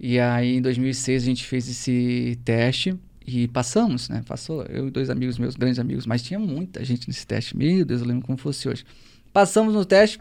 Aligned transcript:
E 0.00 0.18
aí 0.18 0.56
em 0.56 0.62
2006 0.62 1.22
a 1.22 1.26
gente 1.26 1.44
fez 1.44 1.68
esse 1.68 2.38
teste 2.42 2.96
e 3.26 3.46
passamos, 3.48 4.08
né? 4.08 4.22
Passou 4.26 4.62
eu 4.64 4.88
e 4.88 4.90
dois 4.90 5.10
amigos 5.10 5.38
meus, 5.38 5.54
grandes 5.54 5.78
amigos, 5.78 6.06
mas 6.06 6.22
tinha 6.22 6.40
muita 6.40 6.82
gente 6.82 7.06
nesse 7.06 7.26
teste. 7.26 7.54
Meu 7.54 7.84
Deus, 7.84 8.00
eu 8.00 8.06
lembro 8.06 8.26
como 8.26 8.38
fosse 8.38 8.66
hoje. 8.66 8.82
Passamos 9.30 9.74
no 9.74 9.84
teste 9.84 10.18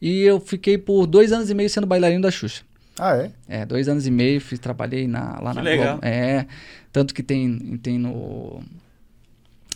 e 0.00 0.20
eu 0.20 0.38
fiquei 0.38 0.76
por 0.76 1.06
dois 1.06 1.32
anos 1.32 1.48
e 1.48 1.54
meio 1.54 1.70
sendo 1.70 1.86
bailarino 1.86 2.20
da 2.20 2.30
Xuxa. 2.30 2.62
Ah, 2.98 3.16
é? 3.16 3.30
É, 3.48 3.64
dois 3.64 3.88
anos 3.88 4.06
e 4.06 4.10
meio, 4.10 4.38
fiz, 4.38 4.58
trabalhei 4.58 5.08
na, 5.08 5.40
lá 5.40 5.50
Que 5.52 5.56
na 5.56 5.62
legal. 5.62 5.86
Globo. 5.92 6.06
É, 6.06 6.46
tanto 6.92 7.14
que 7.14 7.22
tem, 7.22 7.78
tem 7.78 7.98
no 7.98 8.62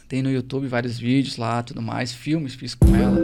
tem 0.07 0.23
no 0.23 0.31
YouTube 0.31 0.69
vários 0.69 0.99
vídeos 0.99 1.37
lá, 1.37 1.63
tudo 1.63 1.83
mais, 1.83 2.13
filmes 2.13 2.55
fiz 2.55 2.75
com 2.75 2.95
ela. 2.95 3.17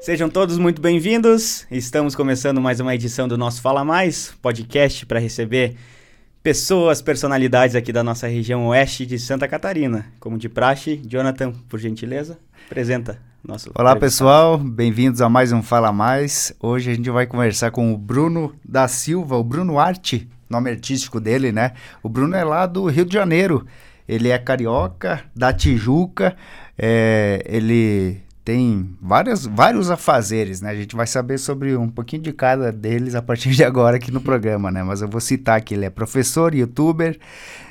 Sejam 0.00 0.30
todos 0.30 0.56
muito 0.58 0.80
bem-vindos. 0.80 1.66
Estamos 1.70 2.14
começando 2.14 2.60
mais 2.60 2.78
uma 2.78 2.94
edição 2.94 3.26
do 3.26 3.36
nosso 3.36 3.60
Fala 3.60 3.84
Mais, 3.84 4.32
podcast 4.40 5.04
para 5.04 5.18
receber 5.18 5.74
pessoas, 6.40 7.02
personalidades 7.02 7.74
aqui 7.74 7.92
da 7.92 8.04
nossa 8.04 8.28
região 8.28 8.68
oeste 8.68 9.04
de 9.04 9.18
Santa 9.18 9.48
Catarina. 9.48 10.06
Como 10.20 10.38
de 10.38 10.48
praxe, 10.48 11.02
Jonathan, 11.04 11.52
por 11.68 11.80
gentileza, 11.80 12.38
apresenta 12.66 13.18
nosso 13.44 13.72
Olá, 13.74 13.96
pessoal. 13.96 14.56
Bem-vindos 14.56 15.20
a 15.20 15.28
mais 15.28 15.50
um 15.50 15.62
Fala 15.62 15.92
Mais. 15.92 16.54
Hoje 16.60 16.92
a 16.92 16.94
gente 16.94 17.10
vai 17.10 17.26
conversar 17.26 17.72
com 17.72 17.92
o 17.92 17.98
Bruno 17.98 18.54
da 18.64 18.86
Silva, 18.86 19.36
o 19.36 19.42
Bruno 19.42 19.80
Arte, 19.80 20.28
nome 20.48 20.70
artístico 20.70 21.20
dele, 21.20 21.50
né? 21.50 21.72
O 22.04 22.08
Bruno 22.08 22.36
é 22.36 22.44
lá 22.44 22.66
do 22.66 22.86
Rio 22.86 23.04
de 23.04 23.14
Janeiro. 23.14 23.66
Ele 24.08 24.30
é 24.30 24.38
carioca, 24.38 25.24
da 25.34 25.52
Tijuca. 25.52 26.36
é, 26.78 27.42
ele 27.46 28.22
tem 28.48 28.96
várias, 28.98 29.44
vários 29.44 29.90
afazeres, 29.90 30.62
né? 30.62 30.70
A 30.70 30.74
gente 30.74 30.96
vai 30.96 31.06
saber 31.06 31.36
sobre 31.36 31.76
um 31.76 31.86
pouquinho 31.86 32.22
de 32.22 32.32
cada 32.32 32.72
deles 32.72 33.14
a 33.14 33.20
partir 33.20 33.50
de 33.50 33.62
agora 33.62 33.98
aqui 33.98 34.10
no 34.10 34.22
programa, 34.22 34.70
né? 34.70 34.82
Mas 34.82 35.02
eu 35.02 35.08
vou 35.08 35.20
citar 35.20 35.60
que 35.60 35.74
ele 35.74 35.84
é 35.84 35.90
professor, 35.90 36.54
youtuber, 36.54 37.18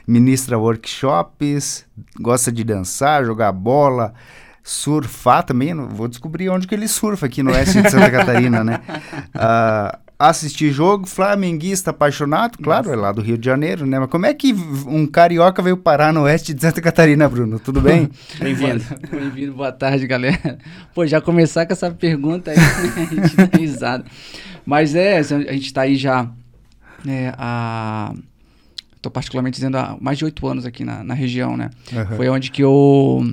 ministra 0.07 0.55
workshops, 0.55 1.83
gosta 2.21 2.51
de 2.51 2.63
dançar, 2.63 3.25
jogar 3.25 3.51
bola, 3.53 4.13
surfar 4.61 5.41
também. 5.41 5.73
Vou 5.73 6.07
descobrir 6.07 6.47
onde 6.49 6.67
que 6.67 6.75
ele 6.75 6.87
surfa 6.87 7.25
aqui 7.25 7.41
no 7.41 7.53
oeste 7.53 7.81
de 7.81 7.89
Santa 7.89 8.11
Catarina, 8.13 8.63
né? 8.63 8.79
Ah, 9.33 9.97
assistir 10.19 10.71
jogo, 10.71 11.05
flamenguista 11.05 11.91
apaixonado, 11.91 12.57
claro, 12.57 12.91
é 12.91 12.95
lá 12.95 13.11
do 13.11 13.21
Rio 13.21 13.37
de 13.37 13.45
Janeiro, 13.45 13.85
né? 13.85 13.99
Mas 13.99 14.09
como 14.09 14.25
é 14.25 14.33
que 14.33 14.53
um 14.87 15.05
carioca 15.05 15.61
veio 15.61 15.77
parar 15.77 16.11
no 16.11 16.23
oeste 16.23 16.53
de 16.53 16.61
Santa 16.61 16.81
Catarina, 16.81 17.29
Bruno? 17.29 17.59
Tudo 17.59 17.79
bem? 17.81 18.09
Bem-vindo. 18.39 18.83
Bem-vindo, 19.11 19.53
boa 19.53 19.71
tarde, 19.71 20.07
galera. 20.07 20.57
Pô, 20.93 21.05
já 21.05 21.21
começar 21.21 21.65
com 21.67 21.73
essa 21.73 21.91
pergunta 21.91 22.49
aí, 22.51 22.57
a 22.57 23.15
gente 23.15 23.35
dá 23.35 23.57
risada. 23.57 24.05
Mas 24.65 24.95
é, 24.95 25.19
a 25.19 25.53
gente 25.53 25.71
tá 25.71 25.81
aí 25.81 25.95
já 25.95 26.29
né, 27.05 27.33
há. 27.37 28.13
Tô 28.99 29.11
particularmente 29.11 29.55
dizendo 29.55 29.77
há 29.77 29.95
mais 30.01 30.17
de 30.17 30.25
oito 30.25 30.47
anos 30.47 30.65
aqui 30.65 30.83
na, 30.83 31.03
na 31.03 31.13
região, 31.13 31.55
né? 31.55 31.69
Aham. 31.93 32.17
Foi 32.17 32.27
onde 32.27 32.49
que 32.49 32.63
eu 32.63 33.23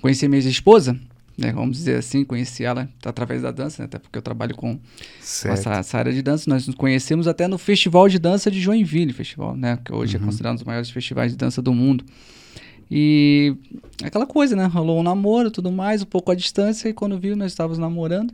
conheci 0.00 0.24
a 0.24 0.28
minha 0.28 0.40
esposa, 0.40 0.98
né? 1.36 1.52
Vamos 1.52 1.76
dizer 1.76 1.98
assim, 1.98 2.24
conheci 2.24 2.64
ela 2.64 2.88
através 3.04 3.42
da 3.42 3.50
dança, 3.50 3.82
né? 3.82 3.86
Até 3.86 3.98
porque 3.98 4.16
eu 4.16 4.22
trabalho 4.22 4.54
com, 4.54 4.76
com 4.76 5.48
essa, 5.48 5.74
essa 5.74 5.98
área 5.98 6.12
de 6.12 6.22
dança. 6.22 6.48
Nós 6.48 6.66
nos 6.66 6.76
conhecemos 6.76 7.28
até 7.28 7.46
no 7.46 7.58
Festival 7.58 8.08
de 8.08 8.18
Dança 8.18 8.50
de 8.50 8.60
Joinville, 8.60 9.12
festival, 9.12 9.54
né? 9.54 9.78
Que 9.84 9.92
hoje 9.92 10.16
é 10.16 10.18
considerado 10.18 10.52
um 10.52 10.56
dos 10.56 10.64
maiores 10.64 10.88
festivais 10.90 11.32
de 11.32 11.38
dança 11.38 11.60
do 11.60 11.74
mundo. 11.74 12.04
E 12.90 13.54
aquela 14.02 14.26
coisa, 14.26 14.56
né? 14.56 14.64
Rolou 14.66 15.00
um 15.00 15.02
namoro, 15.02 15.50
tudo 15.50 15.70
mais, 15.70 16.02
um 16.02 16.06
pouco 16.06 16.30
à 16.30 16.34
distância. 16.34 16.88
E 16.88 16.92
quando 16.92 17.18
viu, 17.18 17.36
nós 17.36 17.52
estávamos 17.52 17.78
namorando. 17.78 18.32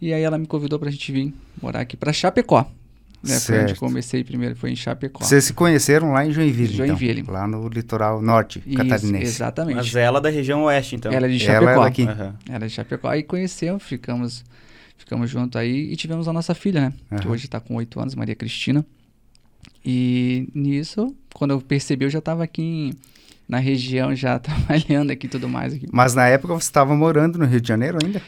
E 0.00 0.12
aí 0.12 0.22
ela 0.22 0.38
me 0.38 0.46
convidou 0.46 0.78
pra 0.78 0.90
gente 0.90 1.10
vir 1.10 1.34
morar 1.60 1.80
aqui 1.80 1.96
pra 1.96 2.12
Chapecó. 2.12 2.70
Né? 3.22 3.38
Foi 3.38 3.54
onde 3.56 3.66
Certo. 3.68 3.78
comecei 3.80 4.24
primeiro, 4.24 4.56
foi 4.56 4.70
em 4.70 4.76
Chapecó. 4.76 5.22
Vocês 5.22 5.44
se 5.44 5.52
conheceram 5.52 6.12
lá 6.12 6.24
em 6.24 6.32
Joinville, 6.32 6.74
Joinville. 6.74 7.20
então, 7.20 7.34
lá 7.34 7.46
no 7.46 7.68
litoral 7.68 8.22
norte 8.22 8.62
Isso, 8.66 8.76
catarinense. 8.78 9.24
exatamente. 9.24 9.76
Mas 9.76 9.94
ela 9.94 10.20
da 10.20 10.30
região 10.30 10.62
oeste, 10.62 10.96
então. 10.96 11.12
Ela 11.12 11.26
é 11.26 11.28
de 11.28 11.44
Ela 11.46 11.56
é 11.56 11.60
Chapecó. 11.66 11.84
daqui. 11.84 12.02
Aham. 12.04 12.34
Ela 12.48 12.64
é 12.64 12.68
de 12.68 12.72
Chapecó. 12.74 13.08
Aí 13.08 13.22
conhecemos, 13.22 13.82
ficamos, 13.82 14.42
ficamos 14.96 15.28
juntos 15.28 15.60
aí 15.60 15.92
e 15.92 15.96
tivemos 15.96 16.28
a 16.28 16.32
nossa 16.32 16.54
filha, 16.54 16.80
né? 16.80 16.92
Que 17.18 17.26
Aham. 17.26 17.32
hoje 17.34 17.46
tá 17.46 17.60
com 17.60 17.74
oito 17.76 18.00
anos, 18.00 18.14
Maria 18.14 18.34
Cristina. 18.34 18.84
E 19.84 20.48
nisso, 20.54 21.14
quando 21.34 21.52
eu 21.52 21.60
percebi, 21.60 22.04
eu 22.04 22.10
já 22.10 22.20
tava 22.20 22.44
aqui 22.44 22.62
em- 22.62 22.94
na 23.48 23.58
região, 23.58 24.14
já 24.14 24.38
trabalhando 24.40 25.10
aqui 25.10 25.26
e 25.26 25.30
tudo 25.30 25.48
mais. 25.48 25.74
Aqui. 25.74 25.86
Mas 25.92 26.14
na 26.14 26.26
época 26.26 26.54
você 26.54 26.68
estava 26.68 26.94
morando 26.94 27.38
no 27.38 27.44
Rio 27.46 27.60
de 27.60 27.68
Janeiro 27.68 27.98
ainda? 28.02 28.22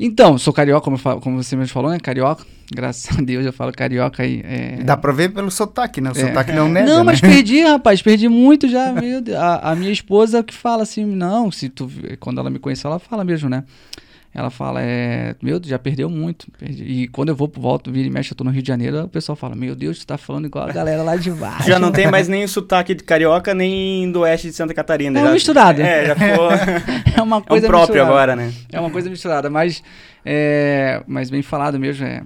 Então, 0.00 0.38
sou 0.38 0.52
carioca, 0.52 0.84
como, 0.84 0.96
falo- 0.96 1.20
como 1.20 1.42
você 1.42 1.56
mesmo 1.56 1.72
falou, 1.72 1.90
né? 1.90 1.98
Carioca. 1.98 2.44
Graças 2.72 3.18
a 3.18 3.20
Deus 3.22 3.44
eu 3.46 3.52
falo 3.52 3.72
carioca 3.72 4.22
aí. 4.22 4.42
É... 4.44 4.82
Dá 4.84 4.96
pra 4.96 5.10
ver 5.10 5.30
pelo 5.32 5.50
sotaque, 5.50 6.00
né? 6.00 6.10
O 6.10 6.12
É. 6.12 6.20
sotaque 6.28 6.52
não 6.52 6.68
nega, 6.68 6.86
Não, 6.86 6.98
né? 6.98 7.02
mas 7.04 7.20
perdi, 7.20 7.62
rapaz, 7.66 8.00
perdi 8.02 8.28
muito 8.28 8.68
já, 8.68 8.92
meu 8.92 9.20
Deus. 9.22 9.36
A, 9.38 9.72
a 9.72 9.74
minha 9.74 9.90
esposa 9.90 10.42
que 10.42 10.54
fala 10.54 10.82
assim, 10.82 11.04
não, 11.04 11.50
se 11.50 11.68
tu, 11.68 11.90
quando 12.20 12.38
ela 12.40 12.50
me 12.50 12.58
conheceu, 12.58 12.90
ela 12.90 12.98
fala 13.00 13.24
mesmo, 13.24 13.48
né? 13.48 13.64
Ela 14.34 14.50
fala, 14.50 14.80
é, 14.82 15.34
meu 15.42 15.58
Deus, 15.58 15.70
já 15.70 15.78
perdeu 15.78 16.08
muito. 16.08 16.46
perdi. 16.58 16.84
E 16.84 17.08
quando 17.08 17.30
eu 17.30 17.34
vou 17.34 17.48
pro 17.48 17.60
volto, 17.60 17.90
vira 17.90 18.06
e 18.06 18.10
mexe, 18.10 18.32
eu 18.32 18.36
tô 18.36 18.44
no 18.44 18.50
Rio 18.50 18.62
de 18.62 18.68
Janeiro, 18.68 19.04
o 19.04 19.08
pessoal 19.08 19.34
fala, 19.34 19.56
meu 19.56 19.74
Deus, 19.74 19.98
tu 19.98 20.06
tá 20.06 20.18
falando 20.18 20.46
igual 20.46 20.68
a 20.68 20.72
galera 20.72 21.02
lá 21.02 21.16
de 21.16 21.30
baixo. 21.30 21.66
Já 21.66 21.78
não 21.78 21.90
tem 21.90 22.10
mais 22.10 22.28
nem 22.28 22.44
o 22.44 22.48
sotaque 22.48 22.94
de 22.94 23.02
carioca, 23.02 23.54
nem 23.54 24.12
do 24.12 24.20
oeste 24.20 24.48
de 24.48 24.52
Santa 24.52 24.74
Catarina. 24.74 25.18
É 25.18 25.24
já, 25.24 25.32
misturado. 25.32 25.80
É, 25.82 26.06
já 26.06 26.14
ficou. 26.14 26.48
É 27.18 27.22
uma 27.22 27.36
é 27.36 27.38
um 27.38 27.42
coisa 27.42 27.66
próprio 27.66 27.94
misturada. 27.94 28.10
agora, 28.10 28.36
né? 28.36 28.52
É 28.70 28.78
uma 28.78 28.90
coisa 28.90 29.10
misturada, 29.10 29.50
mas, 29.50 29.82
é, 30.24 31.02
mas 31.06 31.30
bem 31.30 31.42
falado 31.42 31.78
mesmo, 31.78 32.04
é, 32.04 32.22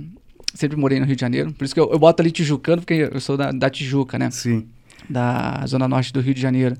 sempre 0.54 0.76
morei 0.76 1.00
no 1.00 1.06
Rio 1.06 1.16
de 1.16 1.20
Janeiro, 1.20 1.52
por 1.52 1.64
isso 1.64 1.72
que 1.72 1.80
eu, 1.80 1.90
eu 1.90 1.98
boto 1.98 2.20
ali 2.20 2.30
Tijucano, 2.30 2.82
porque 2.82 3.08
eu 3.10 3.20
sou 3.20 3.36
da, 3.36 3.52
da 3.52 3.70
Tijuca, 3.70 4.18
né? 4.18 4.30
Sim. 4.30 4.66
Da 5.08 5.64
zona 5.66 5.88
norte 5.88 6.12
do 6.12 6.20
Rio 6.20 6.34
de 6.34 6.40
Janeiro. 6.40 6.76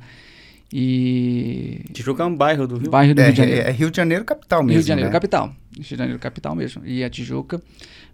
E... 0.73 1.85
Tijuca 1.93 2.23
é 2.23 2.27
um 2.27 2.35
bairro 2.35 2.67
do 2.67 2.77
Rio. 2.79 2.91
Bairro 2.91 3.15
do 3.15 3.21
É, 3.21 3.25
Rio 3.25 3.33
de 3.33 3.39
Janeiro. 3.39 3.61
é- 3.61 3.69
é 3.69 3.73
Rio 3.73 3.91
de 3.91 3.97
Janeiro 3.97 4.25
capital 4.25 4.61
mesmo, 4.63 4.73
Rio 4.75 4.83
de 4.83 4.89
Janeiro, 4.89 5.09
né? 5.09 5.13
capital. 5.13 5.55
Rio 5.75 5.83
de 5.85 5.97
Janeiro, 5.97 6.19
capital 6.19 6.55
mesmo. 6.55 6.83
E 6.87 7.05
a 7.05 7.11
Tijuca, 7.11 7.61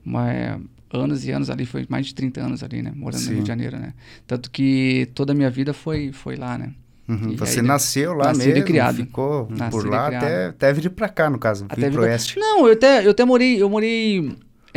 mas, 0.05 0.61
anos 0.93 1.25
e 1.27 1.31
anos 1.31 1.51
ali, 1.51 1.65
foi 1.67 1.87
mais 1.89 2.07
de 2.07 2.15
30 2.15 2.41
anos 2.41 2.63
ali, 2.63 2.83
né? 2.83 2.93
Morando 2.95 3.21
Sim. 3.21 3.29
no 3.29 3.35
Rio 3.35 3.43
de 3.43 3.49
Janeiro, 3.49 3.79
né? 3.79 3.93
Tanto 4.27 4.51
que 4.51 5.09
toda 5.15 5.33
a 5.33 5.37
minha 5.37 5.51
vida 5.51 5.73
foi, 5.73 6.13
foi 6.13 6.37
lá, 6.37 6.59
né? 6.59 6.73
Uhum, 7.09 7.37
Você 7.37 7.61
aí, 7.61 7.67
nasceu 7.67 8.13
lá 8.13 8.27
nascido 8.27 8.49
e 8.51 8.53
mesmo, 8.55 8.67
criado. 8.67 8.97
ficou 8.97 9.49
por 9.71 9.89
lá 9.89 10.09
até, 10.09 10.47
até 10.49 10.73
vir 10.75 10.91
pra 10.91 11.09
cá, 11.09 11.31
no 11.31 11.39
caso, 11.39 11.65
Até 11.67 11.77
vir 11.83 11.87
vir 11.89 11.93
pro 11.93 12.03
oeste. 12.03 12.39
Não, 12.39 12.67
eu 12.67 12.75
até, 12.75 13.07
eu 13.07 13.13
até 13.13 13.25
morei, 13.25 13.63
eu 13.63 13.71
morei 13.71 14.31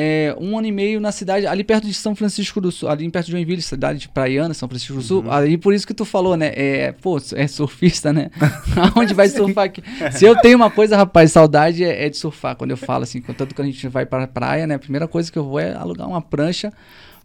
é, 0.04 0.36
um 0.40 0.58
ano 0.58 0.66
e 0.66 0.72
meio 0.72 1.00
na 1.00 1.12
cidade, 1.12 1.46
ali 1.46 1.64
perto 1.64 1.86
de 1.86 1.94
São 1.94 2.16
Francisco 2.16 2.60
do 2.60 2.72
Sul, 2.72 2.90
ali 2.90 3.08
perto 3.12 3.28
de 3.28 3.34
Joinville, 3.34 3.62
cidade 3.62 4.00
de 4.00 4.10
Praiana, 4.10 4.52
São 4.56 4.68
Francisco 4.68 4.96
do 4.96 5.02
Sul. 5.04 5.26
Aí 5.30 5.60
por 5.60 5.76
isso 5.76 5.86
que 5.86 5.94
tu 5.94 6.04
falou, 6.04 6.36
né? 6.36 6.52
É, 6.56 6.92
pô, 6.92 7.20
é 7.36 7.46
surfista, 7.48 8.12
né? 8.12 8.32
Aonde 8.96 9.14
vai 9.14 9.30
surfar 9.30 9.66
aqui? 9.66 9.84
Se 10.12 10.26
eu 10.26 10.36
tenho 10.42 10.56
uma 10.56 10.72
coisa, 10.72 10.98
rapaz, 10.98 11.32
saudade 11.32 11.84
é, 11.84 12.08
é 12.08 12.10
de 12.10 12.18
surfar. 12.18 12.56
Quando 12.56 12.72
eu 12.72 12.78
falo 12.78 13.04
assim, 13.04 13.22
tanto 13.22 13.54
que 13.54 13.62
a 13.62 13.66
gente 13.66 13.88
vai 13.88 14.06
pra 14.06 14.26
praia, 14.26 14.66
né? 14.66 14.76
A 14.76 14.80
primeira 14.80 15.08
coisa 15.08 15.32
que 15.32 15.38
eu 15.38 15.44
vou 15.44 15.60
é 15.60 15.74
alugar 15.74 16.08
uma 16.08 16.22
prancha 16.22 16.74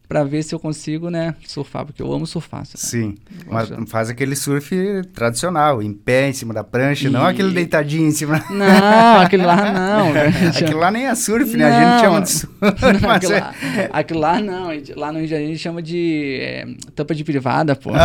pra 0.08 0.22
ver 0.24 0.42
se 0.42 0.54
eu 0.54 0.58
consigo, 0.60 1.10
né, 1.10 1.34
surfar, 1.46 1.84
porque 1.84 2.00
eu 2.02 2.12
amo 2.12 2.26
surfar. 2.26 2.64
sabe? 2.64 2.78
Sim, 2.78 3.14
mas 3.50 3.68
faz 3.88 4.08
aquele 4.08 4.36
surf 4.36 4.74
tradicional, 5.14 5.82
em 5.82 5.92
pé, 5.92 6.28
em 6.28 6.32
cima 6.32 6.54
da 6.54 6.62
prancha, 6.62 7.10
não 7.10 7.26
E- 7.26 7.30
aquele 7.30 7.50
deitadinho 7.52 8.06
em 8.06 8.10
cima. 8.12 8.42
Não, 8.50 9.20
aquele 9.20 9.44
lá 9.44 9.72
não. 9.72 10.12
velho. 10.14 10.48
Aquilo 10.48 10.78
lá 10.78 10.90
nem 10.90 11.06
é 11.06 11.14
surf, 11.14 11.56
né? 11.56 11.64
A 11.64 11.80
gente 11.80 11.90
Não. 11.90 11.98
chama 12.00 12.20
de 12.22 12.30
surf. 12.30 12.54
Não, 13.02 13.10
aquilo, 13.10 13.32
é- 13.32 13.40
lá, 13.40 13.54
aquilo 13.92 14.20
lá 14.20 14.40
não, 14.40 14.68
lá 14.96 15.10
no 15.12 15.18
Rio 15.18 15.26
de 15.26 15.30
Janeiro 15.30 15.50
a 15.50 15.54
gente 15.54 15.62
chama 15.62 15.82
de 15.82 16.38
é, 16.40 16.66
tampa 16.94 17.14
de 17.14 17.24
privada, 17.24 17.74
pô. 17.74 17.90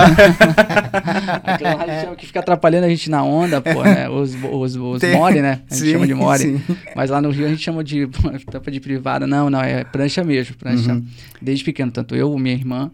aquilo 1.44 1.69
lá 1.78 1.83
a 1.83 1.88
gente 1.88 2.01
chama 2.01 2.16
que 2.16 2.25
fica 2.25 2.39
atrapalhando 2.39 2.85
a 2.85 2.89
gente 2.89 3.09
na 3.09 3.23
onda, 3.23 3.62
pô, 3.62 3.83
né? 3.83 4.09
Os, 4.09 4.33
os, 4.51 4.75
os 4.75 5.00
Tem- 5.01 5.16
more, 5.16 5.41
né? 5.41 5.62
A 5.69 5.73
gente 5.73 5.85
Sim, 5.85 5.91
chama 5.94 6.07
de 6.07 6.13
more. 6.13 6.39
sim. 6.39 6.62
Mas 6.95 7.09
lá 7.09 7.22
no 7.22 7.29
Rio 7.29 7.45
a 7.45 7.50
gente 7.50 7.62
chama 7.62 7.83
de 7.83 8.07
tampa 8.50 8.72
de 8.72 8.79
privada. 8.79 9.25
Não, 9.28 9.50
não, 9.50 9.62
é 9.62 9.83
prancha 9.83 10.23
mesmo, 10.23 10.56
prancha. 10.56 10.94
Uhum. 10.94 11.06
Desde 11.42 11.63
pequeno, 11.63 11.91
tanto 11.92 12.16
eu, 12.16 12.36
minha 12.38 12.56
irmã, 12.56 12.92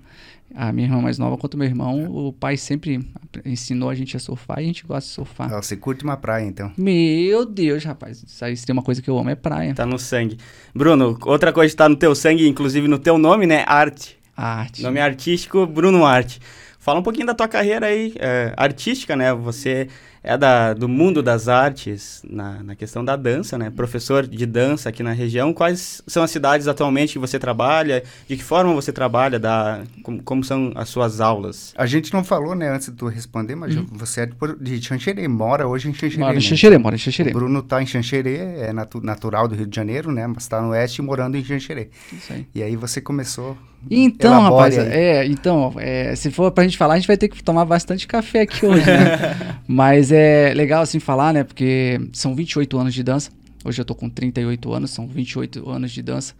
a 0.55 0.71
minha 0.71 0.87
irmã 0.87 1.01
mais 1.01 1.17
nova, 1.17 1.37
quanto 1.37 1.57
meu 1.57 1.67
irmão, 1.67 2.05
o 2.05 2.33
pai 2.33 2.57
sempre 2.57 2.99
ensinou 3.45 3.89
a 3.89 3.95
gente 3.95 4.15
a 4.15 4.19
surfar 4.19 4.59
e 4.59 4.63
a 4.63 4.65
gente 4.65 4.85
gosta 4.85 5.07
de 5.07 5.13
surfar. 5.13 5.49
Você 5.49 5.75
curte 5.75 6.03
uma 6.03 6.17
praia, 6.17 6.45
então. 6.45 6.71
Meu 6.77 7.45
Deus, 7.45 7.83
rapaz, 7.83 8.23
isso 8.25 8.43
aí 8.43 8.55
se 8.55 8.65
tem 8.65 8.73
uma 8.73 8.81
coisa 8.81 9.01
que 9.01 9.09
eu 9.09 9.17
amo 9.17 9.29
é 9.29 9.35
praia. 9.35 9.73
Tá 9.73 9.85
no 9.85 9.99
sangue. 9.99 10.37
Bruno, 10.73 11.17
outra 11.25 11.51
coisa 11.51 11.71
que 11.71 11.77
tá 11.77 11.87
no 11.87 11.95
teu 11.95 12.15
sangue, 12.15 12.47
inclusive 12.47 12.87
no 12.87 12.97
teu 12.97 13.17
nome, 13.17 13.45
né? 13.45 13.63
Arte. 13.67 14.17
Arte. 14.35 14.83
Nome 14.83 14.99
artístico, 14.99 15.65
Bruno 15.65 16.05
Arte. 16.05 16.39
Fala 16.79 16.99
um 16.99 17.03
pouquinho 17.03 17.25
da 17.25 17.33
tua 17.33 17.47
carreira 17.47 17.87
aí, 17.87 18.13
é, 18.17 18.53
artística, 18.55 19.15
né? 19.15 19.33
Você 19.33 19.89
é 20.27 20.37
da, 20.37 20.73
do 20.73 20.89
mundo 20.89 21.23
das 21.23 21.47
artes, 21.47 22.21
na, 22.29 22.61
na 22.61 22.75
questão 22.75 23.03
da 23.03 23.15
dança, 23.15 23.57
né? 23.57 23.69
Professor 23.69 24.27
de 24.27 24.45
dança 24.45 24.89
aqui 24.89 25.01
na 25.01 25.13
região. 25.13 25.53
Quais 25.53 26.03
são 26.05 26.21
as 26.21 26.29
cidades 26.29 26.67
atualmente 26.67 27.13
que 27.13 27.19
você 27.19 27.39
trabalha? 27.39 28.03
De 28.27 28.35
que 28.35 28.43
forma 28.43 28.73
você 28.73 28.91
trabalha? 28.91 29.39
Da, 29.39 29.83
como, 30.03 30.21
como 30.21 30.43
são 30.43 30.73
as 30.75 30.89
suas 30.89 31.21
aulas? 31.21 31.73
A 31.77 31.85
gente 31.85 32.13
não 32.13 32.25
falou, 32.25 32.55
né, 32.55 32.69
antes 32.69 32.89
de 32.89 32.95
tu 32.95 33.07
responder, 33.07 33.55
mas 33.55 33.73
uhum. 33.73 33.87
você 33.89 34.21
é 34.21 34.25
de, 34.25 34.79
de 34.79 34.85
Xanxerê, 34.85 35.25
mora 35.29 35.65
hoje 35.65 35.87
em 35.87 35.93
Xanxerê. 35.93 36.19
Mora 36.19 36.33
em 36.33 36.35
né? 36.35 36.41
Xanxerê, 36.41 36.77
mora 36.77 36.95
em 36.95 36.99
Xanxerê. 36.99 37.29
O 37.29 37.33
Bruno 37.33 37.63
tá 37.63 37.81
em 37.81 37.85
Xanxerê, 37.85 38.35
é 38.35 38.73
natu 38.73 38.99
natural 38.99 39.47
do 39.47 39.55
Rio 39.55 39.65
de 39.65 39.75
Janeiro, 39.75 40.11
né? 40.11 40.27
Mas 40.27 40.45
tá 40.45 40.61
no 40.61 40.71
oeste 40.71 41.01
morando 41.01 41.37
em 41.37 41.43
Xanxerê. 41.43 41.89
Isso 42.11 42.33
aí. 42.33 42.45
E 42.53 42.61
aí 42.61 42.75
você 42.75 42.99
começou... 42.99 43.57
Então, 43.89 44.41
rapaz, 44.41 44.77
aí. 44.77 44.87
é, 44.87 45.25
então, 45.27 45.73
é, 45.77 46.13
se 46.15 46.31
for 46.31 46.51
pra 46.51 46.63
gente 46.63 46.75
falar, 46.75 46.95
a 46.95 46.97
gente 46.97 47.07
vai 47.07 47.15
ter 47.15 47.29
que 47.29 47.41
tomar 47.43 47.63
bastante 47.63 48.07
café 48.07 48.41
aqui 48.41 48.65
hoje, 48.65 48.85
né? 48.85 49.59
mas 49.67 50.11
é 50.11 50.16
legal, 50.55 50.81
assim, 50.81 50.99
falar, 50.99 51.33
né? 51.33 51.43
Porque 51.43 51.99
são 52.13 52.35
28 52.35 52.77
anos 52.77 52.93
de 52.93 53.03
dança. 53.03 53.31
Hoje 53.65 53.81
eu 53.81 53.85
tô 53.85 53.95
com 53.95 54.09
38 54.09 54.73
anos, 54.73 54.91
são 54.91 55.07
28 55.07 55.69
anos 55.69 55.91
de 55.91 56.01
dança. 56.01 56.33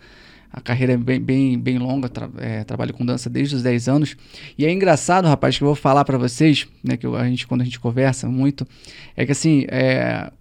A 0.52 0.62
carreira 0.62 0.94
é 0.94 0.98
bem, 0.98 1.20
bem, 1.20 1.60
bem 1.60 1.78
longa, 1.78 2.08
tra 2.08 2.30
é, 2.38 2.64
trabalho 2.64 2.94
com 2.94 3.06
dança 3.06 3.30
desde 3.30 3.56
os 3.56 3.64
10 3.64 3.90
anos. 3.90 4.16
E 4.58 4.66
é 4.66 4.72
engraçado, 4.72 5.28
rapaz, 5.28 5.58
que 5.58 5.64
eu 5.64 5.68
vou 5.68 5.76
falar 5.76 6.06
para 6.06 6.18
vocês, 6.18 6.68
né, 6.84 6.96
que 6.96 7.06
a 7.06 7.24
gente, 7.26 7.46
quando 7.46 7.62
a 7.62 7.64
gente 7.66 7.80
conversa 7.80 8.30
muito, 8.30 8.66
é 9.16 9.26
que 9.26 9.32
assim, 9.32 9.66
é, 9.68 10.32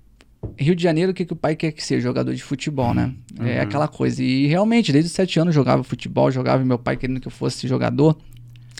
Rio 0.57 0.75
de 0.77 0.83
Janeiro, 0.83 1.11
o 1.11 1.15
que, 1.15 1.25
que 1.25 1.33
o 1.33 1.37
pai 1.37 1.57
quer 1.57 1.73
que 1.73 1.85
seja? 1.85 2.03
Jogador 2.03 2.35
de 2.35 2.43
futebol, 2.43 2.95
né? 2.95 3.13
É 3.39 3.43
uhum. 3.43 3.49
É 3.49 3.61
aquela 3.61 3.89
coisa. 3.89 4.23
E 4.23 4.47
realmente, 4.47 4.93
desde 4.93 5.09
os 5.09 5.13
7 5.13 5.41
anos 5.41 5.55
jogava 5.55 5.83
futebol, 5.83 6.31
jogava 6.31 6.65
meu 6.65 6.79
pai 6.79 6.97
querendo 6.97 7.21
que 7.21 7.27
eu 7.27 7.33
fosse 7.33 7.67
jogador. 7.67 8.17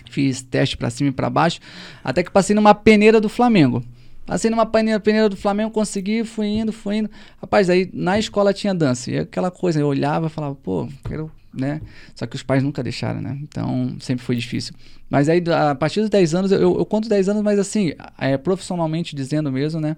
Fiz 0.09 0.41
teste 0.41 0.77
para 0.77 0.89
cima 0.89 1.09
e 1.09 1.13
para 1.13 1.29
baixo, 1.29 1.59
até 2.01 2.23
que 2.23 2.31
passei 2.31 2.55
numa 2.55 2.73
peneira 2.73 3.19
do 3.19 3.27
Flamengo. 3.27 3.83
Passei 4.27 4.51
numa 4.51 4.65
peneira, 4.65 4.99
peneira 4.99 5.29
do 5.29 5.37
Flamengo, 5.37 5.71
consegui, 5.71 6.25
fui 6.25 6.47
indo, 6.47 6.73
fui 6.73 6.97
indo. 6.97 7.09
Rapaz, 7.41 7.69
aí 7.69 7.89
na 7.93 8.19
escola 8.19 8.53
tinha 8.53 8.75
dança. 8.75 9.09
E 9.09 9.19
aquela 9.19 9.49
coisa, 9.49 9.79
eu 9.79 9.87
olhava 9.87 10.27
e 10.27 10.29
falava, 10.29 10.53
pô, 10.53 10.85
quero, 11.07 11.31
né? 11.53 11.79
Só 12.13 12.27
que 12.27 12.35
os 12.35 12.43
pais 12.43 12.61
nunca 12.61 12.83
deixaram, 12.83 13.21
né? 13.21 13.39
Então 13.41 13.95
sempre 14.01 14.25
foi 14.25 14.35
difícil. 14.35 14.75
Mas 15.09 15.29
aí, 15.29 15.41
a 15.49 15.73
partir 15.73 16.01
dos 16.01 16.09
10 16.09 16.35
anos, 16.35 16.51
eu, 16.51 16.77
eu 16.77 16.85
conto 16.85 17.07
10 17.07 17.29
anos, 17.29 17.41
mas 17.41 17.57
assim, 17.57 17.93
é, 18.17 18.37
profissionalmente 18.37 19.15
dizendo 19.15 19.49
mesmo, 19.49 19.79
né? 19.79 19.95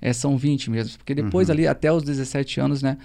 É, 0.00 0.12
são 0.12 0.38
20 0.38 0.70
mesmo. 0.70 0.96
Porque 0.98 1.12
depois 1.12 1.48
uhum. 1.48 1.54
ali, 1.54 1.66
até 1.66 1.92
os 1.92 2.04
17 2.04 2.60
anos, 2.60 2.82
né? 2.82 2.96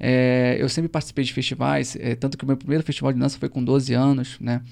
É, 0.00 0.56
eu 0.58 0.68
sempre 0.70 0.88
participei 0.88 1.24
de 1.24 1.32
festivais, 1.34 1.94
é, 2.00 2.14
tanto 2.14 2.38
que 2.38 2.44
o 2.44 2.46
meu 2.46 2.56
primeiro 2.56 2.82
festival 2.82 3.12
de 3.12 3.18
dança 3.18 3.38
foi 3.38 3.50
com 3.50 3.62
12 3.62 3.92
anos, 3.92 4.38
né? 4.40 4.62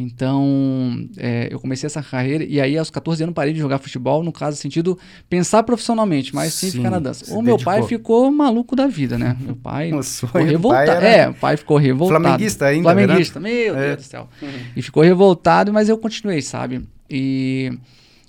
Então, 0.00 1.08
é, 1.16 1.48
eu 1.50 1.58
comecei 1.58 1.88
essa 1.88 2.00
carreira 2.00 2.44
e 2.44 2.60
aí 2.60 2.78
aos 2.78 2.88
14 2.88 3.20
anos 3.24 3.34
parei 3.34 3.52
de 3.52 3.58
jogar 3.58 3.78
futebol, 3.78 4.22
no 4.22 4.30
caso, 4.32 4.56
sentido 4.56 4.96
pensar 5.28 5.64
profissionalmente, 5.64 6.32
mas 6.32 6.54
sim, 6.54 6.70
sim 6.70 6.78
ficar 6.78 6.90
na 6.90 7.00
dança. 7.00 7.34
O 7.34 7.42
meu 7.42 7.56
dedicou. 7.56 7.72
pai 7.72 7.82
ficou 7.82 8.30
maluco 8.30 8.76
da 8.76 8.86
vida, 8.86 9.18
né? 9.18 9.36
Meu 9.40 9.56
pai 9.56 9.90
ficou 10.02 10.40
revoltado. 10.40 10.90
Era... 10.90 11.08
É, 11.08 11.28
o 11.28 11.34
pai 11.34 11.56
ficou 11.56 11.76
revoltado. 11.76 12.20
Flamenguista 12.22 12.66
ainda, 12.66 12.92
Flamenguista, 12.92 13.40
meu 13.40 13.76
é. 13.76 13.86
Deus 13.88 13.96
do 13.96 14.02
céu. 14.04 14.28
Uhum. 14.40 14.48
E 14.76 14.82
ficou 14.82 15.02
revoltado, 15.02 15.72
mas 15.72 15.88
eu 15.88 15.98
continuei, 15.98 16.42
sabe? 16.42 16.86
E 17.10 17.76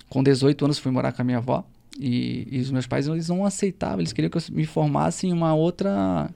com 0.08 0.24
18 0.24 0.64
anos 0.64 0.78
fui 0.80 0.90
morar 0.90 1.12
com 1.12 1.22
a 1.22 1.24
minha 1.24 1.38
avó 1.38 1.64
e, 2.00 2.48
e 2.50 2.58
os 2.58 2.70
meus 2.72 2.86
pais 2.86 3.06
eles 3.06 3.28
não 3.28 3.44
aceitavam, 3.44 4.00
eles 4.00 4.12
queriam 4.12 4.30
que 4.30 4.38
eu 4.38 4.42
me 4.50 4.66
formasse 4.66 5.28
em 5.28 5.32
uma 5.32 5.54
outra 5.54 6.28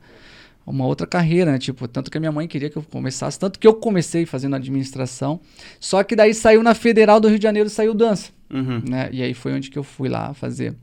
uma 0.66 0.86
outra 0.86 1.06
carreira, 1.06 1.52
né? 1.52 1.58
Tipo, 1.58 1.86
tanto 1.86 2.10
que 2.10 2.16
a 2.16 2.20
minha 2.20 2.32
mãe 2.32 2.48
queria 2.48 2.70
que 2.70 2.76
eu 2.76 2.82
começasse, 2.82 3.38
tanto 3.38 3.58
que 3.58 3.66
eu 3.66 3.74
comecei 3.74 4.24
fazendo 4.24 4.56
administração, 4.56 5.40
só 5.78 6.02
que 6.02 6.16
daí 6.16 6.32
saiu 6.32 6.62
na 6.62 6.74
Federal 6.74 7.20
do 7.20 7.28
Rio 7.28 7.38
de 7.38 7.42
Janeiro, 7.42 7.68
saiu 7.68 7.94
dança, 7.94 8.30
uhum. 8.52 8.82
né? 8.88 9.08
E 9.12 9.22
aí 9.22 9.34
foi 9.34 9.52
onde 9.52 9.70
que 9.70 9.78
eu 9.78 9.84
fui 9.84 10.08
lá 10.08 10.32
fazer, 10.34 10.74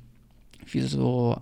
fiz 0.65 0.93
o 0.93 1.35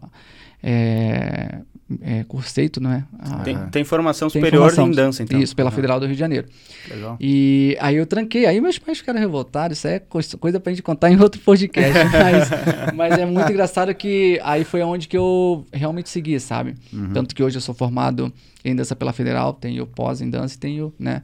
é, 0.61 1.59
é, 2.01 2.23
Curseito, 2.23 2.79
não 2.79 2.91
é? 2.91 3.03
Ah, 3.19 3.39
tem, 3.39 3.57
tem, 3.69 3.83
formação 3.83 4.29
tem 4.29 4.41
superior 4.41 4.69
formação, 4.69 4.87
em 4.87 4.91
dança, 4.91 5.23
então. 5.23 5.39
Isso, 5.39 5.55
pela 5.55 5.69
uhum. 5.69 5.75
Federal 5.75 5.99
do 5.99 6.05
Rio 6.05 6.13
de 6.13 6.19
Janeiro. 6.19 6.47
Legal. 6.89 7.17
E 7.19 7.75
aí 7.79 7.95
eu 7.95 8.05
tranquei, 8.05 8.45
aí 8.45 8.61
meus 8.61 8.77
pais 8.77 8.99
ficaram 8.99 9.19
revoltados, 9.19 9.77
isso 9.77 9.87
é 9.87 9.99
coisa, 9.99 10.37
coisa 10.37 10.59
pra 10.59 10.71
gente 10.71 10.83
contar 10.83 11.09
em 11.09 11.19
outro 11.19 11.41
podcast, 11.41 11.97
mas, 12.13 12.95
mas, 12.95 13.19
é 13.19 13.25
muito 13.25 13.51
engraçado 13.51 13.93
que 13.95 14.39
aí 14.43 14.63
foi 14.63 14.81
onde 14.83 15.07
que 15.07 15.17
eu 15.17 15.65
realmente 15.73 16.09
segui, 16.09 16.39
sabe? 16.39 16.75
Uhum. 16.93 17.11
Tanto 17.11 17.33
que 17.33 17.41
hoje 17.41 17.57
eu 17.57 17.61
sou 17.61 17.73
formado 17.73 18.31
em 18.63 18.75
dança 18.75 18.95
pela 18.95 19.11
Federal, 19.11 19.53
tenho 19.53 19.87
pós 19.87 20.21
em 20.21 20.29
dança 20.29 20.55
e 20.55 20.59
tenho, 20.59 20.93
né, 20.99 21.23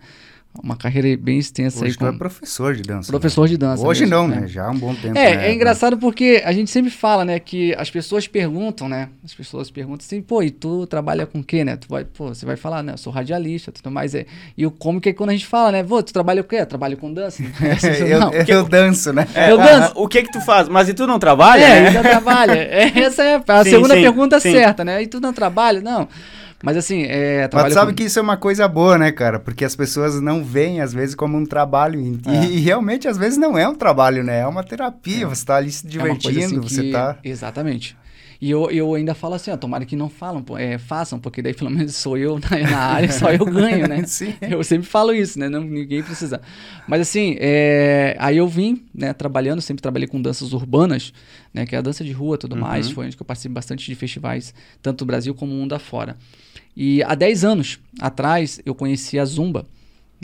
uma 0.64 0.76
carreira 0.76 1.20
bem 1.22 1.38
extensa 1.38 1.84
Hoje 1.84 1.92
aí. 1.92 1.98
Com... 1.98 2.08
é 2.08 2.18
professor 2.18 2.76
de 2.76 2.82
dança. 2.82 3.12
Professor 3.12 3.44
né? 3.44 3.48
de 3.50 3.58
dança. 3.58 3.86
Hoje 3.86 4.02
mesmo, 4.02 4.16
não, 4.16 4.28
né? 4.28 4.42
né? 4.42 4.48
Já 4.48 4.66
há 4.66 4.72
um 4.72 4.78
bom 4.78 4.94
tempo. 4.96 5.18
É, 5.18 5.36
né? 5.36 5.48
é 5.48 5.54
engraçado 5.54 5.98
porque 5.98 6.42
a 6.46 6.52
gente 6.52 6.72
sempre 6.72 6.92
fala, 6.92 7.26
né, 7.26 7.40
que 7.40 7.74
as 7.76 7.90
pessoas 7.90 8.28
perguntam, 8.28 8.88
né? 8.88 9.10
As 9.24 9.34
pessoas 9.34 9.70
perguntam 9.70 10.06
assim, 10.06 10.22
pô, 10.22 10.42
e 10.42 10.52
tu 10.52 10.86
trabalha 10.88 11.26
com 11.26 11.40
o 11.40 11.44
quê, 11.44 11.64
né? 11.64 11.76
Tu 11.76 11.88
vai, 11.88 12.06
pô, 12.06 12.30
você 12.30 12.46
vai 12.46 12.56
falar, 12.56 12.84
né? 12.84 12.94
Eu 12.94 12.98
sou 12.98 13.12
radialista, 13.12 13.72
tudo 13.72 13.92
mais. 13.92 14.16
É... 14.16 14.26
E 14.58 14.66
o 14.66 14.72
como 14.72 15.00
que 15.02 15.10
é 15.10 15.14
quando 15.14 15.30
a 15.30 15.34
gente 15.34 15.46
fala, 15.46 15.72
né? 15.72 15.84
Pô, 15.84 16.02
tu 16.02 16.14
trabalha 16.14 16.44
com 16.44 16.48
o 16.48 16.50
quê? 16.50 16.58
Eu 16.58 16.66
trabalho 16.66 16.98
com 16.98 17.14
dança. 17.14 17.44
eu, 18.08 18.20
não, 18.20 18.34
eu, 18.34 18.46
eu 18.48 18.64
danço, 18.64 19.14
né? 19.14 19.28
É, 19.34 19.52
eu 19.52 19.58
danço. 19.58 19.94
o 19.96 20.08
que 20.08 20.24
que 20.24 20.32
tu 20.32 20.42
faz? 20.42 20.68
Mas 20.68 20.90
e 20.90 20.94
tu 20.94 21.06
não 21.08 21.20
trabalha? 21.20 21.64
É, 21.64 21.82
né? 21.82 21.90
eu 21.90 21.94
não 21.94 22.02
trabalha. 22.02 22.54
É, 22.54 23.00
essa 23.00 23.24
é 23.24 23.42
a 23.48 23.64
sim, 23.64 23.70
segunda 23.72 23.94
sim, 23.94 24.02
pergunta 24.02 24.40
sim. 24.40 24.52
certa, 24.52 24.84
né? 24.84 25.02
E 25.02 25.08
tu 25.08 25.20
não 25.20 25.34
trabalha? 25.34 25.82
Não. 25.82 26.08
Mas 26.64 26.78
assim, 26.78 27.04
é. 27.04 27.50
Mas 27.54 27.74
sabe 27.74 27.92
com... 27.92 27.98
que 27.98 28.04
isso 28.04 28.18
é 28.18 28.22
uma 28.22 28.38
coisa 28.38 28.68
boa, 28.68 28.98
né, 28.98 29.12
cara? 29.12 29.40
Porque 29.40 29.66
as 29.66 29.76
pessoas 29.76 30.20
não 30.22 30.44
veem, 30.44 30.82
às 30.82 30.94
vezes, 30.94 31.14
como 31.14 31.38
um 31.38 31.46
trabalho. 31.46 32.00
E, 32.00 32.20
é. 32.28 32.46
e 32.46 32.60
realmente, 32.60 33.08
às 33.08 33.18
vezes, 33.18 33.38
não 33.38 33.58
é 33.58 33.68
um 33.68 33.76
trabalho, 33.76 34.24
né? 34.24 34.40
É 34.40 34.48
uma 34.48 34.64
terapia. 34.64 35.26
É. 35.26 35.28
Você 35.28 35.46
tá 35.46 35.58
ali 35.58 35.72
se 35.72 35.86
divertindo, 35.86 36.40
é 36.40 36.46
assim 36.46 36.60
você 36.60 36.82
que... 36.84 36.92
tá. 36.92 37.18
Exatamente. 37.24 37.98
E 38.46 38.52
eu, 38.52 38.70
eu 38.70 38.94
ainda 38.94 39.16
falo 39.16 39.34
assim, 39.34 39.50
ó, 39.50 39.58
tomara 39.58 39.86
que 39.86 39.96
não 39.96 40.08
falam, 40.08 40.46
é, 40.56 40.78
façam, 40.78 41.20
porque 41.20 41.42
daí 41.42 41.52
pelo 41.52 41.72
menos 41.72 41.96
sou 41.96 42.16
eu 42.16 42.38
na, 42.38 42.70
na 42.70 42.78
área, 42.78 43.12
só 43.12 43.32
eu 43.32 43.44
ganho, 43.44 43.88
né? 43.88 44.04
Sim. 44.06 44.36
Eu 44.40 44.64
sempre 44.64 44.88
falo 44.88 45.16
isso, 45.16 45.40
né? 45.40 45.50
Não, 45.50 45.62
ninguém 45.62 46.04
precisa. 46.04 46.40
Mas 46.88 47.02
assim, 47.02 47.38
é, 47.40 48.16
aí 48.20 48.38
eu 48.38 48.48
vim, 48.48 48.86
né, 48.94 49.14
trabalhando, 49.14 49.64
sempre 49.64 49.82
trabalhei 49.82 50.08
com 50.08 50.22
danças 50.22 50.54
urbanas, 50.54 51.12
né? 51.52 51.66
Que 51.66 51.74
é 51.76 51.80
a 51.80 51.82
dança 51.82 52.04
de 52.04 52.12
rua 52.12 52.36
e 52.36 52.38
tudo 52.38 52.54
uhum. 52.54 52.62
mais. 52.62 52.92
Foi 52.92 53.08
onde 53.08 53.18
eu 53.20 53.26
participei 53.26 53.56
bastante 53.56 53.84
de 53.84 53.96
festivais, 53.96 54.54
tanto 54.80 55.00
do 55.00 55.08
Brasil 55.08 55.34
como 55.34 55.52
mundo 55.52 55.74
afora. 55.74 56.16
E 56.78 57.02
há 57.02 57.16
10 57.16 57.44
anos 57.44 57.80
atrás 58.00 58.62
eu 58.64 58.76
conheci 58.76 59.18
a 59.18 59.26
Zumba, 59.26 59.66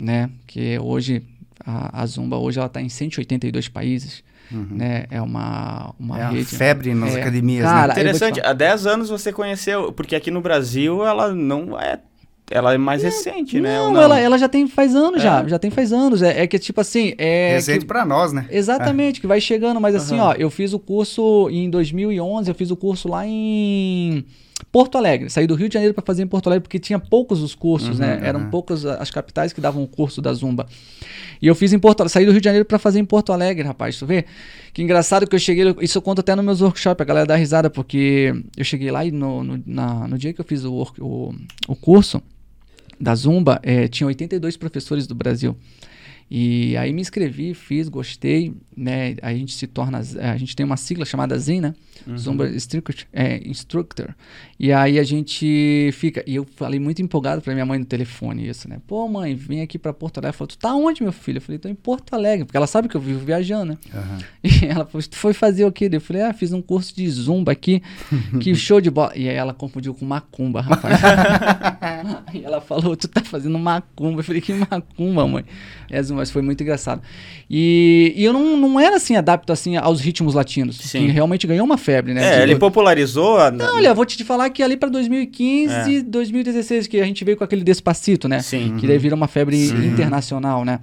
né? 0.00 0.30
Que 0.46 0.78
hoje, 0.78 1.24
a, 1.58 2.02
a 2.02 2.06
Zumba 2.06 2.36
hoje 2.36 2.60
ela 2.60 2.68
está 2.68 2.80
em 2.80 2.88
182 2.88 3.66
países. 3.66 4.22
Uhum. 4.52 4.76
Né? 4.76 5.06
É 5.10 5.20
uma, 5.20 5.94
uma 5.98 6.20
é 6.20 6.30
rede. 6.30 6.44
febre 6.44 6.94
nas 6.94 7.14
é, 7.14 7.20
academias. 7.20 7.64
Né? 7.64 7.70
Cara, 7.70 7.94
né? 7.94 8.00
Interessante. 8.00 8.40
Há 8.40 8.52
10 8.52 8.86
anos 8.86 9.08
você 9.08 9.32
conheceu, 9.32 9.92
porque 9.92 10.14
aqui 10.14 10.30
no 10.30 10.40
Brasil 10.40 11.04
ela 11.04 11.32
não 11.32 11.78
é 11.78 11.98
ela 12.50 12.74
é 12.74 12.78
mais 12.78 13.02
é, 13.02 13.06
recente, 13.06 13.56
não, 13.56 13.62
né? 13.62 13.78
Não, 13.94 14.02
ela, 14.02 14.20
ela 14.20 14.38
já 14.38 14.48
tem 14.48 14.66
faz 14.66 14.94
anos 14.94 15.20
é. 15.20 15.24
já. 15.24 15.48
Já 15.48 15.58
tem 15.58 15.70
faz 15.70 15.92
anos. 15.92 16.22
É, 16.22 16.42
é 16.42 16.46
que, 16.46 16.58
tipo 16.58 16.80
assim. 16.80 17.14
É 17.16 17.54
recente 17.54 17.86
para 17.86 18.04
nós, 18.04 18.32
né? 18.32 18.46
Exatamente, 18.50 19.20
que 19.20 19.26
vai 19.26 19.40
chegando. 19.40 19.80
Mas 19.80 19.94
assim, 19.94 20.18
ó, 20.18 20.34
eu 20.34 20.50
fiz 20.50 20.72
o 20.72 20.78
curso 20.78 21.48
em 21.50 21.70
2011, 21.70 22.50
eu 22.50 22.54
fiz 22.54 22.70
o 22.70 22.76
curso 22.76 23.08
lá 23.08 23.26
em. 23.26 24.24
Porto 24.70 24.96
Alegre, 24.96 25.28
saí 25.28 25.46
do 25.46 25.54
Rio 25.54 25.68
de 25.68 25.74
Janeiro 25.74 25.94
para 25.94 26.04
fazer 26.04 26.22
em 26.22 26.26
Porto 26.26 26.46
Alegre 26.46 26.62
porque 26.62 26.78
tinha 26.78 26.98
poucos 26.98 27.40
os 27.40 27.54
cursos, 27.54 27.98
né? 27.98 28.14
uhum, 28.14 28.20
né? 28.20 28.28
Eram 28.28 28.40
uhum. 28.40 28.50
poucas 28.50 28.84
as 28.86 29.10
capitais 29.10 29.52
que 29.52 29.60
davam 29.60 29.82
o 29.82 29.86
curso 29.86 30.22
da 30.22 30.32
Zumba. 30.32 30.66
E 31.40 31.46
eu 31.46 31.54
fiz 31.54 31.72
em 31.72 31.78
Porto 31.78 32.00
Alegre, 32.00 32.12
saí 32.12 32.24
do 32.24 32.32
Rio 32.32 32.40
de 32.40 32.44
Janeiro 32.44 32.64
para 32.64 32.78
fazer 32.78 33.00
em 33.00 33.04
Porto 33.04 33.32
Alegre, 33.32 33.66
rapaz. 33.66 33.98
Tu 33.98 34.06
vê? 34.06 34.24
Que 34.72 34.82
engraçado 34.82 35.26
que 35.26 35.34
eu 35.34 35.40
cheguei, 35.40 35.74
isso 35.80 35.98
eu 35.98 36.02
conto 36.02 36.20
até 36.20 36.34
nos 36.36 36.44
meus 36.44 36.60
workshops, 36.60 37.00
a 37.00 37.04
galera 37.04 37.26
dá 37.26 37.36
risada, 37.36 37.68
porque 37.68 38.32
eu 38.56 38.64
cheguei 38.64 38.90
lá 38.90 39.04
e 39.04 39.10
no, 39.10 39.42
no, 39.42 39.62
na, 39.66 40.06
no 40.06 40.16
dia 40.16 40.32
que 40.32 40.40
eu 40.40 40.44
fiz 40.44 40.64
o, 40.64 40.86
o, 40.98 41.34
o 41.68 41.76
curso 41.76 42.22
da 43.00 43.14
Zumba, 43.14 43.58
é, 43.62 43.88
tinha 43.88 44.06
82 44.06 44.56
professores 44.56 45.06
do 45.06 45.14
Brasil. 45.14 45.56
E 46.34 46.74
aí 46.78 46.94
me 46.94 47.02
inscrevi, 47.02 47.52
fiz, 47.52 47.90
gostei, 47.90 48.54
né? 48.74 49.16
A 49.20 49.34
gente 49.34 49.52
se 49.52 49.66
torna, 49.66 49.98
a 49.98 50.36
gente 50.38 50.56
tem 50.56 50.64
uma 50.64 50.78
sigla 50.78 51.04
chamada 51.04 51.38
ZIN, 51.38 51.60
né? 51.60 51.74
Uhum. 52.06 52.16
Zumba 52.16 52.48
Instructor, 52.48 52.94
é, 53.12 53.46
Instructor. 53.46 54.14
E 54.58 54.72
aí 54.72 54.98
a 54.98 55.04
gente 55.04 55.90
fica, 55.92 56.24
e 56.26 56.34
eu 56.34 56.46
falei 56.56 56.80
muito 56.80 57.02
empolgado 57.02 57.42
para 57.42 57.52
minha 57.52 57.66
mãe 57.66 57.78
no 57.78 57.84
telefone 57.84 58.48
isso, 58.48 58.66
né? 58.66 58.78
Pô, 58.86 59.06
mãe, 59.08 59.34
vem 59.34 59.60
aqui 59.60 59.78
para 59.78 59.92
Porto 59.92 60.16
Alegre. 60.16 60.28
Ela 60.28 60.32
falou, 60.32 60.48
tu 60.48 60.56
tá 60.56 60.74
onde, 60.74 61.02
meu 61.02 61.12
filho? 61.12 61.36
Eu 61.36 61.42
falei, 61.42 61.58
tô 61.58 61.68
em 61.68 61.74
Porto 61.74 62.14
Alegre, 62.14 62.46
porque 62.46 62.56
ela 62.56 62.66
sabe 62.66 62.88
que 62.88 62.96
eu 62.96 63.00
vivo 63.02 63.20
viajando, 63.20 63.72
né? 63.72 63.78
Uhum. 63.92 64.18
E 64.62 64.64
ela 64.64 64.86
falou, 64.86 65.06
tu 65.06 65.16
foi 65.16 65.34
fazer 65.34 65.66
o 65.66 65.72
quê? 65.72 65.90
Eu 65.92 66.00
falei, 66.00 66.22
ah, 66.22 66.32
fiz 66.32 66.50
um 66.54 66.62
curso 66.62 66.96
de 66.96 67.06
Zumba 67.10 67.52
aqui, 67.52 67.82
que 68.40 68.54
show 68.56 68.80
de 68.80 68.90
bola. 68.90 69.12
E 69.14 69.28
aí 69.28 69.34
ela 69.34 69.52
confundiu 69.52 69.92
com 69.92 70.06
macumba, 70.06 70.62
rapaz. 70.62 70.98
e 72.34 72.44
ela 72.44 72.60
falou, 72.60 72.96
tu 72.96 73.08
tá 73.08 73.22
fazendo 73.22 73.58
macumba. 73.58 74.20
Eu 74.20 74.24
falei, 74.24 74.40
que 74.40 74.52
macumba, 74.52 75.26
mãe? 75.26 75.44
É 75.90 76.02
mas 76.12 76.30
foi 76.30 76.42
muito 76.42 76.62
engraçado. 76.62 77.02
E, 77.48 78.12
e 78.16 78.24
eu 78.24 78.32
não, 78.32 78.56
não 78.56 78.80
era 78.80 78.96
assim, 78.96 79.16
adapto 79.16 79.52
assim 79.52 79.76
aos 79.76 80.00
ritmos 80.00 80.34
latinos, 80.34 80.76
Sim. 80.78 81.06
que 81.06 81.12
realmente 81.12 81.46
ganhou 81.46 81.64
uma 81.64 81.76
febre, 81.76 82.14
né? 82.14 82.40
É, 82.40 82.42
ele 82.42 82.56
popularizou 82.56 83.38
a... 83.38 83.50
Não, 83.50 83.76
olha, 83.76 83.92
vou 83.94 84.04
te 84.04 84.22
falar 84.24 84.48
que 84.50 84.62
ali 84.62 84.76
pra 84.76 84.88
2015, 84.88 85.96
É. 85.98 86.02
2016, 86.02 86.86
que 86.86 87.00
a 87.00 87.04
gente 87.04 87.24
veio 87.24 87.36
com 87.36 87.44
aquele 87.44 87.62
Despacito, 87.64 88.28
né? 88.28 88.40
Sim. 88.40 88.76
Que 88.78 88.86
daí 88.86 88.98
vira 88.98 89.14
uma 89.14 89.28
febre 89.28 89.56
Sim. 89.56 89.86
internacional, 89.86 90.64
né? 90.64 90.80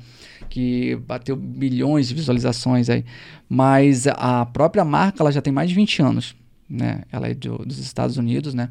Que 0.49 0.95
bateu 1.07 1.35
bilhões 1.35 2.07
de 2.07 2.15
visualizações 2.15 2.89
aí. 2.89 3.03
Mas 3.47 4.07
a 4.07 4.45
própria 4.45 4.83
marca, 4.85 5.21
ela 5.21 5.31
já 5.31 5.41
tem 5.41 5.51
mais 5.53 5.69
de 5.69 5.75
20 5.75 6.01
anos, 6.01 6.35
né? 6.69 7.01
Ela 7.11 7.27
é 7.27 7.33
do- 7.33 7.59
dos 7.65 7.79
Estados 7.79 8.17
Unidos, 8.17 8.53
né? 8.53 8.69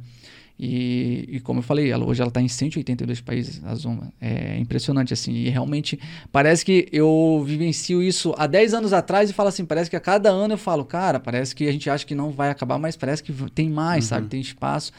E, 0.59 1.25
e 1.29 1.41
como 1.41 1.61
eu 1.61 1.63
falei, 1.63 1.91
ela, 1.91 2.05
hoje 2.05 2.21
ela 2.21 2.29
está 2.29 2.41
em 2.41 2.49
182 2.49 3.21
países, 3.21 3.63
a 3.65 3.75
Zuma. 3.77 4.13
É 4.21 4.59
impressionante, 4.59 5.13
assim. 5.13 5.33
E 5.33 5.49
realmente 5.49 5.99
parece 6.33 6.65
que 6.65 6.89
eu 6.91 7.43
vivencio 7.47 8.03
isso 8.03 8.35
há 8.37 8.47
10 8.47 8.75
anos 8.75 8.93
atrás 8.93 9.31
e 9.31 9.33
falo 9.33 9.49
assim, 9.49 9.65
parece 9.65 9.89
que 9.89 9.95
a 9.95 10.01
cada 10.01 10.31
ano 10.31 10.55
eu 10.55 10.59
falo, 10.59 10.85
cara, 10.85 11.21
parece 11.21 11.55
que 11.55 11.69
a 11.69 11.73
gente 11.73 11.89
acha 11.89 12.05
que 12.05 12.15
não 12.15 12.33
vai 12.33 12.51
acabar, 12.51 12.77
mas 12.77 12.97
parece 12.97 13.23
que 13.23 13.33
tem 13.51 13.71
mais, 13.71 14.07
sabe? 14.07 14.27
Tem 14.27 14.41
espaço. 14.41 14.91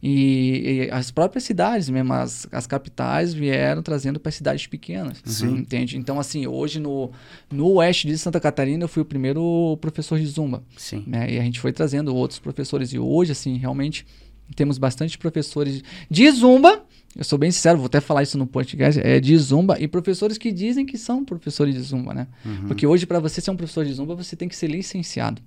E, 0.00 0.86
e 0.86 0.90
as 0.92 1.10
próprias 1.10 1.42
cidades 1.42 1.90
mesmo, 1.90 2.12
as, 2.12 2.46
as 2.52 2.66
capitais 2.66 3.34
vieram 3.34 3.82
trazendo 3.82 4.20
para 4.20 4.30
cidades 4.30 4.68
pequenas. 4.68 5.20
Sim. 5.24 5.56
Entende? 5.56 5.98
Então, 5.98 6.20
assim, 6.20 6.46
hoje 6.46 6.78
no, 6.78 7.10
no 7.50 7.72
oeste 7.74 8.06
de 8.06 8.16
Santa 8.16 8.38
Catarina 8.38 8.84
eu 8.84 8.88
fui 8.88 9.02
o 9.02 9.06
primeiro 9.06 9.76
professor 9.80 10.18
de 10.18 10.26
Zumba 10.26 10.62
Sim. 10.76 11.02
né? 11.06 11.28
E 11.28 11.38
a 11.38 11.42
gente 11.42 11.58
foi 11.58 11.72
trazendo 11.72 12.14
outros 12.14 12.38
professores. 12.38 12.92
E 12.92 12.98
hoje, 13.00 13.32
assim, 13.32 13.56
realmente 13.56 14.06
temos 14.54 14.78
bastante 14.78 15.18
professores 15.18 15.82
de 16.10 16.30
Zumba. 16.30 16.84
Eu 17.16 17.24
sou 17.24 17.38
bem 17.38 17.50
sincero, 17.50 17.78
vou 17.78 17.86
até 17.86 18.00
falar 18.00 18.22
isso 18.22 18.38
no 18.38 18.46
podcast, 18.46 19.00
é 19.04 19.18
de 19.18 19.36
Zumba 19.36 19.80
e 19.80 19.88
professores 19.88 20.38
que 20.38 20.52
dizem 20.52 20.86
que 20.86 20.96
são 20.98 21.24
professores 21.24 21.74
de 21.74 21.80
Zumba, 21.80 22.14
né? 22.14 22.26
Porque 22.66 22.86
hoje, 22.86 23.06
para 23.06 23.18
você 23.18 23.40
ser 23.40 23.50
um 23.50 23.56
professor 23.56 23.84
de 23.84 23.92
Zumba, 23.92 24.14
você 24.14 24.36
tem 24.36 24.48
que 24.48 24.54
ser 24.54 24.68
licenciado. 24.68 25.42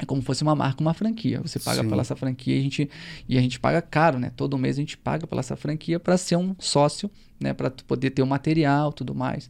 É 0.00 0.04
como 0.04 0.20
se 0.20 0.26
fosse 0.26 0.42
uma 0.42 0.54
marca, 0.54 0.80
uma 0.80 0.92
franquia. 0.92 1.40
Você 1.40 1.58
paga 1.58 1.82
Sim. 1.82 1.88
pela 1.88 2.02
essa 2.02 2.14
franquia 2.14 2.56
e 2.56 2.60
a 2.60 2.62
gente, 2.62 2.90
e 3.28 3.38
a 3.38 3.40
gente 3.40 3.58
paga 3.58 3.80
caro, 3.80 4.18
né? 4.18 4.30
Todo 4.36 4.58
mês 4.58 4.76
a 4.76 4.80
gente 4.80 4.96
paga 4.96 5.26
pela 5.26 5.40
essa 5.40 5.56
franquia 5.56 5.98
para 5.98 6.18
ser 6.18 6.36
um 6.36 6.54
sócio, 6.58 7.10
né? 7.40 7.54
Para 7.54 7.70
poder 7.70 8.10
ter 8.10 8.22
o 8.22 8.26
material 8.26 8.92
tudo 8.92 9.14
mais. 9.14 9.48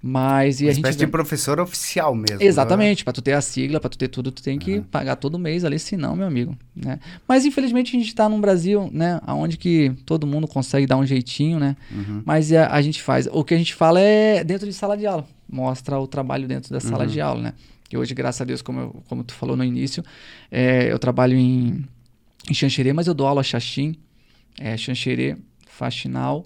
Mas 0.00 0.60
e 0.60 0.64
Uma 0.64 0.70
a 0.70 0.72
gente 0.74 0.84
espécie 0.84 0.98
vê- 1.00 1.04
de 1.06 1.10
professor 1.10 1.58
oficial 1.58 2.14
mesmo. 2.14 2.38
né? 2.38 2.44
Exatamente, 2.44 3.02
para 3.02 3.12
tu 3.12 3.20
ter 3.20 3.32
a 3.32 3.40
sigla, 3.40 3.80
para 3.80 3.90
tu 3.90 3.98
ter 3.98 4.06
tudo, 4.08 4.30
tu 4.30 4.40
tem 4.42 4.56
que 4.58 4.80
pagar 4.80 5.16
todo 5.16 5.36
mês 5.38 5.64
ali, 5.64 5.76
senão, 5.78 6.14
meu 6.14 6.26
amigo, 6.26 6.56
né? 6.74 7.00
Mas 7.26 7.44
infelizmente 7.44 7.96
a 7.96 7.98
gente 7.98 8.08
está 8.08 8.28
num 8.28 8.40
Brasil, 8.40 8.88
né, 8.92 9.20
onde 9.26 9.56
que 9.56 9.92
todo 10.06 10.24
mundo 10.26 10.46
consegue 10.46 10.86
dar 10.86 10.96
um 10.96 11.04
jeitinho, 11.04 11.58
né? 11.58 11.76
Uhum. 11.90 12.22
Mas 12.24 12.52
a, 12.52 12.68
a 12.72 12.80
gente 12.80 13.02
faz, 13.02 13.26
o 13.32 13.42
que 13.42 13.54
a 13.54 13.58
gente 13.58 13.74
fala 13.74 13.98
é 14.00 14.44
dentro 14.44 14.66
de 14.68 14.72
sala 14.72 14.96
de 14.96 15.04
aula, 15.04 15.26
mostra 15.50 15.98
o 15.98 16.06
trabalho 16.06 16.46
dentro 16.46 16.72
da 16.72 16.78
sala 16.78 17.04
de 17.04 17.20
aula, 17.20 17.42
né? 17.42 17.52
E 17.90 17.96
hoje, 17.96 18.14
graças 18.14 18.40
a 18.40 18.44
Deus, 18.44 18.62
como, 18.62 18.80
eu- 18.80 19.02
como 19.08 19.24
tu 19.24 19.34
falou 19.34 19.56
no 19.56 19.64
início, 19.64 20.04
é, 20.50 20.92
eu 20.92 20.98
trabalho 21.00 21.36
em, 21.36 21.84
em 22.48 22.54
Xanxerê, 22.54 22.92
mas 22.92 23.08
eu 23.08 23.14
dou 23.14 23.26
aula 23.26 23.42
Xaxim, 23.42 23.96
é, 24.60 24.76
Xanxerê, 24.76 25.36
Faxinal, 25.66 26.44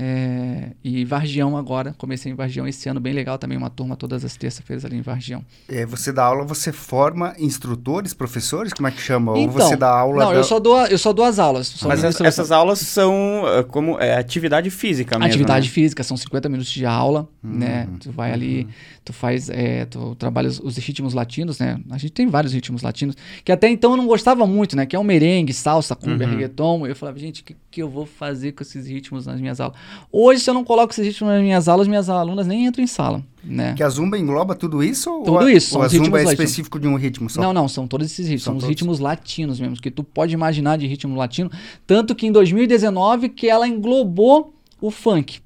é, 0.00 0.70
e 0.84 1.04
Vargião 1.04 1.56
agora. 1.56 1.92
Comecei 1.98 2.30
em 2.30 2.34
Vargião 2.36 2.68
esse 2.68 2.88
ano, 2.88 3.00
bem 3.00 3.12
legal 3.12 3.36
também, 3.36 3.58
uma 3.58 3.68
turma 3.68 3.96
todas 3.96 4.24
as 4.24 4.36
terças-feiras 4.36 4.84
ali 4.84 4.96
em 4.96 5.02
Vargião. 5.02 5.44
É, 5.68 5.84
você 5.84 6.12
dá 6.12 6.24
aula, 6.24 6.44
você 6.44 6.70
forma 6.72 7.34
instrutores, 7.36 8.14
professores? 8.14 8.72
Como 8.72 8.86
é 8.86 8.92
que 8.92 9.00
chama? 9.00 9.32
Ou 9.32 9.38
Então, 9.38 9.52
você 9.54 9.76
dá 9.76 9.90
aula... 9.90 10.22
Não, 10.24 10.30
da- 10.30 10.36
eu 10.36 10.44
só 10.44 10.60
dou, 10.60 10.86
eu 10.86 10.98
só 10.98 11.12
dou 11.12 11.24
as 11.24 11.40
aulas. 11.40 11.74
Mas 11.82 12.00
ministro- 12.00 12.24
essas, 12.26 12.52
aulas 12.52 12.78
são 12.78 13.42
ah, 13.44 13.64
como 13.64 13.98
é, 13.98 14.14
atividade 14.16 14.70
física 14.70 15.18
mesmo, 15.18 15.28
Atividade 15.30 15.66
né? 15.66 15.72
física, 15.72 16.04
são 16.04 16.16
50 16.16 16.48
minutos 16.48 16.70
de 16.72 16.86
aula, 16.86 17.28
Uhum, 17.42 17.50
né? 17.58 17.88
Tu 18.00 18.12
vai 18.12 18.30
ali, 18.32 18.68
tu 19.04 19.12
faz, 19.12 19.48
é, 19.50 19.84
tu 19.86 20.14
trabalha 20.14 20.48
os, 20.48 20.60
os 20.60 20.76
ritmos 20.76 21.12
latinos, 21.12 21.58
né? 21.58 21.80
A 21.90 21.98
gente 21.98 22.12
tem 22.12 22.26
vários 22.28 22.52
ritmos 22.52 22.82
latinos, 22.82 23.16
que 23.44 23.50
até 23.50 23.68
então 23.68 23.92
eu 23.92 23.96
não 23.96 24.06
gostava 24.06 24.46
muito, 24.46 24.76
né? 24.76 24.86
Que 24.86 24.94
é 24.94 24.98
o 24.98 25.04
merengue, 25.04 25.52
salsa, 25.52 25.96
cumbia, 25.96 26.26
Uhum. 26.26 26.32
reggaeton. 26.34 26.86
Eu 26.86 26.94
falava, 26.94 27.18
gente, 27.18 27.40
o 27.40 27.44
que, 27.44 27.56
que 27.70 27.82
eu 27.82 27.88
vou 27.88 28.06
fazer 28.06 28.52
com 28.52 28.62
esses 28.62 28.86
ritmos 28.86 29.26
nas 29.26 29.40
minhas 29.40 29.60
aulas? 29.60 29.76
Hoje, 30.12 30.40
se 30.40 30.48
eu 30.50 30.54
não 30.54 30.64
coloco 30.64 30.92
esses 30.92 31.04
ritmos 31.06 31.32
nas 31.32 31.42
minhas 31.42 31.68
aulas, 31.68 31.86
minhas 31.88 32.08
alunas 32.08 32.46
nem 32.46 32.66
entram 32.66 32.82
em 32.82 32.86
sala, 32.86 33.22
né? 33.44 33.74
Que 33.76 33.82
a 33.82 33.88
Zumba 33.88 34.16
engloba 34.18 34.54
tudo 34.54 34.82
isso? 34.82 35.10
ou 35.10 35.22
Tudo 35.22 35.38
a- 35.38 35.52
isso, 35.52 35.74
Ou 35.76 35.80
são 35.80 35.82
a 35.82 35.88
Zumba 35.88 36.02
ritmos 36.04 36.20
é 36.20 36.24
latinos. 36.24 36.32
específico 36.50 36.78
de 36.80 36.88
um 36.88 36.96
ritmo 36.96 37.28
só? 37.30 37.40
Não, 37.42 37.52
não, 37.52 37.68
são 37.68 37.86
todos 37.86 38.06
esses 38.06 38.26
ritmos, 38.26 38.42
São 38.42 38.52
são, 38.54 38.58
os 38.58 38.64
ritmos 38.68 38.98
latinos 38.98 39.60
mesmo, 39.60 39.76
que 39.76 39.90
tu 39.90 40.02
pode 40.04 40.32
imaginar 40.34 40.76
de 40.78 40.86
ritmo 40.86 41.16
latino, 41.16 41.50
tanto 41.86 42.14
que 42.14 42.26
em 42.26 42.32
2019 42.32 43.28
que 43.28 43.48
ela 43.48 43.66
englobou 43.68 44.54
o 44.80 44.90
funk, 44.90 45.40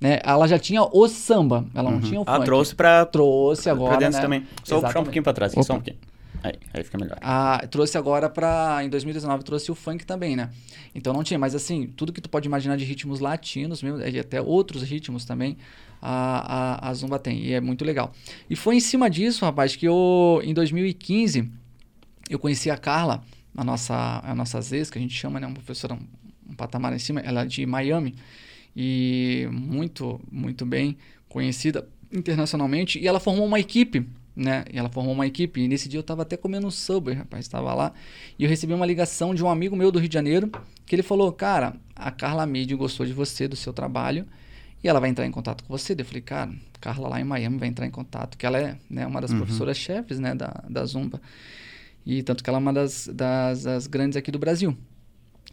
né? 0.00 0.18
Ela 0.24 0.46
já 0.46 0.58
tinha 0.58 0.82
o 0.82 1.08
samba, 1.08 1.64
ela 1.74 1.90
não 1.90 2.00
tinha 2.00 2.20
o 2.20 2.24
Ah, 2.26 2.34
funk. 2.36 2.44
trouxe 2.44 2.74
pra, 2.74 3.04
trouxe 3.06 3.70
agora, 3.70 3.90
pra 3.92 3.98
dentro 4.00 4.16
né? 4.16 4.22
também. 4.22 4.40
Só 4.40 4.46
puxar 4.46 4.74
um 4.74 4.78
Exatamente. 4.78 5.04
pouquinho 5.04 5.22
pra 5.24 5.32
trás, 5.32 5.52
aqui, 5.52 5.62
só 5.62 5.72
um 5.74 5.76
pouquinho. 5.76 5.96
Aí, 6.44 6.52
aí 6.74 6.84
fica 6.84 6.98
melhor. 6.98 7.16
Ah, 7.22 7.66
trouxe 7.70 7.96
agora 7.96 8.28
pra. 8.28 8.84
Em 8.84 8.90
2019 8.90 9.42
trouxe 9.44 9.72
o 9.72 9.74
funk 9.74 10.04
também, 10.04 10.36
né? 10.36 10.50
Então 10.94 11.10
não 11.14 11.24
tinha, 11.24 11.38
mas 11.38 11.54
assim, 11.54 11.86
tudo 11.86 12.12
que 12.12 12.20
tu 12.20 12.28
pode 12.28 12.46
imaginar 12.46 12.76
de 12.76 12.84
ritmos 12.84 13.18
latinos 13.18 13.82
mesmo, 13.82 13.98
e 14.02 14.18
até 14.18 14.42
outros 14.42 14.82
ritmos 14.82 15.24
também, 15.24 15.56
a, 16.02 16.82
a, 16.84 16.90
a 16.90 16.94
Zumba 16.94 17.18
tem. 17.18 17.40
E 17.46 17.54
é 17.54 17.62
muito 17.62 17.82
legal. 17.82 18.12
E 18.48 18.54
foi 18.54 18.76
em 18.76 18.80
cima 18.80 19.08
disso, 19.08 19.42
rapaz, 19.42 19.74
que 19.74 19.88
eu, 19.88 20.42
em 20.44 20.52
2015, 20.52 21.50
eu 22.28 22.38
conheci 22.38 22.70
a 22.70 22.76
Carla, 22.76 23.24
a 23.56 23.64
nossa, 23.64 24.20
a 24.22 24.34
nossa 24.34 24.58
ex, 24.76 24.90
que 24.90 24.98
a 24.98 25.00
gente 25.00 25.14
chama, 25.14 25.40
né? 25.40 25.46
Uma 25.46 25.54
professora 25.54 25.94
um, 25.94 26.00
um 26.50 26.54
patamar 26.54 26.92
em 26.92 26.98
cima, 26.98 27.20
ela 27.20 27.44
é 27.44 27.46
de 27.46 27.64
Miami. 27.64 28.14
E 28.76 29.48
muito, 29.50 30.20
muito 30.30 30.66
bem 30.66 30.98
conhecida 31.26 31.88
internacionalmente. 32.12 32.98
E 32.98 33.08
ela 33.08 33.18
formou 33.18 33.46
uma 33.46 33.58
equipe 33.58 34.06
né? 34.36 34.64
E 34.72 34.78
ela 34.78 34.88
formou 34.88 35.12
uma 35.14 35.26
equipe. 35.26 35.60
E 35.60 35.68
nesse 35.68 35.88
dia 35.88 35.98
eu 35.98 36.02
tava 36.02 36.22
até 36.22 36.36
comendo 36.36 36.66
um 36.66 36.70
Subway, 36.70 37.14
rapaz. 37.16 37.44
Estava 37.44 37.72
lá. 37.74 37.92
E 38.38 38.44
eu 38.44 38.48
recebi 38.50 38.72
uma 38.74 38.86
ligação 38.86 39.34
de 39.34 39.42
um 39.44 39.48
amigo 39.48 39.76
meu 39.76 39.90
do 39.92 39.98
Rio 39.98 40.08
de 40.08 40.14
Janeiro. 40.14 40.50
Que 40.86 40.94
ele 40.94 41.02
falou: 41.02 41.32
Cara, 41.32 41.74
a 41.94 42.10
Carla 42.10 42.44
Midi 42.46 42.74
gostou 42.74 43.06
de 43.06 43.12
você, 43.12 43.46
do 43.48 43.56
seu 43.56 43.72
trabalho. 43.72 44.26
E 44.82 44.88
ela 44.88 45.00
vai 45.00 45.08
entrar 45.08 45.24
em 45.26 45.30
contato 45.30 45.64
com 45.64 45.76
você. 45.76 45.94
Eu 45.98 46.04
falei: 46.04 46.20
Cara, 46.22 46.52
Carla 46.80 47.08
lá 47.08 47.20
em 47.20 47.24
Miami 47.24 47.58
vai 47.58 47.68
entrar 47.68 47.86
em 47.86 47.90
contato. 47.90 48.36
Que 48.36 48.44
ela 48.44 48.58
é 48.58 48.76
né, 48.90 49.06
uma 49.06 49.20
das 49.20 49.30
Uhum. 49.30 49.38
professoras-chefes 49.38 50.18
né, 50.18 50.34
da, 50.34 50.62
da 50.68 50.84
Zumba. 50.84 51.20
E 52.06 52.22
tanto 52.22 52.44
que 52.44 52.50
ela 52.50 52.58
é 52.58 52.60
uma 52.60 52.72
das, 52.72 53.08
das, 53.12 53.62
das 53.62 53.86
grandes 53.86 54.16
aqui 54.16 54.30
do 54.30 54.38
Brasil. 54.38 54.76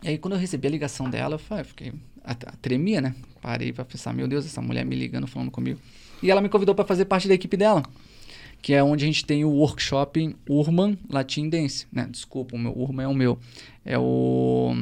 E 0.03 0.09
aí, 0.09 0.17
quando 0.17 0.33
eu 0.33 0.39
recebi 0.39 0.67
a 0.67 0.71
ligação 0.71 1.09
dela, 1.09 1.35
eu 1.35 1.39
falei, 1.39 1.61
eu 1.61 1.67
fiquei. 1.67 1.93
a- 2.25 2.31
a- 2.31 2.35
Tremia, 2.61 2.99
né? 2.99 3.15
Parei 3.41 3.71
pra 3.71 3.85
pensar: 3.85 4.13
Meu 4.13 4.27
Deus, 4.27 4.45
essa 4.45 4.61
mulher 4.61 4.83
me 4.85 4.95
ligando, 4.95 5.27
falando 5.27 5.49
comigo. 5.51 5.79
E 6.21 6.29
ela 6.29 6.41
me 6.41 6.49
convidou 6.49 6.75
para 6.75 6.83
fazer 6.85 7.05
parte 7.05 7.27
da 7.27 7.33
equipe 7.33 7.55
dela 7.55 7.83
que 8.61 8.73
é 8.73 8.83
onde 8.83 9.03
a 9.03 9.07
gente 9.07 9.25
tem 9.25 9.43
o 9.43 9.49
workshop 9.49 10.35
Urban 10.47 10.97
Latin 11.09 11.49
Dance, 11.49 11.87
né? 11.91 12.07
Desculpa, 12.09 12.55
o 12.55 12.59
meu 12.59 12.71
Urban 12.71 13.03
é 13.03 13.07
o 13.07 13.13
meu. 13.13 13.39
É 13.83 13.97
o 13.97 14.73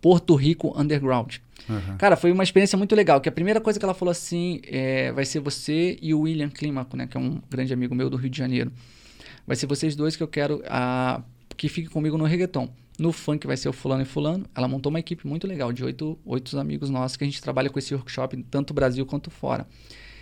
Porto 0.00 0.34
Rico 0.34 0.78
Underground. 0.78 1.36
Uhum. 1.68 1.96
Cara, 1.98 2.16
foi 2.16 2.32
uma 2.32 2.42
experiência 2.42 2.76
muito 2.76 2.96
legal, 2.96 3.20
que 3.20 3.28
a 3.28 3.32
primeira 3.32 3.60
coisa 3.60 3.78
que 3.78 3.84
ela 3.84 3.94
falou 3.94 4.10
assim, 4.10 4.60
é, 4.64 5.12
vai 5.12 5.24
ser 5.24 5.40
você 5.40 5.98
e 6.02 6.12
o 6.14 6.20
William 6.20 6.48
Clímaco, 6.48 6.96
né? 6.96 7.06
Que 7.06 7.16
é 7.16 7.20
um 7.20 7.40
grande 7.48 7.72
amigo 7.72 7.94
meu 7.94 8.10
do 8.10 8.16
Rio 8.16 8.30
de 8.30 8.38
Janeiro. 8.38 8.72
Vai 9.46 9.56
ser 9.56 9.66
vocês 9.66 9.94
dois 9.94 10.16
que 10.16 10.22
eu 10.22 10.28
quero 10.28 10.62
ah, 10.66 11.22
que 11.56 11.68
fiquem 11.68 11.90
comigo 11.90 12.18
no 12.18 12.24
reggaeton. 12.24 12.68
No 12.98 13.12
funk 13.12 13.46
vai 13.46 13.56
ser 13.56 13.68
o 13.68 13.72
fulano 13.72 14.02
e 14.02 14.04
fulano. 14.04 14.44
Ela 14.54 14.66
montou 14.66 14.90
uma 14.90 14.98
equipe 14.98 15.26
muito 15.26 15.46
legal, 15.46 15.72
de 15.72 15.84
oito, 15.84 16.18
oito 16.26 16.58
amigos 16.58 16.90
nossos, 16.90 17.16
que 17.16 17.22
a 17.22 17.26
gente 17.26 17.40
trabalha 17.40 17.70
com 17.70 17.78
esse 17.78 17.94
workshop, 17.94 18.36
tanto 18.50 18.74
Brasil 18.74 19.06
quanto 19.06 19.30
fora. 19.30 19.64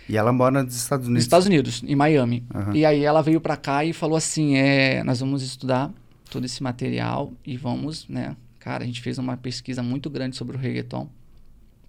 E 0.09 0.15
ela 0.15 0.31
mora 0.31 0.63
nos 0.63 0.75
Estados 0.75 1.05
Nos 1.05 1.09
Unidos. 1.09 1.23
Estados 1.23 1.47
Unidos, 1.47 1.83
em 1.85 1.95
Miami. 1.95 2.45
Aham. 2.53 2.75
E 2.75 2.85
aí 2.85 3.03
ela 3.03 3.21
veio 3.21 3.41
pra 3.41 3.57
cá 3.57 3.83
e 3.83 3.93
falou 3.93 4.17
assim: 4.17 4.55
é, 4.55 5.03
nós 5.03 5.19
vamos 5.19 5.43
estudar 5.43 5.91
todo 6.29 6.45
esse 6.45 6.63
material 6.63 7.33
e 7.45 7.57
vamos, 7.57 8.07
né? 8.07 8.35
Cara, 8.59 8.83
a 8.83 8.87
gente 8.87 9.01
fez 9.01 9.17
uma 9.17 9.37
pesquisa 9.37 9.83
muito 9.83 10.09
grande 10.09 10.35
sobre 10.35 10.55
o 10.55 10.59
reggaeton. 10.59 11.09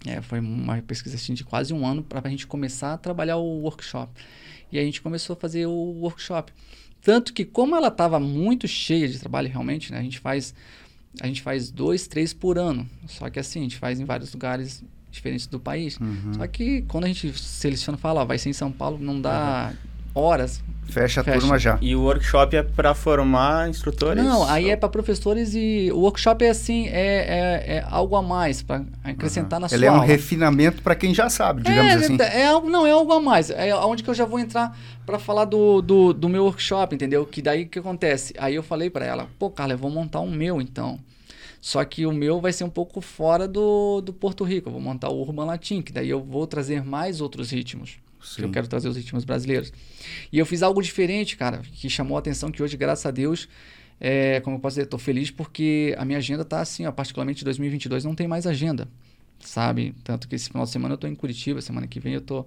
É, 0.06 0.20
foi 0.20 0.38
uma 0.38 0.80
pesquisa 0.82 1.16
assim, 1.16 1.34
de 1.34 1.44
quase 1.44 1.74
um 1.74 1.84
ano 1.84 2.02
para 2.02 2.20
a 2.22 2.30
gente 2.30 2.46
começar 2.46 2.94
a 2.94 2.98
trabalhar 2.98 3.36
o 3.36 3.62
workshop. 3.62 4.12
E 4.70 4.78
a 4.78 4.82
gente 4.82 5.00
começou 5.00 5.34
a 5.34 5.36
fazer 5.36 5.66
o 5.66 5.72
workshop. 5.72 6.52
Tanto 7.02 7.32
que, 7.32 7.44
como 7.44 7.74
ela 7.74 7.88
estava 7.88 8.20
muito 8.20 8.68
cheia 8.68 9.08
de 9.08 9.18
trabalho 9.18 9.48
realmente, 9.48 9.90
né? 9.92 9.98
A 9.98 10.02
gente 10.02 10.18
faz 10.18 10.54
a 11.20 11.26
gente 11.26 11.42
faz 11.42 11.70
dois, 11.70 12.06
três 12.06 12.32
por 12.32 12.58
ano. 12.58 12.88
Só 13.06 13.28
que 13.30 13.38
assim, 13.38 13.60
a 13.60 13.62
gente 13.62 13.76
faz 13.76 13.98
em 13.98 14.04
vários 14.04 14.32
lugares 14.32 14.84
diferentes 15.10 15.46
do 15.46 15.58
país. 15.58 15.98
Uhum. 15.98 16.34
Só 16.34 16.46
que 16.46 16.82
quando 16.82 17.04
a 17.04 17.08
gente 17.08 17.32
seleciona 17.38 17.96
e 17.98 18.00
fala, 18.00 18.22
ó, 18.22 18.24
vai 18.24 18.38
ser 18.38 18.50
em 18.50 18.52
São 18.54 18.70
Paulo, 18.70 18.98
não 19.00 19.20
dá 19.20 19.72
horas. 20.14 20.62
Fecha 20.88 21.20
a 21.20 21.24
Fecha. 21.24 21.38
turma 21.38 21.58
já. 21.58 21.78
E 21.82 21.94
o 21.94 22.02
workshop 22.02 22.56
é 22.56 22.62
pra 22.62 22.94
formar 22.94 23.68
instrutores? 23.68 24.24
Não, 24.24 24.48
aí 24.48 24.70
é 24.70 24.76
para 24.76 24.88
professores 24.88 25.54
e 25.54 25.90
o 25.92 25.98
workshop 25.98 26.42
é 26.42 26.48
assim, 26.48 26.88
é, 26.88 26.92
é, 26.92 27.76
é 27.76 27.86
algo 27.90 28.16
a 28.16 28.22
mais 28.22 28.62
para 28.62 28.82
acrescentar 29.04 29.60
na 29.60 29.66
Ele 29.66 29.78
sua 29.78 29.86
é 29.86 29.90
um 29.90 29.94
aula. 29.96 30.06
refinamento 30.06 30.80
para 30.80 30.94
quem 30.94 31.12
já 31.12 31.28
sabe, 31.28 31.62
digamos 31.62 31.92
é, 31.92 31.94
assim. 31.96 32.16
É, 32.18 32.46
algo, 32.46 32.70
não, 32.70 32.86
é 32.86 32.90
algo 32.90 33.12
a 33.12 33.20
mais. 33.20 33.50
É 33.50 33.74
onde 33.76 34.02
que 34.02 34.08
eu 34.08 34.14
já 34.14 34.24
vou 34.24 34.38
entrar 34.38 34.74
para 35.04 35.18
falar 35.18 35.44
do, 35.44 35.82
do, 35.82 36.14
do 36.14 36.28
meu 36.28 36.44
workshop, 36.44 36.94
entendeu? 36.94 37.26
Que 37.26 37.42
daí 37.42 37.64
o 37.64 37.68
que 37.68 37.78
acontece? 37.78 38.32
Aí 38.38 38.54
eu 38.54 38.62
falei 38.62 38.88
para 38.88 39.04
ela, 39.04 39.28
pô, 39.38 39.50
Carla, 39.50 39.74
eu 39.74 39.78
vou 39.78 39.90
montar 39.90 40.20
um 40.20 40.30
meu 40.30 40.58
então. 40.58 40.98
Só 41.60 41.84
que 41.84 42.06
o 42.06 42.12
meu 42.12 42.40
vai 42.40 42.52
ser 42.52 42.64
um 42.64 42.70
pouco 42.70 43.00
fora 43.00 43.48
do, 43.48 44.00
do 44.00 44.12
Porto 44.12 44.44
Rico. 44.44 44.68
Eu 44.68 44.72
vou 44.72 44.80
montar 44.80 45.08
o 45.08 45.20
Urban 45.20 45.44
Latin, 45.44 45.82
que 45.82 45.92
daí 45.92 46.08
eu 46.08 46.22
vou 46.22 46.46
trazer 46.46 46.84
mais 46.84 47.20
outros 47.20 47.50
ritmos. 47.50 47.98
Que 48.34 48.44
eu 48.44 48.50
quero 48.50 48.66
trazer 48.66 48.88
os 48.88 48.96
ritmos 48.96 49.24
brasileiros. 49.24 49.72
E 50.32 50.38
eu 50.38 50.46
fiz 50.46 50.62
algo 50.62 50.82
diferente, 50.82 51.36
cara, 51.36 51.62
que 51.72 51.88
chamou 51.88 52.16
a 52.16 52.20
atenção, 52.20 52.50
que 52.50 52.62
hoje, 52.62 52.76
graças 52.76 53.06
a 53.06 53.10
Deus, 53.10 53.48
é, 54.00 54.40
como 54.40 54.56
eu 54.56 54.60
posso 54.60 54.74
dizer, 54.74 54.84
estou 54.84 54.98
feliz 54.98 55.30
porque 55.30 55.94
a 55.98 56.04
minha 56.04 56.18
agenda 56.18 56.42
está 56.42 56.60
assim, 56.60 56.86
ó, 56.86 56.92
particularmente 56.92 57.44
2022 57.44 58.04
não 58.04 58.14
tem 58.14 58.28
mais 58.28 58.46
agenda, 58.46 58.88
sabe? 59.40 59.94
Tanto 60.04 60.28
que 60.28 60.34
esse 60.34 60.48
final 60.48 60.64
de 60.64 60.70
semana 60.70 60.92
eu 60.92 60.96
estou 60.96 61.08
em 61.08 61.14
Curitiba, 61.14 61.60
semana 61.60 61.86
que 61.86 61.98
vem 61.98 62.14
eu 62.14 62.20
estou 62.20 62.46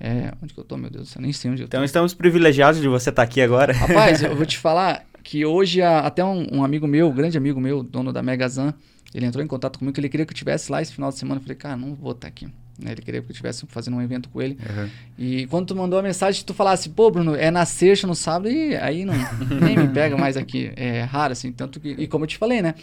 é, 0.00 0.32
onde 0.40 0.54
que 0.54 0.60
eu 0.60 0.64
tô, 0.64 0.76
meu 0.76 0.90
Deus, 0.90 1.14
eu 1.14 1.22
nem 1.22 1.32
sei 1.32 1.50
onde 1.50 1.62
eu 1.62 1.68
tô. 1.68 1.76
Então 1.76 1.84
estamos 1.84 2.14
privilegiados 2.14 2.80
de 2.80 2.86
você 2.86 3.10
estar 3.10 3.22
tá 3.22 3.28
aqui 3.28 3.40
agora. 3.40 3.72
Rapaz, 3.72 4.22
eu 4.22 4.34
vou 4.36 4.46
te 4.46 4.56
falar 4.56 5.04
que 5.28 5.44
hoje 5.44 5.82
a, 5.82 6.00
até 6.00 6.24
um, 6.24 6.46
um, 6.50 6.64
amigo 6.64 6.86
meu, 6.86 7.10
um 7.10 7.14
grande 7.14 7.36
amigo 7.36 7.60
meu, 7.60 7.82
dono 7.82 8.14
da 8.14 8.22
Megazan, 8.22 8.72
ele 9.12 9.26
entrou 9.26 9.44
em 9.44 9.46
contato 9.46 9.78
comigo 9.78 9.92
que 9.92 10.00
ele 10.00 10.08
queria 10.08 10.24
que 10.24 10.32
eu 10.32 10.34
estivesse 10.34 10.72
lá 10.72 10.80
esse 10.80 10.90
final 10.90 11.10
de 11.10 11.18
semana. 11.18 11.38
Eu 11.38 11.42
falei, 11.42 11.54
cara, 11.54 11.76
não 11.76 11.94
vou 11.94 12.12
estar 12.12 12.28
aqui. 12.28 12.46
Né? 12.78 12.92
Ele 12.92 13.02
queria 13.02 13.20
que 13.20 13.28
eu 13.28 13.32
estivesse 13.32 13.66
fazendo 13.66 13.98
um 13.98 14.00
evento 14.00 14.30
com 14.30 14.40
ele. 14.40 14.54
Uhum. 14.54 14.88
E 15.18 15.46
quando 15.48 15.66
tu 15.66 15.76
mandou 15.76 15.98
a 15.98 16.02
mensagem, 16.02 16.42
tu 16.46 16.54
falasse, 16.54 16.88
pô, 16.88 17.10
Bruno, 17.10 17.34
é 17.34 17.50
na 17.50 17.66
sexta, 17.66 18.06
no 18.06 18.14
sábado, 18.14 18.48
e 18.48 18.74
aí 18.76 19.04
não, 19.04 19.12
nem 19.60 19.76
me 19.76 19.88
pega 19.88 20.16
mais 20.16 20.34
aqui. 20.34 20.72
É 20.76 21.02
raro, 21.02 21.34
assim. 21.34 21.52
Tanto 21.52 21.78
que, 21.78 21.90
e 21.90 22.08
como 22.08 22.24
eu 22.24 22.28
te 22.28 22.38
falei, 22.38 22.62
né? 22.62 22.74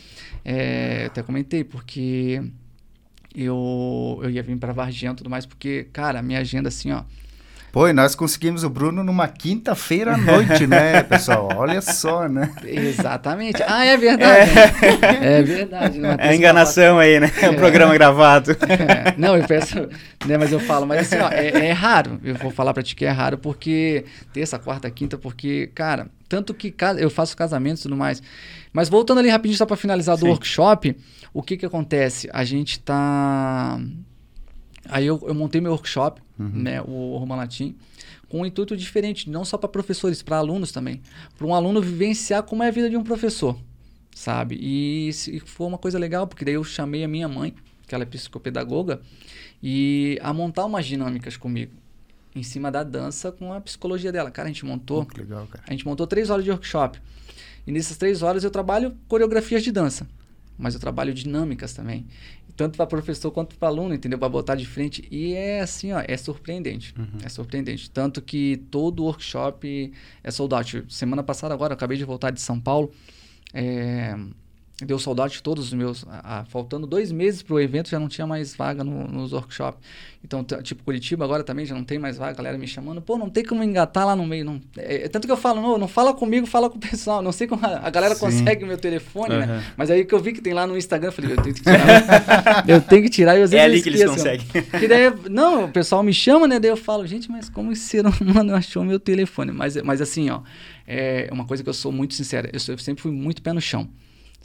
É, 0.44 1.06
até 1.08 1.24
comentei, 1.24 1.64
porque 1.64 2.44
eu, 3.36 4.20
eu 4.22 4.30
ia 4.30 4.44
vir 4.44 4.56
para 4.58 4.72
Vargião 4.72 5.14
e 5.14 5.16
tudo 5.16 5.32
mais, 5.32 5.48
porque, 5.48 5.88
cara, 5.92 6.22
minha 6.22 6.42
agenda, 6.42 6.70
assim, 6.70 6.92
ó. 6.92 7.02
Pô, 7.76 7.90
e 7.90 7.92
nós 7.92 8.16
conseguimos 8.16 8.64
o 8.64 8.70
Bruno 8.70 9.04
numa 9.04 9.28
quinta-feira 9.28 10.14
à 10.14 10.18
noite, 10.18 10.66
né, 10.66 11.04
pessoal? 11.04 11.50
Olha 11.58 11.82
só, 11.82 12.26
né? 12.26 12.50
Exatamente. 12.64 13.62
Ah, 13.68 13.84
é 13.84 13.98
verdade. 13.98 14.52
É, 15.02 15.40
é 15.40 15.44
verdade. 15.44 16.00
É 16.18 16.34
enganação 16.34 16.98
aí, 16.98 17.20
né? 17.20 17.30
É 17.42 17.50
um 17.50 17.56
programa 17.56 17.94
gravado. 17.94 18.52
É. 18.52 19.14
Não, 19.18 19.36
eu 19.36 19.46
peço, 19.46 19.90
né, 20.26 20.38
mas 20.38 20.54
eu 20.54 20.60
falo, 20.62 20.86
mas 20.86 21.02
assim, 21.02 21.22
ó, 21.22 21.28
é, 21.30 21.68
é 21.68 21.72
raro. 21.74 22.18
Eu 22.24 22.36
vou 22.36 22.50
falar 22.50 22.74
pra 22.74 22.82
ti 22.82 22.96
que 22.96 23.04
é 23.04 23.12
raro, 23.12 23.38
porque 23.38 24.06
terça, 24.32 24.58
quarta, 24.58 24.90
quinta, 24.90 25.18
porque, 25.18 25.70
cara, 25.76 26.08
tanto 26.30 26.54
que 26.54 26.74
eu 26.98 27.10
faço 27.10 27.36
casamentos 27.36 27.82
e 27.82 27.84
tudo 27.84 27.98
mais. 27.98 28.24
Mas 28.72 28.88
voltando 28.88 29.20
ali 29.20 29.28
rapidinho, 29.28 29.58
só 29.58 29.66
para 29.66 29.76
finalizar 29.76 30.16
do 30.16 30.22
Sim. 30.22 30.30
workshop, 30.30 30.96
o 31.34 31.44
que 31.44 31.58
que 31.58 31.66
acontece? 31.66 32.30
A 32.32 32.46
gente 32.46 32.80
tá. 32.80 33.78
Aí 34.90 35.06
eu, 35.06 35.22
eu 35.26 35.34
montei 35.34 35.62
meu 35.62 35.72
workshop, 35.72 36.22
uhum. 36.40 36.50
né, 36.50 36.82
o 36.82 37.18
Romalatim, 37.18 37.76
com 38.30 38.42
um 38.42 38.46
intuito 38.46 38.76
diferente, 38.76 39.30
não 39.30 39.46
só 39.46 39.58
para 39.58 39.70
professores, 39.70 40.22
para 40.22 40.38
alunos 40.38 40.72
também. 40.72 41.02
Para 41.38 41.48
um 41.48 41.54
aluno 41.54 41.82
vivenciar 41.82 42.44
como 42.44 42.64
é 42.64 42.68
a 42.68 42.72
vida 42.72 42.90
de 42.90 42.98
um 42.98 43.04
professor, 43.04 43.58
sabe? 44.14 44.58
E, 44.60 45.10
e 45.10 45.40
foi 45.40 45.68
uma 45.68 45.78
coisa 45.78 45.98
legal, 45.98 46.28
porque 46.28 46.46
daí 46.46 46.56
eu 46.56 46.64
chamei 46.64 47.04
a 47.04 47.08
minha 47.08 47.28
mãe, 47.28 47.54
que 47.88 47.94
ela 47.94 48.04
é 48.04 48.08
psicopedagoga, 48.08 49.02
e 49.62 50.20
a 50.22 50.34
montar 50.34 50.66
umas 50.66 50.86
dinâmicas 50.86 51.38
comigo 51.38 51.72
em 52.36 52.44
cima 52.44 52.70
da 52.70 52.84
dança 52.84 53.32
com 53.32 53.54
a 53.54 53.62
psicologia 53.62 54.12
dela. 54.12 54.30
Cara, 54.30 54.50
a 54.50 54.52
gente 54.52 54.66
montou. 54.66 55.08
Legal, 55.18 55.48
cara. 55.48 55.64
A 55.66 55.72
gente 55.72 55.86
montou 55.86 56.06
três 56.06 56.30
horas 56.30 56.44
de 56.44 56.52
workshop. 56.52 57.00
E 57.66 57.72
nessas 57.72 57.96
três 57.96 58.22
horas 58.22 58.44
eu 58.44 58.52
trabalho 58.52 58.96
coreografias 59.08 59.64
de 59.64 59.72
dança 59.72 60.06
mas 60.58 60.74
eu 60.74 60.80
trabalho 60.80 61.14
dinâmicas 61.14 61.74
também. 61.74 62.06
Tanto 62.56 62.78
para 62.78 62.88
professor 62.88 63.32
quanto 63.32 63.58
para 63.58 63.68
aluno, 63.68 63.94
entendeu? 63.94 64.18
Para 64.18 64.30
botar 64.30 64.56
de 64.56 64.66
frente. 64.66 65.06
E 65.12 65.34
é 65.34 65.62
assim, 65.62 65.92
ó, 65.92 66.02
é 66.08 66.16
surpreendente. 66.16 66.94
Uhum. 66.98 67.20
É 67.24 67.30
surpreendente. 67.30 67.90
Tanto 67.90 68.22
que 68.22 68.64
todo 68.72 69.04
workshop 69.04 69.92
é 70.24 70.32
sold 70.32 70.54
out. 70.56 70.86
Semana 70.88 71.22
passada, 71.22 71.54
agora, 71.54 71.74
eu 71.74 71.76
acabei 71.76 71.98
de 71.98 72.06
voltar 72.06 72.32
de 72.32 72.40
São 72.40 72.60
Paulo. 72.60 72.92
É, 73.54 74.16
deu 74.84 75.00
saudade 75.00 75.36
de 75.36 75.44
todos 75.44 75.68
os 75.68 75.74
meus. 75.74 76.06
Ah, 76.10 76.44
faltando 76.50 76.86
dois 76.86 77.12
meses 77.12 77.42
para 77.42 77.54
o 77.54 77.60
evento, 77.60 77.90
já 77.90 78.00
não 78.00 78.10
tinha 78.10 78.28
mais 78.28 78.54
vaga 78.56 78.84
no, 78.84 79.08
nos 79.08 79.32
workshops. 79.32 79.80
Então, 80.22 80.44
tipo, 80.44 80.84
Curitiba 80.84 81.24
agora 81.24 81.44
também 81.44 81.66
já 81.66 81.76
não 81.76 81.84
tem 81.84 82.00
mais 82.00 82.18
vaga, 82.18 82.32
a 82.32 82.36
galera 82.36 82.58
me 82.58 82.68
chamando, 82.68 83.00
pô, 83.00 83.16
não 83.16 83.30
tem 83.30 83.44
como 83.44 83.64
engatar 83.64 84.06
lá 84.06 84.16
no 84.16 84.26
meio. 84.26 84.44
Não. 84.44 84.60
É, 84.76 85.06
é 85.06 85.08
tanto 85.08 85.28
que 85.28 85.32
eu 85.32 85.38
falo, 85.38 85.62
não, 85.62 85.78
não 85.78 85.88
fala 85.88 86.14
comigo, 86.14 86.46
fala 86.48 86.70
com 86.70 86.78
o 86.78 86.80
pessoal. 86.80 87.22
Não 87.22 87.32
sei 87.32 87.48
como 87.48 87.66
a, 87.66 87.88
a 87.88 87.90
galera 87.90 88.16
Sim. 88.16 88.22
consegue 88.22 88.66
meu 88.66 88.78
telefone, 88.78 89.36
uhum. 89.36 89.46
né? 89.46 89.64
Mas 89.78 89.90
aí 89.90 90.04
que 90.04 90.14
eu 90.14 90.20
vi 90.20 90.34
que 90.34 90.42
tem 90.42 90.54
lá 90.54 90.68
no 90.68 90.76
Instagram, 90.76 91.10
eu 91.10 91.14
falei, 91.14 91.32
eu 91.32 91.42
tenho 91.42 91.56
que 91.56 91.62
tirar. 91.64 92.66
eu 92.68 92.82
tenho 92.82 93.04
que 93.04 93.10
tirar 93.10 93.38
e 93.38 93.44
às 93.44 93.52
vezes 93.52 93.64
É 93.64 93.66
ali 93.66 93.82
que 93.82 93.90
eles 93.90 94.04
conseguem. 94.04 94.46
Daí, 94.90 95.30
não, 95.30 95.66
o 95.66 95.72
pessoal 95.72 96.04
me 96.04 96.14
chama, 96.14 96.48
né? 96.48 96.60
Daí 96.60 96.72
eu 96.72 96.78
falo, 96.78 97.06
gente, 97.08 97.32
mas 97.32 97.48
como 97.48 97.72
esse 97.72 97.84
ser 97.84 98.06
humano 98.06 98.54
achou 98.56 98.84
meu 98.84 99.00
telefone? 99.00 99.54
Mas, 99.54 99.82
mas 99.84 100.02
assim, 100.02 100.30
ó, 100.30 100.42
é 100.86 101.30
uma 101.32 101.46
coisa 101.46 101.64
que 101.64 101.70
eu 101.70 101.74
sou 101.74 101.94
muito 101.94 102.14
sincera, 102.14 102.50
eu, 102.52 102.60
eu 102.74 102.78
sempre 102.78 103.02
fui 103.02 103.12
muito 103.12 103.42
pé 103.42 103.54
no 103.54 103.62
chão 103.62 103.88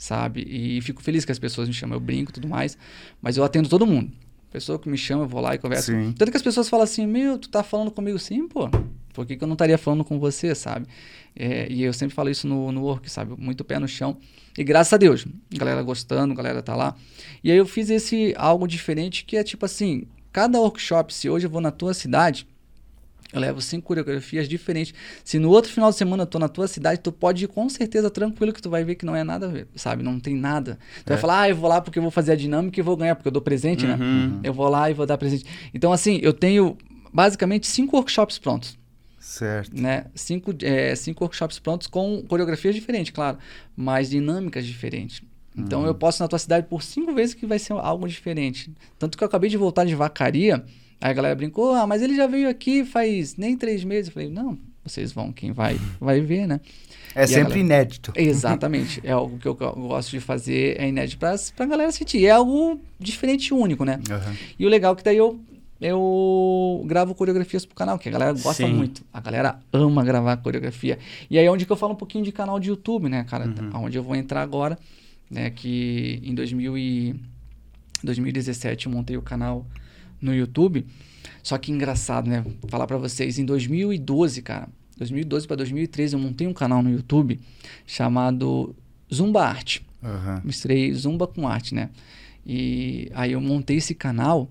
sabe? 0.01 0.41
E 0.49 0.81
fico 0.81 0.99
feliz 1.03 1.23
que 1.23 1.31
as 1.31 1.37
pessoas 1.37 1.67
me 1.67 1.73
chamam, 1.75 1.95
eu 1.95 1.99
brinco 1.99 2.31
e 2.31 2.33
tudo 2.33 2.47
mais, 2.47 2.75
mas 3.21 3.37
eu 3.37 3.43
atendo 3.43 3.69
todo 3.69 3.85
mundo. 3.85 4.11
Pessoa 4.51 4.79
que 4.79 4.89
me 4.89 4.97
chama, 4.97 5.25
eu 5.25 5.27
vou 5.27 5.39
lá 5.39 5.53
e 5.53 5.59
converso. 5.59 5.91
Sim. 5.91 6.11
Tanto 6.17 6.31
que 6.31 6.37
as 6.37 6.41
pessoas 6.41 6.67
falam 6.67 6.83
assim, 6.83 7.05
meu, 7.05 7.37
tu 7.37 7.47
tá 7.47 7.61
falando 7.61 7.91
comigo 7.91 8.17
sim, 8.17 8.47
pô. 8.47 8.67
Por 9.13 9.27
que, 9.27 9.35
que 9.35 9.43
eu 9.43 9.47
não 9.47 9.53
estaria 9.53 9.77
falando 9.77 10.03
com 10.03 10.17
você, 10.19 10.55
sabe? 10.55 10.87
É, 11.35 11.71
e 11.71 11.83
eu 11.83 11.93
sempre 11.93 12.15
falo 12.15 12.31
isso 12.31 12.47
no, 12.47 12.71
no 12.71 12.81
work, 12.81 13.11
sabe? 13.11 13.35
Muito 13.37 13.63
pé 13.63 13.77
no 13.77 13.87
chão. 13.87 14.17
E 14.57 14.63
graças 14.63 14.91
a 14.91 14.97
Deus, 14.97 15.27
galera 15.53 15.83
gostando, 15.83 16.33
galera 16.33 16.63
tá 16.63 16.75
lá. 16.75 16.95
E 17.43 17.51
aí 17.51 17.57
eu 17.57 17.67
fiz 17.67 17.91
esse 17.91 18.33
algo 18.37 18.67
diferente 18.67 19.23
que 19.23 19.37
é 19.37 19.43
tipo 19.43 19.65
assim, 19.67 20.07
cada 20.31 20.59
workshop, 20.59 21.13
se 21.13 21.29
hoje 21.29 21.45
eu 21.45 21.49
vou 21.51 21.61
na 21.61 21.69
tua 21.69 21.93
cidade, 21.93 22.47
eu 23.33 23.39
levo 23.39 23.61
cinco 23.61 23.87
coreografias 23.87 24.47
diferentes. 24.47 24.93
Se 25.23 25.39
no 25.39 25.49
outro 25.49 25.71
final 25.71 25.89
de 25.89 25.97
semana 25.97 26.23
eu 26.23 26.27
tô 26.27 26.37
na 26.37 26.49
tua 26.49 26.67
cidade, 26.67 26.99
tu 26.99 27.11
pode 27.11 27.45
ir 27.45 27.47
com 27.47 27.69
certeza 27.69 28.09
tranquilo 28.09 28.51
que 28.51 28.61
tu 28.61 28.69
vai 28.69 28.83
ver 28.83 28.95
que 28.95 29.05
não 29.05 29.15
é 29.15 29.23
nada 29.23 29.47
a 29.47 29.49
ver, 29.49 29.67
sabe? 29.75 30.03
Não 30.03 30.19
tem 30.19 30.35
nada. 30.35 30.77
Tu 31.05 31.11
é. 31.11 31.13
vai 31.13 31.17
falar, 31.17 31.41
ah, 31.41 31.49
eu 31.49 31.55
vou 31.55 31.69
lá 31.69 31.81
porque 31.81 31.97
eu 31.99 32.03
vou 32.03 32.11
fazer 32.11 32.33
a 32.33 32.35
dinâmica 32.35 32.79
e 32.79 32.83
vou 32.83 32.97
ganhar, 32.97 33.15
porque 33.15 33.27
eu 33.27 33.31
dou 33.31 33.41
presente, 33.41 33.85
né? 33.85 33.95
uhum. 33.95 34.27
né? 34.27 34.39
Eu 34.43 34.53
vou 34.53 34.67
lá 34.67 34.89
e 34.89 34.93
vou 34.93 35.05
dar 35.05 35.17
presente. 35.17 35.45
Então, 35.73 35.93
assim, 35.93 36.19
eu 36.21 36.33
tenho 36.33 36.77
basicamente 37.13 37.67
cinco 37.67 37.95
workshops 37.95 38.37
prontos. 38.37 38.77
Certo. 39.19 39.79
Né? 39.79 40.05
Cinco, 40.15 40.53
é, 40.63 40.95
cinco 40.95 41.23
workshops 41.23 41.59
prontos 41.59 41.87
com 41.87 42.23
coreografias 42.27 42.73
diferentes, 42.73 43.11
claro, 43.11 43.37
mas 43.75 44.09
dinâmicas 44.09 44.65
diferentes. 44.65 45.21
Então, 45.55 45.81
uhum. 45.81 45.87
eu 45.87 45.95
posso 45.95 46.21
ir 46.21 46.23
na 46.23 46.27
tua 46.27 46.39
cidade 46.39 46.67
por 46.67 46.81
cinco 46.81 47.13
vezes 47.13 47.35
que 47.35 47.45
vai 47.45 47.59
ser 47.59 47.73
algo 47.73 48.07
diferente. 48.07 48.73
Tanto 48.97 49.17
que 49.17 49.23
eu 49.23 49.27
acabei 49.27 49.49
de 49.49 49.57
voltar 49.57 49.85
de 49.85 49.93
vacaria 49.93 50.63
Aí 51.01 51.09
a 51.09 51.13
galera 51.13 51.35
brincou, 51.35 51.73
ah, 51.73 51.87
mas 51.87 52.03
ele 52.03 52.15
já 52.15 52.27
veio 52.27 52.47
aqui 52.47 52.85
faz 52.85 53.35
nem 53.35 53.57
três 53.57 53.83
meses. 53.83 54.07
Eu 54.07 54.13
falei, 54.13 54.29
não, 54.29 54.55
vocês 54.85 55.11
vão, 55.11 55.31
quem 55.31 55.51
vai, 55.51 55.79
vai 55.99 56.21
ver, 56.21 56.47
né? 56.47 56.61
É 57.15 57.23
e 57.23 57.27
sempre 57.27 57.43
galera... 57.43 57.59
inédito. 57.59 58.13
Exatamente. 58.17 59.01
é 59.03 59.11
algo 59.11 59.37
que 59.39 59.47
eu 59.47 59.55
gosto 59.55 60.11
de 60.11 60.19
fazer, 60.19 60.79
é 60.79 60.87
inédito 60.87 61.17
pra, 61.17 61.35
pra 61.55 61.65
galera 61.65 61.91
sentir. 61.91 62.25
É 62.25 62.29
algo 62.29 62.79
diferente 62.99 63.47
e 63.47 63.53
único, 63.53 63.83
né? 63.83 63.99
Uhum. 64.09 64.35
E 64.59 64.65
o 64.65 64.69
legal 64.69 64.93
é 64.93 64.95
que 64.95 65.03
daí 65.03 65.17
eu, 65.17 65.39
eu 65.81 66.83
gravo 66.85 67.15
coreografias 67.15 67.65
pro 67.65 67.75
canal, 67.75 67.97
que 67.97 68.07
a 68.07 68.11
galera 68.11 68.33
gosta 68.33 68.65
Sim. 68.65 68.73
muito. 68.73 69.03
A 69.11 69.19
galera 69.19 69.59
ama 69.73 70.03
gravar 70.03 70.37
coreografia. 70.37 70.99
E 71.29 71.37
aí 71.39 71.45
é 71.45 71.51
onde 71.51 71.65
que 71.65 71.71
eu 71.71 71.77
falo 71.77 71.93
um 71.93 71.97
pouquinho 71.97 72.23
de 72.23 72.31
canal 72.31 72.59
de 72.59 72.69
YouTube, 72.69 73.09
né, 73.09 73.23
cara? 73.23 73.45
Uhum. 73.45 73.85
Onde 73.85 73.97
eu 73.97 74.03
vou 74.03 74.15
entrar 74.15 74.41
agora, 74.41 74.77
né? 75.29 75.49
Que 75.49 76.21
em 76.23 76.35
2000 76.35 76.77
e 76.77 77.15
2017 78.03 78.85
eu 78.85 78.91
montei 78.91 79.17
o 79.17 79.21
canal 79.21 79.65
no 80.21 80.33
YouTube. 80.33 80.85
Só 81.43 81.57
que 81.57 81.71
engraçado, 81.71 82.29
né? 82.29 82.41
Vou 82.61 82.69
falar 82.69 82.87
para 82.87 82.97
vocês, 82.97 83.39
em 83.39 83.45
2012, 83.45 84.41
cara, 84.41 84.67
2012 84.97 85.47
para 85.47 85.57
2013 85.57 86.15
eu 86.15 86.19
montei 86.19 86.47
um 86.47 86.53
canal 86.53 86.83
no 86.83 86.91
YouTube 86.91 87.39
chamado 87.85 88.75
Zumba 89.13 89.43
Arte. 89.43 89.85
Uhum. 90.01 90.41
Misturei 90.43 90.93
Zumba 90.93 91.27
com 91.27 91.47
arte, 91.47 91.73
né? 91.73 91.89
E 92.45 93.11
aí 93.13 93.33
eu 93.33 93.41
montei 93.41 93.77
esse 93.77 93.93
canal 93.93 94.49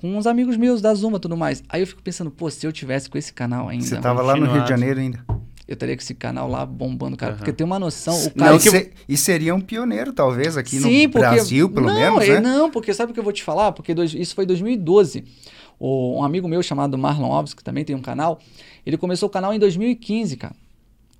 com 0.00 0.16
uns 0.16 0.26
amigos 0.26 0.56
meus 0.56 0.80
da 0.80 0.94
Zumba 0.94 1.16
e 1.16 1.20
tudo 1.20 1.36
mais. 1.36 1.62
Aí 1.68 1.82
eu 1.82 1.86
fico 1.86 2.02
pensando, 2.02 2.30
pô, 2.30 2.50
se 2.50 2.66
eu 2.66 2.72
tivesse 2.72 3.10
com 3.10 3.18
esse 3.18 3.32
canal 3.32 3.68
ainda. 3.68 3.84
Você 3.84 4.00
tava 4.00 4.22
lá 4.22 4.36
no 4.36 4.46
Rio 4.50 4.62
de 4.62 4.68
Janeiro 4.68 5.00
ainda? 5.00 5.24
Eu 5.66 5.76
teria 5.76 5.96
com 5.96 6.02
esse 6.02 6.14
canal 6.14 6.48
lá 6.48 6.66
bombando, 6.66 7.16
cara. 7.16 7.32
Uhum. 7.32 7.38
Porque 7.38 7.52
tem 7.52 7.64
uma 7.64 7.78
noção. 7.78 8.14
O 8.26 8.34
cara 8.34 8.52
não, 8.52 8.58
que... 8.58 8.68
Se, 8.68 8.90
e 9.08 9.16
seria 9.16 9.54
um 9.54 9.60
pioneiro, 9.60 10.12
talvez, 10.12 10.56
aqui 10.56 10.80
Sim, 10.80 11.06
no 11.06 11.12
porque... 11.12 11.26
Brasil, 11.26 11.70
pelo 11.70 11.86
não, 11.86 11.94
menos. 11.94 12.24
É, 12.24 12.34
né? 12.34 12.40
Não, 12.40 12.70
porque 12.70 12.92
sabe 12.92 13.12
o 13.12 13.14
que 13.14 13.20
eu 13.20 13.24
vou 13.24 13.32
te 13.32 13.42
falar? 13.42 13.72
Porque 13.72 13.94
dois, 13.94 14.12
isso 14.12 14.34
foi 14.34 14.44
2012. 14.44 15.24
O, 15.78 16.18
um 16.18 16.24
amigo 16.24 16.48
meu 16.48 16.62
chamado 16.62 16.98
Marlon 16.98 17.32
Alves, 17.32 17.54
que 17.54 17.62
também 17.62 17.84
tem 17.84 17.94
um 17.94 18.02
canal, 18.02 18.40
ele 18.84 18.96
começou 18.96 19.28
o 19.28 19.30
canal 19.30 19.54
em 19.54 19.58
2015, 19.58 20.36
cara. 20.36 20.54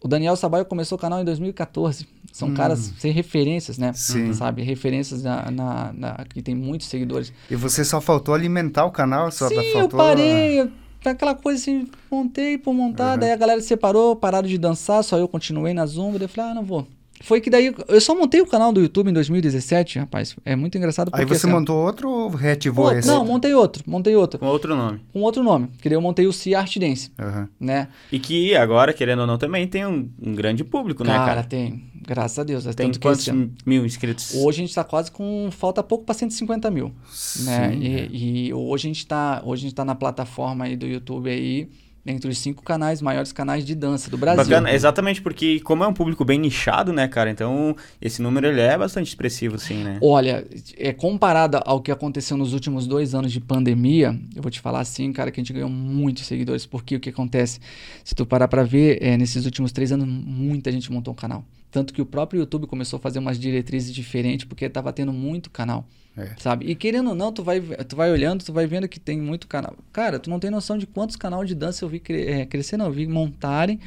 O 0.03 0.09
Daniel 0.09 0.35
Sabaio 0.35 0.65
começou 0.65 0.99
o 0.99 1.01
canal 1.01 1.21
em 1.21 1.25
2014. 1.25 2.09
São 2.33 2.49
hum. 2.49 2.55
caras 2.55 2.93
sem 2.99 3.13
referências, 3.13 3.79
né? 3.79 3.93
Sim. 3.95 4.33
Sabe? 4.33 4.63
Referências 4.63 5.23
na, 5.23 5.49
na, 5.51 5.93
na, 5.93 6.25
que 6.29 6.43
tem 6.43 6.57
muitos 6.57 6.89
seguidores. 6.89 7.33
E 7.49 7.55
você 7.55 7.85
só 7.85 8.01
faltou 8.01 8.35
alimentar 8.35 8.85
o 8.85 8.91
canal? 8.91 9.31
Só 9.31 9.49
Sim, 9.49 9.55
faltou... 9.73 9.81
eu 9.81 9.89
parei. 9.89 10.61
Eu 10.61 10.71
aquela 11.11 11.35
coisa 11.35 11.61
assim, 11.61 11.89
montei 12.11 12.57
por 12.57 12.73
montar, 12.73 13.15
uhum. 13.15 13.19
daí 13.19 13.33
a 13.33 13.37
galera 13.37 13.61
separou, 13.61 14.15
pararam 14.15 14.49
de 14.49 14.57
dançar, 14.57 15.03
só 15.03 15.19
eu 15.19 15.27
continuei 15.27 15.75
na 15.75 15.85
Zumba, 15.85 16.19
daí 16.19 16.27
eu 16.27 16.29
falei, 16.29 16.53
ah, 16.53 16.55
não 16.55 16.65
vou. 16.65 16.87
Foi 17.23 17.41
que 17.41 17.49
daí. 17.49 17.75
Eu 17.89 18.01
só 18.01 18.15
montei 18.15 18.41
o 18.41 18.47
canal 18.47 18.73
do 18.73 18.81
YouTube 18.81 19.11
em 19.11 19.13
2017, 19.13 19.99
rapaz. 19.99 20.37
É 20.45 20.57
muito 20.57 20.77
engraçado 20.77 21.11
porque. 21.11 21.23
Aí 21.23 21.29
você 21.29 21.47
assim, 21.47 21.55
montou 21.55 21.77
outro 21.85 22.11
ou 22.11 22.29
reativou 22.31 22.87
Pô, 22.87 22.93
esse? 22.93 23.07
Não, 23.09 23.25
montei 23.25 23.55
outro, 23.55 23.83
montei 23.87 24.15
outro. 24.17 24.39
Com 24.39 24.47
outro 24.47 24.75
nome. 24.77 25.01
Com 25.13 25.21
outro 25.21 25.43
nome. 25.43 25.69
Que 25.81 25.89
daí 25.89 25.97
eu 25.97 26.01
montei 26.01 26.27
o 26.27 26.33
Cia 26.33 26.59
Art 26.59 26.77
Dance, 26.77 27.11
Aham. 27.19 27.49
né? 27.59 27.89
E 28.11 28.19
que 28.19 28.55
agora, 28.57 28.93
querendo 28.93 29.21
ou 29.21 29.27
não, 29.27 29.39
também 29.39 29.67
tem 29.67 29.87
um, 29.87 30.11
um 30.21 30.35
grande 30.35 30.65
público, 30.65 31.05
né, 31.05 31.13
Cara, 31.13 31.27
cara? 31.27 31.43
tem. 31.45 31.91
Graças 32.05 32.39
a 32.39 32.43
Deus. 32.43 32.67
é 32.67 32.73
Tem 32.73 32.87
tanto 32.87 32.99
que 32.99 33.07
quantos 33.07 33.29
mil 33.65 33.87
inscritos? 33.87 34.35
Hoje 34.35 34.61
a 34.61 34.67
gente 34.67 34.75
tá 34.75 34.83
quase 34.83 35.11
com. 35.11 35.49
Falta 35.53 35.83
pouco 35.83 36.05
para 36.05 36.15
150 36.15 36.71
mil. 36.71 36.89
Né? 36.89 37.71
Sim. 37.71 37.79
E, 37.81 38.47
e 38.49 38.55
hoje 38.55 38.89
a 38.89 38.91
gente 38.93 39.07
tá. 39.07 39.41
Hoje 39.45 39.63
a 39.63 39.65
gente 39.69 39.75
tá 39.75 39.85
na 39.85 39.95
plataforma 39.95 40.65
aí 40.65 40.77
do 40.77 40.87
YouTube 40.87 41.31
aí, 41.31 41.69
entre 42.05 42.29
os 42.31 42.39
cinco 42.39 42.63
canais, 42.63 43.01
maiores 43.01 43.33
canais 43.33 43.65
de 43.65 43.75
dança 43.75 44.11
do 44.11 44.19
Brasil. 44.19 44.45
Bacana, 44.45 44.73
exatamente, 44.73 45.23
porque 45.23 45.61
como 45.61 45.85
é 45.85 45.87
um 45.87 45.93
público 45.93 46.25
bem 46.25 46.39
nichado, 46.39 46.93
né, 46.93 47.07
cara? 47.07 47.31
Então, 47.31 47.77
esse 48.01 48.21
número 48.21 48.49
ele 48.49 48.61
é 48.61 48.77
bastante 48.77 49.09
expressivo, 49.09 49.59
sim, 49.59 49.85
né? 49.85 49.99
Olha, 50.03 50.45
é, 50.77 50.93
comparado 50.93 51.61
ao 51.65 51.81
que 51.81 51.93
aconteceu 51.93 52.37
nos 52.37 52.53
últimos 52.53 52.87
dois 52.87 53.15
anos 53.15 53.33
de 53.33 53.41
pandemia, 53.41 54.19
eu 54.35 54.43
vou 54.43 54.51
te 54.51 54.61
falar 54.61 54.81
assim, 54.81 55.13
cara, 55.13 55.31
que 55.31 55.41
a 55.41 55.43
gente 55.43 55.53
ganhou 55.53 55.71
muitos 55.71 56.27
seguidores, 56.27 56.67
porque 56.67 56.97
o 56.97 57.01
que 57.01 57.11
acontece? 57.11 57.61
Se 58.05 58.15
tu 58.15 58.27
parar 58.27 58.49
pra 58.49 58.65
ver, 58.65 58.99
é, 59.01 59.17
nesses 59.17 59.45
últimos 59.45 59.71
três 59.71 59.93
anos, 59.93 60.07
muita 60.09 60.73
gente 60.73 60.91
montou 60.91 61.13
um 61.13 61.17
canal. 61.17 61.45
Tanto 61.73 61.93
que 61.95 62.03
o 62.03 62.07
próprio 62.07 62.39
YouTube 62.41 62.67
começou 62.67 62.99
a 62.99 63.01
fazer 63.01 63.19
umas 63.19 63.41
diretrizes 63.41 63.93
diferentes, 63.93 64.45
porque 64.47 64.69
tava 64.69 64.93
tendo 64.93 65.13
muito 65.13 65.51
canal, 65.51 65.87
É. 66.17 66.35
sabe? 66.39 66.67
E 66.71 66.75
querendo 66.75 67.09
ou 67.09 67.17
não, 67.17 67.33
tu 67.33 67.43
vai, 67.43 67.61
tu 67.61 67.97
vai 67.97 68.13
olhando, 68.13 68.45
tu 68.45 68.53
vai 68.53 68.67
vendo 68.67 68.87
que 68.87 69.01
tem 69.01 69.19
muito 69.19 69.49
canal. 69.49 69.75
Cara, 69.91 70.19
tu 70.19 70.29
não 70.29 70.39
tem 70.39 70.51
noção 70.51 70.77
de 70.77 70.87
quantos 70.87 71.17
canais 71.17 71.49
de 71.49 71.55
dança 71.55 71.83
eu 71.83 71.89
vi 71.89 71.99
cre 71.99 72.27
é, 72.27 72.45
crescer, 72.47 72.77
não, 72.77 72.87
eu 72.87 72.93
vi 72.93 73.07
montarem. 73.07 73.81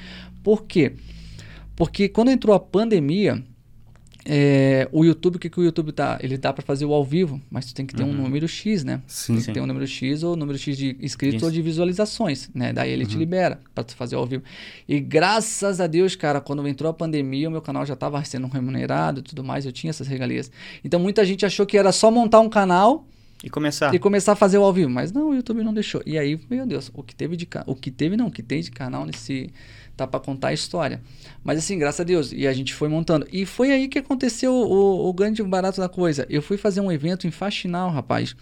Por 0.44 0.64
quê? 0.66 0.94
Porque 1.76 2.10
quando 2.10 2.32
entrou 2.32 2.56
a 2.56 2.60
pandemia, 2.60 3.44
é, 4.28 4.90
o 4.92 5.06
YouTube, 5.06 5.36
o 5.36 5.40
que, 5.40 5.50
que 5.50 5.60
o 5.60 5.64
YouTube 5.64 5.92
tá? 5.92 6.18
Ele 6.20 6.36
dá 6.36 6.52
para 6.52 6.64
fazer 6.64 6.84
o 6.84 6.94
ao 6.94 7.06
vivo, 7.06 7.40
mas 7.50 7.68
tu 7.68 7.76
tem 7.76 7.86
que 7.86 7.94
ter 7.94 8.02
um 8.04 8.12
número 8.12 8.48
X, 8.48 8.84
né? 8.84 9.02
Sim. 9.06 9.34
Tem 9.34 9.36
que 9.36 9.42
Sim. 9.44 9.54
ter 9.54 9.62
um 9.62 9.68
número 9.68 9.86
X 9.86 10.24
ou 10.24 10.36
número 10.36 10.58
X 10.58 10.76
de 10.76 10.98
inscritos 11.00 11.36
Isso. 11.38 11.46
ou 11.46 11.52
de 11.52 11.62
visualizações, 11.62 12.50
né? 12.54 12.74
Daí 12.74 12.90
ele 12.90 13.06
te 13.06 13.18
libera 13.18 13.60
para 13.76 13.84
tu 13.84 13.96
fazer 13.96 14.16
ao 14.16 14.26
vivo. 14.26 14.44
E 14.90 15.00
graças 15.00 15.80
a 15.80 15.86
Deus, 15.86 16.16
cara, 16.16 16.42
quando 16.42 16.68
entrou 16.68 16.90
a 16.90 16.94
pandemia, 16.94 17.48
o 17.48 17.52
meu 17.52 17.62
canal 17.62 17.86
já 17.86 17.94
estava 17.94 18.24
sendo 18.26 18.48
remunerado 18.48 19.20
e 19.20 19.24
tudo 19.24 19.44
mais, 19.44 19.66
eu 19.66 19.72
tinha 19.72 19.92
essas 19.92 20.08
regalias. 20.08 20.52
Então 20.84 21.00
muita 21.00 21.24
gente 21.24 21.46
achou 21.46 21.66
que 21.66 21.78
era 21.78 21.92
só 21.92 22.10
montar 22.10 22.40
um 22.40 22.50
canal 22.50 23.08
E 23.44 23.50
começar. 23.50 23.94
e 23.94 24.00
começar 24.00 24.32
a 24.32 24.36
fazer 24.36 24.58
o 24.58 24.64
ao 24.64 24.74
vivo, 24.74 24.90
mas 24.90 25.12
não, 25.12 25.30
o 25.30 25.36
YouTube 25.36 25.62
não 25.64 25.74
deixou. 25.74 26.02
E 26.04 26.18
aí, 26.18 26.40
meu 26.50 26.66
Deus, 26.66 26.90
o 26.96 27.04
que 27.04 27.16
teve 27.16 27.38
de 27.38 27.48
o 27.68 27.76
que 27.76 27.92
teve 27.92 28.18
não, 28.18 28.28
o 28.28 28.32
que 28.32 28.42
tem 28.42 28.60
de 28.60 28.72
canal 28.72 29.06
nesse 29.06 29.52
tá 29.96 30.06
para 30.06 30.20
contar 30.20 30.50
a 30.50 30.54
história. 30.54 31.02
Mas 31.44 31.60
assim, 31.60 31.78
graças 31.78 32.02
a 32.02 32.04
Deus, 32.04 32.32
e 32.32 32.48
a 32.48 32.54
gente 32.54 32.74
foi 32.74 32.88
montando. 32.90 33.28
E 33.32 33.46
foi 33.46 33.72
aí 33.72 33.88
que 33.88 34.00
aconteceu 34.00 34.54
o, 34.54 35.10
o 35.10 35.14
grande 35.14 35.42
barato 35.44 35.80
da 35.80 35.90
coisa. 35.90 36.26
Eu 36.30 36.42
fui 36.42 36.58
fazer 36.58 36.82
um 36.82 36.92
evento 36.92 37.28
em 37.28 37.32
Faxinal, 37.32 37.90
rapaz. 37.90 38.36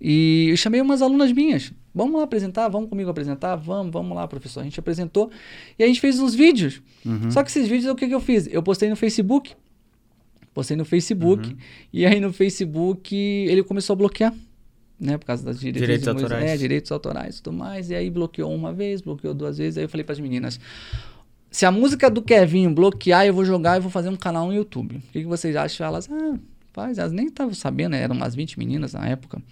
E 0.00 0.48
eu 0.50 0.56
chamei 0.56 0.80
umas 0.80 1.00
alunas 1.02 1.32
minhas. 1.32 1.72
Vamos 1.94 2.16
lá 2.16 2.24
apresentar, 2.24 2.68
vamos 2.68 2.90
comigo 2.90 3.08
apresentar, 3.08 3.54
vamos, 3.54 3.92
vamos 3.92 4.16
lá, 4.16 4.26
professor. 4.26 4.60
A 4.60 4.64
gente 4.64 4.78
apresentou 4.80 5.30
e 5.78 5.84
a 5.84 5.86
gente 5.86 6.00
fez 6.00 6.18
uns 6.18 6.34
vídeos. 6.34 6.82
Só 7.30 7.42
que 7.42 7.50
esses 7.50 7.68
vídeos, 7.68 7.92
o 7.92 7.94
que, 7.94 8.08
que 8.08 8.14
eu 8.14 8.20
fiz? 8.20 8.48
Eu 8.50 8.62
postei 8.62 8.90
no 8.90 8.96
Facebook. 8.96 9.54
Postei 10.52 10.76
no 10.76 10.84
Facebook. 10.84 11.56
E 11.92 12.04
aí 12.04 12.18
no 12.18 12.32
Facebook 12.32 13.14
ele 13.14 13.62
começou 13.62 13.94
a 13.94 13.96
bloquear. 13.96 14.34
Né, 14.98 15.18
por 15.18 15.26
causa 15.26 15.44
das 15.44 15.58
diretrizes 15.58 16.02
Direitos 16.02 16.08
autorais. 16.08 16.50
É, 16.50 16.56
direitos 16.56 16.92
autorais 16.92 17.38
e 17.38 17.42
tudo 17.42 17.56
mais. 17.56 17.90
E 17.90 17.94
aí 17.94 18.08
bloqueou 18.08 18.54
uma 18.54 18.72
vez, 18.72 19.00
bloqueou 19.00 19.34
duas 19.34 19.58
vezes. 19.58 19.76
Aí 19.76 19.84
eu 19.84 19.88
falei 19.88 20.04
para 20.04 20.12
as 20.12 20.20
meninas: 20.20 20.58
se 21.50 21.66
a 21.66 21.70
música 21.70 22.08
do 22.08 22.22
Kevinho 22.22 22.70
bloquear, 22.72 23.26
eu 23.26 23.34
vou 23.34 23.44
jogar 23.44 23.76
e 23.76 23.80
vou 23.80 23.90
fazer 23.90 24.08
um 24.08 24.16
canal 24.16 24.46
no 24.46 24.54
YouTube. 24.54 24.96
O 24.96 25.12
que, 25.12 25.20
que 25.20 25.26
vocês 25.26 25.56
acham? 25.56 25.86
Elas, 25.86 26.08
ah, 26.10 26.38
faz. 26.72 26.98
Elas 26.98 27.12
nem 27.12 27.26
estavam 27.26 27.54
sabendo, 27.54 27.94
eram 27.94 28.14
umas 28.14 28.34
20 28.34 28.58
meninas 28.58 28.92
na 28.92 29.06
época. 29.06 29.42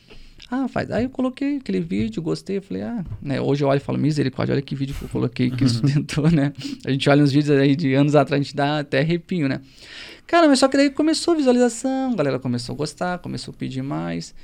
Ah, 0.51 0.69
faz. 0.69 0.91
Aí 0.91 1.05
eu 1.05 1.11
coloquei 1.11 1.57
aquele 1.57 1.81
vídeo, 1.81 2.21
gostei. 2.21 2.59
Eu 2.59 2.63
falei, 2.63 2.83
ah, 2.83 3.05
né? 3.23 3.41
Hoje 3.41 3.65
eu 3.65 3.69
olho 3.69 3.79
e 3.79 3.81
falo, 3.81 3.99
misericórdia, 3.99 4.53
olha 4.53 4.63
que 4.63 4.75
vídeo 4.75 4.95
que 4.95 5.05
eu 5.05 5.09
coloquei 5.09 5.51
que 5.51 5.65
sustentou, 5.69 6.31
né? 6.31 6.53
A 6.85 6.91
gente 6.91 7.09
olha 7.09 7.23
uns 7.23 7.33
vídeos 7.33 7.57
aí 7.59 7.75
de 7.77 7.95
anos 7.95 8.15
atrás, 8.15 8.41
a 8.41 8.43
gente 8.43 8.55
dá 8.55 8.81
até 8.81 9.01
arrepio, 9.01 9.49
né? 9.49 9.61
Cara, 10.27 10.49
mas 10.49 10.59
só 10.59 10.69
que 10.69 10.77
daí 10.77 10.91
começou 10.91 11.35
a 11.35 11.37
visualização, 11.37 12.13
a 12.13 12.17
galera 12.17 12.39
começou 12.39 12.75
a 12.75 12.77
gostar, 12.77 13.19
começou 13.19 13.53
a 13.55 13.57
pedir 13.57 13.83
mais. 13.83 14.35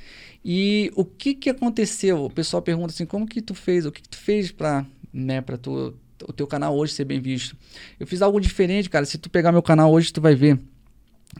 E 0.43 0.91
o 0.95 1.03
que 1.03 1.33
que 1.33 1.49
aconteceu? 1.49 2.25
O 2.25 2.29
pessoal 2.29 2.61
pergunta 2.61 2.93
assim, 2.93 3.05
como 3.05 3.27
que 3.27 3.41
tu 3.41 3.53
fez? 3.53 3.85
O 3.85 3.91
que, 3.91 4.01
que 4.01 4.09
tu 4.09 4.17
fez 4.17 4.51
pra, 4.51 4.85
né, 5.13 5.41
pra 5.41 5.57
tu, 5.57 5.93
o 6.27 6.33
teu 6.33 6.47
canal 6.47 6.75
hoje 6.77 6.93
ser 6.93 7.05
bem 7.05 7.19
visto? 7.19 7.55
Eu 7.99 8.07
fiz 8.07 8.21
algo 8.21 8.39
diferente, 8.39 8.89
cara. 8.89 9.05
Se 9.05 9.17
tu 9.17 9.29
pegar 9.29 9.51
meu 9.51 9.61
canal 9.61 9.91
hoje, 9.91 10.13
tu 10.13 10.21
vai 10.21 10.35
ver 10.35 10.59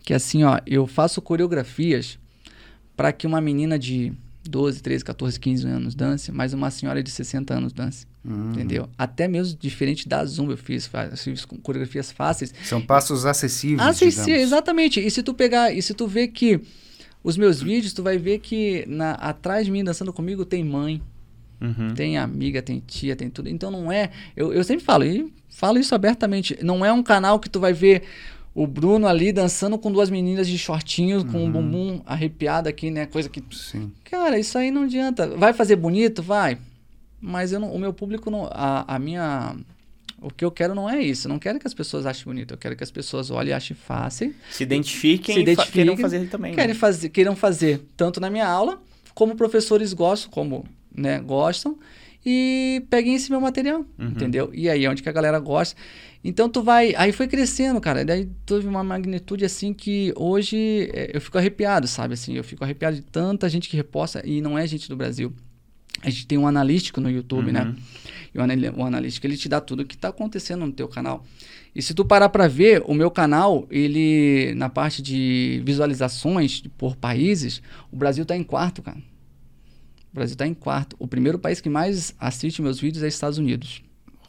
que 0.03 0.13
assim, 0.13 0.43
ó, 0.43 0.59
eu 0.65 0.85
faço 0.85 1.21
coreografias 1.21 2.19
para 2.95 3.11
que 3.11 3.25
uma 3.25 3.41
menina 3.41 3.79
de 3.79 4.13
12, 4.47 4.81
13, 4.81 5.03
14, 5.03 5.39
15 5.39 5.67
anos 5.67 5.95
dance, 5.95 6.31
mas 6.31 6.53
uma 6.53 6.69
senhora 6.69 7.01
de 7.01 7.09
60 7.09 7.53
anos 7.53 7.73
dance. 7.73 8.05
Hum. 8.25 8.51
Entendeu? 8.51 8.89
Até 8.97 9.27
mesmo 9.27 9.57
diferente 9.57 10.07
da 10.07 10.25
Zumba 10.25 10.53
eu 10.53 10.57
fiz, 10.57 10.89
eu 11.11 11.17
fiz 11.17 11.45
coreografias 11.45 12.11
fáceis. 12.11 12.53
São 12.63 12.81
passos 12.81 13.25
acessíveis, 13.25 13.81
sim, 14.13 14.31
exatamente. 14.31 14.99
E 14.99 15.09
se 15.09 15.23
tu 15.23 15.33
pegar, 15.33 15.73
e 15.73 15.81
se 15.81 15.93
tu 15.93 16.07
ver 16.07 16.27
que 16.29 16.61
os 17.23 17.37
meus 17.37 17.61
vídeos, 17.61 17.93
tu 17.93 18.01
vai 18.03 18.17
ver 18.17 18.39
que 18.39 18.85
na, 18.87 19.11
atrás 19.13 19.65
de 19.65 19.71
mim 19.71 19.83
dançando 19.83 20.13
comigo 20.13 20.45
tem 20.45 20.63
mãe, 20.63 21.01
Uhum. 21.61 21.93
tem 21.93 22.17
amiga, 22.17 22.61
tem 22.61 22.81
tia, 22.85 23.17
tem 23.17 23.29
tudo. 23.29 23.49
Então 23.49 23.69
não 23.69 23.91
é. 23.91 24.11
Eu, 24.35 24.53
eu 24.53 24.63
sempre 24.63 24.85
falo, 24.85 25.03
e 25.03 25.29
falo 25.49 25.77
isso 25.77 25.93
abertamente. 25.93 26.57
Não 26.63 26.85
é 26.85 26.93
um 26.93 27.03
canal 27.03 27.37
que 27.37 27.49
tu 27.49 27.59
vai 27.59 27.73
ver 27.73 28.03
o 28.55 28.65
Bruno 28.65 29.05
ali 29.07 29.33
dançando 29.33 29.77
com 29.77 29.91
duas 29.91 30.09
meninas 30.09 30.47
de 30.47 30.57
shortinho, 30.57 31.25
com 31.25 31.45
o 31.45 31.49
bumbum 31.51 32.01
arrepiado 32.05 32.69
aqui, 32.69 32.89
né? 32.89 33.05
Coisa 33.05 33.27
que. 33.27 33.43
Sim. 33.51 33.91
Cara, 34.05 34.39
isso 34.39 34.57
aí 34.57 34.71
não 34.71 34.83
adianta. 34.83 35.27
Vai 35.35 35.51
fazer 35.51 35.75
bonito? 35.75 36.23
Vai. 36.23 36.57
Mas 37.19 37.51
eu 37.51 37.59
não, 37.59 37.73
o 37.73 37.77
meu 37.77 37.91
público 37.93 38.31
não. 38.31 38.47
A, 38.51 38.95
a 38.95 38.97
minha. 38.97 39.53
O 40.21 40.29
que 40.29 40.43
eu 40.43 40.51
quero 40.51 40.75
não 40.75 40.89
é 40.89 41.01
isso. 41.01 41.27
Eu 41.27 41.29
não 41.29 41.39
quero 41.39 41.59
que 41.59 41.67
as 41.67 41.73
pessoas 41.73 42.05
achem 42.05 42.25
bonito. 42.25 42.53
Eu 42.53 42.57
quero 42.57 42.75
que 42.75 42.83
as 42.83 42.91
pessoas 42.91 43.29
olhem 43.31 43.51
e 43.51 43.53
achem 43.53 43.75
fácil. 43.75 44.33
Se 44.51 44.63
identifiquem 44.63 45.33
Se 45.35 45.39
e 45.39 45.43
identifiquem, 45.43 45.83
queiram 45.85 45.97
fazer 45.97 46.29
também. 46.29 46.53
Querem 46.53 46.69
né? 46.69 46.73
fazer, 46.73 47.09
queiram 47.09 47.35
fazer 47.35 47.81
tanto 47.95 48.19
na 48.19 48.29
minha 48.29 48.47
aula, 48.47 48.81
como 49.13 49.35
professores 49.35 49.93
gostam, 49.93 50.29
como 50.29 50.65
né, 50.93 51.19
gostam, 51.19 51.77
e 52.25 52.83
peguem 52.89 53.15
esse 53.15 53.29
meu 53.31 53.39
material, 53.39 53.85
Uhum. 53.97 54.07
entendeu? 54.07 54.49
E 54.53 54.69
aí 54.69 54.83
é 54.85 54.89
onde 54.89 55.01
que 55.01 55.09
a 55.09 55.11
galera 55.11 55.39
gosta. 55.39 55.75
Então 56.23 56.49
tu 56.49 56.61
vai. 56.61 56.93
Aí 56.97 57.13
foi 57.13 57.27
crescendo, 57.27 57.79
cara. 57.79 58.03
Daí 58.03 58.29
teve 58.45 58.67
uma 58.67 58.83
magnitude 58.83 59.45
assim 59.45 59.73
que 59.73 60.11
hoje 60.17 60.89
é, 60.93 61.11
eu 61.13 61.21
fico 61.21 61.37
arrepiado, 61.37 61.87
sabe? 61.87 62.13
Assim, 62.13 62.35
eu 62.35 62.43
fico 62.43 62.63
arrepiado 62.63 62.97
de 62.97 63.01
tanta 63.03 63.47
gente 63.47 63.69
que 63.69 63.77
reposta 63.77 64.21
e 64.25 64.41
não 64.41 64.57
é 64.57 64.67
gente 64.67 64.89
do 64.89 64.97
Brasil. 64.97 65.33
A 66.01 66.09
gente 66.09 66.25
tem 66.27 66.37
um 66.37 66.47
analítico 66.47 67.01
no 67.01 67.09
YouTube, 67.09 67.51
né? 67.51 67.63
Uhum. 67.63 67.75
E 68.33 68.37
o, 68.37 68.41
anal- 68.41 68.73
o 68.77 68.83
analítico 68.83 69.25
ele 69.27 69.35
te 69.37 69.49
dá 69.49 69.59
tudo 69.59 69.81
o 69.81 69.85
que 69.85 69.95
está 69.95 70.09
acontecendo 70.09 70.65
no 70.65 70.71
teu 70.71 70.87
canal. 70.87 71.25
E 71.75 71.81
se 71.81 71.93
tu 71.93 72.03
parar 72.05 72.29
para 72.29 72.47
ver, 72.47 72.83
o 72.85 72.93
meu 72.93 73.11
canal, 73.11 73.67
ele 73.69 74.53
na 74.55 74.69
parte 74.69 75.01
de 75.01 75.61
visualizações 75.65 76.63
por 76.77 76.95
países, 76.95 77.61
o 77.91 77.95
Brasil 77.95 78.25
tá 78.25 78.35
em 78.35 78.43
quarto, 78.43 78.81
cara. 78.81 78.97
O 80.11 80.15
Brasil 80.15 80.35
tá 80.35 80.47
em 80.47 80.53
quarto. 80.53 80.95
O 80.99 81.07
primeiro 81.07 81.37
país 81.37 81.61
que 81.61 81.69
mais 81.69 82.15
assiste 82.19 82.61
meus 82.61 82.79
vídeos 82.79 83.03
é 83.03 83.07
Estados 83.07 83.37
Unidos. 83.37 83.83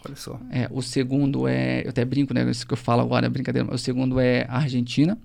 Olha 0.04 0.16
só. 0.16 0.40
É, 0.50 0.66
o 0.70 0.80
segundo 0.80 1.46
é, 1.46 1.82
eu 1.84 1.90
até 1.90 2.04
brinco, 2.04 2.32
né, 2.32 2.48
isso 2.50 2.66
que 2.66 2.72
eu 2.72 2.76
falo 2.76 3.02
agora 3.02 3.26
é 3.26 3.28
brincadeira, 3.28 3.66
mas 3.70 3.80
o 3.80 3.84
segundo 3.84 4.18
é 4.18 4.46
a 4.48 4.56
Argentina. 4.58 5.18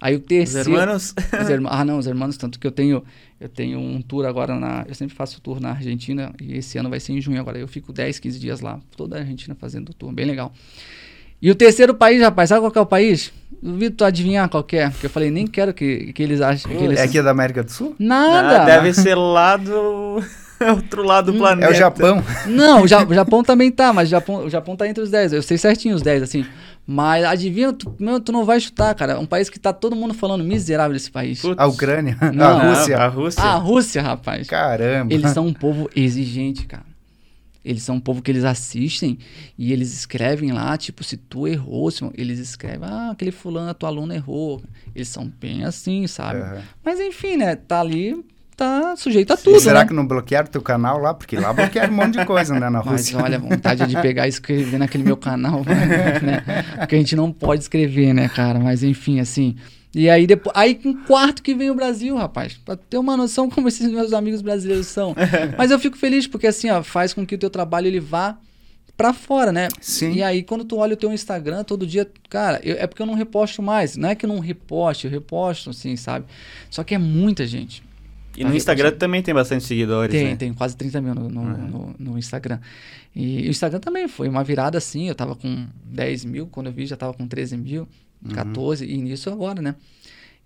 Aí 0.00 0.14
o 0.14 0.18
Os 0.18 0.24
terceiro 0.24 0.70
hermanos. 0.70 1.14
os 1.32 1.66
ah, 1.70 1.84
não, 1.84 1.98
os 1.98 2.06
irmãos, 2.06 2.36
tanto 2.36 2.58
que 2.58 2.66
eu 2.66 2.72
tenho, 2.72 3.04
eu 3.38 3.48
tenho 3.48 3.78
um 3.78 4.00
tour 4.00 4.24
agora 4.24 4.58
na. 4.58 4.84
Eu 4.88 4.94
sempre 4.94 5.14
faço 5.14 5.40
tour 5.40 5.60
na 5.60 5.70
Argentina 5.70 6.32
e 6.40 6.56
esse 6.56 6.78
ano 6.78 6.88
vai 6.88 6.98
ser 6.98 7.12
em 7.12 7.20
junho 7.20 7.40
agora. 7.40 7.58
Eu 7.58 7.68
fico 7.68 7.92
10, 7.92 8.18
15 8.18 8.38
dias 8.38 8.60
lá, 8.60 8.80
toda 8.96 9.16
a 9.16 9.20
Argentina 9.20 9.54
fazendo 9.54 9.92
tour, 9.92 10.12
bem 10.12 10.24
legal. 10.24 10.52
E 11.40 11.50
o 11.50 11.54
terceiro 11.54 11.94
país, 11.94 12.22
rapaz, 12.22 12.48
sabe 12.48 12.62
qual 12.62 12.70
que 12.70 12.78
é 12.78 12.80
o 12.80 12.86
país? 12.86 13.30
Duvido 13.62 13.96
tu 13.96 14.04
adivinhar 14.04 14.48
qual 14.48 14.64
que 14.64 14.76
é, 14.76 14.88
porque 14.88 15.06
eu 15.06 15.10
falei, 15.10 15.30
nem 15.30 15.46
quero 15.46 15.74
que, 15.74 16.12
que 16.14 16.22
eles 16.22 16.40
achem 16.40 16.74
que 16.74 16.82
eles. 16.82 16.98
É 16.98 17.02
aqui 17.02 17.20
da 17.20 17.30
América 17.30 17.62
do 17.62 17.70
Sul? 17.70 17.94
Nada! 17.98 18.62
Ah, 18.62 18.64
deve 18.64 18.94
ser 18.94 19.14
lá 19.14 19.56
do. 19.56 20.22
outro 20.74 21.02
lado 21.02 21.32
do 21.32 21.38
planeta. 21.38 21.68
É 21.68 21.74
o 21.74 21.74
Japão. 21.74 22.22
Não, 22.46 22.82
o, 22.82 22.86
Ja- 22.88 23.04
o 23.06 23.14
Japão 23.14 23.42
também 23.42 23.70
tá, 23.70 23.92
mas 23.92 24.08
o 24.08 24.10
Japão, 24.10 24.44
o 24.44 24.50
Japão 24.50 24.76
tá 24.76 24.88
entre 24.88 25.02
os 25.02 25.10
10. 25.10 25.32
Eu 25.34 25.42
sei 25.42 25.58
certinho 25.58 25.94
os 25.94 26.02
10, 26.02 26.22
assim. 26.22 26.44
Mas 26.86 27.24
adivinha, 27.24 27.72
tu, 27.72 27.94
meu, 27.98 28.20
tu 28.20 28.30
não 28.30 28.44
vai 28.44 28.60
chutar, 28.60 28.94
cara. 28.94 29.18
Um 29.18 29.26
país 29.26 29.50
que 29.50 29.58
tá 29.58 29.72
todo 29.72 29.96
mundo 29.96 30.14
falando 30.14 30.44
miserável 30.44 30.92
desse 30.92 31.10
país. 31.10 31.40
Putz. 31.42 31.58
A 31.58 31.66
Ucrânia. 31.66 32.16
Não. 32.32 32.46
a 32.60 32.68
Rússia. 32.68 32.96
A 32.98 33.06
Rússia. 33.08 33.42
A 33.42 33.54
Rússia, 33.56 34.02
rapaz. 34.02 34.46
Caramba. 34.46 35.12
Eles 35.12 35.30
são 35.32 35.46
um 35.46 35.52
povo 35.52 35.90
exigente, 35.96 36.64
cara. 36.66 36.84
Eles 37.64 37.82
são 37.82 37.96
um 37.96 38.00
povo 38.00 38.22
que 38.22 38.30
eles 38.30 38.44
assistem 38.44 39.18
e 39.58 39.72
eles 39.72 39.92
escrevem 39.92 40.52
lá, 40.52 40.76
tipo, 40.76 41.02
se 41.02 41.16
tu 41.16 41.48
errou, 41.48 41.90
se- 41.90 42.08
eles 42.14 42.38
escrevem, 42.38 42.88
ah, 42.88 43.10
aquele 43.10 43.32
fulano, 43.32 43.74
tua 43.74 43.88
aluna 43.88 44.14
errou. 44.14 44.62
Eles 44.94 45.08
são 45.08 45.26
bem 45.40 45.64
assim, 45.64 46.06
sabe? 46.06 46.38
Aham. 46.40 46.62
Mas 46.84 47.00
enfim, 47.00 47.36
né? 47.36 47.56
Tá 47.56 47.80
ali, 47.80 48.24
tá 48.56 48.96
sujeito 48.96 49.32
a 49.32 49.36
tudo, 49.36 49.60
Será 49.60 49.80
né? 49.80 49.86
que 49.86 49.92
não 49.92 50.06
bloquearam 50.06 50.48
teu 50.48 50.62
canal 50.62 50.98
lá? 50.98 51.12
Porque 51.12 51.36
lá 51.36 51.52
bloquearam 51.52 51.92
um 51.92 51.96
monte 51.96 52.18
de 52.18 52.24
coisa, 52.24 52.54
né, 52.54 52.70
na 52.70 52.82
Mas 52.82 52.86
Rússia. 53.10 53.18
olha, 53.22 53.36
a 53.36 53.40
vontade 53.40 53.86
de 53.86 54.00
pegar 54.00 54.26
e 54.26 54.30
escrever 54.30 54.78
naquele 54.78 55.04
meu 55.04 55.16
canal, 55.16 55.62
né? 55.64 56.42
Porque 56.78 56.94
a 56.94 56.98
gente 56.98 57.14
não 57.14 57.30
pode 57.32 57.62
escrever, 57.62 58.12
né, 58.14 58.28
cara? 58.28 58.58
Mas 58.58 58.82
enfim, 58.82 59.20
assim. 59.20 59.56
E 59.94 60.10
aí 60.10 60.26
depois, 60.26 60.54
aí 60.56 60.74
com 60.74 60.94
quarto 61.04 61.42
que 61.42 61.54
vem 61.54 61.70
o 61.70 61.74
Brasil, 61.74 62.16
rapaz, 62.16 62.54
pra 62.64 62.76
ter 62.76 62.98
uma 62.98 63.16
noção 63.16 63.48
como 63.48 63.68
esses 63.68 63.90
meus 63.90 64.12
amigos 64.12 64.42
brasileiros 64.42 64.86
são. 64.88 65.14
Mas 65.56 65.70
eu 65.70 65.78
fico 65.78 65.96
feliz 65.96 66.26
porque 66.26 66.46
assim, 66.46 66.70
ó, 66.70 66.82
faz 66.82 67.14
com 67.14 67.24
que 67.26 67.34
o 67.34 67.38
teu 67.38 67.48
trabalho 67.50 67.86
ele 67.86 68.00
vá 68.00 68.36
pra 68.96 69.12
fora, 69.12 69.52
né? 69.52 69.68
Sim. 69.80 70.12
E 70.14 70.22
aí 70.22 70.42
quando 70.42 70.64
tu 70.64 70.76
olha 70.76 70.94
o 70.94 70.96
teu 70.96 71.12
Instagram 71.12 71.62
todo 71.64 71.86
dia, 71.86 72.06
cara, 72.28 72.60
eu- 72.62 72.76
é 72.78 72.86
porque 72.86 73.00
eu 73.02 73.06
não 73.06 73.14
reposto 73.14 73.62
mais. 73.62 73.96
Não 73.96 74.08
é 74.10 74.14
que 74.14 74.24
eu 74.26 74.28
não 74.28 74.38
reposte, 74.38 75.06
eu 75.06 75.10
reposto, 75.10 75.70
assim, 75.70 75.96
sabe? 75.96 76.24
Só 76.70 76.82
que 76.84 76.94
é 76.94 76.98
muita 76.98 77.46
gente. 77.46 77.82
E 78.36 78.44
no 78.44 78.54
Instagram 78.54 78.92
também 78.92 79.22
tem 79.22 79.32
bastante 79.34 79.64
seguidores, 79.64 80.12
Tem, 80.14 80.24
né? 80.30 80.36
tem 80.36 80.52
quase 80.52 80.76
30 80.76 81.00
mil 81.00 81.14
no, 81.14 81.28
no, 81.28 81.40
Uhum. 81.40 81.68
no- 81.68 81.94
no 82.12 82.18
Instagram. 82.18 82.58
E 83.14 83.46
o 83.46 83.50
Instagram 83.50 83.80
também 83.80 84.06
foi 84.08 84.28
uma 84.28 84.44
virada 84.44 84.76
assim. 84.78 85.08
Eu 85.08 85.14
tava 85.14 85.34
com 85.34 85.66
10 85.84 86.24
mil, 86.24 86.46
quando 86.46 86.66
eu 86.66 86.72
vi 86.72 86.84
já 86.86 86.96
tava 86.96 87.14
com 87.14 87.26
13 87.26 87.56
mil, 87.56 87.88
14, 88.34 88.84
e 88.84 88.96
nisso 88.98 89.30
agora, 89.30 89.62
né? 89.62 89.74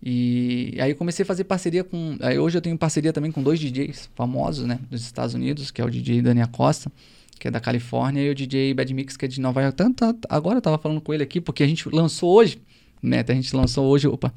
E 0.02 0.76
aí 0.80 0.90
eu 0.92 0.96
comecei 0.96 1.22
a 1.24 1.26
fazer 1.26 1.44
parceria 1.44 1.84
com. 1.84 2.16
Aí 2.20 2.38
hoje 2.38 2.56
eu 2.56 2.62
tenho 2.62 2.76
parceria 2.78 3.12
também 3.12 3.30
com 3.30 3.42
dois 3.42 3.58
DJs 3.60 4.08
famosos, 4.14 4.64
né? 4.66 4.78
Dos 4.90 5.02
Estados 5.02 5.34
Unidos, 5.34 5.70
que 5.70 5.80
é 5.80 5.84
o 5.84 5.90
DJ 5.90 6.22
Dani 6.22 6.40
Acosta, 6.40 6.90
que 7.38 7.48
é 7.48 7.50
da 7.50 7.60
Califórnia, 7.60 8.22
e 8.22 8.30
o 8.30 8.34
DJ 8.34 8.72
Bad 8.72 8.92
Mix, 8.94 9.16
que 9.16 9.26
é 9.26 9.28
de 9.28 9.40
Nova 9.40 9.60
York. 9.60 9.76
Tanto- 9.76 10.16
agora 10.28 10.56
eu 10.58 10.62
tava 10.62 10.78
falando 10.78 11.00
com 11.02 11.12
ele 11.12 11.22
aqui, 11.22 11.40
porque 11.40 11.62
a 11.62 11.66
gente 11.66 11.86
lançou 11.90 12.32
hoje, 12.34 12.58
né? 13.02 13.24
A 13.26 13.32
gente 13.32 13.54
lançou 13.54 13.86
hoje, 13.86 14.06
opa, 14.06 14.32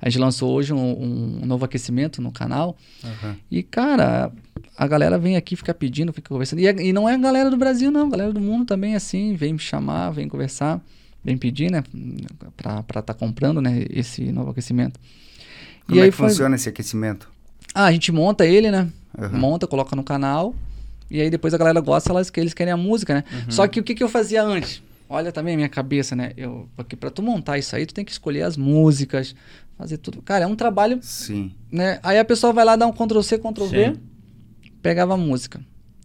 a 0.00 0.08
gente 0.08 0.20
lançou 0.20 0.52
hoje 0.52 0.72
um, 0.72 1.42
um 1.42 1.46
novo 1.46 1.64
aquecimento 1.64 2.22
no 2.22 2.32
canal. 2.32 2.76
Aham. 3.04 3.36
E, 3.50 3.62
cara, 3.62 4.32
a 4.76 4.86
galera 4.86 5.18
vem 5.18 5.36
aqui, 5.36 5.56
fica 5.56 5.74
pedindo, 5.74 6.12
fica 6.12 6.28
conversando. 6.28 6.60
E, 6.60 6.66
e 6.66 6.92
não 6.92 7.08
é 7.08 7.14
a 7.14 7.18
galera 7.18 7.50
do 7.50 7.56
Brasil, 7.56 7.90
não. 7.90 8.06
A 8.06 8.10
galera 8.10 8.32
do 8.32 8.40
mundo 8.40 8.64
também, 8.64 8.94
assim, 8.94 9.34
vem 9.34 9.52
me 9.52 9.58
chamar, 9.58 10.10
vem 10.10 10.28
conversar, 10.28 10.80
vem 11.24 11.36
pedir, 11.36 11.70
né? 11.70 11.82
Pra 12.56 12.80
estar 12.80 13.02
tá 13.02 13.14
comprando, 13.14 13.60
né? 13.60 13.84
Esse 13.90 14.32
novo 14.32 14.50
aquecimento. 14.50 14.98
Como 15.86 15.98
e 15.98 16.00
é 16.00 16.04
aí 16.04 16.10
que 16.10 16.16
funciona 16.16 16.56
esse 16.56 16.68
aquecimento? 16.68 17.28
Ah, 17.74 17.86
a 17.86 17.92
gente 17.92 18.10
monta 18.10 18.46
ele, 18.46 18.70
né? 18.70 18.88
Aham. 19.18 19.38
Monta, 19.38 19.66
coloca 19.66 19.94
no 19.94 20.02
canal. 20.02 20.54
E 21.10 21.20
aí 21.20 21.30
depois 21.30 21.54
a 21.54 21.58
galera 21.58 21.80
gosta, 21.80 22.10
elas, 22.10 22.32
eles 22.36 22.52
querem 22.52 22.72
a 22.72 22.76
música, 22.76 23.14
né? 23.14 23.24
Só 23.48 23.66
que 23.68 23.78
o 23.78 23.82
que, 23.82 23.94
que 23.94 24.02
eu 24.02 24.08
fazia 24.08 24.42
antes? 24.42 24.82
Olha 25.08 25.30
também 25.30 25.54
a 25.54 25.56
minha 25.56 25.68
cabeça, 25.68 26.16
né? 26.16 26.32
Eu, 26.36 26.68
porque 26.74 26.96
pra 26.96 27.10
tu 27.10 27.22
montar 27.22 27.58
isso 27.58 27.74
aí, 27.76 27.86
tu 27.86 27.94
tem 27.94 28.04
que 28.04 28.10
escolher 28.10 28.42
as 28.42 28.56
músicas, 28.56 29.34
fazer 29.78 29.98
tudo. 29.98 30.20
Cara, 30.22 30.44
é 30.44 30.46
um 30.46 30.56
trabalho 30.56 30.98
Sim. 31.02 31.52
né? 31.70 32.00
Aí 32.02 32.18
a 32.18 32.24
pessoa 32.24 32.52
vai 32.52 32.64
lá 32.64 32.76
dar 32.76 32.86
um 32.86 32.92
Ctrl 32.92 33.20
C, 33.22 33.38
Ctrl 33.38 33.66
V, 33.66 33.94
Sim. 33.94 34.00
pegava 34.82 35.14
a 35.14 35.16
música, 35.16 35.60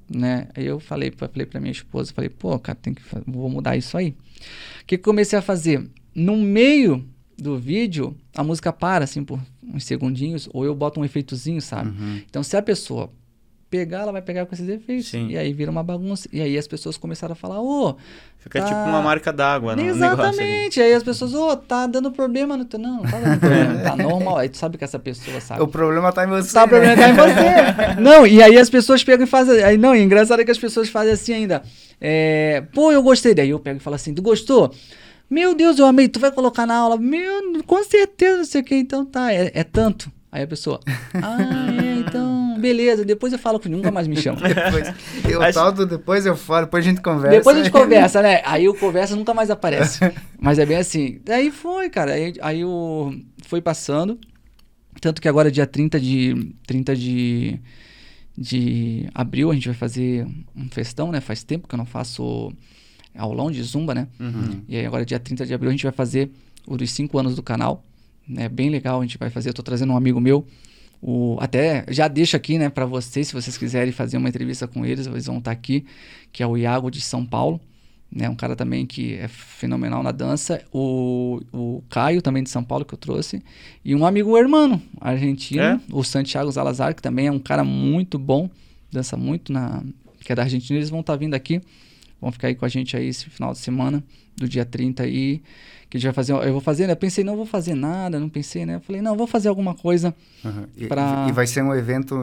né? 0.09 0.47
Aí 0.55 0.65
eu 0.65 0.79
falei, 0.79 1.11
falei 1.11 1.45
pra 1.45 1.59
minha 1.59 1.71
esposa, 1.71 2.13
falei, 2.13 2.29
pô, 2.29 2.57
cara, 2.59 2.77
tem 2.79 2.93
que, 2.93 3.01
vou 3.25 3.49
mudar 3.49 3.75
isso 3.75 3.97
aí. 3.97 4.09
O 4.81 4.85
que 4.85 4.97
que 4.97 5.03
comecei 5.03 5.37
a 5.37 5.41
fazer? 5.41 5.89
No 6.13 6.37
meio 6.37 7.07
do 7.37 7.57
vídeo, 7.57 8.15
a 8.35 8.43
música 8.43 8.71
para, 8.71 9.05
assim, 9.05 9.23
por 9.23 9.39
uns 9.63 9.83
segundinhos, 9.83 10.47
ou 10.53 10.63
eu 10.63 10.75
boto 10.75 10.99
um 10.99 11.05
efeitozinho, 11.05 11.61
sabe? 11.61 11.89
Uhum. 11.89 12.21
Então, 12.29 12.43
se 12.43 12.55
a 12.55 12.61
pessoa 12.61 13.11
pegar, 13.71 14.01
ela 14.01 14.11
vai 14.11 14.21
pegar 14.21 14.45
com 14.45 14.53
esses 14.53 14.67
efeitos. 14.69 15.07
Sim. 15.09 15.29
E 15.29 15.37
aí 15.37 15.51
vira 15.53 15.71
uma 15.71 15.81
bagunça. 15.81 16.27
E 16.31 16.41
aí 16.41 16.57
as 16.57 16.67
pessoas 16.67 16.97
começaram 16.97 17.31
a 17.31 17.35
falar, 17.35 17.59
ô, 17.61 17.95
Fica 18.37 18.59
Tá. 18.59 18.65
tipo 18.65 18.79
uma 18.79 19.01
marca 19.03 19.31
d'água 19.31 19.73
ali. 19.73 19.85
exatamente. 19.85 20.81
Aí 20.81 20.93
as 20.93 21.03
pessoas, 21.03 21.33
ô, 21.33 21.55
tá 21.55 21.85
dando 21.87 22.11
problema 22.11 22.57
no 22.57 22.65
teu. 22.65 22.79
Não, 22.79 22.97
não 22.97 23.03
tá 23.03 23.19
dando 23.19 23.39
problema, 23.39 23.79
tá 23.79 23.95
normal. 23.95 24.37
Aí 24.39 24.49
tu 24.49 24.57
sabe 24.57 24.77
que 24.79 24.83
essa 24.83 24.97
pessoa 24.99 25.39
sabe. 25.39 25.61
O 25.61 25.67
problema 25.67 26.11
tá 26.11 26.23
em 26.25 26.27
você. 26.27 26.51
Tá, 26.51 26.63
o 26.63 26.65
né? 26.65 26.69
problema 26.69 26.95
tá 26.95 27.09
em 27.09 27.13
você. 27.13 28.01
Não, 28.01 28.25
e 28.27 28.41
aí 28.43 28.57
as 28.57 28.69
pessoas 28.69 29.03
pegam 29.03 29.25
e 29.25 29.29
fazem. 29.29 29.63
Aí, 29.63 29.77
não, 29.77 29.95
e 29.95 30.01
engraçado 30.01 30.41
é 30.41 30.45
que 30.45 30.49
as 30.51 30.57
pessoas 30.57 30.89
fazem 30.89 31.13
assim 31.13 31.33
ainda. 31.33 31.61
É, 31.99 32.63
Pô, 32.73 32.91
eu 32.91 33.01
gostei. 33.03 33.33
Daí 33.35 33.49
eu 33.51 33.59
pego 33.59 33.77
e 33.77 33.79
falo 33.79 33.95
assim: 33.95 34.13
Tu 34.13 34.21
gostou? 34.21 34.73
Meu 35.29 35.53
Deus, 35.55 35.77
eu 35.79 35.85
amei. 35.85 36.09
Tu 36.09 36.19
vai 36.19 36.31
colocar 36.31 36.65
na 36.65 36.75
aula? 36.75 36.97
Meu, 36.97 37.63
com 37.65 37.83
certeza, 37.83 38.37
não 38.37 38.45
sei 38.45 38.61
o 38.61 38.63
que. 38.63 38.75
Então 38.75 39.05
tá, 39.05 39.31
é, 39.31 39.51
é 39.53 39.63
tanto. 39.63 40.11
Aí 40.31 40.43
a 40.43 40.47
pessoa, 40.47 40.79
ah, 41.21 41.67
beleza. 42.61 43.03
Depois 43.03 43.33
eu 43.33 43.39
falo 43.39 43.59
com 43.59 43.67
nunca 43.67 43.91
mais 43.91 44.07
me 44.07 44.15
chama. 44.15 44.39
Depois, 44.47 44.93
eu 45.27 45.53
tal 45.53 45.71
do 45.71 45.85
depois 45.85 46.25
eu 46.25 46.35
falo, 46.35 46.65
depois 46.65 46.85
a 46.85 46.89
gente 46.89 47.01
conversa. 47.01 47.37
Depois 47.37 47.57
a 47.57 47.63
gente 47.63 47.71
conversa, 47.73 48.21
né? 48.21 48.41
Aí 48.45 48.69
o 48.69 48.73
conversa 48.73 49.15
nunca 49.15 49.33
mais 49.33 49.49
aparece. 49.49 49.99
Mas 50.39 50.59
é 50.59 50.65
bem 50.65 50.77
assim. 50.77 51.19
Daí 51.25 51.51
foi, 51.51 51.89
cara. 51.89 52.13
Aí, 52.13 52.33
aí 52.41 52.63
o 52.63 53.13
foi 53.47 53.61
passando. 53.61 54.17
Tanto 55.01 55.21
que 55.21 55.27
agora, 55.27 55.51
dia 55.51 55.65
30 55.65 55.99
de, 55.99 56.53
30 56.67 56.95
de, 56.95 57.59
de 58.37 59.09
abril, 59.13 59.51
a 59.51 59.53
gente 59.53 59.67
vai 59.67 59.75
fazer 59.75 60.27
um 60.55 60.69
festão, 60.69 61.11
né? 61.11 61.19
Faz 61.19 61.43
tempo 61.43 61.67
que 61.67 61.75
eu 61.75 61.77
não 61.77 61.85
faço 61.85 62.51
aulão 63.15 63.51
de 63.51 63.61
zumba, 63.63 63.93
né? 63.93 64.07
Uhum. 64.19 64.61
E 64.67 64.77
aí 64.77 64.85
agora, 64.85 65.05
dia 65.05 65.19
30 65.19 65.45
de 65.45 65.53
abril, 65.53 65.69
a 65.69 65.73
gente 65.73 65.83
vai 65.83 65.91
fazer 65.91 66.31
o 66.67 66.77
dos 66.77 66.91
5 66.91 67.17
anos 67.17 67.35
do 67.35 67.43
canal. 67.43 67.83
É 68.37 68.47
bem 68.47 68.69
legal, 68.69 68.99
a 68.99 69.03
gente 69.03 69.17
vai 69.17 69.29
fazer. 69.29 69.49
Eu 69.49 69.53
tô 69.53 69.63
trazendo 69.63 69.91
um 69.93 69.97
amigo 69.97 70.19
meu. 70.19 70.45
O, 71.01 71.37
até 71.39 71.83
já 71.89 72.07
deixo 72.07 72.35
aqui, 72.35 72.59
né, 72.59 72.69
para 72.69 72.85
vocês, 72.85 73.27
se 73.27 73.33
vocês 73.33 73.57
quiserem 73.57 73.91
fazer 73.91 74.17
uma 74.17 74.29
entrevista 74.29 74.67
com 74.67 74.85
eles, 74.85 75.07
eles 75.07 75.25
vão 75.25 75.39
estar 75.39 75.51
aqui, 75.51 75.83
que 76.31 76.43
é 76.43 76.47
o 76.47 76.55
Iago 76.55 76.91
de 76.91 77.01
São 77.01 77.25
Paulo, 77.25 77.59
né, 78.11 78.29
um 78.29 78.35
cara 78.35 78.55
também 78.55 78.85
que 78.85 79.15
é 79.15 79.27
fenomenal 79.27 80.03
na 80.03 80.11
dança, 80.11 80.63
o, 80.71 81.41
o 81.51 81.83
Caio 81.89 82.21
também 82.21 82.43
de 82.43 82.49
São 82.49 82.63
Paulo 82.63 82.85
que 82.85 82.93
eu 82.93 82.97
trouxe, 82.97 83.41
e 83.83 83.95
um 83.95 84.05
amigo 84.05 84.37
hermano 84.37 84.79
argentino, 84.99 85.61
É? 85.61 85.79
o 85.91 86.03
Santiago 86.03 86.51
Salazar, 86.51 86.93
que 86.93 87.01
também 87.01 87.27
é 87.27 87.31
um 87.31 87.39
cara 87.39 87.63
muito 87.63 88.19
bom, 88.19 88.49
dança 88.91 89.17
muito 89.17 89.51
na, 89.51 89.81
que 90.19 90.31
é 90.31 90.35
da 90.35 90.43
Argentina, 90.43 90.77
eles 90.77 90.89
vão 90.89 90.99
estar 90.99 91.15
vindo 91.15 91.33
aqui, 91.33 91.61
vão 92.19 92.31
ficar 92.31 92.49
aí 92.49 92.55
com 92.55 92.65
a 92.65 92.69
gente 92.69 92.95
aí 92.95 93.07
esse 93.07 93.27
final 93.29 93.53
de 93.53 93.57
semana, 93.57 94.03
do 94.37 94.47
dia 94.47 94.65
30 94.65 95.03
aí, 95.03 95.41
que 95.91 95.97
a 95.97 95.99
gente 95.99 96.07
vai 96.07 96.13
fazer, 96.13 96.33
eu 96.33 96.51
vou 96.53 96.61
fazer, 96.61 96.87
né, 96.87 96.93
eu 96.93 96.97
pensei, 96.97 97.23
não 97.23 97.35
vou 97.35 97.45
fazer 97.45 97.75
nada, 97.75 98.19
não 98.19 98.29
pensei, 98.29 98.65
né, 98.65 98.75
eu 98.77 98.79
falei, 98.79 99.01
não, 99.01 99.15
vou 99.15 99.27
fazer 99.27 99.49
alguma 99.49 99.75
coisa, 99.75 100.15
Uhum. 100.43 100.63
E, 100.75 100.87
pra- 100.87 101.27
e 101.29 101.31
vai 101.31 101.45
ser 101.45 101.61
um 101.61 101.75
evento 101.75 102.15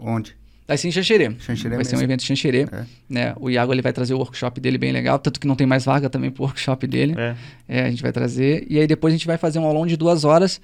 onde? 0.00 0.34
Vai 0.66 0.76
ser 0.78 0.88
em 0.88 0.90
Xanxerê. 0.92 1.30
Xanxerê 1.38 1.76
vai 1.76 1.84
ser 1.84 1.94
um 1.94 1.98
mesmo. 1.98 2.10
evento 2.12 2.22
em 2.22 2.26
Xanxerê. 2.26 2.62
É. 2.72 2.84
Né? 3.08 3.34
O 3.38 3.48
Iago 3.50 3.72
ele 3.72 3.82
vai 3.82 3.92
trazer 3.92 4.14
o 4.14 4.18
workshop 4.18 4.60
dele 4.60 4.78
bem 4.78 4.90
legal, 4.92 5.16
tanto 5.18 5.38
que 5.38 5.46
não 5.46 5.54
tem 5.54 5.64
mais 5.66 5.84
vaga 5.84 6.08
também 6.10 6.28
pro 6.30 6.42
workshop 6.44 6.86
dele. 6.88 7.14
É. 7.16 7.36
É, 7.68 7.82
a 7.84 7.90
gente 7.90 8.02
vai 8.02 8.10
trazer. 8.10 8.66
E 8.68 8.76
aí 8.80 8.84
depois 8.86 9.14
a 9.14 9.16
gente 9.16 9.26
vai 9.28 9.38
fazer 9.38 9.60
um 9.60 9.64
aulão 9.64 9.86
de 9.86 9.96
duas 9.96 10.24
horas, 10.24 10.60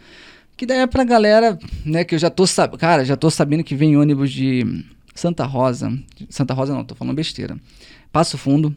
que 0.57 0.66
daí 0.66 0.79
é 0.79 0.87
pra 0.88 1.05
galera, 1.05 1.57
né, 1.85 2.03
que 2.05 2.14
eu 2.16 2.18
já 2.18 2.31
tô 2.31 2.46
sabendo, 2.48 2.79
cara, 2.79 3.05
já 3.05 3.16
tô 3.16 3.31
sabendo 3.31 3.62
que 3.62 3.77
vem 3.77 3.96
ônibus 3.96 4.33
de 4.33 4.85
Santa 5.14 5.44
Rosa, 5.44 5.92
Santa 6.29 6.53
Rosa 6.53 6.75
não, 6.75 6.85
tô 6.85 6.94
falando 6.96 7.14
besteira, 7.14 7.57
Passo 8.11 8.37
Fundo, 8.37 8.75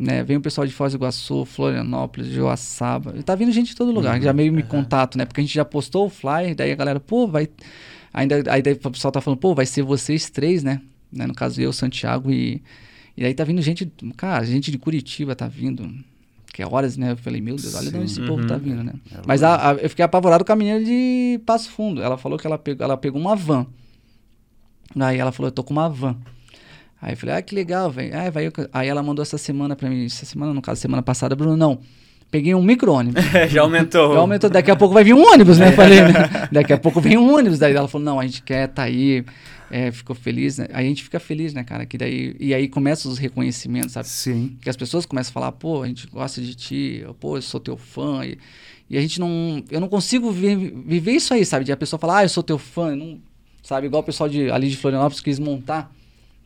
né, 0.00 0.22
vem 0.22 0.36
o 0.36 0.40
pessoal 0.40 0.64
de 0.64 0.72
Foz 0.72 0.92
do 0.92 0.96
Iguaçu, 0.96 1.44
Florianópolis, 1.44 2.28
Joaçaba, 2.28 3.12
tá 3.24 3.34
vindo 3.34 3.50
gente 3.50 3.70
de 3.70 3.74
todo 3.76 3.90
lugar, 3.90 4.22
já 4.22 4.32
meio 4.32 4.52
me 4.52 4.62
contato, 4.62 5.18
né, 5.18 5.24
porque 5.24 5.40
a 5.40 5.44
gente 5.44 5.52
já 5.54 5.64
postou 5.64 6.06
o 6.06 6.08
flyer, 6.08 6.54
daí 6.54 6.70
a 6.70 6.76
galera, 6.76 7.00
pô, 7.00 7.26
vai, 7.26 7.48
ainda, 8.14 8.36
aí 8.52 8.62
daí 8.62 8.74
o 8.74 8.90
pessoal 8.92 9.10
tá 9.10 9.20
falando, 9.20 9.40
pô, 9.40 9.56
vai 9.56 9.66
ser 9.66 9.82
vocês 9.82 10.30
três, 10.30 10.62
né, 10.62 10.80
né 11.12 11.26
no 11.26 11.34
caso 11.34 11.60
eu, 11.60 11.72
Santiago 11.72 12.30
e, 12.30 12.62
e 13.16 13.24
aí 13.24 13.34
tá 13.34 13.42
vindo 13.42 13.60
gente, 13.60 13.92
cara, 14.16 14.44
gente 14.46 14.70
de 14.70 14.78
Curitiba 14.78 15.34
tá 15.34 15.48
vindo, 15.48 15.92
que 16.54 16.62
é 16.62 16.66
horas, 16.66 16.96
né? 16.96 17.12
Eu 17.12 17.16
falei, 17.16 17.40
meu 17.40 17.56
Deus, 17.56 17.74
olha 17.74 17.90
de 17.90 17.96
onde 17.96 18.06
esse 18.06 18.14
Sim. 18.16 18.24
povo 18.24 18.44
tá 18.46 18.54
Uhum. 18.54 18.60
vindo, 18.60 18.82
né? 18.84 18.94
É 19.12 19.18
Mas 19.26 19.42
a- 19.42 19.70
a- 19.70 19.74
eu 19.74 19.88
fiquei 19.90 20.04
apavorado 20.04 20.44
com 20.44 20.52
a 20.52 20.56
menina 20.56 20.82
de 20.82 21.40
Passo 21.46 21.70
Fundo. 21.70 22.02
Ela 22.02 22.16
falou 22.16 22.36
que 22.38 22.46
ela 22.46 22.58
pegou, 22.58 22.84
ela 22.84 22.96
pegou 22.96 23.20
uma 23.20 23.36
van. 23.36 23.66
Aí 24.98 25.18
ela 25.18 25.30
falou, 25.30 25.48
eu 25.48 25.52
tô 25.52 25.62
com 25.62 25.72
uma 25.72 25.88
van. 25.88 26.16
Aí 27.00 27.12
eu 27.12 27.16
falei, 27.16 27.36
ah, 27.36 27.42
que 27.42 27.54
legal, 27.54 27.90
velho. 27.90 28.12
Ah, 28.16 28.28
vai 28.30 28.50
Aí 28.72 28.88
ela 28.88 29.02
mandou 29.02 29.22
essa 29.22 29.38
semana 29.38 29.76
pra 29.76 29.88
mim, 29.88 30.04
essa 30.06 30.26
semana, 30.26 30.52
no 30.52 30.60
caso, 30.60 30.80
semana 30.80 31.02
passada, 31.02 31.36
Bruno, 31.36 31.56
não. 31.56 31.78
Peguei 32.30 32.54
um 32.54 32.62
micro-ônibus. 32.62 33.24
Já 33.48 33.62
aumentou. 33.62 34.12
Já 34.12 34.18
aumentou, 34.18 34.50
daqui 34.50 34.70
a 34.70 34.76
pouco 34.76 34.92
vai 34.92 35.02
vir 35.04 35.14
um 35.14 35.22
ônibus, 35.32 35.58
né? 35.58 35.72
Falei, 35.72 36.02
né? 36.02 36.48
Daqui 36.52 36.72
a 36.72 36.78
pouco 36.78 37.00
vem 37.00 37.16
um 37.16 37.32
ônibus. 37.34 37.58
Daí 37.58 37.74
ela 37.74 37.88
falou, 37.88 38.04
não, 38.04 38.20
a 38.20 38.26
gente 38.26 38.42
quer 38.42 38.68
tá 38.68 38.82
aí. 38.82 39.24
É, 39.70 39.90
ficou 39.92 40.14
feliz, 40.16 40.58
né? 40.58 40.66
Aí 40.72 40.86
a 40.86 40.88
gente 40.88 41.02
fica 41.02 41.20
feliz, 41.20 41.52
né, 41.54 41.62
cara? 41.62 41.84
Que 41.86 41.96
daí, 41.98 42.34
e 42.40 42.52
aí 42.54 42.68
começam 42.68 43.10
os 43.12 43.18
reconhecimentos, 43.18 43.92
sabe? 43.92 44.08
Sim. 44.08 44.56
que 44.62 44.68
as 44.68 44.76
pessoas 44.76 45.04
começam 45.06 45.30
a 45.30 45.34
falar, 45.34 45.52
pô, 45.52 45.82
a 45.82 45.86
gente 45.86 46.06
gosta 46.06 46.40
de 46.40 46.54
ti, 46.54 47.06
pô, 47.20 47.36
eu 47.36 47.42
sou 47.42 47.60
teu 47.60 47.76
fã. 47.76 48.24
E, 48.24 48.38
e 48.90 48.96
a 48.98 49.00
gente 49.00 49.20
não. 49.20 49.62
Eu 49.70 49.80
não 49.80 49.88
consigo 49.88 50.30
vi- 50.30 50.72
viver 50.86 51.12
isso 51.12 51.32
aí, 51.34 51.44
sabe? 51.44 51.64
De 51.66 51.72
a 51.72 51.76
pessoa 51.76 52.00
falar, 52.00 52.18
ah, 52.18 52.24
eu 52.24 52.28
sou 52.30 52.42
teu 52.42 52.58
fã. 52.58 52.94
Não, 52.96 53.18
sabe? 53.62 53.86
Igual 53.86 54.02
o 54.02 54.04
pessoal 54.04 54.28
de, 54.28 54.50
ali 54.50 54.68
de 54.68 54.76
Florianópolis 54.76 55.20
quis 55.20 55.38
montar. 55.38 55.90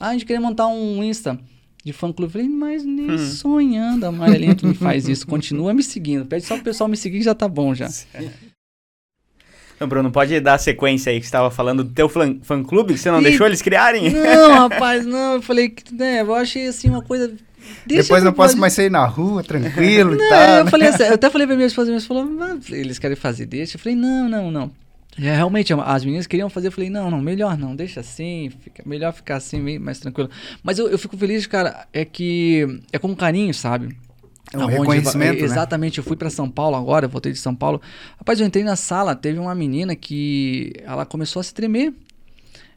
Ah, 0.02 0.08
a 0.08 0.12
gente 0.14 0.26
queria 0.26 0.40
montar 0.40 0.66
um 0.66 1.02
Insta 1.04 1.38
de 1.84 1.92
fã 1.92 2.12
clube. 2.12 2.28
Eu 2.30 2.32
falei, 2.32 2.48
mas 2.48 2.84
nem 2.84 3.16
sonhando, 3.18 4.04
a 4.04 4.08
Amarelinha 4.08 4.54
que 4.56 4.66
me 4.66 4.74
faz 4.74 5.06
isso. 5.08 5.24
Continua 5.28 5.72
me 5.72 5.82
seguindo. 5.82 6.26
Pede 6.26 6.44
só 6.44 6.56
pro 6.56 6.64
pessoal 6.64 6.88
me 6.88 6.96
seguir 6.96 7.18
que 7.18 7.24
já 7.24 7.36
tá 7.36 7.46
bom 7.46 7.72
já. 7.72 7.88
Então, 9.76 9.88
Bruno, 9.88 10.10
pode 10.10 10.38
dar 10.40 10.54
a 10.54 10.58
sequência 10.58 11.10
aí 11.10 11.18
que 11.18 11.24
você 11.24 11.28
estava 11.28 11.50
falando 11.50 11.82
do 11.84 11.90
teu 11.90 12.08
fã- 12.08 12.36
fã-clube, 12.42 12.94
que 12.94 13.00
você 13.00 13.10
não 13.10 13.20
Ih, 13.20 13.24
deixou 13.24 13.46
eles 13.46 13.62
criarem? 13.62 14.10
Não, 14.10 14.52
rapaz, 14.68 15.04
não. 15.06 15.34
Eu 15.34 15.42
falei, 15.42 15.68
que, 15.70 15.94
né, 15.94 16.20
eu 16.20 16.34
achei 16.34 16.66
assim 16.66 16.88
uma 16.88 17.02
coisa. 17.02 17.28
Deixa 17.86 18.02
Depois 18.02 18.20
que 18.22 18.24
não 18.24 18.32
posso 18.32 18.50
pode- 18.54 18.60
mais 18.60 18.72
sair 18.72 18.90
na 18.90 19.04
rua, 19.06 19.42
tranquilo 19.44 20.14
e 20.14 20.18
Não, 20.18 20.28
tal. 20.28 20.48
eu 20.58 20.64
né? 20.64 20.70
falei 20.70 20.88
assim, 20.88 21.04
eu 21.04 21.14
até 21.14 21.30
falei 21.30 21.46
pra 21.46 21.56
minha 21.56 21.66
esposa, 21.66 21.90
minha 21.90 21.98
esposa 21.98 22.26
falou, 22.26 22.42
"Ah, 22.42 22.58
eles 22.70 22.98
querem 22.98 23.16
fazer 23.16 23.46
deixa. 23.46 23.76
Eu 23.76 23.80
falei, 23.80 23.96
não, 23.96 24.28
não, 24.28 24.50
não. 24.50 24.70
É, 25.18 25.34
realmente, 25.36 25.72
as 25.74 26.04
meninas 26.04 26.26
queriam 26.26 26.48
fazer, 26.48 26.68
eu 26.68 26.72
falei, 26.72 26.88
não, 26.88 27.10
não, 27.10 27.20
melhor 27.20 27.58
não, 27.58 27.76
deixa 27.76 28.00
assim, 28.00 28.50
fica, 28.60 28.82
melhor 28.86 29.12
ficar 29.12 29.36
assim, 29.36 29.60
meio 29.60 29.80
mais 29.80 29.98
tranquilo. 29.98 30.30
Mas 30.62 30.78
eu, 30.78 30.88
eu 30.88 30.98
fico 30.98 31.16
feliz, 31.18 31.46
cara, 31.46 31.86
é 31.92 32.04
que 32.04 32.80
é 32.90 32.98
com 32.98 33.14
carinho, 33.14 33.52
sabe? 33.52 33.94
É 34.52 34.58
um 34.58 34.62
Aonde- 34.62 34.78
reconhecimento, 34.78 35.38
né? 35.38 35.44
Exatamente, 35.44 35.98
eu 35.98 36.04
fui 36.04 36.16
pra 36.16 36.30
São 36.30 36.48
Paulo 36.50 36.76
agora, 36.76 37.06
voltei 37.08 37.32
de 37.32 37.38
São 37.38 37.54
Paulo. 37.54 37.80
Rapaz, 38.18 38.40
eu 38.40 38.46
entrei 38.46 38.64
na 38.64 38.76
sala, 38.76 39.14
teve 39.14 39.38
uma 39.38 39.54
menina 39.54 39.94
que 39.94 40.72
ela 40.82 41.04
começou 41.04 41.40
a 41.40 41.42
se 41.42 41.52
tremer. 41.52 41.92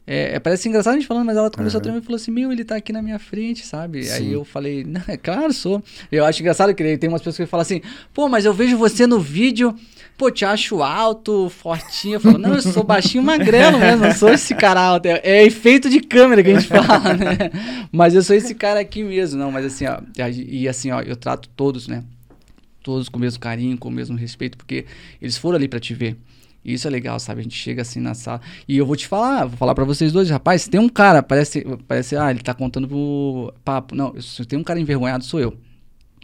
É, 0.06 0.36
é, 0.36 0.38
parece 0.38 0.68
engraçado 0.68 0.94
a 0.94 0.96
gente 0.96 1.06
falando, 1.08 1.26
mas 1.26 1.36
ela 1.36 1.50
começou 1.50 1.78
a 1.78 1.80
tremer 1.82 1.98
e 2.00 2.02
falou 2.04 2.14
assim: 2.16 2.30
Meu, 2.30 2.52
ele 2.52 2.64
tá 2.64 2.76
aqui 2.76 2.92
na 2.92 3.02
minha 3.02 3.18
frente, 3.18 3.66
sabe? 3.66 4.04
Sim. 4.04 4.12
Aí 4.12 4.32
eu 4.32 4.44
falei: 4.44 4.84
Não, 4.84 5.02
é 5.08 5.16
claro, 5.16 5.52
sou. 5.52 5.82
Eu 6.12 6.24
acho 6.24 6.40
engraçado 6.40 6.72
que 6.74 6.96
tem 6.96 7.08
umas 7.08 7.20
pessoas 7.20 7.36
que 7.38 7.50
falam 7.50 7.62
assim: 7.62 7.82
Pô, 8.14 8.28
mas 8.28 8.44
eu 8.44 8.54
vejo 8.54 8.78
você 8.78 9.04
no 9.04 9.18
vídeo, 9.18 9.74
pô, 10.16 10.30
te 10.30 10.44
acho 10.44 10.82
alto, 10.82 11.48
fortinho. 11.48 12.14
Eu 12.14 12.20
falo: 12.20 12.38
Não, 12.38 12.54
eu 12.54 12.62
sou 12.62 12.82
baixinho 12.82 13.22
magrelo 13.22 13.78
mesmo, 13.78 14.06
não 14.06 14.12
sou 14.12 14.30
esse 14.30 14.54
cara 14.54 14.80
alto. 14.80 15.06
É, 15.06 15.20
é 15.22 15.44
efeito 15.44 15.88
de 15.88 16.00
câmera 16.00 16.42
que 16.42 16.50
a 16.50 16.58
gente 16.58 16.68
fala, 16.68 17.14
né? 17.14 17.50
Mas 17.92 18.14
eu 18.14 18.22
sou 18.22 18.34
esse 18.34 18.54
cara 18.54 18.80
aqui 18.80 19.02
mesmo, 19.02 19.38
não. 19.38 19.50
Mas 19.50 19.66
assim, 19.66 19.86
ó, 19.86 20.00
e 20.34 20.68
assim, 20.68 20.90
ó, 20.90 21.00
eu 21.00 21.16
trato 21.16 21.48
todos, 21.50 21.88
né? 21.88 22.02
todos 22.86 23.08
com 23.08 23.18
o 23.18 23.20
mesmo 23.20 23.40
carinho, 23.40 23.76
com 23.76 23.88
o 23.88 23.92
mesmo 23.92 24.16
respeito, 24.16 24.56
porque 24.56 24.86
eles 25.20 25.36
foram 25.36 25.56
ali 25.56 25.66
pra 25.66 25.80
te 25.80 25.92
ver. 25.92 26.16
Isso 26.64 26.86
é 26.86 26.90
legal, 26.90 27.18
sabe? 27.18 27.40
A 27.40 27.42
gente 27.42 27.56
chega 27.56 27.82
assim 27.82 27.98
na 27.98 28.14
sala. 28.14 28.40
E 28.66 28.76
eu 28.76 28.86
vou 28.86 28.94
te 28.94 29.08
falar, 29.08 29.44
vou 29.44 29.56
falar 29.56 29.74
pra 29.74 29.84
vocês 29.84 30.12
dois, 30.12 30.30
rapaz, 30.30 30.68
tem 30.68 30.80
um 30.80 30.88
cara, 30.88 31.20
parece, 31.20 31.66
parece, 31.88 32.16
ah, 32.16 32.30
ele 32.30 32.40
tá 32.40 32.54
contando 32.54 32.86
pro 32.86 33.52
papo. 33.64 33.94
Não, 33.96 34.20
se 34.20 34.44
tem 34.44 34.56
um 34.56 34.62
cara 34.62 34.78
envergonhado, 34.78 35.24
sou 35.24 35.40
eu. 35.40 35.56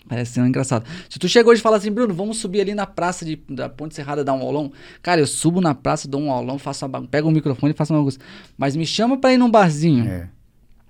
Parece 0.09 0.33
ser 0.33 0.41
engraçado. 0.41 0.85
Se 1.09 1.19
tu 1.19 1.29
chegou 1.29 1.53
hoje 1.53 1.61
e 1.61 1.63
fala 1.63 1.77
assim, 1.77 1.91
Bruno, 1.91 2.13
vamos 2.13 2.39
subir 2.39 2.61
ali 2.61 2.75
na 2.75 2.87
praça 2.87 3.25
de, 3.25 3.41
da 3.49 3.69
Ponte 3.69 3.95
Serrada 3.95 4.25
dar 4.25 4.35
um 4.35 4.43
aulão. 4.43 4.73
Cara, 5.01 5.21
eu 5.21 5.27
subo 5.27 5.61
na 5.61 5.75
praça, 5.75 6.09
dou 6.09 6.21
um 6.21 6.31
aulão, 6.31 6.59
faço 6.59 6.85
uma 6.87 7.03
pego 7.07 7.29
o 7.29 7.33
microfone 7.33 7.73
e 7.73 7.77
faço 7.77 7.95
uma 7.95 8.03
coisa. 8.03 8.19
Mas 8.59 8.75
me 8.77 8.85
chama 8.85 9.17
pra 9.17 9.33
ir 9.33 9.39
num 9.39 9.51
barzinho. 9.51 10.07
É. 10.07 10.29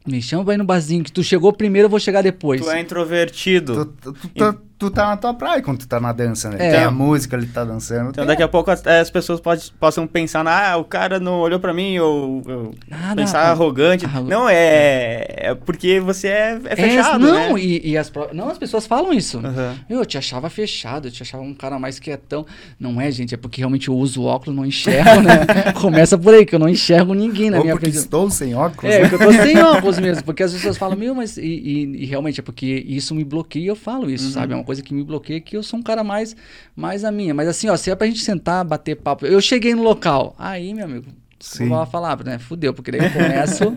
Me 0.07 0.21
chama 0.21 0.45
pra 0.45 0.55
ir 0.55 0.57
num 0.57 0.65
barzinho, 0.67 1.05
que 1.05 1.13
tu 1.13 1.23
chegou 1.23 1.53
primeiro, 1.53 1.87
eu 1.87 1.91
vou 1.91 2.01
chegar 2.01 2.23
depois. 2.23 2.61
Tu 2.61 2.71
é 2.71 2.81
introvertido. 2.81 3.87
Tu, 4.01 4.13
tu, 4.13 4.13
tu, 4.13 4.29
tá- 4.35 4.57
tu 4.83 4.91
tá 4.91 5.07
na 5.09 5.17
tua 5.17 5.33
praia 5.35 5.63
quando 5.63 5.79
tu 5.79 5.87
tá 5.89 6.01
na 6.01 6.13
dança, 6.13 6.49
né? 6.51 6.57
É. 6.59 6.71
Tem 6.73 6.85
a 6.85 6.91
música, 6.91 7.37
ele 7.37 7.47
tá 7.47 7.65
dançando. 7.65 8.11
Então 8.11 8.25
tem- 8.25 8.27
daqui 8.27 8.43
a 8.43 8.49
pouco 8.49 8.71
as, 8.71 8.85
as 8.87 9.11
pessoas 9.11 9.41
pode- 9.41 9.73
possam 9.79 10.07
pensar, 10.07 10.47
ah, 10.47 10.77
o 10.77 10.85
cara 10.85 11.21
não 11.21 11.41
olhou 11.41 11.61
pra 11.61 11.73
mim, 11.73 11.99
ou, 11.99 12.43
ou 12.47 12.75
Nada. 12.89 13.15
pensar 13.17 13.43
arrogante. 13.43 14.05
Arro- 14.05 14.25
Não, 14.25 14.49
é, 14.49 15.27
é 15.29 15.55
porque 15.55 16.01
você 16.01 16.29
é, 16.29 16.59
é 16.67 16.73
É, 16.73 16.77
fechado, 16.77 17.19
não, 17.25 17.55
né? 17.55 17.61
e, 17.61 17.91
e 17.91 17.99
as, 17.99 18.11
não, 18.33 18.49
as 18.49 18.59
pessoas 18.59 18.87
falam 18.87 19.13
isso. 19.13 19.39
Aham. 19.39 19.77
Eu 19.89 20.05
te 20.07 20.17
achava 20.19 20.49
fechado, 20.49 21.09
eu 21.09 21.13
te 21.13 21.23
achava 21.23 21.43
um 21.43 21.55
cara 21.55 21.79
mais 21.79 21.99
quietão. 21.99 22.47
Não 22.79 23.01
é, 23.01 23.11
gente, 23.11 23.35
é 23.35 23.37
porque 23.37 23.61
realmente 23.61 23.89
eu 23.89 23.95
uso 23.97 24.23
óculos, 24.25 24.57
não 24.57 24.65
enxergo, 24.65 25.21
né? 25.21 25.73
Começa 25.81 26.17
por 26.17 26.33
aí, 26.35 26.47
que 26.47 26.55
eu 26.55 26.59
não 26.59 26.69
enxergo 26.69 27.13
ninguém 27.15 27.51
na 27.51 27.59
Ou 27.59 27.63
minha 27.65 27.75
porque 27.75 27.91
frente. 27.91 27.99
estou 28.03 28.31
sem 28.31 28.55
óculos. 28.55 28.93
É, 28.95 29.03
né? 29.03 29.09
que 29.09 29.15
eu 29.15 29.19
tô 29.19 29.33
sem 29.33 29.59
óculos 29.63 29.99
mesmo, 29.99 30.25
porque 30.25 30.43
as 30.43 30.53
pessoas 30.53 30.77
falam, 30.79 30.97
meu, 30.97 31.15
mas. 31.15 31.37
E, 31.37 31.43
e- 31.43 32.03
e 32.03 32.07
realmente 32.07 32.41
é 32.41 32.43
porque 32.43 32.85
isso 32.87 33.15
me 33.15 33.25
bloqueia, 33.25 33.69
eu 33.69 33.77
falo 33.77 34.11
isso, 34.11 34.27
Uhum. 34.27 34.33
sabe? 34.33 34.53
É 34.53 34.57
uma 34.57 34.65
coisa 34.65 34.72
que 34.81 34.95
me 34.95 35.03
bloqueia, 35.03 35.41
que 35.41 35.57
eu 35.57 35.63
sou 35.63 35.81
um 35.81 35.83
cara 35.83 36.05
mais, 36.05 36.37
mais 36.77 37.05
a 37.05 37.11
minha. 37.11 37.35
Mas 37.35 37.49
assim, 37.49 37.69
ó, 37.69 37.77
se 37.77 37.91
é 37.91 37.95
pra 37.97 38.07
gente 38.07 38.21
sentar, 38.21 38.65
bater 38.65 38.95
papo. 38.97 39.27
Eu 39.27 39.41
cheguei 39.41 39.75
no 39.75 39.83
local, 39.83 40.35
aí, 40.39 40.73
meu 40.73 40.85
amigo. 40.85 41.07
Sim. 41.41 41.69
Vou 41.69 41.85
falar, 41.87 42.23
né? 42.25 42.39
Fudeu, 42.39 42.73
porque 42.73 42.93
daí 42.93 43.01
eu 43.05 43.11
começo 43.11 43.77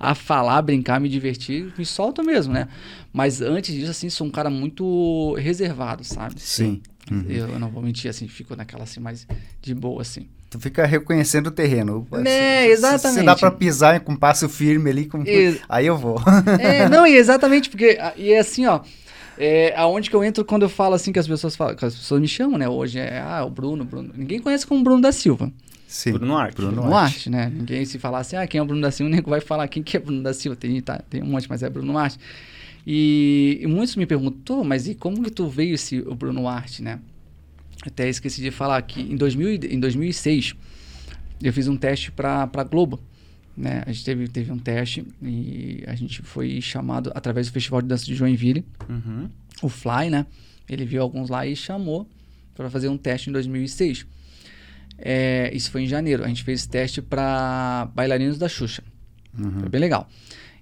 a 0.00 0.14
falar, 0.16 0.62
brincar, 0.62 0.98
me 0.98 1.10
divertir, 1.10 1.70
me 1.76 1.84
solto 1.84 2.24
mesmo, 2.24 2.54
né? 2.54 2.66
Mas 3.12 3.42
antes 3.42 3.74
disso, 3.74 3.90
assim, 3.90 4.08
sou 4.08 4.26
um 4.26 4.30
cara 4.30 4.48
muito 4.48 5.34
reservado, 5.34 6.02
sabe? 6.04 6.40
Sim. 6.40 6.80
Uhum. 7.10 7.26
Eu, 7.28 7.58
não 7.58 7.68
vou 7.68 7.82
mentir, 7.82 8.08
assim, 8.08 8.26
fico 8.28 8.56
naquela 8.56 8.84
assim, 8.84 8.98
mais 8.98 9.26
de 9.60 9.74
boa, 9.74 10.00
assim. 10.00 10.26
Tu 10.48 10.58
fica 10.60 10.86
reconhecendo 10.86 11.48
o 11.48 11.50
terreno. 11.50 12.06
Né, 12.12 12.24
Se- 12.24 12.28
se- 12.28 12.66
Se 12.66 12.72
exatamente. 12.72 13.24
dá 13.26 13.36
pra 13.36 13.50
pisar 13.50 14.00
com 14.00 14.14
passo 14.16 14.48
firme 14.48 14.88
ali, 14.90 15.06
com... 15.06 15.22
Ex- 15.26 15.60
aí 15.68 15.86
eu 15.86 15.96
vou. 15.98 16.16
É, 16.60 16.88
não, 16.88 17.06
e 17.06 17.14
exatamente, 17.16 17.68
porque. 17.68 17.98
E 18.16 18.32
é 18.32 18.38
assim, 18.38 18.66
ó. 18.66 18.80
É, 19.38 19.74
aonde 19.76 20.10
que 20.10 20.16
eu 20.16 20.22
entro 20.22 20.44
quando 20.44 20.62
eu 20.62 20.68
falo 20.68 20.94
assim 20.94 21.12
que 21.12 21.18
as 21.18 21.26
pessoas 21.26 21.56
falam, 21.56 21.74
que 21.74 21.84
as 21.84 21.94
pessoas 21.94 22.20
me 22.20 22.28
chamam, 22.28 22.58
né? 22.58 22.68
Hoje 22.68 22.98
é, 22.98 23.18
ah, 23.20 23.44
o 23.44 23.50
Bruno, 23.50 23.84
Bruno. 23.84 24.12
Ninguém 24.16 24.38
conhece 24.40 24.66
como 24.66 24.82
Bruno 24.84 25.00
da 25.00 25.10
Silva. 25.12 25.50
Sim. 25.86 26.12
Bruno 26.12 26.36
Arte. 26.36 26.56
Bruno 26.56 26.72
Bruno 26.82 26.94
Arte. 26.96 27.14
Arte, 27.16 27.30
né? 27.30 27.52
Ninguém 27.54 27.84
se 27.84 27.98
falar 27.98 28.18
assim, 28.20 28.36
ah, 28.36 28.46
quem 28.46 28.58
é 28.58 28.62
o 28.62 28.66
Bruno 28.66 28.80
da 28.82 28.90
Silva, 28.90 29.10
o 29.10 29.14
nego 29.14 29.30
vai 29.30 29.40
falar 29.40 29.68
quem 29.68 29.82
que 29.82 29.96
é 29.96 30.00
Bruno 30.00 30.22
da 30.22 30.32
Silva. 30.34 30.56
Tem, 30.56 30.80
tá, 30.80 30.98
tem 31.08 31.22
um 31.22 31.26
monte, 31.26 31.48
mas 31.48 31.62
é 31.62 31.68
Bruno 31.70 31.96
Arte. 31.98 32.18
E, 32.86 33.58
e 33.62 33.66
muitos 33.66 33.94
me 33.96 34.06
perguntam, 34.06 34.40
"Tô, 34.44 34.64
mas 34.64 34.88
e 34.88 34.94
como 34.94 35.22
que 35.22 35.30
tu 35.30 35.48
veio 35.48 35.74
esse 35.74 36.00
o 36.00 36.14
Bruno 36.14 36.48
Arte, 36.48 36.82
né? 36.82 36.98
Até 37.86 38.08
esqueci 38.08 38.40
de 38.40 38.50
falar 38.50 38.80
que 38.82 39.00
em, 39.00 39.16
2000, 39.16 39.54
e- 39.54 39.74
em 39.74 39.80
2006 39.80 40.54
eu 41.42 41.52
fiz 41.52 41.68
um 41.68 41.76
teste 41.76 42.10
para 42.12 42.48
a 42.52 42.64
Globo. 42.64 43.00
Né? 43.56 43.82
A 43.86 43.92
gente 43.92 44.04
teve, 44.04 44.28
teve 44.28 44.50
um 44.50 44.58
teste 44.58 45.04
e 45.22 45.84
a 45.86 45.94
gente 45.94 46.22
foi 46.22 46.60
chamado 46.62 47.12
através 47.14 47.48
do 47.48 47.52
Festival 47.52 47.82
de 47.82 47.88
Dança 47.88 48.04
de 48.06 48.14
Joinville, 48.14 48.64
Uhum. 48.88 49.28
o 49.62 49.68
Fly, 49.68 50.08
né? 50.10 50.26
Ele 50.68 50.84
viu 50.84 51.02
alguns 51.02 51.28
lá 51.28 51.46
e 51.46 51.54
chamou 51.54 52.08
para 52.54 52.70
fazer 52.70 52.88
um 52.88 52.96
teste 52.96 53.28
em 53.28 53.32
2006. 53.32 54.06
É, 54.98 55.50
isso 55.54 55.70
foi 55.70 55.82
em 55.82 55.86
janeiro. 55.86 56.24
A 56.24 56.28
gente 56.28 56.42
fez 56.44 56.66
teste 56.66 57.02
para 57.02 57.90
bailarinos 57.94 58.38
da 58.38 58.48
Xuxa. 58.48 58.82
Foi 59.60 59.68
bem 59.68 59.80
legal. 59.80 60.08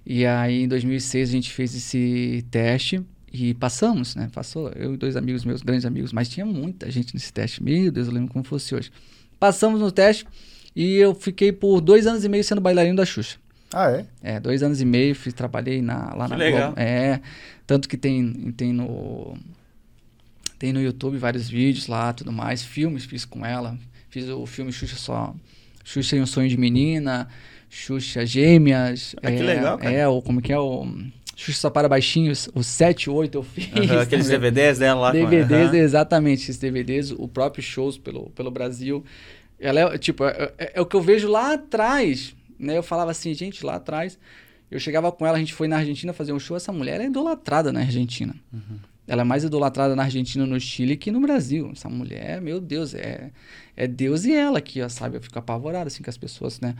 E 0.05 0.25
aí, 0.25 0.63
em 0.63 0.67
2006, 0.67 1.29
a 1.29 1.31
gente 1.31 1.51
fez 1.51 1.75
esse 1.75 2.43
teste 2.49 3.01
e 3.31 3.53
passamos, 3.53 4.15
né? 4.15 4.29
Passou 4.33 4.69
eu 4.69 4.93
e 4.95 4.97
dois 4.97 5.15
amigos 5.15 5.45
meus, 5.45 5.61
grandes 5.61 5.85
amigos, 5.85 6.11
mas 6.11 6.27
tinha 6.27 6.45
muita 6.45 6.89
gente 6.89 7.13
nesse 7.13 7.31
teste. 7.31 7.61
Meu 7.63 7.91
Deus, 7.91 8.07
eu 8.07 8.13
lembro 8.13 8.31
como 8.33 8.43
fosse 8.43 8.73
hoje. 8.73 8.91
Passamos 9.39 9.79
no 9.79 9.91
teste 9.91 10.25
e 10.75 10.95
eu 10.95 11.13
fiquei 11.13 11.51
por 11.51 11.81
dois 11.81 12.07
anos 12.07 12.23
e 12.23 12.29
meio 12.29 12.43
sendo 12.43 12.61
bailarino 12.61 12.95
da 12.95 13.05
Xuxa. 13.05 13.37
Ah, 13.73 13.89
é? 13.91 14.05
É, 14.21 14.39
dois 14.39 14.61
anos 14.63 14.81
e 14.81 14.85
meio, 14.85 15.15
fiz, 15.15 15.33
trabalhei 15.33 15.81
na, 15.81 16.13
lá 16.13 16.25
Que 16.25 16.31
na 16.31 16.35
legal. 16.37 16.61
Globo. 16.73 16.79
É, 16.81 17.21
tanto 17.65 17.87
que 17.87 17.95
tem, 17.97 18.51
tem 18.57 18.73
no 18.73 19.37
tem 20.59 20.71
no 20.71 20.81
YouTube 20.81 21.17
vários 21.17 21.49
vídeos 21.49 21.87
lá, 21.87 22.13
tudo 22.13 22.31
mais, 22.31 22.63
filmes 22.63 23.05
fiz 23.05 23.25
com 23.25 23.45
ela. 23.45 23.77
Fiz 24.09 24.27
o 24.27 24.45
filme 24.45 24.71
Xuxa 24.71 24.95
só, 24.97 25.33
Xuxa 25.83 26.17
e 26.17 26.21
um 26.21 26.25
sonho 26.25 26.49
de 26.49 26.57
menina, 26.57 27.27
Xuxa 27.69 28.25
Gêmeas. 28.25 29.15
Ah, 29.23 29.31
que 29.31 29.37
é, 29.37 29.43
legal, 29.43 29.77
cara. 29.77 29.91
É, 29.91 30.07
o 30.07 30.21
como 30.21 30.41
que 30.41 30.51
é 30.53 30.59
o 30.59 30.85
Xuxa 31.35 31.61
só 31.61 31.69
para 31.69 31.87
baixinhos, 31.89 32.49
o 32.53 32.61
7, 32.61 33.09
8 33.09 33.37
eu 33.37 33.41
fiz. 33.43 33.69
Aham, 33.73 34.01
Aqueles. 34.01 34.27
DVDs 34.27 34.77
dela 34.79 34.99
lá. 34.99 35.11
com- 35.11 35.17
DVDs, 35.17 35.69
Aham. 35.69 35.75
exatamente, 35.77 36.43
esses 36.43 36.57
DVDs, 36.57 37.11
o 37.11 37.27
próprio 37.27 37.63
shows 37.63 37.97
pelo, 37.97 38.29
pelo 38.31 38.51
Brasil. 38.51 39.03
Ela 39.61 39.93
é, 39.93 39.97
tipo, 39.97 40.23
é, 40.25 40.51
é- 40.57 40.71
é 40.75 40.81
o 40.81 40.85
que 40.85 40.95
eu 40.95 41.01
vejo 41.01 41.29
lá 41.29 41.53
atrás, 41.53 42.35
né? 42.59 42.77
Eu 42.77 42.83
falava 42.83 43.11
assim, 43.11 43.33
gente, 43.33 43.65
lá 43.65 43.75
atrás, 43.75 44.17
eu 44.69 44.79
chegava 44.79 45.11
com 45.11 45.25
ela, 45.25 45.37
a 45.37 45.39
gente 45.39 45.53
foi 45.53 45.67
na 45.67 45.77
Argentina 45.77 46.11
fazer 46.13 46.33
um 46.33 46.39
show, 46.39 46.57
essa 46.57 46.71
mulher 46.71 46.99
é 46.99 47.05
idolatrada 47.05 47.71
na 47.71 47.81
Argentina. 47.81 48.35
Ela 49.07 49.21
é 49.21 49.25
mais 49.25 49.43
idolatrada 49.43 49.95
na 49.95 50.03
Argentina, 50.03 50.45
no 50.45 50.59
Chile, 50.59 50.95
que 50.97 51.11
no 51.11 51.19
Brasil. 51.19 51.69
Essa 51.73 51.89
mulher, 51.89 52.39
meu 52.41 52.59
Deus, 52.61 52.93
é, 52.93 53.31
é 53.75 53.85
Deus 53.87 54.25
e 54.25 54.33
ela 54.33 54.57
aqui, 54.59 54.81
ó, 54.81 54.89
sabe? 54.89 55.17
Eu 55.17 55.21
fico 55.21 55.37
apavorado, 55.37 55.87
assim, 55.87 56.01
com 56.01 56.09
as 56.09 56.17
pessoas, 56.17 56.59
né? 56.59 56.75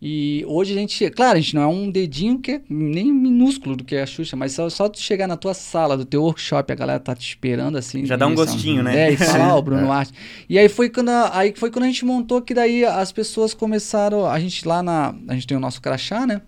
E 0.00 0.44
hoje 0.46 0.72
a 0.72 0.76
gente, 0.76 1.10
claro, 1.10 1.38
a 1.38 1.40
gente 1.40 1.56
não 1.56 1.62
é 1.62 1.66
um 1.66 1.90
dedinho 1.90 2.38
que 2.38 2.52
é 2.52 2.62
nem 2.70 3.12
minúsculo 3.12 3.74
do 3.74 3.82
que 3.82 3.96
é 3.96 4.02
a 4.02 4.06
Xuxa, 4.06 4.36
mas 4.36 4.52
só, 4.52 4.70
só 4.70 4.88
tu 4.88 5.00
chegar 5.00 5.26
na 5.26 5.36
tua 5.36 5.54
sala, 5.54 5.96
do 5.96 6.04
teu 6.04 6.22
workshop, 6.22 6.72
a 6.72 6.76
galera 6.76 7.00
tá 7.00 7.16
te 7.16 7.28
esperando 7.28 7.76
assim. 7.76 8.06
Já 8.06 8.14
dá 8.14 8.28
um 8.28 8.32
e- 8.32 8.36
gostinho, 8.36 8.82
né? 8.82 9.08
É, 9.08 9.12
e 9.12 9.16
falar, 9.16 9.56
o 9.56 9.62
Bruno 9.62 9.90
Arte. 9.90 10.12
E 10.48 10.56
aí 10.56 10.68
foi 10.68 10.88
quando 10.88 11.08
a, 11.08 11.36
aí 11.36 11.52
foi 11.56 11.70
quando 11.70 11.84
a 11.84 11.88
gente 11.88 12.04
montou 12.04 12.40
que 12.40 12.54
daí 12.54 12.84
as 12.84 13.10
pessoas 13.10 13.52
começaram, 13.54 14.24
a 14.24 14.38
gente 14.38 14.66
lá 14.66 14.84
na, 14.84 15.12
a 15.26 15.34
gente 15.34 15.48
tem 15.48 15.56
o 15.56 15.60
nosso 15.60 15.82
crachá, 15.82 16.24
né? 16.24 16.42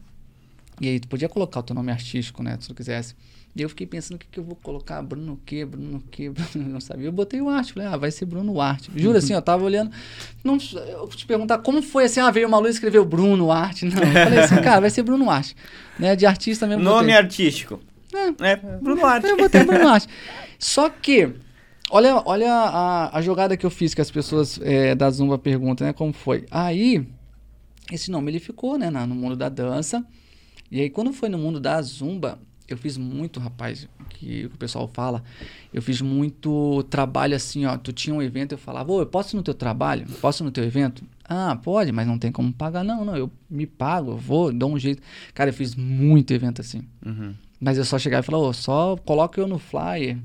E 0.80 0.88
aí 0.88 1.00
tu 1.00 1.08
podia 1.08 1.28
colocar 1.28 1.58
o 1.60 1.62
teu 1.62 1.74
nome 1.74 1.90
artístico, 1.90 2.42
né, 2.42 2.56
se 2.60 2.68
tu 2.68 2.74
quisesse. 2.74 3.14
E 3.54 3.62
eu 3.62 3.68
fiquei 3.68 3.86
pensando 3.86 4.16
o 4.16 4.18
que, 4.18 4.26
que 4.28 4.38
eu 4.38 4.44
vou 4.44 4.54
colocar, 4.54 5.02
Bruno 5.02 5.32
o 5.32 5.36
quê, 5.44 5.64
Bruno 5.64 5.98
o 5.98 6.10
quê, 6.10 6.30
Bruno, 6.52 6.68
não 6.68 6.80
sabia. 6.80 7.06
Eu 7.06 7.12
botei 7.12 7.40
o 7.40 7.48
Arte, 7.48 7.72
falei, 7.72 7.88
ah, 7.88 7.96
vai 7.96 8.10
ser 8.10 8.24
Bruno 8.24 8.60
Arte. 8.60 8.90
Juro 8.94 9.18
assim, 9.18 9.32
eu 9.32 9.42
tava 9.42 9.64
olhando, 9.64 9.90
não, 10.44 10.56
eu 10.88 11.08
te 11.08 11.26
perguntar 11.26 11.58
como 11.58 11.82
foi 11.82 12.04
assim, 12.04 12.20
ah, 12.20 12.30
veio 12.30 12.46
uma 12.46 12.58
luz 12.58 12.70
e 12.70 12.74
escreveu 12.74 13.04
Bruno 13.04 13.50
Arte. 13.50 13.86
Não, 13.86 14.02
eu 14.02 14.12
falei 14.12 14.38
assim, 14.38 14.56
cara, 14.62 14.80
vai 14.80 14.90
ser 14.90 15.02
Bruno 15.02 15.28
Arte. 15.28 15.56
Né, 15.98 16.14
de 16.16 16.24
artista 16.26 16.66
mesmo. 16.66 16.82
Nome 16.82 17.08
botei. 17.08 17.16
artístico. 17.16 17.80
É, 18.14 18.56
Bruno 18.80 19.04
Arte. 19.04 19.26
Eu 19.26 19.36
botei 19.36 19.64
Bruno 19.64 19.86
Arte. 19.88 20.08
Só 20.58 20.88
que, 20.88 21.30
olha, 21.90 22.22
olha 22.24 22.52
a, 22.52 23.18
a 23.18 23.22
jogada 23.22 23.56
que 23.56 23.66
eu 23.66 23.70
fiz 23.70 23.94
que 23.94 24.00
as 24.00 24.10
pessoas 24.10 24.60
é, 24.62 24.94
da 24.94 25.10
Zumba 25.10 25.38
perguntam, 25.38 25.86
né? 25.86 25.92
Como 25.92 26.12
foi? 26.12 26.46
Aí, 26.50 27.06
esse 27.90 28.10
nome 28.10 28.30
ele 28.30 28.38
ficou, 28.38 28.78
né? 28.78 28.90
no 28.90 29.14
mundo 29.14 29.36
da 29.36 29.48
dança. 29.48 30.04
E 30.70 30.80
aí, 30.80 30.88
quando 30.88 31.12
foi 31.12 31.28
no 31.28 31.36
mundo 31.36 31.58
da 31.58 31.82
Zumba, 31.82 32.38
eu 32.74 32.78
fiz 32.78 32.96
muito, 32.96 33.40
rapaz, 33.40 33.88
que 34.08 34.46
o 34.46 34.56
pessoal 34.56 34.88
fala. 34.88 35.22
Eu 35.72 35.80
fiz 35.82 36.00
muito 36.00 36.82
trabalho 36.90 37.34
assim, 37.34 37.66
ó. 37.66 37.76
Tu 37.76 37.92
tinha 37.92 38.14
um 38.14 38.22
evento, 38.22 38.52
eu 38.52 38.58
falava, 38.58 38.92
ô, 38.92 39.00
eu 39.00 39.06
posso 39.06 39.34
ir 39.34 39.38
no 39.38 39.42
teu 39.42 39.54
trabalho? 39.54 40.06
Posso 40.20 40.42
ir 40.42 40.44
no 40.44 40.50
teu 40.50 40.64
evento? 40.64 41.02
Ah, 41.24 41.56
pode, 41.62 41.92
mas 41.92 42.06
não 42.06 42.18
tem 42.18 42.32
como 42.32 42.52
pagar. 42.52 42.82
Não, 42.82 43.04
não, 43.04 43.16
eu 43.16 43.30
me 43.48 43.66
pago, 43.66 44.12
eu 44.12 44.16
vou, 44.16 44.52
dou 44.52 44.72
um 44.72 44.78
jeito. 44.78 45.02
Cara, 45.32 45.50
eu 45.50 45.54
fiz 45.54 45.74
muito 45.74 46.32
evento 46.32 46.60
assim. 46.60 46.82
Uhum. 47.04 47.34
Mas 47.60 47.78
eu 47.78 47.84
só 47.84 47.98
chegava 47.98 48.22
e 48.22 48.26
falava, 48.26 48.44
ô, 48.44 48.52
só 48.52 48.96
coloca 48.96 49.40
eu 49.40 49.46
no 49.46 49.58
flyer. 49.58 50.18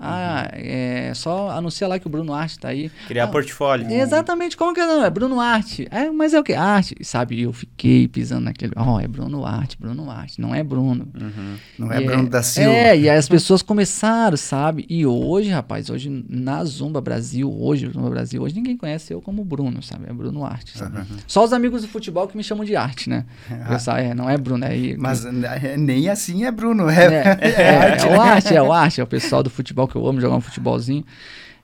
Ah, 0.00 0.48
é 0.52 1.12
só 1.14 1.50
anuncia 1.50 1.86
lá 1.88 1.98
que 1.98 2.06
o 2.06 2.10
Bruno 2.10 2.32
Arte 2.32 2.58
tá 2.58 2.68
aí. 2.68 2.90
Criar 3.06 3.24
Ah, 3.24 3.28
portfólio. 3.28 3.90
Exatamente, 3.90 4.56
como 4.56 4.74
que 4.74 4.80
é? 4.80 4.86
Não, 4.86 5.04
é 5.04 5.10
Bruno 5.10 5.40
Arte. 5.40 5.86
É, 5.90 6.10
mas 6.10 6.34
é 6.34 6.40
o 6.40 6.44
que? 6.44 6.52
Arte. 6.54 6.94
Sabe, 7.02 7.40
eu 7.42 7.52
fiquei 7.52 8.06
pisando 8.08 8.42
naquele. 8.42 8.72
Ó, 8.76 9.00
é 9.00 9.06
Bruno 9.08 9.44
Arte, 9.44 9.76
Bruno 9.78 10.10
Arte, 10.10 10.40
não 10.40 10.54
é 10.54 10.62
Bruno. 10.62 11.08
Uhum. 11.20 11.56
Não 11.78 11.92
é 11.92 12.00
E 12.00 12.06
Bruno 12.06 12.28
da 12.28 12.42
Silva. 12.42 12.70
É, 12.70 12.98
e 12.98 13.08
aí 13.08 13.16
as 13.18 13.28
pessoas 13.28 13.62
começaram, 13.62 14.36
sabe? 14.36 14.86
E 14.88 15.04
hoje, 15.06 15.50
rapaz, 15.50 15.90
hoje 15.90 16.24
na 16.28 16.64
Zumba 16.64 17.00
Brasil, 17.00 17.52
hoje, 17.52 17.90
Zumba 17.90 18.10
Brasil, 18.10 18.42
hoje 18.42 18.54
ninguém 18.54 18.76
conhece 18.76 19.12
eu 19.12 19.20
como 19.20 19.44
Bruno, 19.44 19.82
sabe? 19.82 20.04
É 20.08 20.12
Bruno 20.12 20.44
Arte, 20.44 20.76
sabe? 20.78 21.00
Só 21.26 21.44
os 21.44 21.52
amigos 21.52 21.82
do 21.82 21.88
futebol 21.88 22.26
que 22.28 22.36
me 22.36 22.44
chamam 22.44 22.64
de 22.64 22.76
arte, 22.76 23.08
né? 23.10 23.24
Pessoal, 23.68 23.96
é, 23.96 24.14
não 24.14 24.28
é 24.30 24.36
Bruno, 24.36 24.64
é 24.64 24.68
aí. 24.68 24.96
Mas 24.96 25.24
né, 25.24 25.76
nem 25.76 26.08
assim 26.08 26.44
é 26.44 26.50
Bruno. 26.50 26.88
É, 26.88 26.98
É, 26.98 27.38
é 27.40 27.48
é, 27.50 27.96
é 28.06 28.16
o 28.16 28.20
arte, 28.20 28.54
é 28.54 28.62
o 28.62 28.72
arte, 28.72 29.00
é 29.00 29.04
o 29.04 29.06
pessoal 29.06 29.42
do 29.42 29.50
futebol 29.50 29.87
que 29.88 29.96
eu 29.96 30.06
amo 30.06 30.20
jogar 30.20 30.36
um 30.36 30.40
futebolzinho. 30.40 31.04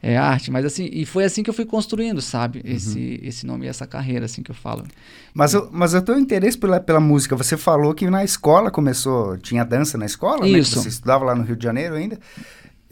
É 0.06 0.18
arte, 0.18 0.50
mas 0.50 0.66
assim, 0.66 0.86
e 0.92 1.06
foi 1.06 1.24
assim 1.24 1.42
que 1.42 1.48
eu 1.48 1.54
fui 1.54 1.64
construindo, 1.64 2.20
sabe? 2.20 2.58
Uhum. 2.58 2.74
Esse, 2.74 3.20
esse 3.22 3.46
nome 3.46 3.64
e 3.64 3.70
essa 3.70 3.86
carreira, 3.86 4.26
assim 4.26 4.42
que 4.42 4.50
eu 4.50 4.54
falo. 4.54 4.84
Mas, 5.32 5.54
eu, 5.54 5.70
mas 5.72 5.94
eu 5.94 6.02
tenho 6.02 6.18
interesse 6.18 6.58
pela, 6.58 6.78
pela 6.78 7.00
música. 7.00 7.34
Você 7.34 7.56
falou 7.56 7.94
que 7.94 8.10
na 8.10 8.22
escola 8.22 8.70
começou, 8.70 9.38
tinha 9.38 9.64
dança 9.64 9.96
na 9.96 10.04
escola, 10.04 10.42
né? 10.42 10.58
Isso. 10.58 10.74
Que 10.74 10.80
Você 10.80 10.88
estudava 10.90 11.24
lá 11.24 11.34
no 11.34 11.42
Rio 11.42 11.56
de 11.56 11.64
Janeiro 11.64 11.94
ainda. 11.94 12.18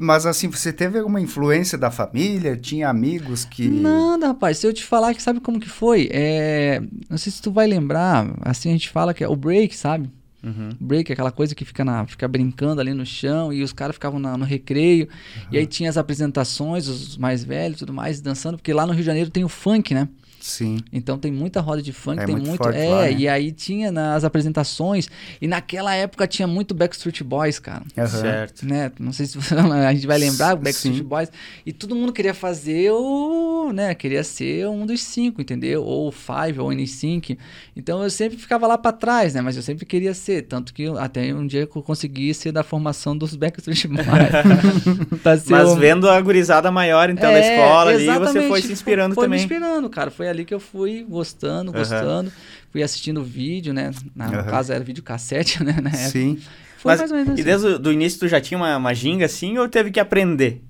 Mas 0.01 0.25
assim, 0.25 0.49
você 0.49 0.73
teve 0.73 0.99
alguma 0.99 1.21
influência 1.21 1.77
da 1.77 1.91
família? 1.91 2.57
Tinha 2.57 2.89
amigos 2.89 3.45
que... 3.45 3.69
Nada, 3.69 4.29
rapaz. 4.29 4.57
Se 4.57 4.67
eu 4.67 4.73
te 4.73 4.83
falar 4.83 5.13
que 5.13 5.23
sabe 5.23 5.39
como 5.39 5.61
que 5.61 5.69
foi, 5.69 6.09
é... 6.11 6.83
não 7.11 7.19
sei 7.19 7.31
se 7.31 7.43
tu 7.43 7.53
vai 7.53 7.67
lembrar, 7.67 8.27
assim 8.41 8.71
a 8.71 8.73
gente 8.73 8.89
fala 8.89 9.13
que 9.13 9.23
é 9.23 9.29
o 9.29 9.37
break, 9.37 9.77
sabe? 9.77 10.11
Uhum. 10.43 10.71
Break 10.81 11.13
aquela 11.13 11.31
coisa 11.31 11.55
que 11.55 11.65
fica, 11.65 11.85
na, 11.85 12.05
fica 12.07 12.27
brincando 12.27 12.81
ali 12.81 12.93
no 12.93 13.07
chão 13.07 13.53
e 13.53 13.63
os 13.63 13.73
caras 13.73 13.95
ficavam 13.95 14.19
na- 14.19 14.37
no 14.37 14.45
recreio. 14.45 15.09
E 15.53 15.57
aí 15.59 15.67
tinha 15.67 15.89
as 15.89 15.97
apresentações, 15.97 16.89
os 16.89 17.17
mais 17.17 17.45
velhos 17.45 17.77
e 17.77 17.79
tudo 17.81 17.93
mais, 17.93 18.21
dançando, 18.21 18.57
porque 18.57 18.73
lá 18.73 18.85
no 18.87 18.93
Rio 18.93 19.03
de 19.03 19.07
Janeiro 19.07 19.31
tem 19.31 19.45
o 19.45 19.49
funk, 19.49 19.95
né? 19.95 20.09
Sim. 20.43 20.79
Então 20.93 21.17
tem 21.19 21.31
muita 21.31 21.61
roda 21.61 21.81
de 21.81 21.93
funk, 21.93 22.21
É 22.21 22.27
tem 22.27 22.35
muito 22.35 22.49
muito. 22.49 22.63
forte 22.63 22.77
é, 22.79 22.89
lá, 22.89 23.03
né? 23.03 23.13
e 23.13 23.29
aí 23.29 23.53
tinha 23.53 23.93
nas 23.93 24.25
apresentações. 24.25 25.09
E 25.41 25.47
naquela 25.47 25.95
época 25.95 26.27
tinha 26.27 26.49
muito 26.49 26.75
Backstreet 26.75 27.23
Boys, 27.23 27.59
cara. 27.61 27.83
Aham. 27.97 28.07
Certo. 28.09 28.67
Né? 28.67 28.91
Não 28.99 29.13
sei 29.13 29.27
se 29.27 29.39
a 29.55 29.93
gente 29.95 30.07
vai 30.07 30.19
lembrar, 30.19 30.55
o 30.55 30.59
Backstreet 30.59 30.97
Sim. 30.99 31.05
Boys. 31.05 31.31
E 31.65 31.73
todo 31.73 31.95
mundo 31.95 32.13
queria 32.13 32.35
fazer 32.35 32.91
o. 32.91 33.73
né? 33.73 33.95
Queria 33.95 34.25
ser 34.25 34.67
um 34.69 34.85
dos 34.85 35.01
cinco, 35.03 35.41
entendeu? 35.41 35.85
Ou 35.85 36.09
o 36.09 36.13
Five, 36.13 36.59
ou 36.59 36.69
o 36.71 36.73
N5. 36.73 37.39
Então 37.77 38.03
eu 38.03 38.11
sempre 38.11 38.37
ficava 38.37 38.67
lá 38.67 38.77
pra 38.77 38.91
trás, 38.93 39.35
né? 39.35 39.41
Mas 39.41 39.57
eu 39.57 39.63
sempre 39.63 39.87
queria 39.87 40.13
ser. 40.13 40.43
Tanto 40.43 40.75
que 40.75 40.87
até 40.99 41.33
um 41.33 41.47
dia 41.47 41.67
que 41.69 41.77
eu 41.77 41.83
consegui 41.83 42.35
ser 42.35 42.51
da 42.51 42.65
formação 42.65 43.17
dos 43.17 43.37
Backstreet 43.37 43.87
Boys. 43.87 44.03
Ser 45.43 45.51
Mas 45.51 45.75
vendo 45.77 46.09
a 46.09 46.21
gurizada 46.21 46.71
maior, 46.71 47.09
então, 47.11 47.31
da 47.31 47.39
É, 47.39 47.55
escola 47.57 47.91
ali, 47.91 48.07
você 48.07 48.49
foi 48.49 48.61
se 48.63 48.73
inspirando 48.73 49.15
foi 49.15 49.25
também. 49.25 49.39
me 49.39 49.45
inspirando, 49.45 49.89
cara. 49.89 50.11
Foi 50.11 50.29
ali 50.33 50.45
que 50.45 50.53
eu 50.55 50.61
fui 50.61 51.05
gostando, 51.09 51.73
gostando. 51.73 52.33
Fui 52.71 52.83
assistindo 52.83 53.23
vídeo, 53.23 53.73
né? 53.73 53.91
Na, 54.15 54.29
No 54.29 54.39
Aham. 54.39 54.51
caso 54.51 54.73
era 54.73 54.83
vídeo 54.83 55.03
cassete, 55.03 55.63
né? 55.65 55.73
Na 55.81 55.91
época. 55.91 56.09
Sim. 56.11 56.41
Foi 56.79 56.91
Mas, 56.93 56.99
mais 57.01 57.11
ou 57.13 57.17
menos 57.19 57.31
e 57.31 57.33
assim. 57.35 57.45
desde 57.45 57.67
o 57.69 57.79
do 57.79 57.93
início 57.93 58.19
tu 58.19 58.29
já 58.29 58.41
tinha 58.41 58.59
uma, 58.59 58.77
uma 58.77 58.93
ginga 58.95 59.27
assim 59.27 59.57
ou 59.59 59.69
teve 59.69 59.91
que 59.91 60.01
aprender? 60.01 60.61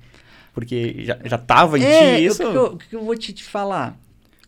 Porque 0.53 0.97
já, 1.05 1.19
já 1.25 1.39
tava 1.39 1.79
em 1.79 1.83
É, 1.83 2.19
ti 2.19 2.25
isso? 2.27 2.43
o 2.43 2.51
que, 2.51 2.57
eu, 2.57 2.65
o 2.65 2.77
que 2.79 2.97
eu 2.97 3.03
vou 3.05 3.17
te, 3.17 3.33
te 3.33 3.43
falar? 3.45 3.99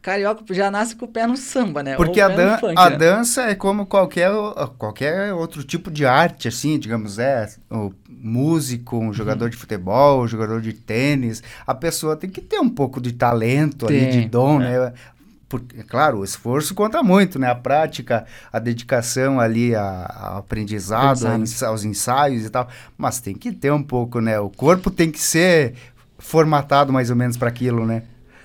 Carioca 0.04 0.44
já 0.52 0.70
nasce 0.70 0.94
com 0.94 1.06
o 1.06 1.08
pé 1.08 1.26
no 1.26 1.34
samba, 1.34 1.82
né? 1.82 1.96
Porque 1.96 2.20
a, 2.20 2.28
dan 2.28 2.58
funk, 2.58 2.74
a 2.76 2.90
né? 2.90 2.96
dança 2.98 3.42
é 3.44 3.54
como 3.54 3.86
qualquer, 3.86 4.30
qualquer 4.76 5.32
outro 5.32 5.64
tipo 5.64 5.90
de 5.90 6.04
arte, 6.04 6.46
assim, 6.46 6.78
digamos, 6.78 7.18
é 7.18 7.48
o 7.70 7.90
músico, 8.06 8.96
um 8.98 9.06
Uhum. 9.06 9.12
jogador 9.14 9.48
de 9.48 9.56
futebol, 9.56 10.22
um 10.22 10.28
jogador 10.28 10.60
de 10.60 10.74
tênis. 10.74 11.42
A 11.66 11.74
pessoa 11.74 12.16
tem 12.16 12.28
que 12.28 12.42
ter 12.42 12.58
um 12.58 12.68
pouco 12.68 13.00
de 13.00 13.12
talento 13.12 13.86
ali, 13.86 14.04
de 14.06 14.18
Tem, 14.20 14.28
dom, 14.28 14.60
é. 14.60 14.64
né? 14.88 14.92
Porque, 15.48 15.82
claro, 15.84 16.18
o 16.18 16.24
esforço 16.24 16.74
conta 16.74 17.02
muito, 17.02 17.38
né? 17.38 17.48
A 17.50 17.54
prática, 17.54 18.26
a 18.52 18.58
dedicação 18.58 19.40
ali 19.40 19.74
a- 19.74 20.14
ao 20.32 20.38
aprendizado, 20.38 21.26
Aprendizado. 21.26 21.68
a 21.68 21.72
aos 21.72 21.84
ensaios 21.84 22.44
e 22.44 22.50
tal. 22.50 22.68
Mas 22.98 23.20
tem 23.20 23.34
que 23.34 23.52
ter 23.52 23.72
um 23.72 23.82
pouco, 23.82 24.20
né? 24.20 24.38
O 24.38 24.50
corpo 24.50 24.90
tem 24.90 25.10
que 25.10 25.20
ser 25.20 25.74
formatado 26.18 26.92
mais 26.92 27.08
ou 27.08 27.16
menos 27.16 27.36
para 27.38 27.48
aquilo, 27.48 27.86
né? 27.86 28.02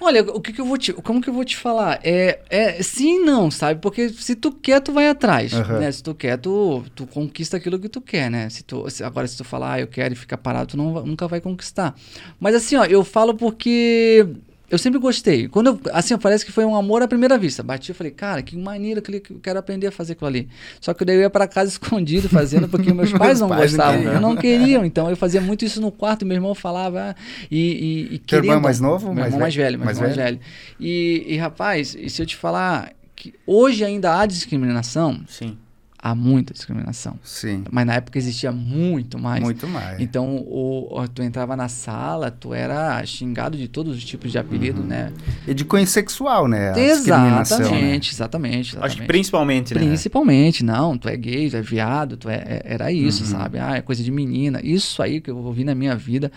Olha, 0.10 0.24
o 0.24 0.42
que, 0.42 0.52
que 0.52 0.60
eu 0.60 0.66
vou 0.66 0.78
te. 0.78 0.92
Como 0.92 1.22
que 1.22 1.30
eu 1.30 1.34
vou 1.34 1.46
te 1.46 1.56
falar? 1.56 2.00
É, 2.04 2.40
é 2.50 2.82
sim 2.82 3.18
e 3.18 3.26
não, 3.26 3.52
sabe? 3.52 3.80
Porque 3.80 4.10
se 4.10 4.36
tu 4.36 4.52
quer, 4.52 4.80
tu 4.82 4.92
vai 4.92 5.08
atrás. 5.08 5.54
Aham. 5.54 5.80
Né? 5.80 5.92
Se 5.92 6.02
tu 6.02 6.16
quer, 6.16 6.38
tu, 6.38 6.84
tu 6.96 7.06
conquista 7.06 7.58
aquilo 7.58 7.78
que 7.80 7.88
tu 7.88 8.02
quer, 8.02 8.30
né? 8.32 8.50
Se 8.50 8.64
tu, 8.64 8.90
se- 8.90 9.04
agora, 9.04 9.28
se 9.28 9.38
tu 9.38 9.44
falar, 9.44 9.74
ah, 9.74 9.80
eu 9.82 9.88
quero 9.88 10.14
e 10.14 10.18
ficar 10.18 10.38
parado, 10.38 10.72
tu 10.72 10.78
não, 10.78 11.06
nunca 11.06 11.28
vai 11.28 11.40
conquistar. 11.40 11.96
Mas 12.40 12.56
assim, 12.56 12.76
ó, 12.76 12.86
eu 12.86 13.04
falo 13.04 13.36
porque. 13.36 14.26
Eu 14.70 14.78
sempre 14.78 15.00
gostei. 15.00 15.48
Quando 15.48 15.68
eu, 15.68 15.80
assim, 15.94 16.18
parece 16.18 16.46
que 16.46 16.52
foi 16.52 16.64
um 16.66 16.76
amor 16.76 17.02
à 17.02 17.08
primeira 17.08 17.38
vista. 17.38 17.64
Bati 17.64 17.92
e 17.92 17.94
falei, 17.94 18.12
cara, 18.12 18.42
que 18.42 18.56
maneiro, 18.56 19.02
que 19.02 19.16
eu 19.34 19.40
quero 19.42 19.58
aprender 19.60 19.88
a 19.88 19.92
fazer 19.92 20.14
aquilo 20.14 20.28
ali. 20.28 20.48
Só 20.80 20.94
que 20.94 21.04
daí 21.04 21.16
eu 21.16 21.22
ia 21.22 21.30
pra 21.30 21.48
casa 21.48 21.70
escondido 21.72 22.30
fazendo, 22.30 22.68
porque 22.70 22.92
meus 22.94 23.12
pais 23.12 23.40
não 23.40 23.50
pais 23.50 23.74
não 23.74 23.86
gostavam. 23.86 24.14
eu 24.14 24.22
não 24.22 24.36
queriam. 24.36 24.86
Então 24.86 25.10
eu 25.10 25.16
fazia 25.18 25.42
muito 25.42 25.66
isso 25.66 25.82
no 25.82 25.92
quarto, 25.92 26.26
meu 26.26 26.36
irmão 26.36 26.54
falava. 26.54 27.10
ah, 27.12 27.16
E, 27.50 28.08
e, 28.12 28.16
e 28.16 28.20
Teu 28.20 28.38
irmão 28.38 28.38
é 28.38 28.42
querendo- 28.56 28.64
mais 28.64 28.80
novo 28.80 29.06
Meu 29.08 29.16
mais 29.16 29.28
irmão 29.28 29.40
mais 29.40 29.56
velho? 29.56 29.78
velho, 29.80 29.86
Mais 29.86 30.00
mais 30.00 30.16
velho. 30.16 30.40
E, 30.80 31.26
e, 31.28 31.38
rapaz, 31.38 31.96
e 32.00 32.10
se 32.10 32.22
eu 32.22 32.26
te 32.26 32.36
falar 32.36 32.92
que 33.16 33.34
hoje 33.46 33.84
ainda 33.84 34.18
há 34.20 34.26
discriminação, 34.26 35.22
Sim. 35.28 35.58
Há 36.02 36.16
muita 36.16 36.54
discriminação. 36.54 37.20
Sim, 37.24 37.64
Mas 37.70 37.86
na 37.86 37.96
época 37.96 38.18
existia 38.18 38.52
muito 38.52 39.20
mais. 39.20 39.44
muito 39.44 39.68
mais. 39.68 40.00
Então, 40.00 40.38
o, 40.38 40.88
o- 41.02 41.08
tu 41.08 41.22
entrava 41.22 41.56
na 41.58 41.68
sala, 41.68 42.32
tu 42.32 42.54
era 42.54 43.06
xingado 43.06 43.58
de 43.58 43.68
todos 43.68 43.96
os 43.98 44.04
tipos 44.06 44.32
de 44.32 44.38
apelido, 44.38 44.82
né? 44.82 45.12
E 45.46 45.54
de 45.54 45.66
cunho 45.66 45.86
sexual, 45.86 46.48
né? 46.48 46.70
A 46.70 46.74
discriminação, 46.74 47.58
né? 47.60 47.66
Exatamente, 47.66 48.14
exatamente, 48.14 48.58
Acho 48.60 48.72
que 48.72 48.78
exatamente. 48.78 49.08
principalmente, 49.08 49.74
né? 49.74 49.80
Principalmente, 49.82 50.64
não, 50.64 50.98
tu 50.98 51.10
é 51.10 51.18
gay, 51.18 51.50
tu 51.50 51.58
é 51.58 51.62
viado, 51.62 52.16
tu 52.18 52.30
é, 52.30 52.36
é- 52.36 52.62
era 52.66 52.92
isso, 52.92 53.24
Uhum. 53.26 53.30
sabe? 53.32 53.60
Ah, 53.60 53.76
é 53.76 53.82
coisa 53.82 54.02
de 54.04 54.12
menina. 54.12 54.60
Isso 54.64 55.02
aí 55.04 55.20
que 55.20 55.30
eu 55.30 55.38
ouvi 55.38 55.64
na 55.64 55.76
minha 55.76 55.96
vida 55.96 56.32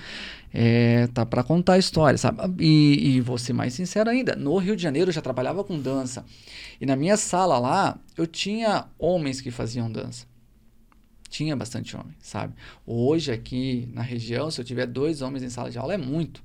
é, 0.54 1.06
tá 1.08 1.24
pra 1.24 1.42
contar 1.42 1.74
a 1.74 1.78
história, 1.78 2.18
sabe? 2.18 2.62
E, 2.64 3.16
e 3.16 3.20
vou 3.20 3.38
ser 3.38 3.52
mais 3.52 3.74
sincero 3.74 4.10
ainda, 4.10 4.36
no 4.36 4.56
Rio 4.58 4.76
de 4.76 4.82
Janeiro 4.82 5.08
eu 5.10 5.14
já 5.14 5.22
trabalhava 5.22 5.64
com 5.64 5.78
dança. 5.80 6.24
E 6.80 6.86
na 6.86 6.94
minha 6.96 7.16
sala 7.16 7.58
lá, 7.58 7.98
eu 8.16 8.26
tinha 8.26 8.86
homens 8.98 9.40
que 9.40 9.50
faziam 9.50 9.90
dança. 9.90 10.26
Tinha 11.28 11.56
bastante 11.56 11.96
homem, 11.96 12.14
sabe? 12.20 12.52
Hoje 12.86 13.32
aqui 13.32 13.88
na 13.94 14.02
região, 14.02 14.50
se 14.50 14.60
eu 14.60 14.64
tiver 14.64 14.86
dois 14.86 15.22
homens 15.22 15.42
em 15.42 15.48
sala 15.48 15.70
de 15.70 15.78
aula, 15.78 15.94
é 15.94 15.98
muito. 15.98 16.42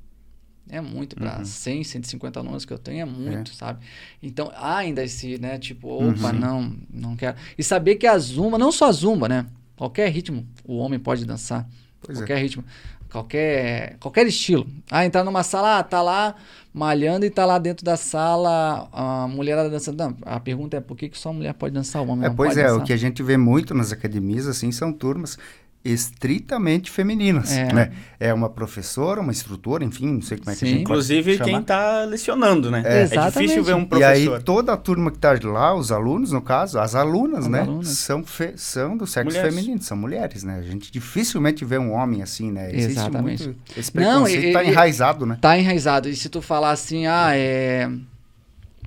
É 0.70 0.80
muito 0.82 1.16
para 1.16 1.40
Uhum. 1.40 1.46
100, 1.46 1.84
150 1.84 2.40
alunos 2.40 2.66
que 2.66 2.72
eu 2.74 2.78
tenho, 2.78 3.02
é 3.02 3.06
muito, 3.06 3.54
sabe? 3.54 3.86
Então, 4.22 4.52
há 4.54 4.78
ainda 4.78 5.04
esse, 5.04 5.38
né, 5.38 5.58
tipo, 5.58 5.88
opa, 5.90 6.32
Uhum. 6.32 6.40
não, 6.40 6.76
não 6.90 7.16
quero. 7.16 7.38
E 7.58 7.64
saber 7.64 7.96
que 7.96 8.06
a 8.08 8.18
zumba, 8.18 8.58
não 8.58 8.72
só 8.72 8.88
a 8.88 8.92
zumba, 8.92 9.28
né? 9.30 9.46
Qualquer 9.78 10.10
ritmo 10.10 10.46
o 10.66 10.78
homem 10.78 11.00
pode 11.00 11.26
dançar. 11.26 11.68
Pois 12.02 12.18
é. 12.18 12.22
qualquer 12.22 12.38
ritmo, 12.42 12.64
qualquer, 13.12 13.98
qualquer 14.00 14.28
estilo. 14.28 14.68
Ah, 14.90 15.06
entrar 15.06 15.24
numa 15.24 15.44
sala, 15.44 15.80
ah, 15.80 15.84
tá 15.84 16.02
lá 16.02 16.36
malhando 16.74 17.26
e 17.26 17.30
tá 17.30 17.46
lá 17.46 17.58
dentro 17.58 17.84
da 17.84 17.98
sala 17.98 18.88
a 18.92 19.28
mulherada 19.28 19.70
dançando. 19.70 19.98
Não, 19.98 20.18
a 20.24 20.40
pergunta 20.40 20.78
é 20.78 20.82
por 20.82 20.96
que, 20.98 21.10
que 21.10 21.18
só 21.18 21.30
a 21.30 21.34
mulher 21.34 21.54
pode 21.54 21.74
dançar, 21.74 22.02
o 22.04 22.08
homem 22.08 22.26
É, 22.26 22.30
não 22.30 22.36
pois 22.36 22.56
pode 22.56 22.60
é, 22.60 22.64
dançar? 22.64 22.78
o 22.78 22.82
que 22.82 22.94
a 22.94 22.98
gente 22.98 23.24
vê 23.24 23.38
muito 23.38 23.74
nas 23.74 23.92
academias, 23.92 24.48
assim, 24.48 24.72
são 24.72 24.92
turmas 24.94 25.38
estritamente 25.86 26.92
femininas, 26.92 27.52
É. 27.52 27.72
né? 27.74 27.92
É 28.20 28.34
uma 28.34 28.50
professora, 28.50 29.22
uma 29.22 29.32
instrutora, 29.32 29.84
enfim, 29.86 30.08
não 30.16 30.22
sei 30.22 30.38
como 30.38 30.52
é 30.52 30.56
que 30.56 30.66
a 30.66 30.68
gente 30.68 30.82
Inclusive 30.82 31.38
quem 31.40 31.62
tá 31.62 32.04
lecionando, 32.04 32.70
né? 32.70 32.84
É. 32.86 33.04
É, 33.04 33.06
difícil 33.30 33.64
ver 33.64 33.76
um 33.76 33.82
E 33.84 33.86
professor. 33.86 34.36
aí 34.38 34.44
toda 34.44 34.74
a 34.74 34.78
turma 34.78 35.12
que 35.12 35.18
tá 35.18 35.38
lá, 35.44 35.74
os 35.74 35.92
alunos, 35.92 36.32
no 36.32 36.42
caso, 36.42 36.78
as 36.80 36.94
alunas, 36.94 37.46
As 37.46 37.48
né? 37.48 37.62
alunas. 37.62 37.88
São, 37.90 38.24
fe- 38.24 38.54
são 38.58 38.98
do 38.98 39.08
sexo 39.08 39.30
Mulheres. 39.34 39.56
feminino, 39.56 39.82
são 39.82 39.96
mulheres, 39.96 40.44
né? 40.44 40.58
A 40.58 40.62
gente 40.64 40.92
dificilmente 40.92 41.64
vê 41.64 41.78
um 41.78 41.94
homem 41.94 42.22
assim, 42.22 42.52
né? 42.52 42.70
Existe 42.74 43.00
Exatamente. 43.00 43.44
muito... 43.46 43.60
Esse 43.78 43.96
Não, 43.96 44.24
preconceito 44.24 44.46
e- 44.46 44.54
tá 44.54 44.64
e- 44.64 44.68
enraizado, 44.70 45.26
né? 45.26 45.38
Tá 45.40 45.58
enraizado. 45.58 46.10
E 46.10 46.16
se 46.16 46.28
tu 46.28 46.42
falar 46.42 46.72
assim, 46.72 47.06
ah, 47.08 47.32
é. 47.34 47.90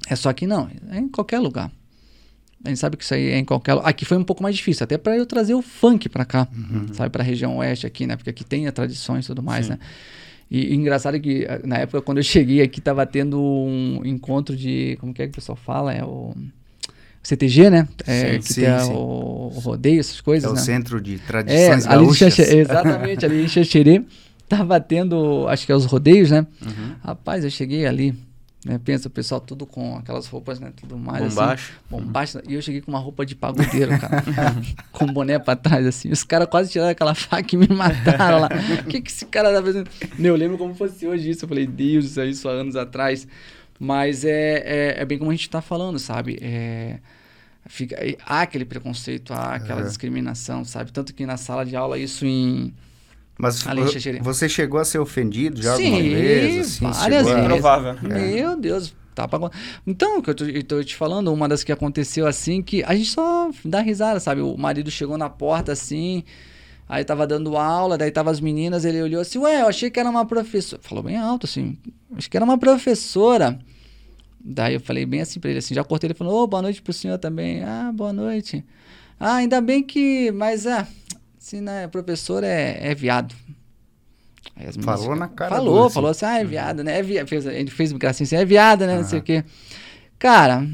É 0.09 0.16
só 0.16 0.28
aqui 0.28 0.47
não, 0.47 0.68
é 0.91 0.99
em 0.99 1.09
qualquer 1.09 1.38
lugar. 1.38 1.70
A 2.64 2.68
gente 2.68 2.78
sabe 2.78 2.96
que 2.96 3.04
isso 3.04 3.14
aí 3.14 3.30
é 3.30 3.38
em 3.38 3.44
qualquer. 3.44 3.78
Aqui 3.84 4.04
foi 4.04 4.18
um 4.18 4.24
pouco 4.24 4.42
mais 4.42 4.54
difícil, 4.54 4.84
até 4.84 4.98
para 4.98 5.16
eu 5.16 5.24
trazer 5.24 5.54
o 5.54 5.62
funk 5.62 6.08
pra 6.11 6.24
cá, 6.26 6.46
sabe, 6.92 7.11
pra 7.11 7.22
região 7.22 7.56
oeste 7.58 7.86
aqui, 7.86 8.06
né? 8.06 8.16
Porque 8.16 8.30
aqui 8.30 8.44
tem 8.44 8.66
a 8.66 8.72
tradições 8.72 9.24
e 9.24 9.28
tudo 9.28 9.42
mais, 9.42 9.66
Sim. 9.66 9.72
né? 9.72 9.78
E, 10.50 10.72
e 10.72 10.74
engraçado 10.74 11.16
é 11.16 11.20
que 11.20 11.44
eh, 11.44 11.61
na 11.64 11.76
época 11.78 12.02
quando 12.02 12.18
eu 12.18 12.24
cheguei 12.24 12.61
aqui 12.61 12.80
tava 12.80 13.06
tendo 13.06 13.40
um 13.40 14.02
encontro 14.04 14.54
de, 14.56 14.96
como 15.00 15.14
que 15.14 15.22
é 15.22 15.26
que 15.26 15.32
o 15.32 15.34
pessoal 15.36 15.56
fala? 15.56 15.94
É 15.94 16.04
o 16.04 16.34
CTG, 17.22 17.70
né? 17.70 17.88
É, 18.06 18.32
Sim, 18.32 18.38
que 18.40 18.52
sim, 18.52 18.61
tem 18.62 18.70
a- 18.70 18.78
sim. 18.80 18.92
o, 18.92 19.52
o 19.54 19.58
rodeio, 19.61 20.00
essas 20.00 20.20
coisas, 20.20 20.48
É 20.48 20.52
o 20.52 20.56
né? 20.56 20.61
centro 20.61 21.00
de 21.00 21.14
É, 21.14 21.18
tradições 21.26 21.86
em 21.86 21.88
gaúchas. 21.88 22.38
Exatamente, 22.40 23.24
ali 23.24 23.44
em 23.44 23.48
Xaxerê, 23.48 24.02
tava 24.48 24.78
tendo, 24.80 25.46
acho 25.48 25.64
que 25.64 25.72
é 25.72 25.76
os 25.76 25.84
rodeios, 25.86 26.30
né? 26.30 26.46
Uhum. 26.66 26.94
Rapaz, 27.02 27.44
eu 27.44 27.50
cheguei 27.50 27.86
ali, 27.86 28.14
Né? 28.64 28.78
Pensa 28.78 29.08
o 29.08 29.11
pessoal 29.11 29.40
tudo 29.40 29.64
com 29.64 29.96
aquelas 29.96 30.26
roupas, 30.26 30.61
né? 30.61 30.70
Tudo 30.76 30.98
mais 30.98 31.34
Bombacho. 31.34 31.72
assim. 31.72 31.84
Bombacho. 31.88 32.38
E 32.46 32.54
eu 32.54 32.61
cheguei 32.61 32.82
com 32.82 32.90
uma 32.90 32.98
roupa 32.98 33.24
de 33.24 33.34
pagodeiro, 33.34 33.98
cara. 33.98 34.22
com 34.92 35.06
boné 35.06 35.38
pra 35.38 35.56
trás, 35.56 35.86
assim. 35.86 36.11
Os 36.11 36.22
caras 36.24 36.46
quase 36.46 36.70
tiraram 36.70 36.90
aquela 36.90 37.14
faca 37.14 37.54
e 37.54 37.56
me 37.58 37.68
mataram 37.68 38.40
lá. 38.40 38.48
O 38.82 38.84
que, 38.86 39.00
que 39.00 39.11
esse 39.11 39.24
cara 39.24 39.50
tá 39.52 39.62
fazendo? 39.62 39.88
Eu 40.18 40.36
lembro 40.36 40.58
como 40.58 40.74
fosse 40.74 41.06
hoje 41.06 41.30
isso. 41.30 41.44
Eu 41.46 41.48
falei, 41.48 41.66
Deus, 41.66 42.04
isso 42.04 42.20
aí, 42.20 42.34
há 42.44 42.61
anos 42.61 42.76
atrás. 42.76 43.26
Mas 43.78 44.26
é, 44.26 44.58
é, 44.98 45.00
é 45.00 45.04
bem 45.06 45.16
como 45.18 45.30
a 45.30 45.34
gente 45.34 45.48
tá 45.48 45.62
falando, 45.62 45.98
sabe? 45.98 46.38
É, 46.42 46.98
fica, 47.66 47.96
há 48.26 48.42
aquele 48.42 48.66
preconceito, 48.66 49.32
há 49.32 49.54
aquela 49.54 49.80
Uhum. 49.80 49.86
discriminação, 49.86 50.66
sabe? 50.66 50.92
Tanto 50.92 51.14
que 51.14 51.24
na 51.24 51.38
sala 51.38 51.64
de 51.64 51.74
aula, 51.74 51.98
isso 51.98 52.26
em... 52.26 52.74
Mas 53.41 53.64
você 54.20 54.49
chegou 54.49 54.78
a 54.78 54.84
ser 54.84 54.99
ofendido 54.99 55.62
já 55.62 55.76
Sim, 55.76 55.86
alguma 55.86 56.03
vez? 56.03 56.59
Assim, 56.59 56.84
várias 56.84 57.26
chegou 57.26 57.32
a- 57.32 57.34
vezes. 57.36 57.47
Provável. 57.47 57.97
Meu 58.03 58.61
Deus, 58.61 58.95
tá 59.14 59.26
pra... 59.26 59.51
Então, 59.86 60.18
o 60.18 60.22
que 60.22 60.30
eu 60.30 60.34
tô, 60.34 60.45
eu 60.45 60.62
tô 60.62 60.84
te 60.84 60.95
falando, 60.95 61.32
uma 61.32 61.49
das 61.49 61.64
que 61.64 61.72
aconteceu 61.72 62.26
assim, 62.26 62.62
que 62.62 62.82
a 62.84 62.95
gente 62.95 63.09
só 63.11 63.51
dá 63.64 63.80
risada, 63.80 64.20
sabe? 64.20 64.43
O 64.43 64.57
marido 64.59 64.91
chegou 64.91 65.16
na 65.16 65.30
porta 65.30 65.72
assim, 65.72 66.22
aí 66.88 67.03
tava 67.05 67.26
dando 67.26 67.57
aula, 67.57 67.97
daí 67.97 68.11
tava 68.11 68.30
as 68.30 68.41
meninas, 68.41 68.84
ele 68.84 69.01
olhou 69.03 69.22
assim, 69.22 69.38
ué, 69.38 69.62
eu 69.62 69.68
achei 69.68 69.91
que 69.91 69.99
era 69.99 70.11
uma 70.11 70.26
professora. 70.26 70.82
Falou 70.82 71.03
bem 71.03 71.16
alto 71.16 71.47
assim, 71.47 71.78
acho 72.16 72.30
que 72.30 72.36
era 72.36 72.45
uma 72.45 72.59
professora. 72.59 73.59
Daí 74.43 74.74
eu 74.74 74.80
falei 74.80 75.05
bem 75.07 75.20
assim 75.20 75.41
pra 75.41 75.51
ele, 75.51 75.59
assim, 75.61 75.74
já 75.74 75.84
cortei 75.84 76.09
ele 76.09 76.14
falou, 76.14 76.43
ô, 76.43 76.47
boa 76.47 76.62
noite 76.62 76.80
pro 76.82 76.93
senhor 76.93 77.18
também. 77.18 77.62
Ah, 77.62 77.91
boa 77.95 78.12
noite. 78.12 78.64
Ah, 79.18 79.34
ainda 79.36 79.61
bem 79.61 79.82
que, 79.82 80.30
mas 80.32 80.64
é, 80.64 80.86
se 81.41 81.59
né, 81.61 81.88
professor 81.88 82.45
é, 82.45 82.78
é 82.80 82.95
viado. 82.95 83.34
Meninas 84.55 84.76
Falou 84.84 85.03
ficam- 85.05 85.16
na 85.16 85.28
cara 85.28 85.57
Falou, 85.57 85.86
assim. 85.86 85.95
falou 85.95 86.11
assim, 86.11 86.24
ah, 86.26 86.38
é 86.38 86.45
viado, 86.45 86.84
né? 86.84 86.99
É 86.99 87.03
viado. 87.03 87.26
Fez, 87.28 87.47
ele 87.47 87.70
fez 87.70 87.93
gracinha 87.93 88.26
assim, 88.26 88.36
é 88.36 88.45
viada, 88.45 88.86
né? 88.86 88.97
Não 88.99 89.05
sei 89.05 89.18
o 89.18 89.22
quê. 89.22 89.43
Cara, 90.18 90.66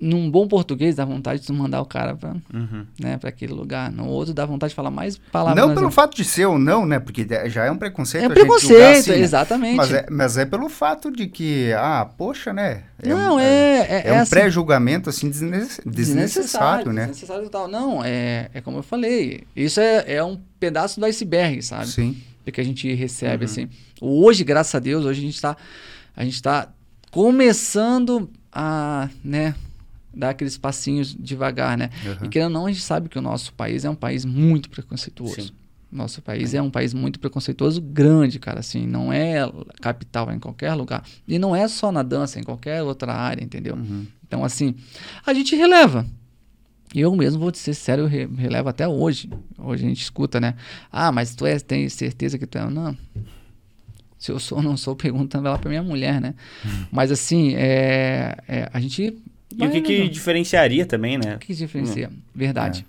num 0.00 0.30
bom 0.30 0.46
português 0.46 0.94
dá 0.96 1.04
vontade 1.04 1.40
de 1.40 1.46
tu 1.46 1.52
mandar 1.52 1.80
o 1.80 1.84
cara 1.86 2.14
pra, 2.14 2.34
Uhum. 2.54 2.86
né, 3.00 3.18
aquele 3.22 3.52
lugar. 3.52 3.90
No 3.90 4.06
outro 4.06 4.32
dá 4.32 4.46
vontade 4.46 4.70
de 4.70 4.74
falar 4.76 4.90
mais 4.90 5.18
palavras. 5.18 5.56
Não 5.60 5.68
né? 5.70 5.74
pelo 5.74 5.90
fato 5.90 6.16
de 6.16 6.24
ser 6.24 6.46
ou 6.46 6.58
não, 6.58 6.86
né? 6.86 6.98
Porque 6.98 7.26
já 7.46 7.64
é 7.64 7.70
um 7.70 7.76
preconceito. 7.76 8.24
É 8.24 8.28
julgar 8.28 8.40
preconceito, 8.40 8.82
assim, 8.98 9.10
né? 9.10 9.18
exatamente. 9.18 9.76
Mas 9.76 9.92
é, 9.92 10.06
mas 10.10 10.36
é 10.38 10.44
pelo 10.44 10.68
fato 10.68 11.10
de 11.10 11.26
que, 11.26 11.72
ah, 11.74 12.08
poxa, 12.16 12.52
né? 12.52 12.84
É, 13.02 13.08
Não, 13.08 13.36
um- 13.36 13.40
é- 13.40 13.44
é- 13.80 14.02
é 14.06 14.08
é 14.08 14.12
um 14.12 14.18
assim- 14.20 14.30
pré-julgamento, 14.30 15.08
assim, 15.10 15.28
desnece- 15.30 15.82
desnecessário, 15.84 16.92
né? 16.92 17.02
Desnecessário 17.06 17.46
e 17.46 17.48
tal. 17.50 17.68
Não, 17.68 18.02
é, 18.04 18.50
é 18.54 18.60
como 18.60 18.78
eu 18.78 18.82
falei. 18.82 19.44
Isso 19.54 19.80
é, 19.80 20.04
é 20.14 20.24
um 20.24 20.38
pedaço 20.58 20.98
do 21.00 21.06
iceberg, 21.06 21.62
sabe? 21.62 21.86
Sim. 21.88 22.16
que 22.50 22.62
a 22.62 22.64
gente 22.64 22.90
recebe, 22.94 23.44
assim. 23.44 23.68
Hoje, 24.00 24.42
graças 24.42 24.74
a 24.74 24.78
Deus, 24.78 25.04
hoje 25.04 25.20
a 25.20 25.22
gente 25.22 25.34
está 25.34 25.54
a 26.16 26.24
gente 26.24 26.42
tá 26.42 26.68
começando 27.10 28.30
a, 28.52 29.08
né, 29.22 29.54
dar 30.14 30.30
aqueles 30.30 30.56
passinhos 30.58 31.14
devagar, 31.18 31.76
né? 31.76 31.90
Uhum. 32.04 32.26
E 32.26 32.28
querendo 32.28 32.48
ou 32.54 32.60
não, 32.60 32.66
a 32.66 32.72
gente 32.72 32.82
sabe 32.82 33.08
que 33.08 33.18
o 33.18 33.22
nosso 33.22 33.52
país 33.54 33.84
é 33.84 33.90
um 33.90 33.94
país 33.94 34.24
muito 34.24 34.68
preconceituoso. 34.70 35.34
Sim. 35.42 35.50
Nosso 35.90 36.20
país 36.20 36.52
é 36.52 36.60
um 36.60 36.68
país 36.70 36.92
muito 36.92 37.18
preconceituoso, 37.18 37.80
grande, 37.80 38.38
cara, 38.38 38.60
assim, 38.60 38.86
não 38.86 39.10
é 39.10 39.38
capital 39.80 40.30
em 40.30 40.38
qualquer 40.38 40.74
lugar. 40.74 41.02
E 41.26 41.38
não 41.38 41.56
é 41.56 41.66
só 41.66 41.90
na 41.90 42.02
dança, 42.02 42.38
é 42.38 42.42
em 42.42 42.44
qualquer 42.44 42.82
outra 42.82 43.14
área, 43.14 43.42
entendeu? 43.42 43.74
Uhum. 43.74 44.06
Então, 44.26 44.44
assim, 44.44 44.74
a 45.24 45.32
gente 45.32 45.56
releva. 45.56 46.04
Eu 46.94 47.14
mesmo 47.16 47.40
vou 47.40 47.50
te 47.50 47.58
ser 47.58 47.74
sério, 47.74 48.04
eu 48.04 48.08
re- 48.08 48.28
relevo 48.36 48.68
até 48.68 48.86
hoje. 48.86 49.30
Hoje 49.58 49.84
a 49.84 49.88
gente 49.88 50.02
escuta, 50.02 50.38
né? 50.40 50.54
Ah, 50.92 51.10
mas 51.12 51.34
tu 51.34 51.46
é, 51.46 51.58
tem 51.58 51.88
certeza 51.88 52.38
que 52.38 52.46
tu 52.46 52.58
é? 52.58 52.68
Não. 52.68 52.96
Se 54.18 54.32
eu 54.32 54.38
sou 54.38 54.58
ou 54.58 54.64
não 54.64 54.76
sou, 54.76 54.96
pergunta 54.96 55.40
lá 55.40 55.56
pra 55.56 55.68
minha 55.70 55.82
mulher, 55.82 56.20
né? 56.20 56.34
Mas 56.90 57.10
assim, 57.12 57.54
é, 57.54 58.36
é, 58.48 58.68
a 58.72 58.80
gente. 58.80 59.16
E 59.56 59.66
o 59.66 59.70
que, 59.70 59.80
que 59.80 59.98
vai- 59.98 60.08
diferenciaria 60.08 60.84
também, 60.86 61.16
né? 61.18 61.36
o 61.36 61.38
que 61.38 61.54
diferencia? 61.54 62.10
Verdade. 62.34 62.84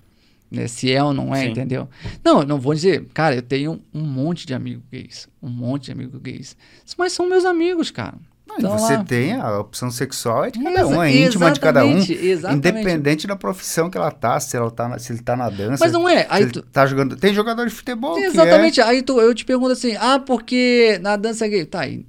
Né, 0.51 0.67
Se 0.67 0.91
é 0.91 1.03
ou 1.03 1.13
não 1.13 1.33
é, 1.33 1.43
Sim. 1.43 1.51
entendeu? 1.51 1.87
Não, 2.25 2.41
eu 2.41 2.47
não 2.47 2.59
vou 2.59 2.73
dizer, 2.73 3.05
cara, 3.13 3.35
eu 3.35 3.41
tenho 3.41 3.79
um 3.93 4.01
monte 4.01 4.47
de 4.47 4.53
amigos 4.53 4.83
gays. 4.91 5.27
Um 5.41 5.49
monte 5.49 5.85
de 5.85 5.91
amigos 5.91 6.19
gays. 6.21 6.57
Mas 6.97 7.13
são 7.13 7.29
meus 7.29 7.45
amigos, 7.45 7.91
cara. 7.91 8.15
Então, 8.57 8.75
você 8.79 8.97
lá- 8.97 9.03
tem 9.03 9.33
a 9.33 9.59
opção 9.59 9.91
sexual 9.91 10.45
é 10.45 10.49
de 10.49 10.57
cada 10.61 10.81
Exa- 10.81 10.87
um, 10.87 11.03
é 11.03 11.15
íntima 11.15 11.51
de 11.51 11.59
cada 11.59 11.85
um. 11.85 11.89
exatamente, 11.97 12.13
exatamente. 12.25 12.67
Independente 12.67 13.27
da 13.27 13.35
profissão 13.35 13.91
que 13.91 13.97
ela 13.97 14.09
tá, 14.09 14.39
se 14.39 14.57
ela 14.57 14.71
tá 14.71 14.87
na, 14.89 14.97
se 14.97 15.13
ele 15.13 15.21
tá 15.21 15.35
na 15.37 15.51
dança. 15.51 15.77
Mas 15.85 15.91
não 15.93 16.09
é. 16.09 16.25
Aí 16.31 16.47
tu- 16.47 16.63
tá 16.63 16.83
jogando. 16.87 17.15
Tem 17.15 17.31
jogador 17.31 17.67
de 17.67 17.71
futebol 17.73 18.15
que 18.15 18.21
é 18.23 18.25
Exatamente. 18.25 18.81
Aí 18.81 19.03
tu, 19.03 19.21
eu 19.21 19.35
te 19.35 19.45
pergunto 19.45 19.73
assim, 19.73 19.95
ah, 19.99 20.17
porque 20.17 20.97
na 20.99 21.15
dança 21.15 21.47
gay. 21.47 21.63
Tá, 21.63 21.81
aí 21.81 22.03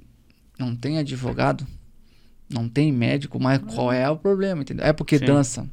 não 0.57 0.75
tem 0.75 0.97
advogado, 0.97 1.65
não 2.53 2.67
tem 2.69 2.91
médico, 2.91 3.39
mas 3.41 3.59
qual 3.73 3.91
é 3.91 4.09
o 4.09 4.15
problema, 4.15 4.61
entendeu? 4.61 4.85
É 4.85 4.93
porque 4.93 5.17
Sim. 5.17 5.25
dança. 5.25 5.65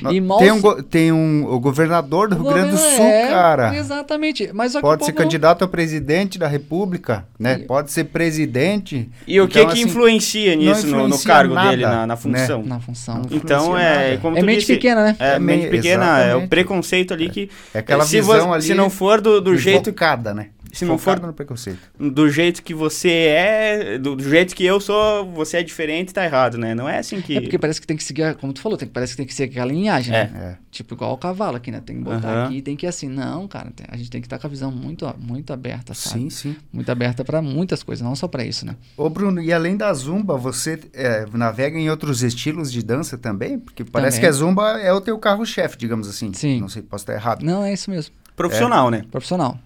No- 0.00 0.12
E 0.12 0.20
mal 0.20 0.38
tem, 0.38 0.50
um, 0.52 0.82
tem 0.82 1.12
um 1.12 1.44
o 1.46 1.58
governador 1.60 2.28
do 2.28 2.36
O 2.36 2.42
Rio 2.42 2.52
Grande 2.52 2.70
do 2.70 2.78
Sul, 2.78 3.04
é, 3.04 3.28
cara. 3.28 3.76
Exatamente. 3.76 4.50
Mas 4.54 4.72
só 4.72 4.78
que 4.78 4.82
Pode 4.82 5.02
o 5.02 5.04
ser 5.04 5.12
povo 5.12 5.22
candidato 5.24 5.64
a 5.64 5.68
presidente 5.68 6.38
da 6.38 6.46
república, 6.46 7.26
né? 7.38 7.58
E- 7.60 7.64
Pode 7.66 7.90
ser 7.90 8.04
presidente. 8.04 9.10
E 9.26 9.40
o 9.40 9.48
que 9.48 9.58
Então, 9.58 9.72
que 9.72 9.80
assim, 9.80 9.88
influencia 9.88 10.54
nisso 10.54 10.86
no- 10.86 10.92
no, 10.92 11.04
influencia 11.06 11.28
cargo 11.28 11.54
nada, 11.54 11.70
dele, 11.70 11.82
na, 11.82 12.06
na 12.06 12.06
né? 12.06 12.16
função? 12.16 12.62
na 12.62 12.80
função. 12.80 13.22
Então 13.30 13.76
influencia 13.76 13.78
é 13.84 14.14
É 14.14 14.42
mente 14.42 14.60
disse, 14.60 14.74
pequena, 14.74 15.04
né? 15.04 15.16
É, 15.18 15.34
É 15.34 15.38
mente 15.38 15.68
pequena, 15.68 16.04
é 16.04 16.22
o 16.22 16.24
exatamente. 16.24 16.48
preconceito 16.48 17.12
ali 17.12 17.28
que 17.28 17.50
É 17.74 17.78
aquela 17.80 18.04
se, 18.06 18.20
visão 18.20 18.46
vo- 18.48 18.54
ali. 18.54 18.62
se 18.62 18.74
não 18.74 18.88
for 18.88 19.20
do, 19.20 19.40
do 19.40 19.56
jeito 19.56 19.90
focada, 19.90 20.32
né? 20.32 20.46
Se 20.74 20.84
não 20.84 20.98
for- 20.98 21.20
no 21.20 21.32
preconceito. 21.32 21.78
do 21.98 22.28
jeito 22.30 22.62
que 22.62 22.74
você 22.74 23.08
é, 23.10 23.98
do, 23.98 24.16
do 24.16 24.28
jeito 24.28 24.54
que 24.54 24.64
eu 24.64 24.80
sou, 24.80 25.30
você 25.32 25.58
é 25.58 25.62
diferente, 25.62 26.12
tá 26.12 26.24
errado, 26.24 26.58
né? 26.58 26.74
Não 26.74 26.88
é 26.88 26.98
assim 26.98 27.20
que 27.20 27.36
É 27.36 27.40
porque 27.40 27.58
parece 27.58 27.80
que 27.80 27.86
tem 27.86 27.96
que 27.96 28.04
seguir, 28.04 28.34
como 28.36 28.52
tu 28.52 28.60
falou, 28.60 28.76
tem, 28.76 28.88
parece 28.88 29.12
que 29.12 29.16
tem 29.18 29.26
que 29.26 29.34
seguir 29.34 29.52
aquela 29.52 29.72
linhagem, 29.72 30.14
É. 30.14 30.24
né? 30.28 30.58
É. 30.60 30.64
Tipo, 30.70 30.94
igual 30.94 31.12
o 31.12 31.16
cavalo 31.18 31.56
aqui, 31.56 31.70
né? 31.70 31.80
Tem 31.84 31.96
que 31.96 32.02
botar 32.02 32.28
Aham. 32.28 32.46
aqui, 32.46 32.60
tem 32.62 32.74
que 32.76 32.84
ir 32.86 32.88
assim. 32.88 33.08
Não, 33.08 33.46
cara, 33.46 33.70
tem- 33.74 33.86
a 33.88 33.96
gente 33.96 34.10
tem 34.10 34.20
que 34.20 34.26
estar 34.26 34.38
com 34.38 34.46
a 34.46 34.50
visão 34.50 34.70
muito, 34.72 35.06
muito 35.18 35.52
aberta, 35.52 35.94
sabe? 35.94 36.20
Sim, 36.22 36.30
sim. 36.30 36.56
Muito 36.72 36.90
aberta 36.90 37.24
pra 37.24 37.40
muitas 37.40 37.82
coisas, 37.82 38.04
não 38.04 38.16
só 38.16 38.26
pra 38.26 38.44
isso, 38.44 38.66
né? 38.66 38.74
Ô, 38.96 39.08
Bruno, 39.08 39.40
e 39.40 39.52
além 39.52 39.76
da 39.76 39.92
zumba, 39.94 40.36
você 40.36 40.80
é, 40.92 41.26
navega 41.32 41.78
em 41.78 41.88
outros 41.90 42.22
estilos 42.22 42.72
de 42.72 42.82
dança 42.82 43.16
também? 43.16 43.58
Porque 43.58 43.84
parece 43.84 44.16
Também. 44.16 44.20
que 44.20 44.26
a 44.26 44.32
zumba 44.32 44.80
é 44.80 44.92
o 44.92 45.00
teu 45.00 45.16
carro-chefe, 45.18 45.78
digamos 45.78 46.08
assim. 46.08 46.32
Sim. 46.34 46.60
Não 46.60 46.68
sei, 46.68 46.82
posso 46.82 47.02
estar 47.02 47.14
errado. 47.14 47.42
Não, 47.44 47.62
é 47.62 47.72
isso 47.72 47.90
mesmo. 47.90 48.12
profissional, 48.36 48.90
né? 48.90 49.04
Profissional. 49.12 49.56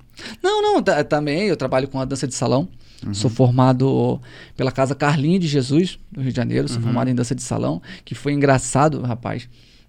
Não, 0.43 0.63
não, 0.63 0.83
ta- 0.83 1.03
também 1.05 1.43
eu 1.49 1.57
trabalho 1.57 1.89
com 1.89 2.01
a 2.01 2.05
dança 2.05 2.27
de 2.27 2.35
salão. 2.35 2.69
Uhum. 3.07 3.15
Sou 3.15 3.31
formado 3.31 4.21
pela 4.57 4.73
Casa 4.73 4.95
Carlinho 4.95 5.39
de 5.39 5.47
Jesus, 5.47 5.99
do 6.11 6.21
Rio 6.21 6.31
de 6.33 6.37
Janeiro. 6.37 6.67
Uhum. 6.69 6.75
Sou 6.75 6.83
formado 6.83 7.09
em 7.09 7.15
dança 7.15 7.35
de 7.35 7.43
salão, 7.43 7.81
que 8.05 8.15
foi 8.15 8.33
engraçado, 8.33 9.01
rapaz. 9.03 9.49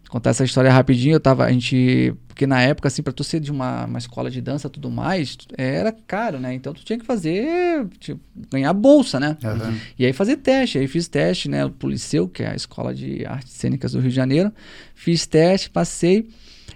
Contar 0.09 0.32
essa 0.32 0.43
história 0.43 0.71
rapidinho, 0.71 1.13
eu 1.15 1.19
tava, 1.19 1.45
a 1.45 1.51
gente, 1.51 2.15
porque 2.27 2.47
na 2.47 2.59
época, 2.61 2.88
assim, 2.88 3.03
pra 3.03 3.13
tu 3.13 3.23
ser 3.23 3.39
de 3.39 3.51
uma, 3.51 3.86
uma 3.86 3.99
escola 3.99 4.32
de 4.32 4.41
dança 4.41 4.65
e 4.65 4.69
tudo 4.71 4.89
mais, 4.89 5.38
era 5.55 5.91
caro, 5.91 6.39
né? 6.39 6.51
Então 6.51 6.73
tu 6.73 6.84
tinha 6.84 6.97
que 6.97 7.05
fazer, 7.05 7.86
tipo, 7.99 8.19
ganhar 8.51 8.73
bolsa, 8.73 9.19
né? 9.19 9.38
Aham. 9.43 9.75
E 9.99 10.05
aí 10.07 10.11
fazer 10.13 10.38
teste, 10.38 10.80
aí 10.80 10.88
fiz 10.88 11.07
teste, 11.07 11.47
né, 11.47 11.69
pro 11.77 11.88
Liceu, 11.88 12.27
que 12.27 12.41
é 12.41 12.49
a 12.51 12.55
Escola 12.55 12.91
de 12.93 13.23
Artes 13.23 13.53
Cênicas 13.53 13.91
do 13.91 13.99
Rio 13.99 14.09
de 14.09 14.15
Janeiro. 14.15 14.51
Fiz 14.95 15.27
teste, 15.27 15.69
passei. 15.69 16.27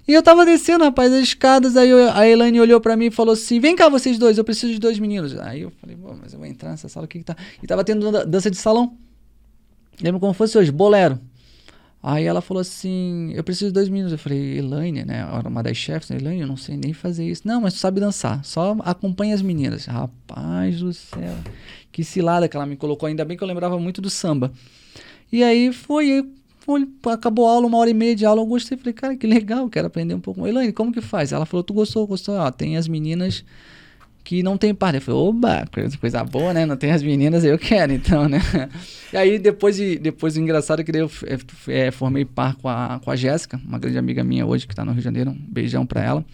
E 0.08 0.14
eu 0.14 0.22
tava 0.22 0.46
descendo, 0.46 0.84
rapaz, 0.84 1.12
as 1.14 1.24
escadas, 1.24 1.78
aí 1.78 1.90
eu- 1.90 2.12
a 2.12 2.28
Elaine 2.28 2.60
olhou 2.60 2.80
pra 2.82 2.96
mim 2.98 3.06
e 3.06 3.12
falou 3.12 3.34
assim, 3.34 3.60
vem 3.60 3.76
cá 3.76 3.88
vocês 3.90 4.18
dois, 4.18 4.38
eu 4.38 4.44
preciso 4.44 4.74
de 4.74 4.80
dois 4.80 5.00
meninos. 5.00 5.38
Aí 5.40 5.62
eu 5.62 5.72
falei, 5.80 5.96
pô, 5.96 6.14
mas 6.22 6.34
eu 6.34 6.40
vou 6.40 6.48
entrar 6.48 6.72
nessa 6.72 6.90
sala, 6.90 7.06
o 7.06 7.08
que 7.08 7.20
que 7.20 7.26
tá? 7.26 7.36
E 7.62 7.68
tava 7.68 7.84
tendo 7.84 8.12
dan- 8.12 8.26
dança 8.26 8.52
de 8.52 8.58
salão. 8.58 8.98
Lembro 10.02 10.20
como 10.20 10.34
fosse 10.34 10.58
hoje, 10.58 10.72
bolero. 10.72 11.20
Aí 12.02 12.26
ela 12.26 12.42
falou 12.42 12.60
assim, 12.60 13.32
eu 13.34 13.44
preciso 13.46 13.68
de 13.68 13.74
dois 13.76 13.88
meninos. 13.88 14.12
Eu 14.12 14.18
falei, 14.18 14.58
Elaine, 14.58 15.06
né, 15.06 15.20
era 15.40 15.48
uma 15.48 15.64
das 15.64 15.78
chefes, 15.78 16.12
Elaine, 16.12 16.42
eu 16.42 16.48
não 16.48 16.58
sei 16.58 16.76
nem 16.76 16.92
fazer 16.94 17.26
isso. 17.26 17.44
Não, 17.46 17.62
mas 17.62 17.76
tu 17.76 17.80
sabe 17.80 18.02
dançar, 18.02 18.44
só 18.44 18.76
acompanha 18.82 19.34
as 19.34 19.42
meninas. 19.42 19.86
Rapaz 19.86 20.80
do 20.82 20.92
céu, 20.92 21.34
que 21.94 22.04
cilada 22.04 22.50
que 22.50 22.58
ela 22.58 22.66
me 22.66 22.76
colocou, 22.76 23.08
ainda 23.08 23.24
bem 23.24 23.38
que 23.38 23.44
eu 23.44 23.48
lembrava 23.48 23.80
muito 23.80 24.02
do 24.02 24.10
samba. 24.10 24.52
E 25.32 25.42
aí 25.44 25.72
foi, 25.72 26.30
acabou 27.12 27.48
a 27.48 27.52
aula, 27.52 27.68
uma 27.68 27.78
hora 27.78 27.90
e 27.90 27.94
meia 27.94 28.16
de 28.16 28.26
aula, 28.26 28.42
eu 28.42 28.46
gostei, 28.46 28.78
falei, 28.78 28.94
cara, 28.94 29.16
que 29.16 29.28
legal, 29.28 29.70
quero 29.70 29.88
aprender 29.88 30.14
um 30.14 30.20
pouco. 30.20 30.48
Elaine, 30.48 30.72
como 30.72 30.92
que 30.92 31.02
faz? 31.02 31.32
Ela 31.32 31.46
falou, 31.46 31.64
tu 31.64 31.74
gostou, 31.74 32.08
gostou, 32.08 32.36
ó, 32.36 32.50
tem 32.52 32.78
as 32.78 32.88
meninas 32.88 33.44
que 34.24 34.42
não 34.42 34.58
tem 34.58 34.74
par. 34.74 34.96
Eu 34.96 35.02
falei, 35.02 35.20
oba, 35.20 35.66
coisa, 36.00 36.24
boa, 36.24 36.54
né? 36.54 36.66
Não 36.66 36.78
tem 36.78 36.92
as 36.92 37.04
meninas, 37.04 37.44
eu 37.44 37.58
quero, 37.60 37.92
então, 37.92 38.28
né? 38.28 38.40
E 39.12 39.18
aí, 39.18 39.38
depois, 39.38 39.76
de, 39.76 40.00
depois 40.00 40.36
o 40.36 40.40
engraçado 40.40 40.80
é 40.80 40.84
que 40.84 40.92
eu 40.98 41.12
é, 41.68 41.92
formei 41.92 42.26
par 42.26 42.56
com 42.56 42.68
a, 42.68 43.00
com 43.04 43.12
a 43.12 43.16
Jéssica, 43.16 43.62
uma 43.64 43.78
grande 43.78 44.00
amiga 44.00 44.24
minha 44.24 44.44
hoje 44.44 44.66
que 44.66 44.74
tá 44.74 44.84
no 44.84 44.92
Rio 44.92 45.02
de 45.02 45.04
Janeiro, 45.04 45.30
um 45.30 45.38
beijão 45.48 45.86
pra 45.86 46.04
ela. 46.04 46.26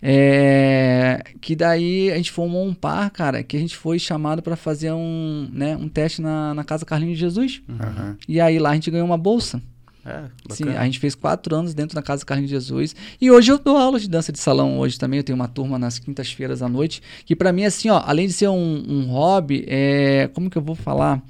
É, 0.00 1.22
que 1.40 1.56
daí 1.56 2.12
a 2.12 2.16
gente 2.16 2.30
formou 2.30 2.64
um 2.64 2.74
par, 2.74 3.10
cara, 3.10 3.42
que 3.42 3.56
a 3.56 3.60
gente 3.60 3.76
foi 3.76 3.98
chamado 3.98 4.42
pra 4.42 4.54
fazer 4.56 4.92
um, 4.92 5.48
né, 5.52 5.76
um 5.76 5.88
teste 5.88 6.20
na, 6.20 6.54
na 6.54 6.64
Casa 6.64 6.84
Carlinhos 6.84 7.14
de 7.14 7.20
Jesus. 7.20 7.62
Aham. 7.68 8.16
E 8.28 8.40
aí 8.40 8.58
lá 8.58 8.70
a 8.70 8.74
gente 8.74 8.90
ganhou 8.90 9.06
uma 9.06 9.18
bolsa. 9.18 9.60
É, 10.04 10.22
Sim, 10.50 10.68
a 10.68 10.84
gente 10.84 11.00
fez 11.00 11.16
quatro 11.16 11.52
anos 11.56 11.74
dentro 11.74 11.96
da 11.96 12.02
Casa 12.02 12.24
Carlinhos 12.24 12.50
de 12.50 12.54
Jesus. 12.54 12.94
E 13.20 13.28
hoje 13.28 13.50
eu 13.50 13.58
dou 13.58 13.76
aula 13.76 13.98
de 13.98 14.08
dança 14.08 14.30
de 14.30 14.38
salão. 14.38 14.78
Hoje 14.78 14.96
também 14.96 15.18
eu 15.18 15.24
tenho 15.24 15.34
uma 15.34 15.48
turma 15.48 15.78
nas 15.80 15.98
quintas-feiras 15.98 16.62
à 16.62 16.68
noite. 16.68 17.02
Que 17.24 17.34
pra 17.34 17.52
mim, 17.52 17.64
assim, 17.64 17.90
ó, 17.90 18.00
além 18.06 18.28
de 18.28 18.32
ser 18.32 18.48
um, 18.48 18.84
um 18.88 19.06
hobby, 19.06 19.64
é. 19.66 20.30
Como 20.32 20.48
que 20.48 20.56
eu 20.56 20.62
vou 20.62 20.76
falar? 20.76 21.20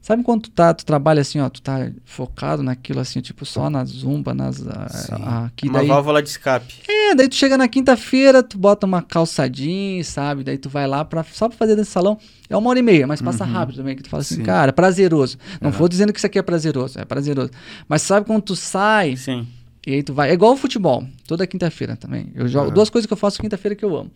Sabe 0.00 0.22
quando 0.22 0.42
tu 0.42 0.50
tá, 0.50 0.72
tu 0.72 0.86
trabalha 0.86 1.20
assim, 1.20 1.40
ó, 1.40 1.50
tu 1.50 1.60
tá 1.60 1.90
focado 2.04 2.62
naquilo 2.62 3.00
assim, 3.00 3.20
tipo, 3.20 3.44
só 3.44 3.68
na 3.68 3.84
zumba, 3.84 4.32
nas. 4.32 4.66
A, 4.66 4.86
a, 5.12 5.44
aqui, 5.46 5.68
Uma 5.68 5.78
daí, 5.80 5.88
válvula 5.88 6.22
de 6.22 6.28
escape. 6.30 6.74
É, 6.88 7.14
daí 7.14 7.28
tu 7.28 7.34
chega 7.34 7.58
na 7.58 7.68
quinta-feira, 7.68 8.42
tu 8.42 8.56
bota 8.56 8.86
uma 8.86 9.02
calça 9.02 9.48
jeans, 9.48 10.06
sabe? 10.06 10.44
Daí 10.44 10.56
tu 10.56 10.68
vai 10.70 10.86
lá 10.86 11.04
pra, 11.04 11.22
só 11.24 11.48
pra 11.48 11.58
fazer 11.58 11.76
desse 11.76 11.90
salão. 11.90 12.16
É 12.48 12.56
uma 12.56 12.70
hora 12.70 12.78
e 12.78 12.82
meia, 12.82 13.06
mas 13.06 13.20
passa 13.20 13.44
rápido 13.44 13.76
também, 13.76 13.96
que 13.96 14.02
tu 14.02 14.08
fala 14.08 14.22
assim, 14.22 14.36
Sim. 14.36 14.42
cara, 14.44 14.72
prazeroso. 14.72 15.36
Não 15.60 15.70
vou 15.70 15.88
dizendo 15.88 16.12
que 16.12 16.18
isso 16.18 16.26
aqui 16.26 16.38
é 16.38 16.42
prazeroso, 16.42 16.98
é 16.98 17.04
prazeroso. 17.04 17.50
Mas 17.86 18.00
sabe 18.02 18.24
quando 18.24 18.42
tu 18.42 18.56
sai 18.56 19.16
Sim. 19.16 19.46
e 19.86 19.94
aí 19.94 20.02
tu 20.02 20.14
vai. 20.14 20.30
É 20.30 20.32
igual 20.32 20.52
o 20.52 20.56
futebol, 20.56 21.04
toda 21.26 21.46
quinta-feira 21.46 21.96
também. 21.96 22.32
Eu 22.34 22.48
jogo 22.48 22.66
Aham. 22.66 22.74
duas 22.74 22.88
coisas 22.88 23.06
que 23.06 23.12
eu 23.12 23.16
faço 23.18 23.38
quinta-feira 23.40 23.74
que 23.74 23.84
eu 23.84 23.94
amo. 23.94 24.10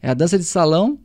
É 0.00 0.08
a 0.10 0.14
dança 0.14 0.38
de 0.38 0.44
salão, 0.44 0.98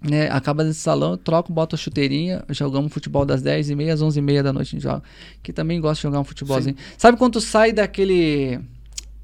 né? 0.00 0.30
Acaba 0.30 0.64
desse 0.64 0.80
salão, 0.80 1.16
troco, 1.16 1.52
boto 1.52 1.74
a 1.74 1.78
chuteirinha, 1.78 2.44
jogamos 2.50 2.92
futebol 2.92 3.24
das 3.24 3.42
10h30 3.42 3.92
às 3.92 4.00
11h30 4.02 4.42
da 4.42 4.52
noite 4.52 4.68
a 4.68 4.70
gente 4.72 4.82
joga. 4.82 5.02
Que 5.42 5.52
também 5.52 5.80
gosto 5.80 6.00
de 6.00 6.02
jogar 6.04 6.20
um 6.20 6.24
futebolzinho. 6.24 6.76
Sabe 6.96 7.18
quando 7.18 7.34
tu 7.34 7.40
sai 7.40 7.72
daquele. 7.72 8.58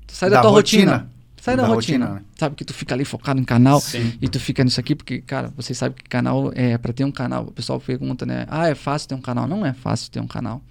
Tu 0.07 0.15
sai 0.15 0.31
da, 0.31 0.37
Da 0.37 0.43
tua 0.43 0.51
rotina. 0.51 0.93
rotina. 0.93 1.11
Sai 1.41 1.57
da, 1.57 1.63
Da 1.63 1.69
rotina. 1.69 2.07
rotina, 2.07 2.21
né? 2.21 2.27
Sabe 2.39 2.57
que 2.57 2.65
tu 2.65 2.73
fica 2.73 2.95
ali 2.95 3.05
focado 3.05 3.39
em 3.39 3.45
canal 3.45 3.79
Sim. 3.81 4.15
e 4.21 4.29
tu 4.29 4.41
fica 4.41 4.65
nisso 4.65 4.81
aqui, 4.81 4.95
porque, 4.95 5.21
cara, 5.21 5.53
vocês 5.57 5.77
sabem 5.77 5.97
que 5.97 6.09
canal 6.09 6.51
é 6.55 6.79
para 6.79 6.93
ter 6.93 7.05
um 7.05 7.13
canal. 7.13 7.45
O 7.45 7.53
pessoal 7.53 7.79
pergunta, 7.79 8.25
né? 8.25 8.47
Ah, 8.49 8.69
é 8.69 8.75
fácil 8.75 9.09
ter 9.11 9.15
um 9.15 9.21
canal? 9.21 9.47
Não 9.47 9.65
é 9.65 9.73
fácil 9.75 10.11
ter 10.11 10.21
um 10.21 10.27
canal. 10.27 10.63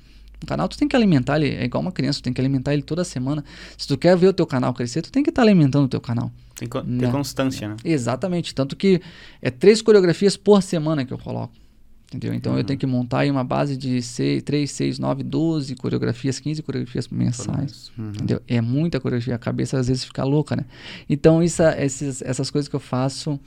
Um 0.44 0.46
canal 0.46 0.68
tu 0.68 0.78
tem 0.78 0.88
que 0.89 0.96
alimentar 0.96 1.38
ele, 1.41 1.56
é 1.56 1.64
igual 1.64 1.82
uma 1.82 1.91
criança, 1.91 2.20
tu 2.20 2.24
tem 2.24 2.34
que 2.34 2.41
alimentar 2.41 2.74
ele 2.74 2.82
toda 2.84 3.04
semana. 3.06 3.44
Se 3.78 3.88
tu 3.88 3.98
quer 3.98 4.16
ver 4.18 4.28
o 4.28 4.34
teu 4.34 4.46
canal 4.46 4.74
crescer, 4.74 5.02
tu 5.02 5.10
tem 5.12 5.24
que 5.24 5.30
estar 5.30 5.41
alimentando 5.41 5.86
o 5.86 5.88
teu 5.88 6.02
canal. 6.02 6.30
Tem 6.56 6.68
que 6.68 6.82
ter 6.82 6.86
Né. 6.86 7.10
constância, 7.10 7.70
né? 7.70 7.78
Exatamente, 7.84 8.54
tanto 8.54 8.76
que 8.76 9.02
é 9.41 9.50
três 9.50 9.82
coreografias 9.82 10.36
por 10.36 10.62
semana 10.62 11.06
que 11.06 11.14
eu 11.14 11.18
coloco. 11.18 11.54
Entendeu? 12.10 12.34
Então 12.36 12.56
eu 12.58 12.64
tenho 12.64 12.78
que 12.78 12.86
montar 12.86 13.20
aí 13.22 13.32
uma 13.32 13.44
base 13.44 13.76
de 13.76 14.00
seis, 14.02 14.44
3, 14.44 14.70
6, 14.70 15.00
9, 15.00 15.24
12 15.24 15.76
coreografias, 15.76 16.39
15 16.39 16.62
coreografias 16.62 17.08
mensais. 17.08 17.91
Entendeu? 17.98 18.39
É 18.48 18.62
muita 18.62 19.00
coreografia, 19.00 19.34
a 19.34 19.39
cabeça 19.39 19.80
às 19.80 19.88
vezes 19.88 20.04
fica 20.04 20.24
louca, 20.24 20.56
né? 20.56 20.66
Então 21.10 21.41
isso, 21.41 21.64
esses, 21.64 22.22
essas 22.22 22.52
coisas 22.52 22.68
que 22.70 22.76
eu 22.76 22.80
faço 22.80 23.39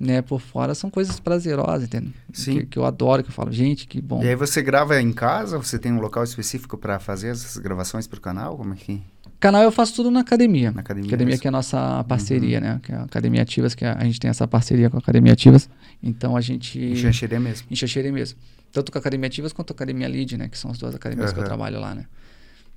né, 0.00 0.22
por 0.22 0.40
fora 0.40 0.74
são 0.74 0.88
coisas 0.88 1.20
prazerosas, 1.20 1.84
entendeu? 1.84 2.12
Sim. 2.32 2.60
Que, 2.60 2.66
que 2.66 2.78
eu 2.78 2.86
adoro, 2.86 3.22
que 3.22 3.28
eu 3.28 3.34
falo, 3.34 3.52
gente, 3.52 3.86
que 3.86 4.00
bom. 4.00 4.22
E 4.24 4.28
aí 4.28 4.34
você 4.34 4.62
grava 4.62 4.98
em 4.98 5.12
casa? 5.12 5.58
Você 5.58 5.78
tem 5.78 5.92
um 5.92 6.00
local 6.00 6.24
específico 6.24 6.78
para 6.78 6.98
fazer 6.98 7.28
essas 7.28 7.58
gravações 7.58 8.06
pro 8.06 8.18
canal? 8.18 8.56
Como 8.56 8.72
é 8.72 8.76
que... 8.76 9.02
Canal 9.38 9.62
eu 9.62 9.70
faço 9.70 9.94
tudo 9.94 10.10
na 10.10 10.20
academia. 10.20 10.70
Na 10.70 10.80
academia 10.80 11.08
Academia 11.08 11.38
que 11.38 11.46
é 11.46 11.50
a 11.50 11.52
nossa 11.52 12.04
parceria, 12.04 12.60
né? 12.60 12.80
Que 12.82 12.92
é 12.92 12.94
a 12.94 13.02
Academia 13.02 13.42
Ativas, 13.42 13.74
que 13.74 13.84
a, 13.84 13.94
a 13.94 14.04
gente 14.04 14.18
tem 14.18 14.30
essa 14.30 14.46
parceria 14.48 14.90
com 14.90 14.96
a 14.96 15.00
Academia 15.00 15.32
Ativas. 15.32 15.68
Então 16.02 16.36
a 16.36 16.40
gente. 16.42 16.78
Em 16.78 16.96
Xanxerê 16.96 17.38
mesmo. 17.38 17.66
Em 17.70 17.74
Xanxerê 17.74 18.12
mesmo. 18.12 18.38
Tanto 18.70 18.92
com 18.92 18.98
a 18.98 19.00
Academia 19.00 19.28
Ativas 19.28 19.52
quanto 19.52 19.70
a 19.70 19.74
Academia 19.74 20.08
Lead, 20.08 20.36
né? 20.36 20.48
Que 20.48 20.58
são 20.58 20.70
as 20.70 20.76
duas 20.76 20.94
academias 20.94 21.32
que 21.32 21.40
eu 21.40 21.44
trabalho 21.44 21.80
lá, 21.80 21.94
né? 21.94 22.04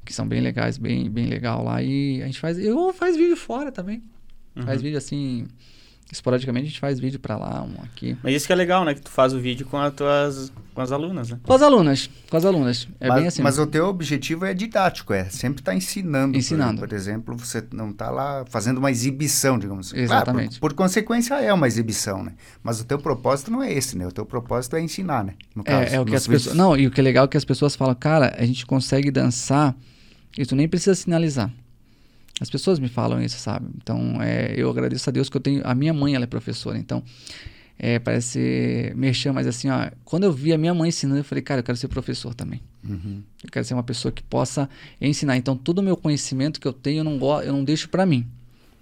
Que 0.05 0.13
são 0.13 0.25
bem 0.25 0.39
legais, 0.39 0.77
bem, 0.77 1.09
bem 1.09 1.27
legal 1.27 1.63
lá. 1.65 1.83
E 1.83 2.21
a 2.21 2.25
gente 2.27 2.39
faz. 2.39 2.57
Eu 2.57 2.93
faz 2.93 3.17
vídeo 3.17 3.35
fora 3.35 3.69
também. 3.69 4.01
Faz 4.63 4.81
vídeo 4.81 4.97
assim. 4.97 5.47
Esporadicamente 6.11 6.65
a 6.65 6.69
gente 6.69 6.79
faz 6.79 6.99
vídeo 6.99 7.19
pra 7.19 7.37
lá, 7.37 7.63
um 7.63 7.81
aqui. 7.83 8.15
Mas 8.21 8.35
isso 8.35 8.45
que 8.45 8.53
é 8.53 8.55
legal, 8.55 8.85
né? 8.85 8.93
Que 8.93 9.01
tu 9.01 9.09
faz 9.09 9.33
o 9.33 9.39
vídeo 9.39 9.65
com 9.65 9.77
as 9.77 9.93
tuas 9.93 10.51
com 10.73 10.81
as 10.81 10.91
alunas, 10.91 11.29
né? 11.29 11.39
Com 11.43 11.53
as 11.53 11.61
alunas. 11.61 12.09
Com 12.29 12.37
as 12.37 12.45
alunas. 12.45 12.87
É 12.99 13.07
mas, 13.07 13.19
bem 13.19 13.27
assim. 13.27 13.41
mas 13.43 13.59
o 13.59 13.67
teu 13.67 13.85
objetivo 13.87 14.45
é 14.45 14.53
didático, 14.53 15.13
é 15.13 15.25
sempre 15.25 15.61
estar 15.61 15.75
ensinando. 15.75 16.33
Por- 16.33 16.39
Ensinando. 16.39 16.79
Por, 16.79 16.93
exemplo, 16.93 17.37
você 17.37 17.63
não 17.71 17.91
está 17.91 18.09
lá 18.09 18.43
fazendo 18.49 18.79
uma 18.79 18.89
exibição, 18.89 19.59
digamos 19.59 19.87
assim. 19.87 20.05
Claro, 20.05 20.23
Exatamente. 20.23 20.59
por, 20.59 20.69
por 20.71 20.75
consequência 20.75 21.35
é 21.35 21.53
uma 21.53 21.67
exibição, 21.67 22.23
né? 22.23 22.33
Mas 22.63 22.79
o 22.81 22.85
teu 22.85 22.97
propósito 22.97 23.51
não 23.51 23.61
é 23.61 23.71
esse, 23.71 23.97
né? 23.97 24.07
O 24.07 24.11
teu 24.11 24.25
propósito 24.25 24.75
é 24.75 24.81
ensinar, 24.81 25.23
né? 25.23 25.33
No 25.55 25.63
caso, 25.63 25.93
É, 25.93 25.95
é 25.95 25.99
o 25.99 26.05
que 26.05 26.15
as 26.15 26.27
pessoas. 26.27 26.55
Não, 26.55 26.75
e 26.75 26.87
o 26.87 26.91
que 26.91 26.99
é 26.99 27.03
legal 27.03 27.25
é 27.25 27.27
que 27.27 27.37
as 27.37 27.45
pessoas 27.45 27.75
falam, 27.75 27.93
cara, 27.93 28.35
a 28.37 28.45
gente 28.45 28.65
consegue 28.65 29.11
dançar 29.11 29.75
e 30.37 30.45
tu 30.45 30.55
nem 30.55 30.67
precisa 30.67 30.95
sinalizar. 30.95 31.51
As 32.43 32.49
pessoas 32.49 32.77
me 32.77 32.89
falam 32.89 33.23
isso, 33.23 33.39
sabe? 33.39 33.69
Então, 33.81 34.21
é, 34.21 34.53
eu 34.57 34.69
agradeço 34.69 35.09
a 35.09 35.13
Deus 35.13 35.29
que 35.29 35.37
eu 35.37 35.41
tenho. 35.41 35.61
A 35.63 35.73
minha 35.73 35.93
mãe, 35.93 36.13
ela 36.13 36.25
é 36.25 36.27
professora, 36.27 36.77
então. 36.77 37.01
É, 37.79 37.99
parece 37.99 38.91
merchan, 38.97 39.31
mas 39.31 39.47
assim, 39.47 39.69
ó, 39.69 39.89
quando 40.03 40.25
eu 40.25 40.31
vi 40.31 40.51
a 40.51 40.57
minha 40.57 40.73
mãe 40.73 40.89
ensinando, 40.89 41.21
eu 41.21 41.23
falei, 41.23 41.41
cara, 41.41 41.61
eu 41.61 41.63
quero 41.63 41.77
ser 41.77 41.87
professor 41.87 42.33
também. 42.33 42.61
Uhum. 42.87 43.23
Eu 43.41 43.49
quero 43.49 43.65
ser 43.65 43.73
uma 43.75 43.83
pessoa 43.83 44.11
que 44.11 44.21
possa 44.21 44.69
ensinar. 44.99 45.37
Então, 45.37 45.55
todo 45.55 45.79
o 45.79 45.81
meu 45.81 45.95
conhecimento 45.95 46.59
que 46.59 46.67
eu 46.67 46.73
tenho, 46.73 46.99
eu 46.99 47.03
não, 47.05 47.17
go 47.17 47.39
eu 47.39 47.53
não 47.53 47.63
deixo 47.63 47.87
pra 47.87 48.05
mim. 48.05 48.27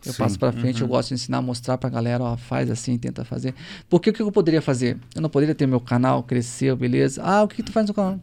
Eu 0.04 0.14
Sim. 0.14 0.18
passo 0.18 0.40
pra 0.40 0.52
frente, 0.52 0.82
eu 0.82 0.88
gosto 0.88 1.10
de 1.10 1.14
ensinar, 1.14 1.40
mostrar 1.44 1.78
pra 1.78 1.88
galera, 1.88 2.24
ó, 2.24 2.36
faz 2.36 2.72
assim, 2.72 2.98
tenta 2.98 3.24
fazer. 3.24 3.54
Porque 3.88 4.10
o 4.10 4.14
que 4.14 4.24
eu 4.24 4.32
poderia 4.32 4.60
fazer? 4.62 4.98
Eu 5.14 5.22
não 5.22 5.30
poderia 5.30 5.54
ter 5.54 5.68
meu 5.68 5.80
canal, 5.80 6.24
crescer, 6.24 6.76
beleza. 6.76 7.22
Ah, 7.24 7.44
o 7.44 7.48
que, 7.48 7.58
que 7.58 7.64
tu 7.64 7.72
faz 7.72 7.88
no 7.88 7.94
canal? 7.94 8.20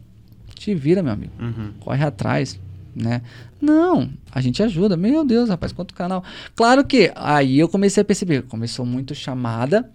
Te 0.53 0.75
vira, 0.75 1.01
meu 1.01 1.13
amigo. 1.13 1.31
Uhum. 1.39 1.71
Corre 1.79 2.03
atrás, 2.03 2.59
né? 2.95 3.21
Não, 3.61 4.09
a 4.31 4.41
gente 4.41 4.61
ajuda. 4.63 4.95
Meu 4.97 5.25
Deus, 5.25 5.49
rapaz, 5.49 5.71
quanto 5.71 5.93
canal. 5.93 6.23
Claro 6.55 6.83
que 6.83 7.11
aí 7.15 7.59
eu 7.59 7.67
comecei 7.69 8.01
a 8.01 8.05
perceber, 8.05 8.43
começou 8.43 8.85
muito 8.85 9.13
chamada. 9.15 9.89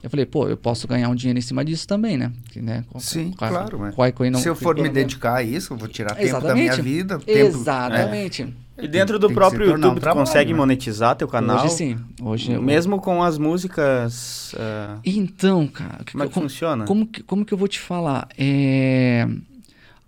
Eu 0.00 0.08
falei, 0.08 0.24
pô, 0.24 0.48
eu 0.48 0.56
posso 0.56 0.86
ganhar 0.86 1.08
um 1.08 1.14
dinheiro 1.14 1.40
em 1.40 1.42
cima 1.42 1.64
disso 1.64 1.86
também, 1.86 2.16
né? 2.16 2.30
Que, 2.52 2.62
né? 2.62 2.84
Sim, 3.00 3.32
qual- 3.36 3.50
claro. 3.50 3.78
Mas 3.80 3.94
qual- 3.96 4.12
qual- 4.12 4.30
não- 4.30 4.38
se 4.38 4.48
eu 4.48 4.54
for 4.54 4.76
me 4.76 4.88
dedicar 4.88 5.34
a 5.38 5.42
isso, 5.42 5.72
eu 5.72 5.76
vou 5.76 5.88
tirar 5.88 6.14
tempo 6.14 6.40
da 6.40 6.54
minha 6.54 6.76
vida. 6.76 7.18
Tempo, 7.18 7.40
Exatamente. 7.40 8.54
E 8.80 8.86
dentro 8.86 9.18
do 9.18 9.26
Tem 9.26 9.34
próprio 9.34 9.66
tornar 9.66 9.74
um 9.74 9.90
YouTube, 9.90 9.98
tu 9.98 10.02
trabalho, 10.02 10.24
consegue 10.24 10.52
né? 10.52 10.56
monetizar 10.56 11.16
teu 11.16 11.26
canal? 11.26 11.64
Hoje 11.64 11.74
sim. 11.74 11.98
Hoje 12.22 12.52
eu- 12.52 12.62
Mesmo 12.62 13.00
com 13.00 13.20
as 13.24 13.36
músicas. 13.38 14.54
ah, 14.56 14.98
Então, 15.04 15.66
cara, 15.66 16.04
que- 16.04 16.12
como 16.12 16.22
é 16.22 16.28
que 16.28 16.32
funciona? 16.34 16.84
como 16.84 17.04
que, 17.04 17.20
como 17.24 17.44
que 17.44 17.52
eu 17.52 17.58
vou 17.58 17.66
te 17.66 17.80
falar? 17.80 18.28
É, 18.38 19.26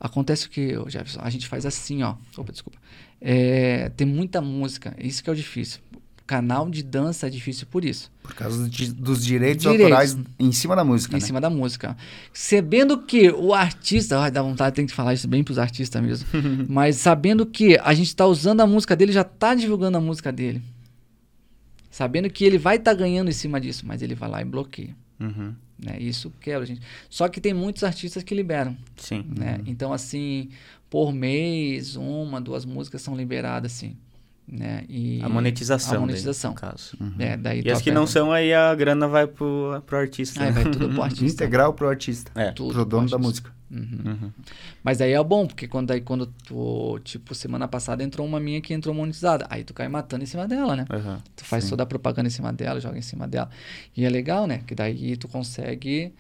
Acontece 0.00 0.48
que, 0.48 0.74
ô, 0.78 0.88
Jefferson, 0.88 1.20
a 1.22 1.28
gente 1.28 1.46
faz 1.46 1.66
assim, 1.66 2.02
ó. 2.02 2.14
Opa, 2.36 2.50
desculpa. 2.50 2.78
É, 3.20 3.90
Tem 3.90 4.06
muita 4.06 4.40
música, 4.40 4.96
isso 4.98 5.22
que 5.22 5.28
é 5.28 5.32
o 5.32 5.36
difícil. 5.36 5.80
Canal 6.26 6.70
de 6.70 6.82
dança 6.82 7.26
é 7.26 7.30
difícil 7.30 7.66
por 7.68 7.84
isso. 7.84 8.10
Por 8.22 8.32
causa 8.34 8.68
de- 8.68 8.92
dos 8.94 9.22
direitos, 9.24 9.62
Direitos. 9.64 9.84
autorais 9.92 10.16
em 10.38 10.52
cima 10.52 10.76
da 10.76 10.84
música, 10.84 11.16
em 11.16 11.20
né? 11.20 11.26
cima 11.26 11.40
da 11.40 11.50
música. 11.50 11.96
Sabendo 12.32 12.98
que 13.02 13.30
o 13.30 13.52
artista, 13.52 14.18
ai, 14.20 14.30
dá 14.30 14.40
vontade, 14.40 14.76
tem 14.76 14.86
que 14.86 14.92
falar 14.94 15.12
isso 15.12 15.26
bem 15.26 15.42
pros 15.42 15.58
artistas 15.58 16.00
mesmo. 16.00 16.28
mas 16.70 16.96
sabendo 16.96 17.44
que 17.44 17.76
a 17.82 17.92
gente 17.92 18.14
tá 18.14 18.26
usando 18.26 18.60
a 18.60 18.66
música 18.66 18.94
dele, 18.94 19.10
já 19.12 19.24
tá 19.24 19.54
divulgando 19.56 19.98
a 19.98 20.00
música 20.00 20.30
dele. 20.32 20.62
Sabendo 21.90 22.30
que 22.30 22.44
ele 22.44 22.58
vai 22.58 22.76
estar 22.76 22.94
ganhando 22.94 23.28
em 23.28 23.32
cima 23.34 23.60
disso, 23.60 23.84
mas 23.84 24.00
ele 24.00 24.14
vai 24.14 24.30
lá 24.30 24.40
e 24.40 24.44
bloqueia. 24.44 24.94
Uhum. 25.18 25.52
Né? 25.82 25.96
Isso 25.98 26.32
quebra, 26.40 26.66
gente. 26.66 26.82
Só 27.08 27.28
que 27.28 27.40
tem 27.40 27.54
muitos 27.54 27.82
artistas 27.84 28.22
que 28.22 28.34
liberam, 28.34 28.76
Sim. 28.96 29.24
né? 29.36 29.60
Então, 29.66 29.92
assim, 29.92 30.50
por 30.88 31.12
mês, 31.12 31.96
uma, 31.96 32.40
duas 32.40 32.64
músicas 32.64 33.02
são 33.02 33.16
liberadas, 33.16 33.72
assim, 33.72 33.96
né? 34.50 34.84
E 34.88 35.20
A 35.22 35.28
monetização. 35.28 35.90
A 35.90 35.92
daí, 35.92 36.00
monetização. 36.00 36.50
no 36.50 36.56
caso. 36.56 36.96
É, 37.18 37.36
daí 37.36 37.62
E 37.64 37.70
as 37.70 37.78
tu 37.78 37.84
que 37.84 37.90
não 37.90 38.06
são, 38.06 38.32
aí 38.32 38.52
a 38.52 38.74
grana 38.74 39.06
vai 39.08 39.26
pro, 39.26 39.82
pro 39.86 39.96
artista. 39.98 40.42
Aí 40.42 40.52
né? 40.52 40.62
vai 40.62 40.72
tudo 40.72 40.88
pro 40.90 41.02
artista. 41.02 41.44
Integral 41.44 41.72
pro 41.74 41.88
artista, 41.88 42.30
É. 42.34 42.50
Tudo 42.52 42.72
pro 42.74 42.84
dono 42.84 43.08
pro 43.08 43.18
da 43.18 43.18
música. 43.18 43.52
Uhum. 43.70 44.00
Uhum. 44.04 44.30
Mas 44.82 45.00
aí 45.00 45.12
é 45.12 45.22
bom, 45.22 45.46
porque 45.46 45.68
quando, 45.68 45.92
aí, 45.92 46.00
quando 46.00 46.26
tu, 46.26 46.98
tipo, 47.04 47.34
semana 47.36 47.68
passada 47.68 48.02
entrou 48.02 48.26
uma 48.26 48.40
minha 48.40 48.60
que 48.60 48.74
entrou 48.74 48.92
monetizada. 48.92 49.46
Aí 49.48 49.62
tu 49.62 49.72
cai 49.72 49.86
matando 49.88 50.24
em 50.24 50.26
cima 50.26 50.48
dela, 50.48 50.74
né? 50.74 50.84
Uhum. 50.92 51.18
Tu 51.36 51.44
faz 51.44 51.68
toda 51.68 51.84
a 51.84 51.86
propaganda 51.86 52.26
em 52.26 52.32
cima 52.32 52.52
dela, 52.52 52.80
joga 52.80 52.98
em 52.98 53.02
cima 53.02 53.28
dela. 53.28 53.48
E 53.96 54.04
é 54.04 54.08
legal, 54.10 54.48
né? 54.48 54.62
Que 54.66 54.74
daí 54.74 55.16
tu 55.16 55.28
consegue 55.28 56.12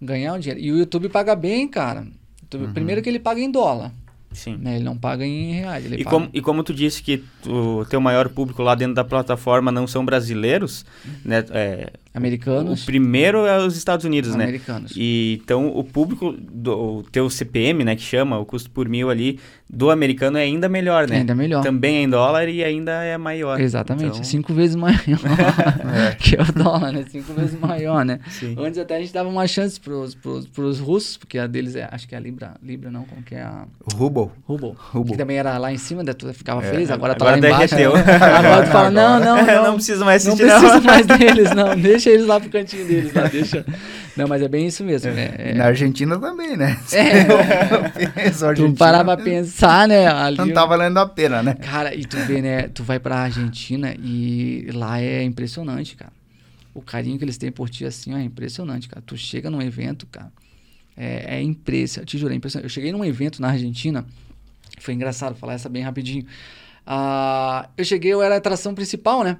ganhar 0.00 0.34
um 0.34 0.38
dinheiro. 0.38 0.60
E 0.60 0.70
o 0.70 0.76
YouTube 0.78 1.08
paga 1.08 1.34
bem, 1.34 1.66
cara. 1.66 2.06
YouTube- 2.42 2.66
Uhum. 2.66 2.72
Primeiro 2.74 3.00
que 3.00 3.08
ele 3.08 3.18
paga 3.18 3.40
em 3.40 3.50
dólar, 3.50 3.90
Sim. 4.32 4.56
né? 4.56 4.76
Ele 4.76 4.84
não 4.84 4.96
paga 4.96 5.24
em 5.24 5.52
reais. 5.52 5.86
E 5.86 5.90
paga... 5.90 6.04
como, 6.04 6.28
e 6.32 6.40
como 6.40 6.62
tu 6.62 6.74
disse 6.74 7.02
que 7.02 7.24
o 7.46 7.84
teu 7.86 8.00
maior 8.00 8.28
público 8.28 8.62
lá 8.62 8.74
dentro 8.74 8.94
da 8.94 9.04
plataforma 9.04 9.72
não 9.72 9.86
são 9.86 10.04
brasileiros, 10.04 10.84
né? 11.24 11.44
é, 11.50 11.92
Americanos. 12.14 12.82
o 12.82 12.86
primeiro 12.86 13.46
é 13.46 13.58
os 13.64 13.76
Estados 13.76 14.04
Unidos, 14.04 14.34
né? 14.34 14.44
Americanos. 14.44 14.92
E 14.96 15.40
então 15.42 15.68
o 15.68 15.84
público 15.84 16.32
do 16.32 16.98
o 16.98 17.02
teu 17.04 17.28
CPM, 17.30 17.84
né, 17.84 17.94
que 17.96 18.02
chama 18.02 18.38
o 18.38 18.44
custo 18.46 18.70
por 18.70 18.88
mil 18.88 19.10
ali 19.10 19.38
do 19.70 19.90
americano 19.90 20.38
é 20.38 20.42
ainda 20.42 20.68
melhor, 20.68 21.06
né? 21.08 21.18
Ainda 21.18 21.34
melhor. 21.34 21.62
Também 21.62 21.96
é 21.98 22.02
em 22.02 22.08
dólar 22.08 22.48
e 22.48 22.64
ainda 22.64 23.02
é 23.04 23.16
maior. 23.18 23.60
Exatamente, 23.60 24.10
Então, 24.12 24.24
cinco 24.24 24.52
vezes 24.54 24.74
maior 24.76 24.98
que 26.18 26.36
é 26.36 26.42
o 26.42 26.52
dólar, 26.52 26.92
né? 26.92 27.04
Cinco 27.10 27.32
vezes 27.34 27.58
maior, 27.60 28.04
né? 28.04 28.18
Sim. 28.30 28.56
Antes 28.58 28.78
até 28.78 28.96
a 28.96 29.00
gente 29.00 29.12
dava 29.12 29.28
uma 29.28 29.46
chance 29.46 29.78
pros, 29.78 30.14
pros, 30.14 30.46
pros 30.46 30.78
russos, 30.80 31.16
porque 31.16 31.38
a 31.38 31.46
deles 31.46 31.76
é, 31.76 31.88
acho 31.90 32.08
que 32.08 32.14
é 32.14 32.18
a 32.18 32.20
Libra, 32.20 32.54
Libra 32.62 32.90
não, 32.90 33.04
como 33.04 33.22
que 33.22 33.34
é 33.34 33.42
a 33.42 33.64
O 33.92 33.96
Rubble. 33.96 34.30
Ruble, 34.46 34.72
Ruble. 34.76 35.12
que 35.12 35.18
também 35.18 35.36
era 35.38 35.56
lá 35.58 35.72
em 35.72 35.78
cima, 35.78 36.02
daí 36.02 36.14
tu 36.14 36.32
ficava 36.32 36.64
É, 36.64 36.70
feliz, 36.70 36.90
agora 36.90 37.14
tá 37.14 37.24
agora 37.28 37.40
lá 37.40 37.48
embaixo. 37.48 37.74
né? 37.74 37.84
Agora 38.38 38.64
tu 38.66 38.70
fala, 38.70 38.90
não, 38.90 39.20
não, 39.20 39.36
não, 39.46 39.64
não 39.64 39.74
preciso 39.74 40.04
mais 40.04 40.24
não 40.24 40.32
assistir 40.34 40.50
preciso 40.50 40.74
não. 40.74 40.82
mais 40.82 41.06
deles, 41.06 41.50
não, 41.54 41.76
deixa 41.98 42.10
eles 42.10 42.26
lá 42.26 42.38
pro 42.40 42.48
cantinho 42.48 42.86
deles, 42.86 43.12
lá, 43.12 43.26
deixa. 43.26 43.66
Não, 44.16 44.26
mas 44.28 44.40
é 44.40 44.48
bem 44.48 44.66
isso 44.66 44.84
mesmo, 44.84 45.12
né? 45.12 45.34
É, 45.36 45.54
Na 45.54 45.66
Argentina 45.66 46.18
também, 46.18 46.56
né? 46.56 46.78
É. 46.92 48.30
Tu 48.30 48.44
Argentina 48.44 48.76
parar 48.76 49.04
pra 49.04 49.16
pensar, 49.16 49.88
né? 49.88 50.06
Ali, 50.06 50.38
Não 50.38 50.52
tá 50.52 50.64
valendo 50.64 50.98
a 50.98 51.06
pena, 51.06 51.42
né? 51.42 51.54
Cara, 51.54 51.94
e 51.94 52.04
tu 52.04 52.16
vê, 52.18 52.40
né? 52.40 52.68
Tu 52.68 52.82
vai 52.82 52.98
pra 52.98 53.16
Argentina 53.16 53.94
e 53.98 54.70
lá 54.72 55.00
é 55.00 55.22
impressionante, 55.22 55.96
cara. 55.96 56.12
O 56.72 56.80
carinho 56.80 57.18
que 57.18 57.24
eles 57.24 57.36
têm 57.36 57.50
por 57.50 57.68
ti, 57.68 57.84
assim, 57.84 58.14
ó, 58.14 58.18
é 58.18 58.22
impressionante, 58.22 58.88
cara. 58.88 59.02
Tu 59.04 59.16
chega 59.16 59.50
num 59.50 59.60
evento, 59.60 60.06
cara. 60.06 60.32
É, 60.96 61.36
é 61.36 61.42
impressionante, 61.42 62.10
te 62.10 62.18
juro, 62.18 62.32
é 62.32 62.36
impressionante. 62.36 62.64
Eu 62.64 62.70
cheguei 62.70 62.92
num 62.92 63.04
evento 63.04 63.40
na 63.42 63.48
Argentina, 63.48 64.04
foi 64.80 64.94
engraçado 64.94 65.34
falar 65.36 65.54
essa 65.54 65.68
bem 65.68 65.82
rapidinho. 65.82 66.24
Ah, 66.86 67.68
eu 67.76 67.84
cheguei, 67.84 68.12
eu 68.12 68.22
era 68.22 68.36
a 68.36 68.38
atração 68.38 68.74
principal, 68.74 69.22
né? 69.22 69.38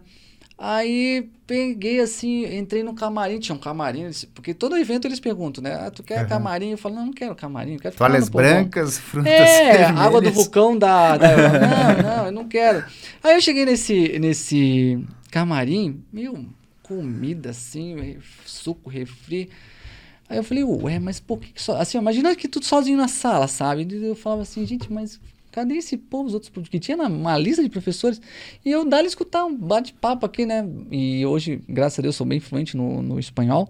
Aí 0.61 1.30
peguei 1.46 2.00
assim, 2.00 2.44
entrei 2.59 2.82
no 2.82 2.92
camarim, 2.92 3.38
tinha 3.38 3.54
um 3.54 3.61
camarim, 3.61 4.11
porque 4.34 4.52
todo 4.52 4.76
evento 4.76 5.06
eles 5.06 5.20
perguntam, 5.20 5.62
né? 5.62 5.74
Ah, 5.74 5.88
tu 5.88 6.02
quer 6.02 6.18
Aham. 6.18 6.28
camarim? 6.28 6.70
Eu 6.72 6.78
falo, 6.78 6.96
não, 6.96 7.06
não 7.06 7.12
quero 7.12 7.32
camarim, 7.36 7.74
eu 7.74 7.78
quero 7.80 7.94
Toalhas 7.94 8.28
brancas, 8.28 8.98
frutas 8.98 9.30
É, 9.30 9.70
vermelhas. 9.84 9.98
água 10.00 10.20
do 10.20 10.32
vulcão 10.32 10.76
da, 10.76 11.16
da. 11.16 11.28
Não, 11.59 12.02
não, 12.02 12.26
eu 12.26 12.32
não 12.32 12.48
quero. 12.48 12.84
Aí 13.22 13.36
eu 13.36 13.40
cheguei 13.40 13.64
nesse, 13.64 14.18
nesse 14.18 14.98
camarim, 15.30 16.02
meu, 16.12 16.44
comida 16.82 17.50
assim, 17.50 18.18
suco, 18.44 18.90
refri. 18.90 19.48
Aí 20.28 20.38
eu 20.38 20.44
falei, 20.44 20.64
ué, 20.64 20.98
mas 20.98 21.20
por 21.20 21.38
que 21.38 21.52
que 21.52 21.62
só. 21.62 21.76
Assim, 21.76 21.98
imagina 21.98 22.34
que 22.34 22.48
tudo 22.48 22.66
sozinho 22.66 22.96
na 22.96 23.06
sala, 23.09 23.46
sabe? 23.46 23.86
Eu 23.90 24.16
falava 24.16 24.42
assim, 24.42 24.66
gente, 24.66 24.92
mas 24.92 25.20
cadê 25.59 25.74
esse 25.74 25.96
povo, 25.96 26.28
os 26.28 26.34
outros 26.34 26.68
que 26.68 26.78
tinha 26.78 26.96
uma 26.96 27.36
lista 27.36 27.62
de 27.62 27.68
professores? 27.68 28.20
E 28.64 28.70
eu 28.70 28.84
dali 28.84 29.09
escutar 29.09 29.44
um 29.44 29.56
bate-papo 29.56 30.24
aqui, 30.24 30.46
né? 30.46 30.64
E 30.90 31.26
hoje, 31.26 31.61
graças 31.68 31.98
a 31.98 32.02
Deus, 32.02 32.14
sou 32.14 32.26
bem 32.26 32.38
fluente 32.38 32.76
no, 32.76 33.02
no 33.02 33.18
espanhol. 33.18 33.68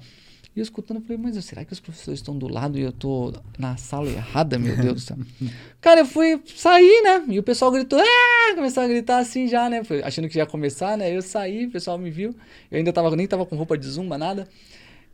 E 0.54 0.60
eu 0.60 0.62
escutando, 0.62 0.98
eu 0.98 1.02
falei, 1.02 1.16
mas 1.16 1.42
será 1.44 1.64
que 1.64 1.72
os 1.72 1.80
professores 1.80 2.20
estão 2.20 2.36
do 2.36 2.46
lado 2.46 2.78
e 2.78 2.82
eu 2.82 2.92
tô 2.92 3.32
na 3.58 3.76
sala 3.76 4.08
errada, 4.10 4.58
meu 4.58 4.76
Deus 4.76 4.94
do 4.94 5.00
céu? 5.00 5.16
Cara, 5.80 6.00
eu 6.00 6.06
fui 6.06 6.40
sair, 6.56 7.02
né? 7.02 7.24
E 7.28 7.38
o 7.38 7.42
pessoal 7.42 7.70
gritou, 7.70 7.98
ah! 7.98 8.54
Começou 8.54 8.82
a 8.82 8.88
gritar 8.88 9.18
assim 9.18 9.48
já, 9.48 9.70
né? 9.70 9.82
Foi 9.82 10.02
achando 10.02 10.28
que 10.28 10.36
ia 10.36 10.46
começar, 10.46 10.98
né? 10.98 11.16
Eu 11.16 11.22
saí, 11.22 11.66
o 11.66 11.70
pessoal 11.70 11.96
me 11.96 12.10
viu. 12.10 12.34
Eu 12.70 12.78
ainda 12.78 12.92
tava, 12.92 13.14
nem 13.16 13.26
tava 13.26 13.46
com 13.46 13.56
roupa 13.56 13.78
de 13.78 13.86
zumba, 13.86 14.18
nada. 14.18 14.46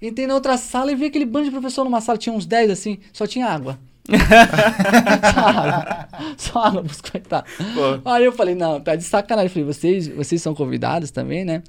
Entrei 0.02 0.26
na 0.26 0.34
outra 0.34 0.56
sala 0.56 0.90
e 0.90 0.94
vi 0.94 1.06
aquele 1.06 1.24
bando 1.24 1.44
de 1.44 1.50
professor 1.50 1.84
numa 1.84 2.00
sala, 2.00 2.18
tinha 2.18 2.34
uns 2.34 2.46
10 2.46 2.70
assim, 2.70 2.98
só 3.12 3.26
tinha 3.26 3.46
água. 3.46 3.78
só 5.32 5.40
água. 5.48 6.08
Só 6.36 6.58
água 6.64 6.82
pros 6.82 7.00
coitados. 7.00 7.50
Aí 8.04 8.24
eu 8.24 8.32
falei, 8.32 8.54
não, 8.54 8.80
tá 8.80 8.94
de 8.96 9.04
sacanagem. 9.04 9.46
Eu 9.46 9.50
falei, 9.52 9.64
vocês, 9.66 10.08
vocês 10.08 10.40
são 10.42 10.54
convidados 10.54 11.10
também, 11.10 11.44
né? 11.44 11.62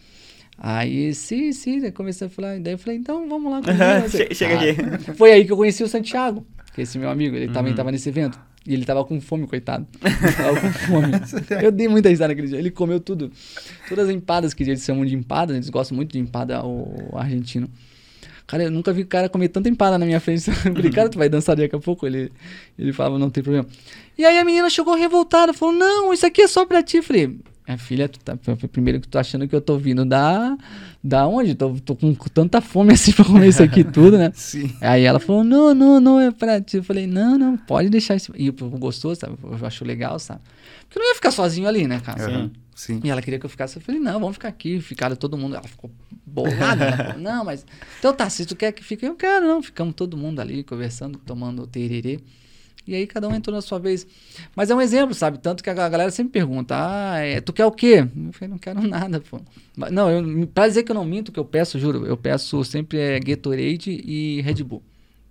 Aí, 0.57 1.13
sim, 1.13 1.51
sim, 1.51 1.81
daí 1.81 1.91
comecei 1.91 2.27
a 2.27 2.29
falar, 2.29 2.57
daí 2.59 2.73
eu 2.73 2.77
falei, 2.77 2.97
então 2.97 3.27
vamos 3.27 3.51
lá 3.51 3.61
comigo. 3.61 3.77
Né? 3.83 4.07
che- 4.09 4.33
chega 4.33 4.55
Ah, 4.55 4.95
aqui. 4.95 5.13
Foi 5.17 5.31
aí 5.33 5.43
que 5.45 5.51
eu 5.51 5.57
conheci 5.57 5.83
o 5.83 5.87
Santiago, 5.87 6.45
que 6.73 6.81
é 6.81 6.83
esse 6.83 6.97
meu 6.97 7.09
amigo, 7.09 7.35
ele 7.35 7.47
Uhum. 7.47 7.53
também 7.53 7.73
tava 7.73 7.91
nesse 7.91 8.07
evento. 8.09 8.39
E 8.67 8.73
ele 8.73 8.83
tava 8.85 9.03
com 9.05 9.19
fome, 9.21 9.45
coitado. 9.45 9.85
tava 10.37 10.59
com 10.59 10.71
fome. 10.73 11.11
Eu 11.61 11.71
dei 11.71 11.87
muita 11.87 12.09
risada 12.09 12.29
naquele 12.29 12.47
dia. 12.47 12.57
Ele 12.57 12.71
comeu 12.71 12.99
tudo. 12.99 13.31
Todas 13.87 14.07
as 14.09 14.15
empadas 14.15 14.55
que 14.55 14.63
eles 14.63 14.81
chamam 14.81 15.05
de 15.05 15.13
empada, 15.13 15.53
né? 15.53 15.59
eles 15.59 15.69
gostam 15.69 15.95
muito 15.95 16.13
de 16.13 16.17
empada, 16.19 16.65
o 16.65 17.09
argentino. 17.15 17.69
Cara, 18.47 18.63
eu 18.63 18.71
nunca 18.71 18.93
vi 18.93 19.01
o 19.01 19.07
cara 19.07 19.27
comer 19.27 19.49
tanta 19.49 19.69
empada 19.69 19.97
na 19.97 20.05
minha 20.05 20.19
frente. 20.19 20.49
Eu 20.49 20.53
falei, 20.53 20.91
cara, 20.91 21.09
tu 21.09 21.17
vai 21.17 21.27
dançar 21.27 21.55
daqui 21.55 21.75
a 21.75 21.79
pouco? 21.79 22.05
Ele, 22.05 22.31
ele 22.77 22.93
falava, 22.93 23.17
não 23.17 23.29
tem 23.29 23.43
problema. 23.43 23.67
E 24.17 24.23
aí 24.23 24.37
a 24.37 24.45
menina 24.45 24.69
chegou 24.69 24.95
revoltada, 24.95 25.53
falou, 25.53 25.73
não, 25.73 26.13
isso 26.13 26.25
aqui 26.25 26.43
é 26.43 26.47
só 26.47 26.65
pra 26.65 26.83
ti. 26.83 26.97
Eu 26.97 27.03
falei, 27.03 27.39
minha 27.67 27.77
filha, 27.79 28.07
tu 28.07 28.19
tá, 28.19 28.37
foi 28.37 28.69
primeiro 28.69 28.99
que 28.99 29.07
tu 29.07 29.11
tá 29.11 29.21
achando 29.21 29.47
que 29.47 29.55
eu 29.55 29.61
tô 29.61 29.77
vindo 29.77 30.05
da, 30.05 30.55
da 31.03 31.25
onde? 31.25 31.55
Tô, 31.55 31.73
tô 31.83 31.95
com 31.95 32.13
tanta 32.13 32.61
fome 32.61 32.93
assim 32.93 33.11
pra 33.11 33.25
comer 33.25 33.47
isso 33.47 33.63
aqui 33.63 33.83
tudo, 33.83 34.17
né? 34.17 34.31
Sim. 34.35 34.71
Aí 34.79 35.03
ela 35.03 35.19
falou, 35.19 35.43
não, 35.43 35.73
não, 35.73 35.99
não 35.99 36.19
é 36.19 36.29
pra 36.29 36.61
ti. 36.61 36.77
Eu 36.77 36.83
falei, 36.83 37.07
não, 37.07 37.39
não, 37.39 37.57
pode 37.57 37.89
deixar 37.89 38.15
isso. 38.15 38.31
E 38.37 38.49
o 38.49 38.53
povo 38.53 38.77
gostou, 38.77 39.15
sabe? 39.15 39.35
Eu 39.43 39.65
acho 39.65 39.83
legal, 39.83 40.19
sabe? 40.19 40.41
Porque 40.81 40.99
eu 40.99 41.01
não 41.01 41.09
ia 41.09 41.15
ficar 41.15 41.31
sozinho 41.31 41.67
ali, 41.67 41.87
né, 41.87 41.99
cara? 41.99 42.23
Aham, 42.23 42.51
Sim. 42.75 42.99
E 43.05 43.09
ela 43.09 43.21
queria 43.21 43.39
que 43.39 43.45
eu 43.45 43.49
ficasse. 43.49 43.77
Eu 43.77 43.81
falei, 43.81 44.01
não, 44.01 44.19
vamos 44.19 44.33
ficar 44.35 44.49
aqui. 44.49 44.81
Ficaram 44.81 45.15
todo 45.15 45.37
mundo. 45.37 45.55
Ela 45.55 45.67
ficou 45.67 45.89
bolada. 46.25 46.75
né? 46.75 46.97
Falou, 46.97 47.17
não, 47.23 47.45
mas. 47.45 47.65
Então 47.97 48.13
tá, 48.13 48.29
se 48.29 48.45
tu 48.45 48.53
quer 48.53 48.73
que 48.73 48.83
fique, 48.83 49.05
eu 49.05 49.15
quero, 49.15 49.47
não. 49.47 49.63
Ficamos 49.63 49.95
todo 49.95 50.17
mundo 50.17 50.41
ali 50.41 50.61
conversando, 50.61 51.17
tomando 51.17 51.65
tererê. 51.65 52.19
E 52.87 52.93
aí 52.93 53.07
cada 53.07 53.27
um 53.27 53.33
entrou 53.33 53.55
na 53.55 53.61
sua 53.61 53.79
vez. 53.79 54.05
Mas 54.55 54.69
é 54.69 54.75
um 54.75 54.81
exemplo, 54.81 55.15
sabe? 55.15 55.39
Tanto 55.39 55.63
que 55.63 55.69
a 55.69 55.73
galera 55.73 56.11
sempre 56.11 56.33
pergunta: 56.33 56.75
ah, 56.77 57.17
é, 57.17 57.39
tu 57.39 57.53
quer 57.53 57.65
o 57.65 57.71
quê? 57.71 58.07
Eu 58.15 58.33
falei, 58.33 58.49
não 58.49 58.57
quero 58.57 58.81
nada, 58.85 59.21
pô. 59.21 59.39
Mas, 59.75 59.91
Não, 59.91 60.11
eu, 60.11 60.45
pra 60.47 60.67
dizer 60.67 60.83
que 60.83 60.91
eu 60.91 60.95
não 60.95 61.05
minto, 61.05 61.29
o 61.29 61.31
que 61.31 61.39
eu 61.39 61.45
peço, 61.45 61.79
juro, 61.79 62.05
eu 62.05 62.17
peço 62.17 62.63
sempre 62.63 62.97
é 62.99 63.19
Gatorade 63.19 63.89
e 63.89 64.41
Red 64.41 64.63
Bull. 64.63 64.83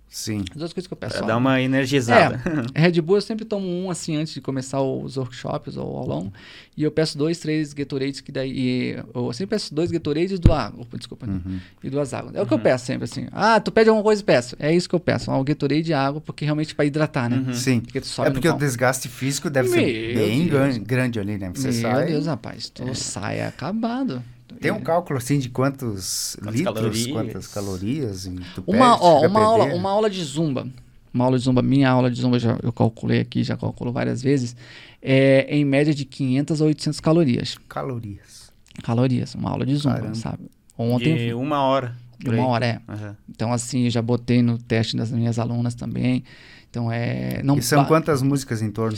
Sim. 0.07 0.45
As 0.51 0.57
duas 0.57 0.71
coisas 0.71 0.87
que 0.87 0.93
eu 0.93 0.97
peço. 0.97 1.17
Pra 1.17 1.27
dar 1.27 1.35
uma 1.37 1.59
energizada. 1.61 2.39
É, 2.73 2.79
Red 2.81 3.01
Bull 3.01 3.17
eu 3.17 3.21
sempre 3.21 3.43
tomo 3.43 3.67
um 3.67 3.91
assim 3.91 4.15
antes 4.15 4.33
de 4.33 4.39
começar 4.39 4.79
os 4.81 5.17
workshops 5.17 5.75
ou 5.75 5.97
aulão. 5.97 6.31
E 6.77 6.83
eu 6.83 6.91
peço 6.91 7.17
dois, 7.17 7.37
três 7.39 7.73
Gatorades 7.73 8.21
que 8.21 8.31
daí. 8.31 8.49
e 8.57 9.03
Eu 9.13 9.33
sempre 9.33 9.55
peço 9.55 9.75
dois 9.75 9.91
Gatorades 9.91 10.39
do 10.39 10.53
água. 10.53 10.85
Desculpa, 10.93 11.27
né? 11.27 11.41
Uhum. 11.45 11.59
E 11.83 11.89
duas 11.89 12.13
águas. 12.13 12.33
É 12.33 12.41
o 12.41 12.45
que 12.45 12.53
eu 12.53 12.59
peço 12.59 12.85
sempre 12.85 13.03
assim. 13.03 13.27
Ah, 13.31 13.59
tu 13.59 13.73
pede 13.73 13.89
alguma 13.89 14.03
coisa 14.03 14.21
e 14.21 14.25
peço. 14.25 14.55
É 14.57 14.73
isso 14.73 14.87
que 14.87 14.95
eu 14.95 14.99
peço. 15.01 15.29
O 15.29 15.43
Gatorade 15.43 15.91
e 15.91 15.93
a 15.93 16.01
água, 16.07 16.21
porque 16.21 16.45
realmente 16.45 16.73
pra 16.73 16.85
hidratar, 16.85 17.29
né? 17.29 17.53
Sim. 17.53 17.81
Porque 17.81 17.99
tu 17.99 18.07
sobe 18.07 18.29
É 18.29 18.31
porque 18.31 18.47
o 18.47 18.53
desgaste 18.57 19.09
físico 19.09 19.49
deve 19.49 19.67
ser 19.67 20.15
Meu 20.15 20.25
bem 20.27 20.47
Deus. 20.47 20.51
gran- 20.77 20.83
grande 20.83 21.19
ali, 21.19 21.37
né? 21.37 21.51
Você 21.53 21.71
Meu 21.71 21.81
sai. 21.81 22.05
Deus, 22.05 22.25
rapaz. 22.27 22.69
Tu 22.69 22.95
sai 22.95 23.41
acabado. 23.41 24.23
Tem 24.61 24.71
um 24.71 24.79
cálculo 24.81 25.17
assim 25.17 25.39
de 25.39 25.49
quantos 25.49 26.35
Quantas 26.39 26.55
litros, 26.55 26.73
calorias. 26.75 27.07
quantas 27.07 27.47
calorias 27.47 28.25
e 28.25 28.31
tu 28.53 28.63
Uma, 28.67 28.91
perde, 28.91 29.03
ó, 29.03 29.27
uma, 29.27 29.43
aula, 29.43 29.63
perder. 29.65 29.79
uma 29.79 29.89
aula 29.89 30.09
de 30.09 30.23
zumba. 30.23 30.67
Uma 31.13 31.25
aula 31.25 31.37
de 31.37 31.43
zumba, 31.45 31.61
minha 31.61 31.89
aula 31.89 32.11
de 32.11 32.19
zumba, 32.21 32.37
já, 32.37 32.57
eu 32.61 32.73
calculei 32.73 33.21
aqui, 33.21 33.43
já 33.43 33.55
calculo 33.55 33.91
várias 33.91 34.21
vezes, 34.21 34.55
é 35.01 35.47
em 35.55 35.63
média 35.63 35.93
de 35.93 36.03
500 36.05 36.61
a 36.61 36.65
800 36.65 36.99
calorias. 36.99 37.57
Calorias. 37.69 38.51
Calorias, 38.83 39.33
uma 39.35 39.49
aula 39.51 39.65
de 39.65 39.75
zumba, 39.77 39.95
Caramba. 39.95 40.15
sabe? 40.15 40.43
Ontem, 40.77 41.15
De 41.27 41.33
uma 41.33 41.61
hora. 41.61 41.95
aí. 42.25 42.33
uma 42.37 42.47
hora, 42.47 42.65
é. 42.65 42.81
Aham. 42.87 43.15
Então, 43.29 43.53
assim, 43.53 43.85
eu 43.85 43.89
já 43.89 44.01
botei 44.01 44.41
no 44.41 44.57
teste 44.57 44.97
das 44.97 45.09
minhas 45.11 45.39
alunas 45.39 45.73
também. 45.73 46.23
Então, 46.69 46.91
é... 46.91 47.41
Não 47.43 47.57
e 47.57 47.61
são 47.61 47.85
quantas 47.85 48.21
músicas 48.21 48.61
em 48.61 48.69
torno? 48.69 48.97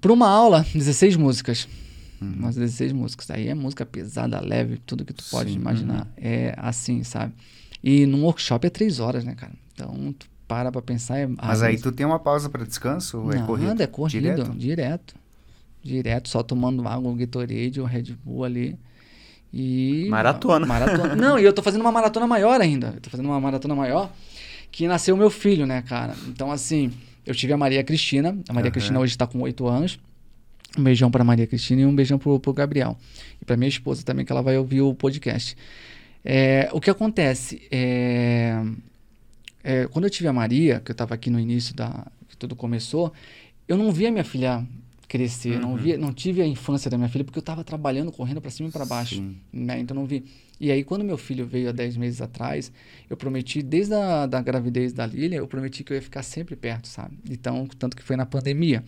Para 0.00 0.12
uma 0.12 0.28
aula, 0.28 0.66
16 0.74 1.16
músicas. 1.16 1.68
Uhum. 2.22 2.34
Umas 2.38 2.56
16 2.56 2.92
músicas. 2.92 3.30
Aí 3.30 3.48
é 3.48 3.54
música 3.54 3.84
pesada, 3.84 4.40
leve, 4.40 4.78
tudo 4.86 5.04
que 5.04 5.12
tu 5.12 5.24
pode 5.30 5.50
Sim. 5.50 5.56
imaginar. 5.56 6.06
É 6.16 6.54
assim, 6.56 7.02
sabe? 7.04 7.34
E 7.82 8.06
num 8.06 8.22
workshop 8.24 8.66
é 8.66 8.70
3 8.70 9.00
horas, 9.00 9.24
né, 9.24 9.34
cara? 9.34 9.52
Então, 9.74 10.14
tu 10.18 10.26
para 10.46 10.70
pra 10.70 10.82
pensar... 10.82 11.18
É, 11.18 11.26
Mas 11.26 11.62
aí 11.62 11.78
tu 11.78 11.90
tem 11.90 12.04
uma 12.04 12.18
pausa 12.18 12.48
para 12.50 12.64
descanso 12.64 13.18
ou 13.18 13.32
é 13.32 13.36
Nada, 13.36 13.46
corrido? 13.46 13.82
é 13.82 13.86
corrido, 13.86 14.20
Direto? 14.20 14.50
direto. 14.52 15.14
Direto, 15.82 16.28
só 16.28 16.42
tomando 16.42 16.86
água, 16.86 17.10
um 17.10 17.16
Gatorade, 17.16 17.80
um 17.80 17.84
Red 17.84 18.14
Bull 18.24 18.44
ali. 18.44 18.78
E. 19.52 20.06
Maratona. 20.08 20.64
Maratona. 20.66 21.14
Não, 21.16 21.38
e 21.38 21.44
eu 21.44 21.52
tô 21.52 21.62
fazendo 21.62 21.80
uma 21.82 21.92
maratona 21.92 22.26
maior 22.26 22.60
ainda. 22.60 22.92
Eu 22.94 23.00
tô 23.00 23.10
fazendo 23.10 23.26
uma 23.26 23.40
maratona 23.40 23.74
maior 23.74 24.10
que 24.70 24.86
nasceu 24.86 25.16
meu 25.16 25.28
filho, 25.28 25.66
né, 25.66 25.82
cara? 25.82 26.14
Então, 26.28 26.50
assim, 26.50 26.92
eu 27.26 27.34
tive 27.34 27.52
a 27.52 27.56
Maria 27.56 27.82
Cristina. 27.84 28.30
A 28.48 28.52
Maria 28.52 28.68
Aham. 28.68 28.72
Cristina 28.72 29.00
hoje 29.00 29.16
tá 29.18 29.26
com 29.26 29.40
8 29.40 29.66
anos. 29.66 29.98
Um 30.78 30.82
beijão 30.82 31.10
pra 31.10 31.22
Maria 31.22 31.46
Cristina 31.46 31.82
e 31.82 31.86
um 31.86 31.94
beijão 31.94 32.18
pro, 32.18 32.40
pro 32.40 32.52
Gabriel. 32.52 32.96
E 33.40 33.44
pra 33.44 33.56
minha 33.56 33.68
esposa 33.68 34.02
também, 34.02 34.24
que 34.24 34.32
ela 34.32 34.42
vai 34.42 34.56
ouvir 34.56 34.80
o 34.80 34.94
podcast. 34.94 35.56
É, 36.24 36.68
o 36.72 36.80
que 36.80 36.88
acontece 36.88 37.62
é, 37.70 38.62
é, 39.62 39.86
quando 39.88 40.04
eu 40.04 40.10
tive 40.10 40.28
a 40.28 40.32
Maria, 40.32 40.80
que 40.80 40.90
eu 40.90 40.94
estava 40.94 41.14
aqui 41.14 41.30
no 41.30 41.38
início 41.38 41.74
da 41.74 42.06
que 42.28 42.36
tudo 42.36 42.56
começou, 42.56 43.12
eu 43.68 43.76
não 43.76 43.92
via 43.92 44.10
minha 44.10 44.24
filha 44.24 44.66
crescer, 45.08 45.60
não 45.60 45.76
via, 45.76 45.98
não 45.98 46.10
tive 46.10 46.40
a 46.40 46.46
infância 46.46 46.90
da 46.90 46.96
minha 46.96 47.08
filha 47.08 47.22
porque 47.22 47.38
eu 47.38 47.42
estava 47.42 47.62
trabalhando, 47.62 48.10
correndo 48.10 48.40
para 48.40 48.50
cima 48.50 48.70
e 48.70 48.72
para 48.72 48.86
baixo, 48.86 49.22
né? 49.52 49.78
Então 49.78 49.94
não 49.94 50.06
vi. 50.06 50.24
E 50.58 50.70
aí 50.70 50.82
quando 50.82 51.04
meu 51.04 51.18
filho 51.18 51.46
veio 51.46 51.68
há 51.68 51.72
10 51.72 51.98
meses 51.98 52.22
atrás, 52.22 52.72
eu 53.10 53.16
prometi 53.16 53.62
desde 53.62 53.92
a 53.92 54.24
da 54.24 54.40
gravidez 54.40 54.94
da 54.94 55.04
Lilia, 55.04 55.36
eu 55.36 55.46
prometi 55.46 55.84
que 55.84 55.92
eu 55.92 55.96
ia 55.96 56.02
ficar 56.02 56.22
sempre 56.22 56.56
perto, 56.56 56.88
sabe? 56.88 57.18
Então, 57.28 57.68
tanto 57.78 57.94
que 57.94 58.02
foi 58.02 58.16
na 58.16 58.24
pandemia. 58.24 58.82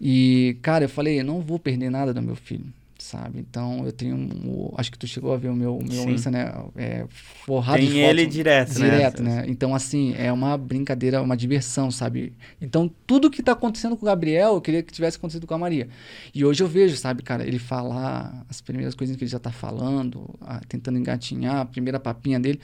E, 0.00 0.56
cara, 0.62 0.84
eu 0.84 0.88
falei, 0.88 1.20
eu 1.20 1.24
não 1.24 1.40
vou 1.40 1.58
perder 1.58 1.90
nada 1.90 2.12
do 2.12 2.20
meu 2.20 2.36
filho, 2.36 2.66
sabe? 2.98 3.38
Então, 3.38 3.84
eu 3.86 3.92
tenho. 3.92 4.16
um- 4.16 4.72
acho 4.76 4.90
que 4.90 4.98
tu 4.98 5.06
chegou 5.06 5.32
a 5.32 5.36
ver 5.36 5.48
o 5.48 5.54
meu, 5.54 5.78
meu 5.78 5.90
Sim. 6.02 6.10
Insta, 6.10 6.30
né? 6.30 6.52
É, 6.76 7.06
forrado 7.44 7.78
Tem 7.80 7.88
de 7.88 7.96
ele 7.96 8.22
fotos 8.22 8.34
direto, 8.34 8.78
né? 8.78 8.84
direto, 8.84 9.22
né? 9.22 9.44
Então, 9.46 9.74
assim, 9.74 10.14
é 10.18 10.32
uma 10.32 10.56
brincadeira, 10.58 11.22
uma 11.22 11.36
diversão, 11.36 11.90
sabe? 11.90 12.32
Então, 12.60 12.90
tudo 13.06 13.30
que 13.30 13.42
tá 13.42 13.52
acontecendo 13.52 13.96
com 13.96 14.04
o 14.04 14.06
Gabriel, 14.06 14.54
eu 14.54 14.60
queria 14.60 14.82
que 14.82 14.92
tivesse 14.92 15.16
acontecido 15.16 15.46
com 15.46 15.54
a 15.54 15.58
Maria. 15.58 15.88
E 16.34 16.44
hoje 16.44 16.62
eu 16.62 16.68
vejo, 16.68 16.96
sabe, 16.96 17.22
cara, 17.22 17.46
ele 17.46 17.58
falar 17.58 18.44
as 18.48 18.60
primeiras 18.60 18.94
coisas 18.94 19.16
que 19.16 19.22
ele 19.24 19.30
já 19.30 19.38
tá 19.38 19.50
falando, 19.52 20.28
ah, 20.40 20.60
tentando 20.68 20.98
engatinhar, 20.98 21.56
a 21.60 21.64
primeira 21.64 22.00
papinha 22.00 22.38
dele. 22.40 22.60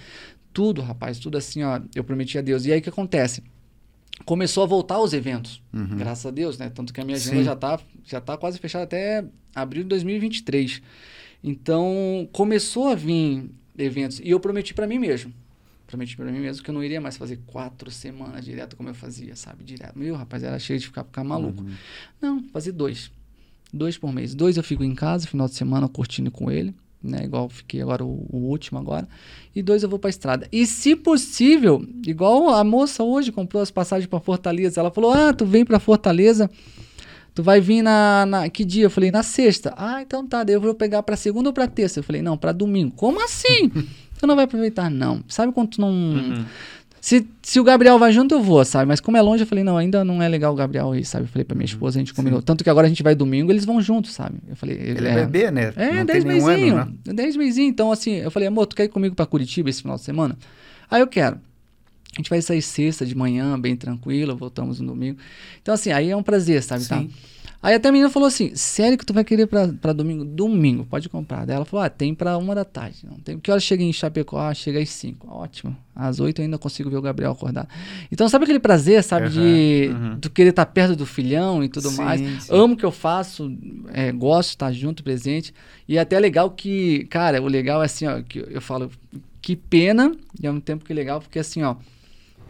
Tudo, 0.53 0.83
rapaz, 0.83 1.18
tudo 1.18 1.39
assim, 1.39 1.62
ó, 1.62 1.81
eu 1.95 2.03
prometi 2.05 2.39
a 2.39 2.43
Deus. 2.43 2.66
E 2.66 2.72
aí 2.72 2.81
o 2.81 2.83
que 2.83 2.89
acontece? 2.89 3.43
Começou 4.25 4.62
a 4.62 4.66
voltar 4.66 5.01
os 5.01 5.12
eventos, 5.12 5.62
Uhum. 5.73 5.97
graças 5.97 6.25
a 6.27 6.31
Deus, 6.31 6.59
né? 6.59 6.71
Tanto 6.71 6.93
que 6.93 7.01
a 7.01 7.05
minha 7.05 7.16
agenda 7.16 7.37
Sim. 7.39 7.45
já 7.45 7.57
tá, 7.57 7.81
já 8.05 8.21
tá 8.21 8.37
quase 8.37 8.59
fechada 8.59 8.85
até 8.85 9.25
abril 9.55 9.83
de 9.83 9.89
2023. 9.89 10.83
Então, 11.43 12.29
começou 12.33 12.89
a 12.89 12.95
vir 12.95 13.51
eventos. 13.79 14.21
E 14.21 14.31
eu 14.31 14.39
prometi 14.39 14.75
pra 14.75 14.87
mim 14.87 14.99
mesmo. 14.99 15.33
Prometi 15.87 16.16
pra 16.16 16.27
mim 16.31 16.39
mesmo 16.39 16.62
que 16.62 16.71
eu 16.71 16.75
não 16.75 16.85
iria 16.85 17.01
mais 17.01 17.16
fazer 17.16 17.41
quatro 17.47 17.91
semanas 17.91 18.45
direto 18.45 18.77
como 18.77 18.89
eu 18.89 18.95
fazia, 18.95 19.35
sabe? 19.35 19.64
Direto. 19.64 19.99
Meu, 19.99 20.14
rapaz, 20.14 20.43
era 20.43 20.59
cheio 20.59 20.79
de 20.79 20.87
ficar, 20.87 21.03
ficar 21.03 21.25
maluco. 21.25 21.64
Não, 22.21 22.43
fazer 22.53 22.73
dois. 22.73 23.11
Dois 23.73 23.97
por 23.99 24.12
mês. 24.12 24.35
Dois 24.35 24.57
eu 24.57 24.62
fico 24.62 24.85
em 24.85 24.95
casa, 24.95 25.27
final 25.27 25.49
de 25.49 25.55
semana, 25.55 25.89
curtindo 25.89 26.31
com 26.31 26.51
ele. 26.51 26.75
Né? 27.03 27.24
Igual 27.24 27.48
fiquei 27.48 27.80
agora 27.80 28.05
o, 28.05 28.26
o 28.30 28.36
último 28.36 28.78
agora. 28.78 29.09
E 29.55 29.62
dois 29.62 29.82
eu 29.82 29.88
vou 29.88 29.98
pra 29.98 30.11
estrada. 30.11 30.46
E 30.53 30.66
se 30.66 30.94
possível, 30.94 31.84
igual 32.07 32.51
a 32.51 32.62
moça 32.62 33.03
hoje 33.03 33.32
comprou 33.32 33.62
as 33.62 33.70
passagens 33.70 34.07
para 34.07 34.20
Fortaleza, 34.20 34.80
ela 34.80 34.90
falou: 34.90 35.12
"Ah, 35.12 35.32
tu 35.32 35.44
vem 35.44 35.64
para 35.64 35.80
Fortaleza, 35.80 36.51
tu 37.34 37.42
vai 37.42 37.61
vir 37.61 37.82
na, 37.82 38.26
na 38.26 38.48
que 38.48 38.64
dia?" 38.64 38.84
Eu 38.84 38.90
falei: 38.90 39.11
"Na 39.11 39.22
sexta". 39.22 39.74
"Ah, 39.76 40.03
então 40.03 40.26
tá, 40.26 40.44
daí 40.44 40.55
eu 40.55 40.61
vou 40.61 40.74
pegar 40.74 41.03
para 41.03 41.16
segunda 41.16 41.48
ou 41.48 41.53
para 41.53 41.66
terça?" 41.66 41.98
Eu 42.01 42.05
falei: 42.05 42.22
"Não, 42.22 42.36
para 42.36 42.53
domingo". 42.53 42.92
"Como 42.94 43.22
assim?" 43.24 43.70
tu 44.18 44.26
não 44.26 44.36
vai 44.36 44.44
aproveitar 44.44 44.90
não. 44.90 45.24
Sabe 45.26 45.53
quando 45.53 45.70
tu 45.70 45.80
não 45.80 45.90
Uhum. 45.90 46.46
Se, 47.01 47.26
se 47.42 47.59
o 47.59 47.64
Gabriel 47.64 47.98
vai 47.98 48.12
junto, 48.12 48.34
eu 48.34 48.42
vou, 48.42 48.64
sabe? 48.64 48.86
Mas 48.86 49.01
como 49.01 49.16
é 49.16 49.22
longe, 49.22 49.42
eu 49.42 49.46
falei, 49.46 49.64
não, 49.64 49.76
ainda 49.76 50.05
não 50.05 50.22
é 50.22 50.28
legal 50.28 50.53
o 50.53 50.57
Gabriel 50.57 50.94
ir, 50.94 51.05
sabe? 51.05 51.24
Eu 51.24 51.28
falei 51.28 51.44
pra 51.44 51.55
minha 51.57 51.64
esposa, 51.64 51.98
a 51.98 52.01
gente 52.01 52.12
combinou. 52.12 52.42
Tanto 52.42 52.62
que 52.62 52.68
agora 52.68 52.86
a 52.86 52.88
gente 52.90 53.03
vai 53.03 53.14
domingo, 53.14 53.51
eles 53.51 53.64
vão 53.64 53.80
juntos, 53.80 54.12
sabe? 54.12 54.36
Eu 54.46 54.55
falei, 54.55 54.76
Ele 54.76 55.09
é, 55.09 55.14
bebê, 55.24 55.51
né? 55.51 55.72
É, 55.76 55.92
Não 55.94 56.05
10 56.05 56.24
tem 56.24 56.32
nenhum 56.32 56.46
ano, 56.46 56.59
mesinho. 56.59 56.76
né? 56.76 57.12
10 57.14 57.36
mesinho. 57.36 57.68
Então, 57.68 57.90
assim, 57.90 58.16
eu 58.16 58.30
falei, 58.30 58.48
amor, 58.48 58.66
tu 58.66 58.76
quer 58.76 58.84
ir 58.84 58.88
comigo 58.88 59.14
pra 59.14 59.24
Curitiba 59.24 59.70
esse 59.70 59.80
final 59.80 59.96
de 59.96 60.03
semana? 60.03 60.36
Aí 60.90 61.01
eu 61.01 61.07
quero. 61.07 61.36
A 62.12 62.16
gente 62.18 62.28
vai 62.28 62.42
sair 62.42 62.61
sexta 62.61 63.07
de 63.07 63.14
manhã, 63.14 63.59
bem 63.59 63.76
tranquilo, 63.76 64.36
voltamos 64.36 64.80
no 64.80 64.88
domingo. 64.88 65.16
Então, 65.62 65.72
assim, 65.72 65.92
aí 65.92 66.11
é 66.11 66.16
um 66.16 66.22
prazer, 66.22 66.62
sabe? 66.62 66.86
Tá? 66.86 67.03
Aí 67.63 67.75
até 67.75 67.89
a 67.89 67.93
menina 67.93 68.09
falou 68.09 68.27
assim: 68.27 68.55
sério 68.55 68.97
que 68.97 69.05
tu 69.05 69.13
vai 69.13 69.23
querer 69.23 69.47
pra, 69.47 69.69
pra 69.69 69.93
domingo? 69.93 70.25
Domingo, 70.25 70.87
pode 70.87 71.09
comprar. 71.09 71.45
Daí 71.45 71.57
ela 71.57 71.65
falou: 71.65 71.85
ah, 71.85 71.91
tem 71.91 72.15
pra 72.15 72.39
uma 72.39 72.55
da 72.55 72.65
tarde. 72.65 73.05
Não 73.05 73.19
tem. 73.19 73.39
Que 73.39 73.51
hora 73.51 73.61
chega 73.61 73.83
em 73.83 73.93
Chapecó? 73.93 74.39
Ah, 74.39 74.55
chega 74.55 74.81
às 74.81 74.89
cinco. 74.89 75.29
Ótimo. 75.31 75.77
Às 75.95 76.21
oito 76.21 76.41
eu 76.41 76.45
ainda 76.45 76.57
consigo 76.57 76.89
ver 76.89 76.97
o 76.97 77.03
Gabriel 77.03 77.33
acordar. 77.33 77.69
Então, 78.11 78.27
sabe 78.29 78.45
aquele 78.45 78.59
prazer, 78.59 79.05
sabe, 79.05 79.29
de 79.29 79.91
uhum. 79.93 80.19
tu 80.19 80.31
querer 80.31 80.51
estar 80.51 80.65
perto 80.65 80.97
do 80.97 81.05
filhão 81.05 81.63
e 81.63 81.69
tudo 81.69 81.91
Sim, 81.91 81.97
mais? 81.97 82.21
sim. 82.21 82.55
Amo 82.55 82.73
o 82.73 82.77
que 82.77 82.85
eu 82.85 82.91
faço, 82.91 83.55
é, 83.93 84.11
gosto 84.11 84.49
de 84.49 84.55
estar 84.55 84.73
junto, 84.73 85.05
presente. 85.05 85.53
E 85.87 85.99
é 85.99 86.01
até 86.01 86.19
legal 86.19 86.51
que, 86.51 87.05
cara, 87.11 87.43
o 87.43 87.47
legal 87.47 87.83
é 87.83 87.87
assim, 87.87 88.07
ó, 88.07 88.23
que 88.23 88.39
eu 88.39 88.63
falo, 88.63 88.91
que 89.43 89.55
pena, 89.55 90.17
e 90.41 90.47
ao 90.47 90.55
mesmo 90.55 90.65
tempo 90.65 90.85
que 90.85 90.95
legal, 90.95 91.21
porque 91.21 91.39
assim, 91.39 91.63
ó, 91.63 91.77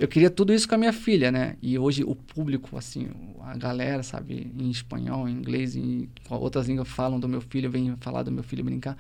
eu 0.01 0.09
queria 0.09 0.31
tudo 0.31 0.53
isso 0.53 0.67
com 0.67 0.75
a 0.75 0.79
minha 0.79 0.93
filha, 0.93 1.31
né? 1.31 1.57
E 1.61 1.79
hoje 1.79 2.03
o 2.03 2.15
público, 2.15 2.77
assim, 2.77 3.09
a 3.43 3.57
galera, 3.57 4.03
sabe, 4.03 4.51
em 4.59 4.71
espanhol, 4.71 5.29
em 5.29 5.33
inglês, 5.33 5.77
em 5.77 6.09
outras 6.29 6.67
línguas 6.67 6.89
falam 6.89 7.21
do 7.21 7.29
meu 7.29 7.41
filho, 7.41 7.71
vem 7.71 7.95
falar 8.01 8.23
do 8.23 8.33
meu 8.33 8.43
filho 8.43 8.65
brincar. 8.65 8.97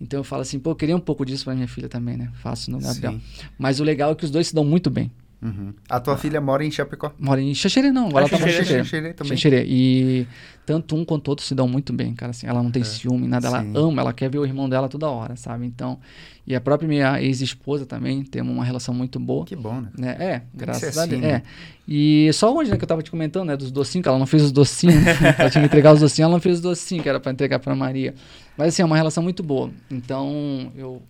Então 0.00 0.20
eu 0.20 0.24
falo 0.24 0.42
assim, 0.42 0.58
pô, 0.58 0.70
eu 0.70 0.76
queria 0.76 0.96
um 0.96 1.00
pouco 1.00 1.26
disso 1.26 1.44
pra 1.44 1.54
minha 1.54 1.68
filha 1.68 1.88
também, 1.88 2.16
né? 2.16 2.30
Faço 2.34 2.70
no 2.70 2.78
Gabriel. 2.78 3.12
Sim. 3.12 3.20
Mas 3.58 3.80
o 3.80 3.84
legal 3.84 4.12
é 4.12 4.14
que 4.14 4.24
os 4.24 4.30
dois 4.30 4.46
se 4.46 4.54
dão 4.54 4.64
muito 4.64 4.88
bem. 4.88 5.10
Uhum. 5.42 5.72
A 5.88 5.98
tua 5.98 6.18
filha 6.18 6.40
mora 6.40 6.64
em 6.64 6.70
Chapecó. 6.70 7.12
Mora 7.18 7.40
em 7.40 7.54
Xaxerê, 7.54 7.90
não. 7.90 8.08
Agora 8.08 8.26
Ah, 8.26 8.28
ela 8.28 8.30
tá 8.30 8.38
morando 8.38 8.54
em 8.54 8.58
Xaxerê, 8.58 8.78
Xaxerê. 8.84 8.84
Xaxerê 8.84 9.12
também. 9.14 9.36
Xaxerê. 9.36 9.64
E 9.66 10.26
tanto 10.66 10.94
um 10.94 11.04
quanto 11.04 11.28
outro 11.28 11.44
se 11.44 11.54
dão 11.54 11.66
muito 11.66 11.92
bem, 11.92 12.14
cara. 12.14 12.30
Assim, 12.30 12.46
ela 12.46 12.62
não 12.62 12.70
tem 12.70 12.84
ciúme, 12.84 13.26
nada. 13.26 13.46
Ela 13.48 13.62
Sim. 13.62 13.72
ama, 13.74 14.02
ela 14.02 14.12
quer 14.12 14.28
ver 14.30 14.38
o 14.38 14.44
irmão 14.44 14.68
dela 14.68 14.88
toda 14.88 15.08
hora, 15.08 15.34
sabe? 15.36 15.64
Então, 15.64 15.98
e 16.46 16.54
a 16.54 16.60
própria 16.60 16.86
minha 16.86 17.22
ex-esposa 17.22 17.86
também, 17.86 18.22
temos 18.22 18.52
uma 18.54 18.64
relação 18.64 18.94
muito 18.94 19.18
boa. 19.18 19.46
Que 19.46 19.56
bom, 19.56 19.80
né? 19.80 19.88
Né? 19.96 20.16
É, 20.20 20.42
graças 20.54 20.98
a 20.98 21.02
assim, 21.02 21.10
Deus. 21.10 21.22
né? 21.22 21.30
É. 21.30 21.42
E 21.88 22.30
só 22.34 22.54
hoje, 22.54 22.70
né, 22.70 22.76
que 22.76 22.84
eu 22.84 22.88
tava 22.88 23.02
te 23.02 23.10
comentando, 23.10 23.48
né, 23.48 23.56
dos 23.56 23.70
docinhos, 23.70 24.02
que 24.02 24.08
ela 24.08 24.18
não 24.18 24.26
fez 24.26 24.42
os 24.42 24.52
docinhos. 24.52 24.94
ela 25.38 25.48
tinha 25.50 25.62
que 25.62 25.66
entregar 25.66 25.94
os 25.94 26.00
docinhos, 26.00 26.26
ela 26.26 26.32
não 26.34 26.40
fez 26.40 26.56
os 26.56 26.60
docinhos, 26.60 27.02
que 27.02 27.08
era 27.08 27.18
pra 27.18 27.32
entregar 27.32 27.58
pra 27.58 27.74
Maria. 27.74 28.14
Mas 28.56 28.68
assim, 28.68 28.82
é 28.82 28.84
uma 28.84 28.96
relação 28.96 29.22
muito 29.22 29.42
boa. 29.42 29.70
Então, 29.90 30.70
eu 30.76 31.00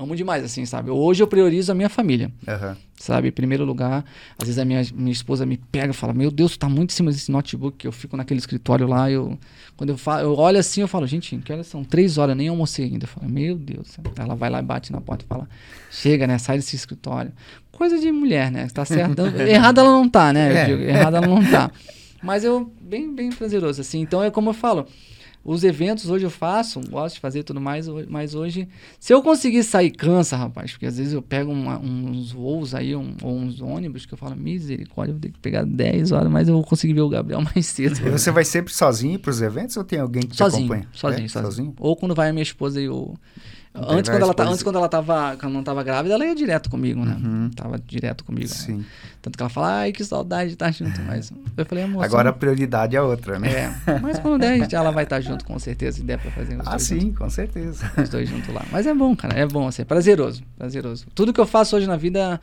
amo 0.00 0.16
demais, 0.16 0.42
assim, 0.42 0.64
sabe? 0.64 0.90
Hoje 0.90 1.22
eu 1.22 1.26
priorizo 1.26 1.70
a 1.70 1.74
minha 1.74 1.88
família 1.88 2.30
Aham. 2.48 2.76
sabe? 2.98 3.28
Em 3.28 3.32
primeiro 3.32 3.64
lugar, 3.64 4.04
às 4.38 4.46
vezes 4.46 4.58
a 4.58 4.64
minha, 4.64 4.82
minha 4.94 5.12
esposa 5.12 5.44
me 5.46 5.56
pega 5.56 5.90
e 5.90 5.94
fala: 5.94 6.12
Meu 6.14 6.30
Deus, 6.30 6.52
tu 6.52 6.58
tá 6.58 6.68
muito 6.68 6.90
em 6.90 6.94
cima 6.94 7.10
desse 7.10 7.30
notebook. 7.30 7.76
que 7.78 7.86
Eu 7.86 7.92
fico 7.92 8.16
naquele 8.16 8.40
escritório 8.40 8.86
lá. 8.86 9.10
Eu, 9.10 9.38
quando 9.76 9.90
eu, 9.90 9.98
falo, 9.98 10.22
eu 10.22 10.34
olho 10.36 10.58
assim, 10.58 10.80
eu 10.80 10.88
falo: 10.88 11.06
Gente, 11.06 11.36
que 11.38 11.52
horas 11.52 11.66
são? 11.66 11.84
Três 11.84 12.18
horas, 12.18 12.36
nem 12.36 12.48
almocei 12.48 12.86
ainda. 12.86 13.04
Eu 13.04 13.08
falo: 13.08 13.28
Meu 13.28 13.54
Deus. 13.56 13.96
Ela 14.16 14.34
vai 14.34 14.48
lá 14.50 14.58
e 14.60 14.62
bate 14.62 14.90
na 14.90 15.00
porta 15.00 15.24
e 15.24 15.28
fala: 15.28 15.48
Chega, 15.90 16.26
né? 16.26 16.38
Sai 16.38 16.56
desse 16.56 16.74
escritório. 16.76 17.32
Coisa 17.70 17.98
de 17.98 18.10
mulher, 18.10 18.50
né? 18.50 18.66
Tá 18.72 18.84
certo. 18.84 19.20
Errada 19.48 19.80
ela 19.80 19.90
não 19.90 20.08
tá, 20.08 20.32
né? 20.32 20.50
Eu 20.52 20.56
É. 20.56 20.64
digo, 20.66 20.82
errada 20.82 21.18
ela 21.18 21.26
não 21.26 21.44
tá. 21.44 21.70
Mas 22.22 22.44
eu, 22.44 22.70
bem, 22.80 23.14
bem 23.14 23.30
prazeroso, 23.30 23.80
assim. 23.80 24.00
Então 24.00 24.22
é 24.22 24.30
como 24.30 24.50
eu 24.50 24.54
falo. 24.54 24.86
Os 25.42 25.64
eventos 25.64 26.10
hoje 26.10 26.26
eu 26.26 26.30
faço, 26.30 26.80
gosto 26.90 27.14
de 27.14 27.20
fazer 27.20 27.42
tudo 27.44 27.60
mais, 27.60 27.88
mas 28.08 28.34
hoje, 28.34 28.68
se 28.98 29.12
eu 29.14 29.22
conseguir 29.22 29.64
sair, 29.64 29.90
cansa, 29.90 30.36
rapaz, 30.36 30.72
porque 30.72 30.84
às 30.84 30.98
vezes 30.98 31.14
eu 31.14 31.22
pego 31.22 31.50
uma- 31.50 31.78
uns 31.78 32.30
voos 32.30 32.74
aí, 32.74 32.94
um- 32.94 33.16
ou 33.22 33.38
uns 33.38 33.58
ônibus, 33.62 34.04
que 34.04 34.12
eu 34.12 34.18
falo, 34.18 34.36
misericórdia, 34.36 35.12
eu 35.12 35.14
vou 35.14 35.20
ter 35.22 35.30
que 35.32 35.38
pegar 35.38 35.64
10 35.64 36.12
horas, 36.12 36.30
mas 36.30 36.46
eu 36.46 36.54
vou 36.54 36.62
conseguir 36.62 36.92
ver 36.92 37.00
o 37.00 37.08
Gabriel 37.08 37.40
mais 37.54 37.64
cedo. 37.66 37.98
E 38.06 38.10
você 38.10 38.30
vai 38.30 38.44
sempre 38.44 38.72
sozinho 38.72 39.18
pros 39.18 39.40
eventos 39.40 39.76
ou 39.78 39.82
tem 39.84 39.98
alguém 39.98 40.22
que 40.22 40.28
te 40.28 40.36
sozinho, 40.36 40.64
acompanha? 40.66 40.88
sozinho, 40.92 41.24
É? 41.24 41.28
sozinho, 41.28 41.74
Ou 41.78 41.96
quando 41.96 42.14
vai 42.14 42.28
a 42.28 42.32
minha 42.34 42.42
esposa 42.42 42.78
e 42.80 42.88
o. 42.90 43.14
Antes 43.72 44.10
quando, 44.10 44.22
ela 44.22 44.34
tá, 44.34 44.42
esposa- 44.42 44.50
antes, 44.50 44.62
quando 44.64 44.76
ela 44.78 44.88
tava. 44.88 45.36
Quando 45.36 45.52
não 45.52 45.62
tava 45.62 45.84
grávida, 45.84 46.14
ela 46.16 46.26
ia 46.26 46.34
direto 46.34 46.68
comigo, 46.68 47.04
né? 47.04 47.16
Uhum. 47.22 47.50
Tava 47.54 47.78
direto 47.78 48.24
comigo. 48.24 48.48
né? 48.48 48.54
Sim. 48.54 48.84
Tanto 49.22 49.36
que 49.36 49.42
ela 49.42 49.48
fala, 49.48 49.72
ai, 49.78 49.92
que 49.92 50.04
saudade 50.04 50.48
de 50.48 50.54
estar 50.54 50.72
junto. 50.72 51.00
Mas 51.02 51.32
eu 51.56 51.64
falei, 51.64 51.84
amor. 51.84 52.04
Agora 52.04 52.30
a 52.30 52.32
prioridade 52.32 52.96
é 52.96 53.00
outra, 53.00 53.38
né? 53.38 53.48
É, 53.48 53.98
mas 54.02 54.18
quando 54.18 54.40
der, 54.40 54.54
a 54.54 54.58
gente- 54.58 54.74
ela 54.74 54.90
vai 54.90 55.04
estar 55.04 55.20
junto 55.20 55.44
com 55.44 55.56
certeza, 55.58 55.98
se 55.98 56.02
der 56.02 56.18
pra 56.18 56.32
fazer 56.32 56.56
os 56.60 56.66
Ah, 56.66 56.70
dois 56.70 56.82
sim, 56.82 57.12
com 57.12 57.30
certeza. 57.30 57.92
os 57.96 58.08
dois 58.08 58.28
juntos 58.28 58.52
lá. 58.52 58.66
Mas 58.72 58.88
é 58.88 58.92
bom, 58.94 59.14
cara, 59.14 59.38
é 59.38 59.46
bom, 59.46 59.68
assim, 59.68 59.82
é 59.82 59.84
prazeroso, 59.84 60.42
prazeroso. 60.58 61.06
Tudo 61.14 61.32
que 61.32 61.40
eu 61.40 61.46
faço 61.46 61.76
hoje 61.76 61.86
na 61.86 61.96
vida, 61.96 62.40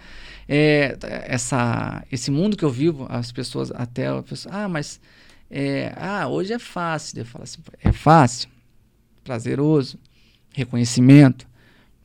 é, 0.48 0.98
essa, 1.28 2.06
esse 2.10 2.32
mundo 2.32 2.56
que 2.56 2.64
eu 2.64 2.70
vivo, 2.70 3.06
as 3.10 3.34
pessoas 3.34 3.70
até, 3.76 4.08
a 4.08 4.24
pessoa, 4.24 4.56
ah, 4.56 4.70
mas, 4.70 4.98
é, 5.52 5.92
ah, 5.98 6.26
hoje 6.28 6.54
é 6.54 6.60
fácil. 6.60 7.20
Eu 7.20 7.26
falo 7.26 7.44
assim, 7.44 7.60
é 7.84 7.92
fácil, 7.92 8.48
prazeroso, 9.26 10.00
reconhecimento, 10.58 11.48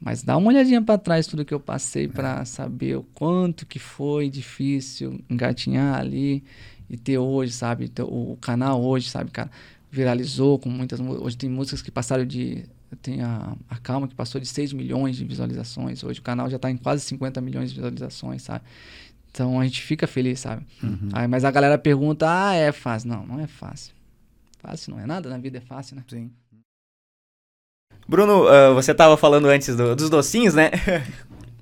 mas 0.01 0.23
dá 0.23 0.37
uma 0.37 0.49
olhadinha 0.49 0.83
para 0.83 0.99
trás 0.99 1.27
tudo 1.27 1.45
que 1.45 1.55
eu 1.55 1.61
passei 1.61 2.07
para 2.09 2.45
saber 2.45 2.97
o 2.99 3.03
quanto 3.15 3.65
que 3.65 3.79
foi 3.79 4.29
difícil 4.29 5.21
engatinhar 5.31 5.99
ali 5.99 6.45
e 6.91 6.97
ter 6.97 7.19
hoje, 7.19 7.53
sabe? 7.53 7.89
Ter 7.89 8.03
o, 8.03 8.37
canal 8.41 8.83
hoje, 8.83 9.09
sabe, 9.09 9.31
cara? 9.31 9.51
Viralizou 9.91 10.59
com 10.59 10.69
muitas 10.69 11.01
mu- 11.01 11.23
Hoje 11.25 11.37
tem 11.37 11.49
músicas 11.49 11.83
que 11.83 11.91
passaram 11.91 12.25
de. 12.27 12.65
Tem 13.01 13.23
a, 13.23 13.55
a 13.71 13.79
Calma 13.79 14.07
que 14.07 14.15
passou 14.15 14.39
de 14.41 14.47
6 14.47 14.73
milhões 14.73 15.17
de 15.17 15.25
visualizações. 15.25 16.05
Hoje 16.05 16.21
o 16.21 16.23
canal 16.23 16.51
já 16.51 16.57
está 16.57 16.71
em 16.71 16.77
quase 16.77 17.03
50 17.05 17.41
milhões 17.41 17.71
de 17.71 17.77
visualizações, 17.77 18.43
sabe? 18.43 18.65
Então 19.31 19.59
a 19.59 19.65
gente 19.65 19.81
fica 19.81 20.07
feliz, 20.07 20.41
sabe? 20.41 20.67
Uhum. 20.83 21.09
Aí, 21.13 21.27
mas 21.27 21.45
a 21.45 21.51
galera 21.51 21.79
pergunta: 21.79 22.27
ah, 22.29 22.55
é 22.55 22.71
fácil? 22.71 23.09
Não, 23.09 23.27
não 23.27 23.41
é 23.41 23.47
fácil. 23.47 23.95
Fácil 24.59 24.93
não 24.95 25.01
é 25.01 25.07
nada, 25.07 25.31
na 25.31 25.39
vida 25.39 25.59
é 25.59 25.61
fácil, 25.61 25.97
né? 25.97 26.05
Sim. 26.09 26.31
Bruno, 28.09 28.47
ah, 28.49 28.73
você 28.75 28.93
estava 28.93 29.17
falando 29.17 29.47
antes 29.49 29.75
do- 29.77 29.95
dos 29.97 30.11
docinhos, 30.11 30.55
né? 30.55 30.71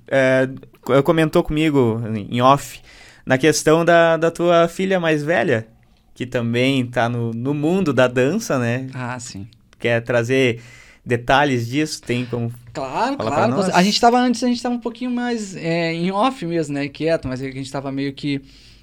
É, 0.07 0.47
co- 0.81 1.01
comentou 1.03 1.43
comigo 1.43 2.01
em 2.29 2.41
off 2.41 2.79
na 3.25 3.37
questão 3.37 3.85
da, 3.85 4.17
da 4.17 4.31
tua 4.31 4.67
filha 4.67 4.99
mais 4.99 5.23
velha, 5.23 5.67
que 6.15 6.25
também 6.25 6.85
tá 6.85 7.07
no, 7.07 7.31
no 7.31 7.53
mundo 7.53 7.93
da 7.93 8.07
dança, 8.07 8.57
né? 8.59 8.87
Ah, 8.93 9.19
sim. 9.19 9.47
Quer 9.79 10.01
trazer 10.03 10.61
detalhes 11.05 11.67
disso? 11.67 12.01
Tem 12.01 12.25
como. 12.25 12.51
Claro, 12.73 13.17
claro. 13.17 13.53
A 13.73 13.83
gente 13.83 13.99
tava 13.99 14.17
antes, 14.19 14.43
a 14.43 14.47
gente 14.47 14.61
tava 14.61 14.75
um 14.75 14.79
pouquinho 14.79 15.11
mais 15.11 15.55
é, 15.55 15.93
em 15.93 16.11
off 16.11 16.45
mesmo, 16.45 16.73
né? 16.73 16.87
Quieto, 16.87 17.27
mas 17.27 17.41
a 17.41 17.49
gente 17.49 17.71
tava 17.71 17.91
meio 17.91 18.13
que 18.13 18.41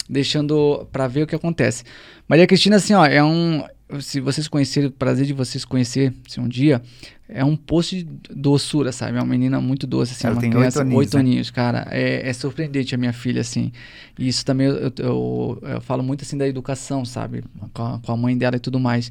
deixando 0.09 0.87
pra 0.93 1.07
ver 1.07 1.23
o 1.23 1.27
que 1.27 1.35
acontece. 1.35 1.85
Maria 2.27 2.47
Cristina, 2.47 2.77
assim, 2.77 2.95
ó, 2.95 3.05
é 3.05 3.23
um. 3.23 3.63
Se 4.01 4.21
vocês 4.21 4.47
conhecerem, 4.49 4.89
o 4.89 4.93
prazer 4.93 5.25
de 5.25 5.33
vocês 5.33 5.65
conhecer 5.65 6.13
se 6.29 6.39
um 6.39 6.47
dia, 6.47 6.83
é 7.29 7.43
um 7.45 7.57
poço 7.57 7.97
de 7.97 8.05
doçura, 8.35 8.93
sabe? 8.93 9.17
É 9.17 9.21
uma 9.21 9.27
menina 9.27 9.61
muito 9.61 9.87
doce, 9.87 10.13
assim, 10.13 10.27
Ela 10.27 10.37
uma 10.37 10.41
tem 10.43 10.51
criança, 10.51 10.79
oito 10.81 10.81
aninhos, 10.81 10.99
oito 10.99 11.15
né? 11.15 11.21
aninhos, 11.21 11.51
cara. 11.51 11.87
É, 11.91 12.29
é 12.29 12.33
surpreendente 12.35 12.95
a 12.95 12.99
minha 12.99 13.13
filha, 13.15 13.41
assim. 13.41 13.73
E 14.19 14.29
isso 14.29 14.45
também 14.45 14.67
eu, 14.67 14.75
eu, 14.77 14.93
eu- 14.99 15.59
eu 15.63 15.81
falo 15.81 16.03
muito 16.03 16.23
assim 16.23 16.37
da 16.37 16.47
educação, 16.47 17.05
sabe? 17.05 17.43
Com 17.73 17.83
a, 17.83 17.99
com 17.99 18.13
a 18.13 18.17
mãe 18.17 18.37
dela 18.37 18.57
e 18.57 18.61
tudo 18.61 18.79
mais. 18.79 19.11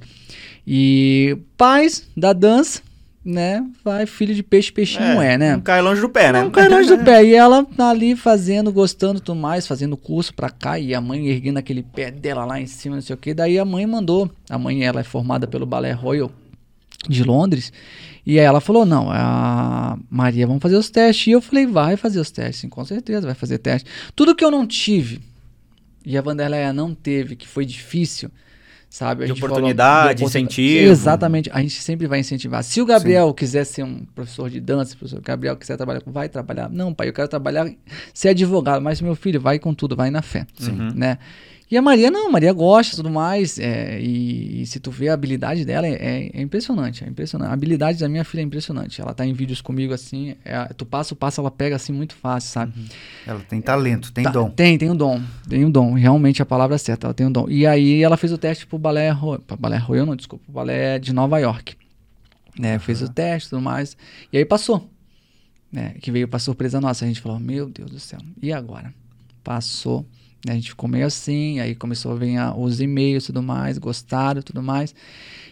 E 0.66 1.38
pais 1.58 2.08
da 2.16 2.32
dança, 2.34 2.82
né? 3.28 3.62
Vai, 3.84 4.06
filho 4.06 4.34
de 4.34 4.42
peixe, 4.42 4.72
peixinho 4.72 5.22
é, 5.22 5.38
né? 5.38 5.52
Não 5.58 5.62
cai 5.62 5.82
longe 5.82 6.00
do 6.00 6.08
pé, 6.08 6.32
né? 6.32 6.44
Não 6.44 6.50
cai 6.50 6.70
longe 6.70 6.88
do 6.88 6.98
pé. 7.04 7.26
E 7.26 7.36
ela 7.36 7.66
tá 7.66 7.90
ali 7.90 8.16
fazendo, 8.16 8.72
gostando 8.72 9.20
tudo 9.20 9.38
mais, 9.38 9.68
fazendo 9.68 9.98
curso 9.98 10.34
pra 10.34 10.50
cá. 10.50 10.80
E 10.80 10.96
a 10.96 11.02
mãe 11.02 11.28
erguendo 11.28 11.58
aquele 11.58 11.84
pé 11.84 12.10
dela 12.10 12.46
lá 12.46 12.62
em 12.62 12.66
cima, 12.66 12.96
não 12.96 13.02
sei 13.02 13.14
o 13.14 13.18
que. 13.18 13.34
Daí 13.34 13.60
a 13.60 13.66
mãe 13.66 13.86
mandou. 13.86 14.32
A 14.50 14.58
mãe, 14.58 14.86
ela 14.86 15.02
é 15.02 15.04
formada 15.04 15.46
pelo 15.46 15.66
Ballet 15.66 15.94
Royal 15.94 16.32
de 17.10 17.22
Londres. 17.22 17.74
E 18.26 18.40
aí 18.40 18.46
ela 18.46 18.62
falou: 18.62 18.86
Não, 18.86 19.10
a 19.12 19.98
Maria, 20.10 20.48
vamos 20.48 20.62
fazer 20.62 20.78
os 20.78 20.90
testes. 20.90 21.28
E 21.28 21.32
eu 21.32 21.42
falei: 21.42 21.66
Vai 21.66 21.98
fazer 21.98 22.22
os 22.22 22.32
testes, 22.32 22.62
sim, 22.62 22.70
com 22.70 22.86
certeza, 22.86 23.28
vai 23.28 23.36
fazer 23.36 23.58
teste. 23.58 23.90
Tudo 24.16 24.34
que 24.34 24.46
eu 24.46 24.52
não 24.52 24.66
tive 24.66 25.20
e 26.06 26.18
a 26.18 26.22
Vanderleia 26.22 26.72
não 26.72 26.96
teve, 26.96 27.36
que 27.36 27.46
foi 27.46 27.66
difícil. 27.66 28.32
Sabe? 28.90 29.24
A 29.24 29.28
De 29.28 29.34
oportunidade, 29.34 30.20
de 30.20 30.24
oportunidade. 30.24 30.24
incentivo. 30.24 30.92
Exatamente. 30.92 31.50
A 31.54 31.62
gente 31.62 31.82
sempre 31.82 32.08
vai 32.08 32.20
incentivar. 32.20 32.64
Se 32.64 32.82
o 32.82 32.86
Gabriel 32.86 33.34
quiser 33.34 33.66
ser 33.66 33.84
um 33.84 34.06
professor 34.16 34.50
de 34.50 34.60
dança, 34.60 34.92
se 34.92 34.96
o 34.96 35.00
professor 35.00 35.22
Gabriel 35.22 35.58
quiser 35.58 35.76
trabalhar, 35.76 36.02
vai 36.06 36.30
trabalhar. 36.30 36.70
Não, 36.70 36.94
pai, 36.94 37.10
eu 37.10 37.14
quero 37.14 37.28
trabalhar, 37.28 37.70
ser 38.14 38.30
advogado. 38.30 38.82
Mas 38.82 39.02
meu 39.02 39.16
filho, 39.16 39.42
vai 39.42 39.60
com 39.60 39.74
tudo, 39.74 39.96
vai 39.96 40.10
na 40.10 40.22
fé. 40.22 40.48
Uhum. 40.62 40.92
Né? 40.96 41.18
E 41.70 41.76
a 41.76 41.82
Maria 41.82 42.10
não, 42.10 42.28
a 42.28 42.32
Maria 42.32 42.54
gosta 42.54 42.94
e 42.94 42.96
tudo 42.96 43.10
mais. 43.10 43.60
É, 43.60 44.00
e, 44.00 44.62
e, 44.62 44.66
se 44.66 44.80
tu 44.80 44.90
vê 44.90 45.10
a 45.10 45.14
habilidade 45.14 45.66
dela, 45.66 45.86
é, 45.86 46.30
é, 46.34 46.42
impressionante, 46.42 47.04
é 47.04 47.08
impressionante. 47.08 47.50
A 47.50 47.54
habilidade 47.54 48.00
da 48.00 48.08
minha 48.08 48.24
filha 48.24 48.40
é 48.40 48.44
impressionante. 48.44 49.02
Ela 49.02 49.14
tá 49.14 49.26
em 49.26 49.34
vídeos 49.34 49.60
comigo 49.60 49.94
assim, 49.94 50.36
é, 50.46 50.64
tu 50.74 50.86
passa 50.86 51.14
o 51.14 51.18
passo, 51.18 51.42
ela 51.42 51.52
pega 51.52 51.76
assim 51.76 51.92
muito 51.92 52.16
fácil, 52.16 52.52
sabe? 52.52 52.74
Uhum. 52.78 52.86
Ela 53.26 53.40
tem 53.42 53.62
talento, 53.62 54.14
tem 54.14 54.24
tá, 54.24 54.32
dom. 54.32 54.50
Tem, 54.50 54.78
tem 54.78 54.90
um 54.90 54.96
dom. 54.96 55.22
Tem 55.50 55.66
um 55.66 55.70
dom. 55.70 55.94
Realmente 55.94 56.42
a 56.42 56.46
palavra 56.46 56.76
é 56.76 56.78
certa, 56.78 57.08
ela 57.08 57.14
tem 57.14 57.28
um 57.28 57.32
dom. 57.32 57.50
E 57.50 57.68
aí 57.68 58.02
ela 58.02 58.16
fez 58.16 58.32
o 58.32 58.38
teste 58.38 58.66
pro 58.66 58.80
balé, 58.80 59.14
pro 59.46 59.58
balé 59.58 59.78
Royal, 59.78 60.06
não, 60.06 60.16
desculpa, 60.16 60.46
balé 60.48 61.00
de 61.00 61.12
Nova 61.12 61.38
York. 61.38 61.76
Né, 62.58 62.76
uhum. 62.76 62.80
Fez 62.80 63.02
o 63.02 63.10
teste 63.10 63.48
e 63.48 63.50
tudo 63.50 63.62
mais. 63.62 63.98
E 64.32 64.38
aí 64.38 64.46
passou. 64.46 64.90
Né, 65.70 65.96
que 66.02 66.12
veio 66.12 66.30
pra 66.30 66.40
surpresa 66.40 66.80
nossa. 66.80 67.04
A 67.04 67.08
gente 67.10 67.20
falou, 67.20 67.42
meu 67.42 67.68
Deus 67.68 67.92
do 67.92 68.00
céu, 68.00 68.20
e 68.42 68.54
agora? 68.54 68.94
Passou 69.44 70.06
a 70.52 70.56
gente 70.56 70.70
ficou 70.70 70.90
meio 70.90 71.06
assim, 71.06 71.60
aí 71.60 71.76
começou 71.76 72.12
a 72.12 72.16
vir 72.16 72.38
a, 72.38 72.56
os 72.56 72.80
e-mails 72.80 73.24
e 73.24 73.28
tudo 73.28 73.44
mais, 73.44 73.78
gostaram 73.78 74.40
e 74.40 74.44
tudo 74.44 74.62
mais. 74.62 74.94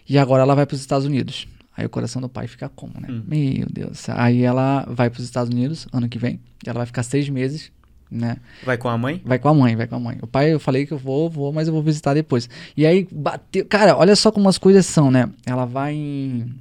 E 0.07 0.17
agora 0.17 0.43
ela 0.43 0.55
vai 0.55 0.65
para 0.65 0.75
os 0.75 0.81
Estados 0.81 1.05
Unidos. 1.05 1.47
Aí 1.77 1.85
o 1.85 1.89
coração 1.89 2.21
do 2.21 2.29
pai 2.29 2.47
fica 2.47 2.69
como, 2.69 2.93
né? 2.99 3.07
Hum. 3.09 3.23
Meu 3.27 3.67
Deus. 3.69 4.07
Aí 4.09 4.43
ela 4.43 4.85
vai 4.87 5.09
para 5.09 5.19
os 5.19 5.25
Estados 5.25 5.53
Unidos 5.53 5.87
ano 5.91 6.07
que 6.07 6.17
vem. 6.17 6.39
Ela 6.65 6.79
vai 6.79 6.85
ficar 6.85 7.03
seis 7.03 7.27
meses, 7.27 7.71
né? 8.09 8.37
Vai 8.63 8.77
com 8.77 8.87
a 8.87 8.97
mãe? 8.97 9.21
Vai 9.25 9.39
com 9.39 9.49
a 9.49 9.53
mãe, 9.53 9.75
vai 9.75 9.87
com 9.87 9.95
a 9.95 9.99
mãe. 9.99 10.17
O 10.21 10.27
pai, 10.27 10.53
eu 10.53 10.59
falei 10.59 10.85
que 10.85 10.93
eu 10.93 10.97
vou, 10.97 11.29
vou, 11.29 11.51
mas 11.51 11.67
eu 11.67 11.73
vou 11.73 11.83
visitar 11.83 12.13
depois. 12.13 12.49
E 12.77 12.85
aí 12.85 13.07
bateu. 13.11 13.65
Cara, 13.65 13.97
olha 13.97 14.15
só 14.15 14.31
como 14.31 14.47
as 14.47 14.57
coisas 14.57 14.85
são, 14.85 15.11
né? 15.11 15.29
Ela 15.45 15.65
vai 15.65 15.93
em. 15.93 16.55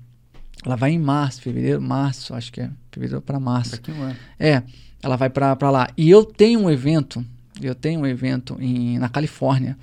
Ela 0.65 0.77
vai 0.77 0.91
em 0.91 0.99
março, 0.99 1.43
fevereiro, 1.43 1.81
março, 1.81 2.35
acho 2.35 2.51
que 2.51 2.63
é. 2.63 2.71
Fevereiro 2.91 3.23
para 3.23 3.39
março. 3.39 3.73
Daqui 3.73 3.93
um 3.93 4.03
ano. 4.03 4.17
É, 4.39 4.63
ela 5.03 5.17
vai 5.17 5.31
para 5.31 5.71
lá. 5.71 5.89
E 5.97 6.11
eu 6.11 6.25
tenho 6.25 6.61
um 6.61 6.71
evento 6.71 7.25
eu 7.63 7.75
tenho 7.75 8.01
um 8.01 8.07
evento 8.07 8.57
em, 8.61 8.99
na 8.99 9.09
Califórnia. 9.09 9.77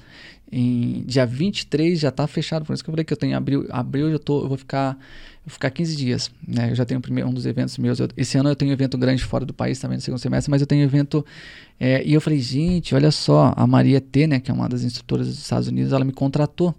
Em 0.52 1.04
dia 1.06 1.26
23 1.26 1.98
já 1.98 2.10
está 2.10 2.28
fechado, 2.28 2.66
por 2.66 2.74
isso 2.74 2.84
que 2.84 2.90
eu 2.90 2.92
falei 2.92 3.06
que 3.06 3.14
eu 3.14 3.18
tenho 3.18 3.38
abril, 3.38 3.66
abril 3.70 4.10
eu, 4.10 4.20
tô, 4.20 4.42
eu 4.44 4.50
vou 4.50 4.58
ficar 4.58 4.98
eu 5.44 5.50
vou 5.50 5.54
ficar 5.54 5.72
15 5.72 5.96
dias, 5.96 6.30
né? 6.48 6.70
Eu 6.70 6.76
já 6.76 6.86
tenho 6.86 7.02
primeiro, 7.02 7.28
um 7.28 7.34
dos 7.34 7.48
eventos 7.48 7.76
meus. 7.78 8.00
Eu, 8.00 8.08
esse 8.16 8.38
ano 8.38 8.50
eu 8.50 8.56
tenho 8.56 8.72
evento 8.72 8.96
grande 8.96 9.24
fora 9.24 9.44
do 9.44 9.54
país 9.54 9.80
também 9.80 9.98
no 9.98 10.02
segundo 10.02 10.20
semestre, 10.20 10.52
mas 10.52 10.62
eu 10.62 10.68
tenho 10.68 10.84
evento. 10.84 11.26
É, 11.80 12.04
e 12.06 12.14
eu 12.14 12.22
falei, 12.22 12.40
gente, 12.40 12.94
olha 12.94 13.10
só, 13.10 13.54
a 13.56 13.66
Maria 13.66 14.00
T, 14.00 14.28
né, 14.28 14.40
que 14.40 14.52
é 14.52 14.54
uma 14.54 14.70
das 14.70 14.84
instrutoras 14.84 15.28
dos 15.28 15.40
Estados 15.40 15.68
Unidos, 15.68 15.94
ela 15.94 16.06
me 16.06 16.12
contratou 16.12 16.76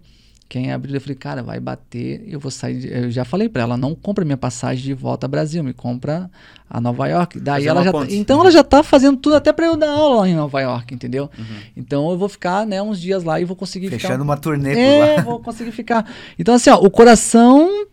quem 0.53 0.71
abriu, 0.71 0.93
eu 0.93 1.01
falei, 1.01 1.15
cara, 1.15 1.41
vai 1.41 1.59
bater, 1.59 2.23
eu 2.27 2.39
vou 2.39 2.51
sair. 2.51 2.85
Eu 2.85 3.09
já 3.09 3.25
falei 3.25 3.49
para 3.49 3.63
ela, 3.63 3.75
não 3.75 3.95
compra 3.95 4.23
minha 4.23 4.37
passagem 4.37 4.83
de 4.83 4.93
volta 4.93 5.25
ao 5.25 5.29
Brasil, 5.31 5.63
me 5.63 5.73
compra 5.73 6.29
a 6.69 6.79
Nova 6.79 7.07
York. 7.07 7.39
Daí 7.39 7.65
ela 7.65 7.83
já, 7.83 7.91
tá, 7.91 8.05
então 8.07 8.39
ela 8.39 8.51
já 8.51 8.63
tá 8.63 8.83
fazendo 8.83 9.17
tudo 9.17 9.35
até 9.35 9.51
para 9.51 9.65
eu 9.65 9.75
dar 9.75 9.89
aula 9.89 10.19
lá 10.21 10.29
em 10.29 10.35
Nova 10.35 10.61
York, 10.61 10.93
entendeu? 10.93 11.27
Uhum. 11.35 11.55
Então 11.75 12.11
eu 12.11 12.19
vou 12.19 12.29
ficar, 12.29 12.67
né, 12.67 12.79
uns 12.83 13.01
dias 13.01 13.23
lá 13.23 13.41
e 13.41 13.45
vou 13.45 13.55
conseguir 13.55 13.89
Fechando 13.89 14.13
ficar. 14.13 14.23
uma 14.23 14.37
turnê 14.37 14.77
é, 14.77 15.21
vou 15.25 15.39
conseguir 15.39 15.71
ficar. 15.71 16.07
Então 16.37 16.53
assim, 16.53 16.69
ó, 16.69 16.75
o 16.75 16.91
coração 16.91 17.87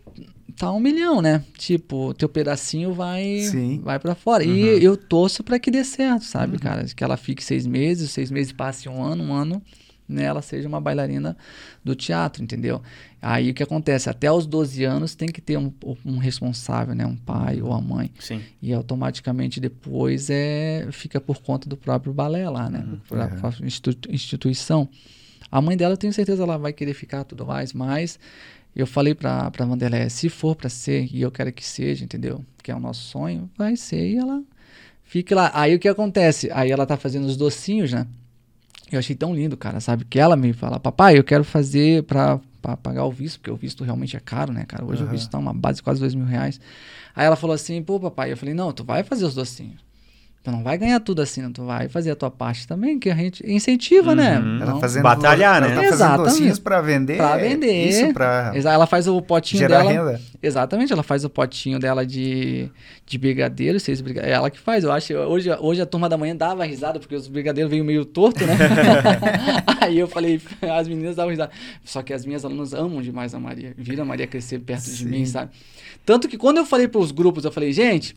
tá 0.55 0.71
um 0.71 0.79
milhão, 0.79 1.19
né? 1.19 1.43
Tipo, 1.57 2.13
teu 2.13 2.29
pedacinho 2.29 2.93
vai 2.93 3.39
Sim. 3.39 3.81
vai 3.83 3.97
para 3.97 4.13
fora. 4.13 4.43
Uhum. 4.43 4.53
E 4.53 4.83
eu 4.83 4.95
torço 4.95 5.43
para 5.43 5.57
que 5.57 5.71
dê 5.71 5.83
certo, 5.83 6.25
sabe, 6.25 6.53
uhum. 6.53 6.59
cara? 6.59 6.85
Que 6.95 7.03
ela 7.03 7.17
fique 7.17 7.43
seis 7.43 7.65
meses, 7.65 8.11
seis 8.11 8.29
meses 8.29 8.51
passe 8.51 8.87
um 8.87 9.01
ano, 9.03 9.23
um 9.23 9.33
ano 9.33 9.59
né, 10.11 10.23
ela 10.23 10.41
seja 10.41 10.67
uma 10.67 10.81
bailarina 10.81 11.37
do 11.83 11.95
teatro, 11.95 12.43
entendeu? 12.43 12.81
Aí 13.21 13.51
o 13.51 13.53
que 13.53 13.61
acontece? 13.61 14.09
Até 14.09 14.31
os 14.31 14.45
12 14.45 14.83
anos 14.83 15.15
tem 15.15 15.29
que 15.29 15.41
ter 15.41 15.57
um, 15.57 15.71
um 16.05 16.17
responsável, 16.17 16.95
né? 16.95 17.05
Um 17.05 17.15
pai 17.15 17.61
ou 17.61 17.71
a 17.71 17.79
mãe. 17.79 18.11
Sim. 18.19 18.41
E 18.61 18.73
automaticamente 18.73 19.59
depois 19.59 20.29
é, 20.29 20.87
fica 20.91 21.21
por 21.21 21.41
conta 21.41 21.69
do 21.69 21.77
próprio 21.77 22.13
balé 22.13 22.49
lá, 22.49 22.69
né? 22.69 22.83
Uhum. 22.87 22.99
Pra 23.07 23.29
instituição. 24.09 24.89
A 25.51 25.61
mãe 25.61 25.75
dela, 25.75 25.93
eu 25.93 25.97
tenho 25.97 26.13
certeza, 26.13 26.43
ela 26.43 26.57
vai 26.57 26.73
querer 26.73 26.93
ficar 26.93 27.23
tudo 27.25 27.45
mais, 27.45 27.73
mas 27.73 28.17
eu 28.75 28.87
falei 28.87 29.13
pra, 29.13 29.51
pra 29.51 29.65
Vanderlei, 29.65 30.09
se 30.09 30.29
for 30.29 30.55
para 30.55 30.69
ser, 30.69 31.09
e 31.13 31.21
eu 31.21 31.29
quero 31.29 31.51
que 31.51 31.65
seja, 31.65 32.03
entendeu? 32.03 32.43
Que 32.63 32.71
é 32.71 32.75
o 32.75 32.79
nosso 32.79 33.03
sonho, 33.03 33.49
vai 33.57 33.75
ser 33.75 34.13
e 34.13 34.17
ela 34.17 34.41
fique 35.03 35.35
lá. 35.35 35.51
Aí 35.53 35.75
o 35.75 35.79
que 35.79 35.89
acontece? 35.89 36.49
Aí 36.53 36.71
ela 36.71 36.85
tá 36.85 36.95
fazendo 36.95 37.25
os 37.25 37.35
docinhos, 37.35 37.91
né? 37.91 38.07
Eu 38.91 38.99
achei 38.99 39.15
tão 39.15 39.33
lindo, 39.33 39.55
cara, 39.55 39.79
sabe? 39.79 40.05
Que 40.05 40.19
ela 40.19 40.35
me 40.35 40.53
fala, 40.53 40.79
papai, 40.79 41.17
eu 41.17 41.23
quero 41.23 41.43
fazer 41.43 42.03
pra, 42.03 42.39
pra 42.61 42.75
pagar 42.75 43.05
o 43.05 43.11
visto, 43.11 43.39
porque 43.39 43.51
o 43.51 43.55
visto 43.55 43.83
realmente 43.83 44.17
é 44.17 44.19
caro, 44.19 44.51
né, 44.51 44.65
cara? 44.67 44.85
Hoje 44.85 45.01
uhum. 45.03 45.07
o 45.07 45.11
visto 45.11 45.29
tá 45.29 45.37
uma 45.37 45.53
base 45.53 45.77
de 45.77 45.83
quase 45.83 45.99
dois 45.99 46.13
mil 46.13 46.25
reais. 46.25 46.59
Aí 47.15 47.25
ela 47.25 47.35
falou 47.35 47.53
assim, 47.53 47.81
pô, 47.81 47.99
papai, 47.99 48.31
eu 48.31 48.37
falei, 48.37 48.53
não, 48.53 48.71
tu 48.71 48.83
vai 48.83 49.03
fazer 49.03 49.25
os 49.25 49.33
docinhos. 49.33 49.79
Tu 50.43 50.49
não 50.49 50.63
vai 50.63 50.75
ganhar 50.75 50.99
tudo 50.99 51.21
assim, 51.21 51.39
não. 51.39 51.51
tu 51.51 51.63
vai 51.65 51.87
fazer 51.87 52.09
a 52.09 52.15
tua 52.15 52.31
parte 52.31 52.67
também, 52.67 52.97
que 52.97 53.11
a 53.11 53.15
gente 53.15 53.45
incentiva, 53.45 54.15
né? 54.15 54.39
uhum. 54.39 54.57
né? 54.57 54.65
Ela 54.65 54.79
fazendo, 54.79 55.03
batalhar, 55.03 55.61
né? 55.61 55.71
Ela 55.71 55.83
tá 55.83 55.89
fazendo 55.89 56.23
docinhos 56.23 56.57
para 56.57 56.81
vender. 56.81 57.17
Para 57.17 57.37
vender. 57.37 57.87
Isso 57.87 58.11
para 58.11 58.51
Ela 58.55 58.87
faz 58.87 59.07
o 59.07 59.21
potinho 59.21 59.59
gerar 59.59 59.83
dela. 59.83 59.91
Renda. 59.91 60.21
Exatamente, 60.41 60.91
ela 60.91 61.03
faz 61.03 61.23
o 61.23 61.29
potinho 61.29 61.77
dela 61.77 62.03
de, 62.03 62.67
de 63.05 63.17
brigadeiro, 63.19 63.79
seis 63.79 64.01
brigadeiros. 64.01 64.33
É 64.33 64.35
ela 64.35 64.49
que 64.49 64.57
faz, 64.57 64.83
eu 64.83 64.91
acho. 64.91 65.13
Hoje, 65.13 65.51
hoje 65.59 65.79
a 65.79 65.85
turma 65.85 66.09
da 66.09 66.17
manhã 66.17 66.35
dava 66.35 66.65
risada, 66.65 66.99
porque 66.99 67.13
os 67.13 67.27
brigadeiros 67.27 67.69
veio 67.69 67.85
meio 67.85 68.03
torto, 68.03 68.43
né? 68.43 68.55
Aí 69.79 69.99
eu 69.99 70.07
falei, 70.07 70.41
as 70.75 70.87
meninas 70.87 71.15
davam 71.15 71.29
risada. 71.29 71.51
Só 71.85 72.01
que 72.01 72.13
as 72.13 72.25
minhas 72.25 72.43
alunas 72.43 72.73
amam 72.73 72.99
demais 72.99 73.35
a 73.35 73.39
Maria. 73.39 73.75
Viram 73.77 74.01
a 74.01 74.07
Maria 74.07 74.25
crescer 74.25 74.57
perto 74.57 74.85
Sim. 74.85 74.95
de 74.95 75.05
mim, 75.05 75.23
sabe? 75.23 75.51
Tanto 76.03 76.27
que 76.27 76.35
quando 76.35 76.57
eu 76.57 76.65
falei 76.65 76.87
para 76.87 76.99
os 76.99 77.11
grupos, 77.11 77.45
eu 77.45 77.51
falei, 77.51 77.71
gente 77.71 78.15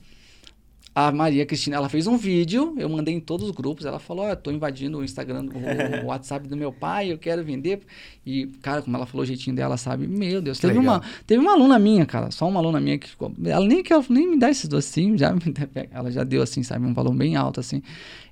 a 0.94 1.10
Maria 1.10 1.44
Cristina, 1.44 1.76
ela 1.76 1.88
fez 1.88 2.06
um 2.06 2.16
vídeo, 2.16 2.72
eu 2.78 2.88
mandei 2.88 3.14
em 3.14 3.20
todos 3.20 3.48
os 3.48 3.52
grupos, 3.52 3.84
ela 3.84 3.98
falou, 3.98 4.26
ó, 4.26 4.32
oh, 4.32 4.36
tô 4.36 4.52
invadindo 4.52 4.98
o 4.98 5.04
Instagram, 5.04 5.48
o, 5.52 6.04
o, 6.04 6.06
WhatsApp 6.06 6.46
do 6.46 6.56
meu 6.56 6.70
pai, 6.70 7.10
eu 7.10 7.18
quero 7.18 7.42
vender. 7.42 7.80
E, 8.24 8.46
cara, 8.62 8.80
como 8.80 8.96
ela 8.96 9.04
falou 9.04 9.24
o 9.24 9.26
jeitinho 9.26 9.56
dela, 9.56 9.76
sabe? 9.76 10.06
Meu 10.06 10.40
Deus, 10.40 10.60
teve 10.60 10.78
uma, 10.78 11.02
teve 11.26 11.42
uma 11.42 11.52
aluna 11.52 11.80
minha, 11.80 12.06
cara, 12.06 12.30
só 12.30 12.48
uma 12.48 12.60
aluna 12.60 12.80
minha 12.80 12.96
que 12.96 13.08
ficou, 13.08 13.32
ela 13.44 13.66
nem 13.66 13.82
quer 13.82 14.00
nem 14.08 14.30
me 14.30 14.38
dá 14.38 14.48
esses 14.48 14.68
docinhos, 14.68 15.18
já 15.18 15.34
ela 15.90 16.12
já 16.12 16.22
deu 16.22 16.42
assim, 16.42 16.62
sabe, 16.62 16.86
um 16.86 16.94
valor 16.94 17.14
bem 17.14 17.34
alto 17.34 17.58
assim. 17.58 17.82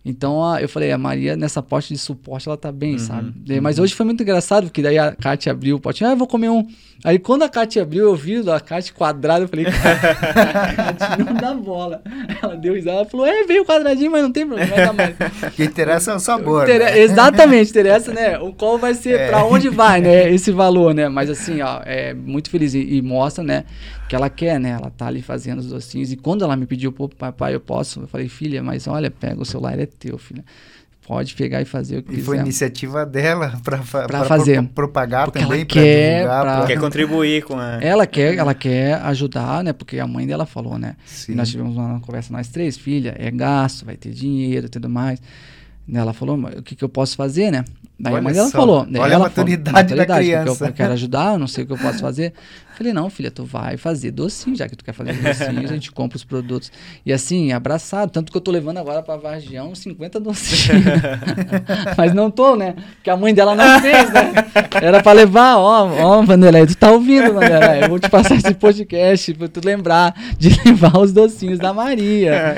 Então, 0.05 0.45
a, 0.45 0.61
eu 0.61 0.69
falei, 0.69 0.91
a 0.91 0.99
Maria, 0.99 1.37
nessa 1.37 1.63
poste 1.63 1.95
de 1.95 1.99
suporte, 1.99 2.49
ela 2.49 2.57
tá 2.57 2.73
bem, 2.73 2.95
uhum, 2.95 2.99
sabe? 2.99 3.33
Uhum. 3.49 3.61
Mas 3.63 3.79
hoje 3.79 3.95
foi 3.95 4.05
muito 4.05 4.23
engraçado, 4.23 4.65
porque 4.65 4.83
daí 4.83 4.99
a 4.99 5.13
Kátia 5.13 5.53
abriu 5.53 5.77
o 5.77 5.81
potinho, 5.81 6.11
ah, 6.11 6.13
eu 6.15 6.17
vou 6.17 6.27
comer 6.27 6.49
um. 6.49 6.67
Aí 7.05 7.19
quando 7.21 7.43
a 7.43 7.49
Kátia 7.49 7.83
abriu, 7.83 8.05
eu 8.05 8.17
vi 8.17 8.49
a 8.51 8.59
Kátia 8.59 8.93
quadrada, 8.93 9.45
eu 9.45 9.49
falei, 9.49 9.67
Kátia, 9.71 11.25
não 11.25 11.35
dá 11.35 11.55
bola. 11.55 12.03
Ela 12.43 12.57
deu 12.57 12.75
risada, 12.75 12.99
ela 12.99 13.07
falou, 13.07 13.27
é, 13.27 13.45
veio 13.45 13.65
quadradinho, 13.65 14.11
mas 14.11 14.23
não 14.23 14.33
tem 14.33 14.45
problema, 14.45 14.75
vai 14.75 14.87
dar 14.87 14.93
mais. 14.93 15.15
O 15.15 15.51
que 15.55 15.65
interessa 15.65 16.11
é 16.11 16.15
o 16.17 16.21
sabor. 16.21 16.65
Inter... 16.65 16.81
Né? 16.81 16.99
Exatamente, 16.99 17.71
interessa, 17.71 18.13
né? 18.13 18.39
O 18.39 18.53
qual 18.53 18.79
vai 18.79 18.95
ser, 18.95 19.21
é. 19.21 19.29
pra 19.29 19.45
onde 19.45 19.69
vai, 19.69 20.01
né? 20.01 20.33
Esse 20.33 20.51
valor, 20.51 20.93
né? 20.95 21.09
Mas 21.09 21.31
assim, 21.31 21.61
ó, 21.61 21.81
é 21.85 22.13
muito 22.13 22.51
feliz 22.51 22.75
e, 22.75 22.97
e 22.97 23.03
mostra, 23.03 23.45
né? 23.45 23.65
Que 24.09 24.17
ela 24.17 24.29
quer, 24.29 24.59
né? 24.59 24.71
Ela 24.71 24.91
tá 24.91 25.07
ali 25.07 25.23
fazendo 25.23 25.61
os 25.61 25.69
docinhos. 25.69 26.13
E 26.13 26.17
quando 26.17 26.45
ela 26.45 26.57
me 26.57 26.67
pediu, 26.67 26.93
pô, 26.93 27.09
papai, 27.09 27.55
eu 27.55 27.61
posso? 27.61 28.01
Eu 28.01 28.09
falei, 28.09 28.29
filha, 28.29 28.63
mas 28.63 28.87
olha, 28.87 29.11
pega 29.11 29.41
o 29.41 29.45
celular, 29.45 29.79
é 29.79 29.87
teu, 29.93 30.19
filha. 30.19 30.45
Pode 31.07 31.35
pegar 31.35 31.61
e 31.61 31.65
fazer 31.65 31.99
o 31.99 32.03
que 32.03 32.13
e 32.13 32.15
quiser. 32.15 32.27
foi 32.27 32.39
iniciativa 32.39 33.05
dela 33.05 33.59
para 33.65 33.83
fazer, 34.25 34.63
pro, 34.63 34.69
propagar 34.69 35.25
porque 35.25 35.41
também, 35.41 35.67
para 35.67 35.83
divulgar. 35.83 36.43
Pra... 36.43 36.67
Quer 36.67 36.79
contribuir 36.79 37.43
com 37.43 37.59
a... 37.59 37.79
Ela 37.83 38.07
quer, 38.07 38.37
ela 38.37 38.55
quer 38.55 38.95
ajudar, 39.03 39.65
né? 39.65 39.73
Porque 39.73 39.99
a 39.99 40.07
mãe 40.07 40.27
dela 40.27 40.47
falou, 40.47 40.79
né? 40.79 40.95
Sim. 41.05 41.33
E 41.33 41.35
nós 41.35 41.51
tivemos 41.51 41.77
uma 41.77 41.99
conversa 42.01 42.33
nós 42.33 42.49
três, 42.49 42.79
filha, 42.79 43.17
é 43.19 43.31
gasto, 43.33 43.85
vai 43.85 43.97
ter 43.97 44.11
dinheiro 44.11 44.67
e 44.67 44.69
tudo 44.69 44.89
mais. 44.89 45.21
Ela 45.93 46.13
falou, 46.13 46.39
o 46.39 46.63
que, 46.63 46.77
que 46.77 46.85
eu 46.85 46.89
posso 46.89 47.17
fazer, 47.17 47.51
né? 47.51 47.65
Daí 48.03 48.15
olha 48.15 48.21
a 48.21 48.25
mãe 48.25 48.33
dela 48.33 48.49
só, 48.49 48.59
falou. 48.59 48.87
Olha 48.99 49.17
a 49.17 49.19
maturidade, 49.21 49.71
falou, 49.71 49.83
maturidade 49.83 50.09
da 50.09 50.17
criança. 50.17 50.65
Eu, 50.65 50.69
eu, 50.69 50.75
quero 50.75 50.93
ajudar, 50.95 51.35
eu 51.35 51.39
não 51.39 51.47
sei 51.47 51.63
o 51.63 51.67
que 51.69 51.73
eu 51.73 51.79
posso 51.79 52.01
fazer. 52.01 52.33
Falei, 52.75 52.93
não, 52.93 53.09
filha, 53.09 53.31
tu 53.31 53.45
vai 53.45 53.77
fazer 53.77 54.11
docinho, 54.11 54.57
já 54.57 54.69
que 54.69 54.75
tu 54.75 54.85
quer 54.85 54.93
fazer 54.93 55.13
docinho, 55.13 55.61
a 55.61 55.67
gente 55.69 55.93
compra 55.93 56.17
os 56.17 56.25
produtos. 56.25 56.73
E 57.07 57.13
assim, 57.13 57.53
abraçado, 57.53 58.11
tanto 58.11 58.33
que 58.33 58.37
eu 58.37 58.41
tô 58.41 58.51
levando 58.51 58.79
agora 58.79 59.05
pra 59.05 59.17
Vargião 59.17 59.73
50 59.73 60.19
docinhos. 60.19 60.83
Mas 61.97 62.13
não 62.13 62.29
tô, 62.29 62.57
né? 62.57 62.75
Porque 62.97 63.09
a 63.09 63.17
mãe 63.17 63.33
dela 63.33 63.55
não 63.55 63.81
fez, 63.81 64.13
né? 64.13 64.33
Era 64.83 65.01
pra 65.01 65.13
levar, 65.13 65.59
ó, 65.59 65.87
ó, 65.87 66.23
Vanderlei, 66.23 66.67
tu 66.67 66.77
tá 66.77 66.91
ouvindo, 66.91 67.33
Vanderlei? 67.33 67.85
Eu 67.85 67.89
vou 67.89 68.01
te 68.01 68.11
passar 68.11 68.35
esse 68.35 68.53
podcast 68.55 69.33
pra 69.35 69.47
tu 69.47 69.61
lembrar 69.65 70.13
de 70.37 70.49
levar 70.67 70.99
os 70.99 71.13
docinhos 71.13 71.61
da 71.61 71.73
Maria. 71.73 72.57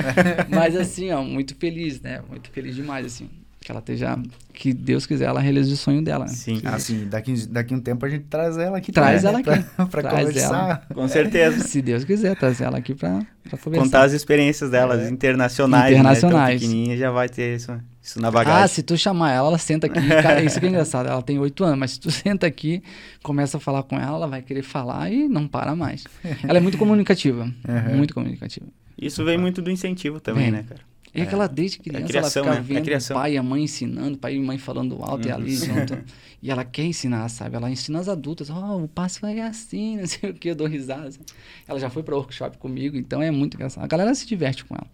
Mas 0.49 0.75
assim, 0.75 1.11
ó, 1.11 1.21
muito 1.21 1.55
feliz, 1.55 2.01
né? 2.01 2.21
Muito 2.27 2.49
feliz 2.49 2.75
demais, 2.75 3.05
assim 3.05 3.29
que 3.65 3.71
ela 3.71 3.79
esteja, 3.79 4.15
que 4.53 4.71
Deus 4.71 5.07
quiser, 5.07 5.25
ela 5.25 5.39
realize 5.39 5.73
o 5.73 5.75
sonho 5.75 5.99
dela. 6.03 6.25
Né? 6.25 6.31
Sim. 6.31 6.61
Assim, 6.65 7.07
daqui, 7.07 7.47
daqui 7.47 7.73
um 7.73 7.81
tempo 7.81 8.05
a 8.05 8.09
gente 8.09 8.25
traz 8.25 8.59
ela 8.59 8.77
aqui. 8.77 8.91
Traz 8.91 9.23
também, 9.23 9.43
ela 9.43 9.57
né? 9.57 9.65
aqui. 9.75 9.89
Para 9.89 10.03
conversar. 10.03 10.53
Ela. 10.53 10.83
Com 10.93 11.07
certeza. 11.07 11.59
Se 11.67 11.81
Deus 11.81 12.03
quiser, 12.03 12.35
traz 12.35 12.61
ela 12.61 12.77
aqui 12.77 12.93
para 12.93 13.25
conversar. 13.63 13.85
Contar 13.85 14.03
as 14.03 14.13
experiências 14.13 14.69
delas, 14.69 15.01
é. 15.01 15.09
internacionais. 15.09 15.91
Internacionais. 15.91 16.61
Né? 16.61 16.67
pequenininha 16.67 16.95
já 16.95 17.09
vai 17.09 17.27
ter 17.27 17.55
isso, 17.55 17.75
isso 18.03 18.21
na 18.21 18.29
bagagem. 18.29 18.63
Ah, 18.63 18.67
se 18.67 18.83
tu 18.83 18.95
chamar 18.95 19.31
ela, 19.31 19.47
ela 19.47 19.57
senta 19.57 19.87
aqui. 19.87 19.99
Cara, 20.21 20.43
isso 20.43 20.59
que 20.59 20.65
é 20.67 20.69
engraçado. 20.69 21.09
Ela 21.09 21.23
tem 21.23 21.39
oito 21.39 21.63
anos, 21.63 21.79
mas 21.79 21.91
se 21.91 21.99
tu 21.99 22.11
senta 22.11 22.45
aqui, 22.45 22.83
começa 23.23 23.57
a 23.57 23.59
falar 23.59 23.81
com 23.81 23.97
ela, 23.97 24.17
ela 24.17 24.27
vai 24.27 24.43
querer 24.43 24.61
falar 24.61 25.11
e 25.11 25.27
não 25.27 25.47
para 25.47 25.75
mais. 25.75 26.03
Ela 26.47 26.59
é 26.59 26.61
muito 26.61 26.77
comunicativa. 26.77 27.51
Uhum. 27.67 27.97
Muito 27.97 28.13
comunicativa. 28.13 28.67
Isso 28.95 29.25
vem 29.25 29.39
muito 29.39 29.59
do 29.59 29.71
incentivo 29.71 30.19
também, 30.19 30.43
vem. 30.43 30.51
né, 30.51 30.65
cara? 30.69 30.81
É 31.21 31.23
aquela 31.23 31.47
desde 31.47 31.79
criança, 31.79 32.05
criação, 32.07 32.43
ela 32.43 32.51
fica 32.53 32.61
né? 32.61 32.69
É 32.71 32.73
vendo 32.75 32.83
criação. 32.85 33.15
o 33.15 33.19
pai 33.19 33.33
e 33.33 33.37
a 33.37 33.43
mãe 33.43 33.63
ensinando, 33.63 34.15
o 34.15 34.17
pai 34.17 34.35
e 34.35 34.39
a 34.39 34.41
mãe 34.41 34.57
falando 34.57 34.95
alto 35.01 35.27
e 35.27 35.31
Uhum. 35.31 35.37
ali 35.37 35.55
junto. 35.55 35.97
E 36.43 36.51
ela 36.51 36.63
quer 36.63 36.83
ensinar, 36.83 37.27
sabe? 37.29 37.55
Ela 37.55 37.71
ensina 37.71 37.97
as 37.99 38.07
adultas, 38.07 38.51
ó, 38.51 38.77
o 38.77 38.87
passo 38.87 39.19
vai 39.19 39.39
assim, 39.39 39.97
não 40.01 40.05
sei 40.05 40.29
o 40.29 40.33
que, 40.33 40.49
eu 40.49 40.55
dou 40.55 40.67
risada. 40.67 41.09
sabe? 41.11 41.25
Ela 41.67 41.79
já 41.79 41.89
foi 41.89 42.03
para 42.03 42.15
workshop 42.15 42.57
comigo, 42.59 42.95
então 42.97 43.19
é 43.19 43.31
muito 43.31 43.55
engraçado. 43.55 43.83
A 43.83 43.87
galera 43.87 44.13
se 44.13 44.27
diverte 44.27 44.63
com 44.63 44.75
ela. 44.75 44.85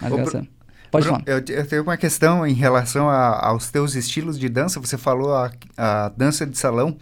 Mas 0.00 0.12
Ô, 0.12 0.46
Pode 0.90 1.06
falar. 1.06 1.22
Eu, 1.26 1.36
eu 1.48 1.66
tenho 1.66 1.82
uma 1.82 1.96
questão 1.96 2.46
em 2.46 2.54
relação 2.54 3.08
a- 3.08 3.46
aos 3.48 3.70
teus 3.70 3.94
estilos 3.94 4.38
de 4.38 4.48
dança. 4.48 4.80
Você 4.80 4.96
falou 4.96 5.34
a, 5.34 5.52
a 5.76 6.08
dança 6.08 6.46
de 6.46 6.56
salão. 6.56 6.96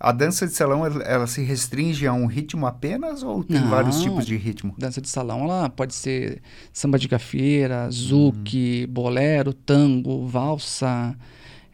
A 0.00 0.12
dança 0.12 0.46
de 0.46 0.52
salão, 0.52 0.86
ela, 0.86 1.02
ela 1.02 1.26
se 1.26 1.42
restringe 1.42 2.06
a 2.06 2.12
um 2.12 2.26
ritmo 2.26 2.66
apenas 2.66 3.22
ou 3.22 3.42
tem 3.42 3.60
Não. 3.60 3.68
vários 3.68 4.00
tipos 4.00 4.24
de 4.24 4.36
ritmo? 4.36 4.74
Dança 4.78 5.00
de 5.00 5.08
salão, 5.08 5.42
ela 5.44 5.68
pode 5.68 5.94
ser 5.94 6.40
samba 6.72 6.98
de 6.98 7.08
gafieira, 7.08 7.88
zouk, 7.90 8.86
bolero, 8.86 9.52
tango, 9.52 10.26
valsa, 10.26 11.16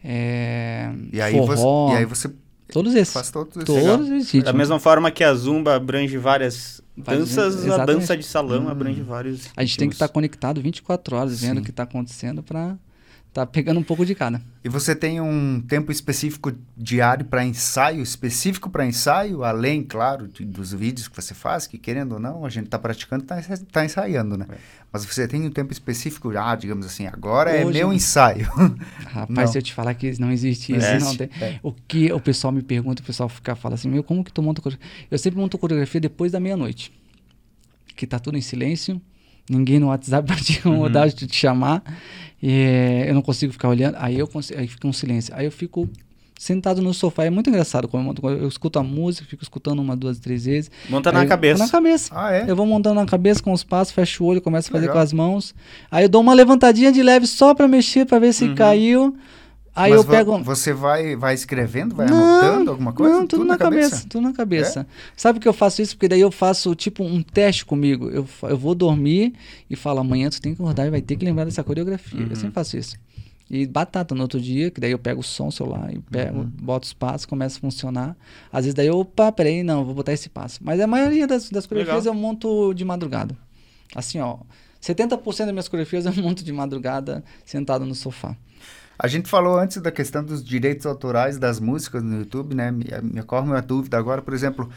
é, 0.03 0.91
E 1.11 1.21
aí, 1.21 1.33
forró, 1.33 1.87
você, 1.89 1.93
e 1.93 1.97
aí 1.97 2.05
você 2.05 2.31
todos 2.71 2.95
esses. 2.95 3.13
faz 3.13 3.29
todos 3.31 3.55
esses. 3.57 3.65
Todos 3.65 4.09
esses 4.09 4.43
Da 4.43 4.53
mesma 4.53 4.79
forma 4.79 5.11
que 5.11 5.23
a 5.23 5.33
zumba 5.33 5.75
abrange 5.75 6.17
várias 6.17 6.81
danças, 6.97 7.67
a 7.69 7.85
dança 7.85 8.15
de 8.17 8.23
salão 8.23 8.67
abrange 8.69 9.01
vários. 9.01 9.47
A 9.55 9.63
gente 9.63 9.77
tem 9.77 9.87
que 9.89 9.95
estar 9.95 10.05
ritmos. 10.05 10.13
conectado 10.13 10.61
24 10.61 11.15
horas, 11.15 11.41
vendo 11.41 11.55
Sim. 11.55 11.61
o 11.61 11.63
que 11.63 11.69
está 11.69 11.83
acontecendo 11.83 12.41
para 12.41 12.75
tá 13.35 13.45
pegando 13.45 13.77
um 13.81 13.83
pouco 13.83 14.05
de 14.05 14.15
cada. 14.15 14.41
E 14.63 14.69
você 14.69 14.95
tem 14.95 15.19
um 15.19 15.59
tempo 15.59 15.91
específico 15.91 16.53
diário 16.77 17.25
para 17.25 17.43
ensaio, 17.43 18.01
específico 18.01 18.69
para 18.69 18.85
ensaio, 18.85 19.43
além, 19.43 19.83
claro, 19.83 20.25
de- 20.29 20.45
dos 20.45 20.71
vídeos 20.71 21.09
que 21.09 21.15
você 21.17 21.33
faz, 21.33 21.67
que 21.67 21.77
querendo 21.77 22.13
ou 22.13 22.19
não, 22.19 22.45
a 22.45 22.49
gente 22.49 22.67
está 22.67 22.79
praticando, 22.79 23.25
está 23.37 23.83
ensaiando, 23.83 24.37
né? 24.37 24.47
Mas 24.89 25.03
você 25.03 25.27
tem 25.27 25.41
um 25.45 25.49
tempo 25.51 25.73
específico, 25.73 26.29
ah, 26.37 26.55
digamos 26.55 26.85
assim, 26.85 27.07
agora 27.07 27.51
é 27.51 27.65
Hoje- 27.65 27.77
meu 27.77 27.91
ensaio. 27.91 28.47
Rapaz, 29.05 29.29
Não. 29.29 29.47
se 29.47 29.57
eu 29.57 29.61
te 29.61 29.73
falar 29.73 29.93
que 29.95 30.17
não 30.17 30.31
existe 30.31 30.73
isso, 30.73 30.85
É, 30.85 30.97
não 30.99 31.13
tem. 31.17 31.29
É. 31.41 31.59
O 31.61 31.73
que 31.73 32.13
o 32.13 32.19
pessoal 32.21 32.53
me 32.53 32.61
pergunta, 32.61 33.01
o 33.03 33.05
pessoal 33.05 33.27
fica 33.27 33.53
fala 33.53 33.75
assim, 33.75 33.89
meu, 33.89 34.01
como 34.01 34.23
que 34.23 34.31
tu 34.31 34.41
monta 34.41 34.61
coreografia? 34.61 34.95
Eu 35.11 35.17
sempre 35.17 35.37
monto 35.37 35.57
coreografia 35.57 35.99
depois 35.99 36.31
da 36.31 36.39
meia-noite. 36.39 36.93
Que 37.97 38.07
tá 38.07 38.17
tudo 38.17 38.37
em 38.37 38.41
silêncio, 38.41 39.01
ninguém 39.49 39.79
no 39.79 39.87
WhatsApp 39.87 40.25
pra 40.27 40.35
te 40.35 40.59
incomodar, 40.59 41.07
de 41.09 41.27
te 41.27 41.35
chamar. 41.35 41.83
E 42.41 43.05
eu 43.07 43.13
não 43.13 43.21
consigo 43.21 43.51
ficar 43.53 43.69
olhando, 43.69 43.95
aí 43.99 44.19
eu 44.19 44.27
consigo, 44.27 44.59
aí 44.59 44.67
fica 44.67 44.87
um 44.87 44.93
silêncio. 44.93 45.33
Aí 45.35 45.45
eu 45.45 45.51
fico 45.51 45.89
sentado 46.37 46.81
no 46.81 46.93
sofá, 46.93 47.23
é 47.23 47.29
muito 47.29 47.49
engraçado 47.49 47.87
como 47.87 48.03
eu 48.03 48.07
monto, 48.07 48.27
eu 48.29 48.47
escuto 48.47 48.77
a 48.77 48.83
música, 48.83 49.25
fico 49.27 49.41
escutando 49.41 49.79
uma, 49.81 49.95
duas, 49.95 50.19
três 50.19 50.45
vezes. 50.45 50.69
Monta 50.89 51.11
na 51.11 51.23
eu- 51.23 51.27
cabeça. 51.29 51.63
Na 51.63 51.69
cabeça. 51.71 52.11
Ah, 52.13 52.33
é? 52.33 52.45
Eu 52.47 52.55
vou 52.55 52.65
montando 52.65 52.95
na 52.99 53.05
cabeça 53.05 53.41
com 53.41 53.53
os 53.53 53.63
passos, 53.63 53.93
fecho 53.93 54.23
o 54.23 54.27
olho, 54.27 54.41
começo 54.41 54.67
a 54.69 54.71
fazer 54.71 54.81
Legal. 54.87 54.95
com 54.97 55.01
as 55.01 55.13
mãos. 55.13 55.55
Aí 55.89 56.03
eu 56.05 56.09
dou 56.09 56.21
uma 56.21 56.33
levantadinha 56.33 56.91
de 56.91 57.01
leve 57.01 57.25
só 57.25 57.53
pra 57.55 57.67
mexer, 57.67 58.05
pra 58.05 58.19
ver 58.19 58.33
se 58.33 58.45
Uhum. 58.45 58.53
caiu. 58.55 59.15
Aí 59.75 59.91
Mas 59.91 59.99
eu 60.01 60.07
pego. 60.07 60.41
Você 60.41 60.71
vai, 60.71 61.17
vai 61.17 61.33
escrevendo, 61.33 61.93
vai 61.93 62.07
Não, 62.07 62.15
anotando 62.15 62.71
alguma 62.71 62.93
coisa? 62.93 63.13
Não, 63.13 63.27
tudo, 63.27 63.43
na, 63.43 63.57
cabeça? 63.57 64.05
tudo 64.09 64.21
na 64.21 64.31
cabeça. 64.31 64.87
Sabe 65.17 65.37
que 65.39 65.47
eu 65.47 65.51
faço 65.51 65.81
isso? 65.81 65.95
Porque 65.97 66.07
daí 66.07 66.21
eu 66.21 66.31
faço 66.31 66.73
tipo 66.75 67.03
um 67.03 67.21
teste 67.21 67.65
comigo. 67.65 68.09
Eu, 68.09 68.25
eu 68.43 68.57
vou 68.57 68.73
dormir 68.73 69.33
e 69.69 69.75
falo, 69.75 69.99
amanhã 69.99 70.29
tu 70.29 70.39
tem 70.41 70.55
que 70.55 70.61
acordar 70.61 70.87
e 70.87 70.89
vai 70.89 71.01
ter 71.01 71.17
que 71.17 71.25
lembrar 71.25 71.43
dessa 71.43 71.61
coreografia. 71.61 72.21
Uhum. 72.21 72.27
Eu 72.29 72.35
sempre 72.37 72.53
faço 72.53 72.77
isso. 72.77 72.95
E 73.51 73.67
batata 73.67 74.15
no 74.15 74.21
outro 74.21 74.39
dia, 74.39 74.71
que 74.71 74.79
daí 74.79 74.91
eu 74.91 74.97
pego 74.97 75.19
o 75.19 75.23
som, 75.23 75.51
celular, 75.51 75.93
e 75.93 75.99
pego, 75.99 76.39
Uhum. 76.39 76.51
boto 76.61 76.87
os 76.87 76.93
passos, 76.93 77.25
começa 77.25 77.57
a 77.57 77.61
funcionar. 77.61 78.15
Às 78.51 78.63
vezes 78.65 78.73
daí 78.73 78.87
eu, 78.87 78.97
opa, 78.99 79.29
peraí, 79.31 79.61
não, 79.61 79.83
vou 79.83 79.93
botar 79.93 80.13
esse 80.13 80.29
passo. 80.29 80.59
Mas 80.63 80.79
a 80.79 80.87
maioria 80.87 81.27
das, 81.27 81.49
das 81.49 81.67
coreografias 81.67 82.05
Legal. 82.05 82.15
eu 82.17 82.21
monto 82.21 82.73
de 82.73 82.85
madrugada. 82.85 83.37
Assim, 83.93 84.19
ó, 84.19 84.37
70% 84.81 85.37
das 85.45 85.51
minhas 85.51 85.67
coreografias 85.67 86.05
eu 86.05 86.13
monto 86.23 86.43
de 86.45 86.51
madrugada, 86.53 87.23
sentado 87.45 87.85
no 87.85 87.93
sofá. 87.93 88.35
A 88.97 89.07
gente 89.07 89.29
falou 89.29 89.59
antes 89.59 89.77
da 89.81 89.91
questão 89.91 90.23
dos 90.23 90.43
direitos 90.43 90.85
autorais 90.85 91.37
das 91.37 91.59
músicas 91.59 92.01
no 92.01 92.19
YouTube, 92.19 92.55
né? 92.55 92.71
Me, 92.71 92.85
me 93.03 93.19
ocorre 93.19 93.47
uma 93.47 93.61
dúvida 93.61 93.97
agora, 93.97 94.21
por 94.21 94.33
exemplo, 94.33 94.69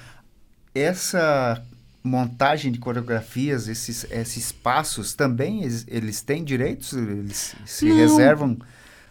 essa 0.74 1.62
montagem 2.02 2.72
de 2.72 2.78
coreografias, 2.78 3.68
esses, 3.68 4.06
esses 4.10 4.50
passos, 4.50 5.14
também 5.14 5.62
eles, 5.62 5.84
eles 5.88 6.20
têm 6.20 6.42
direitos? 6.42 6.92
Eles 6.92 7.54
se 7.64 7.86
Não. 7.86 7.96
reservam 7.96 8.58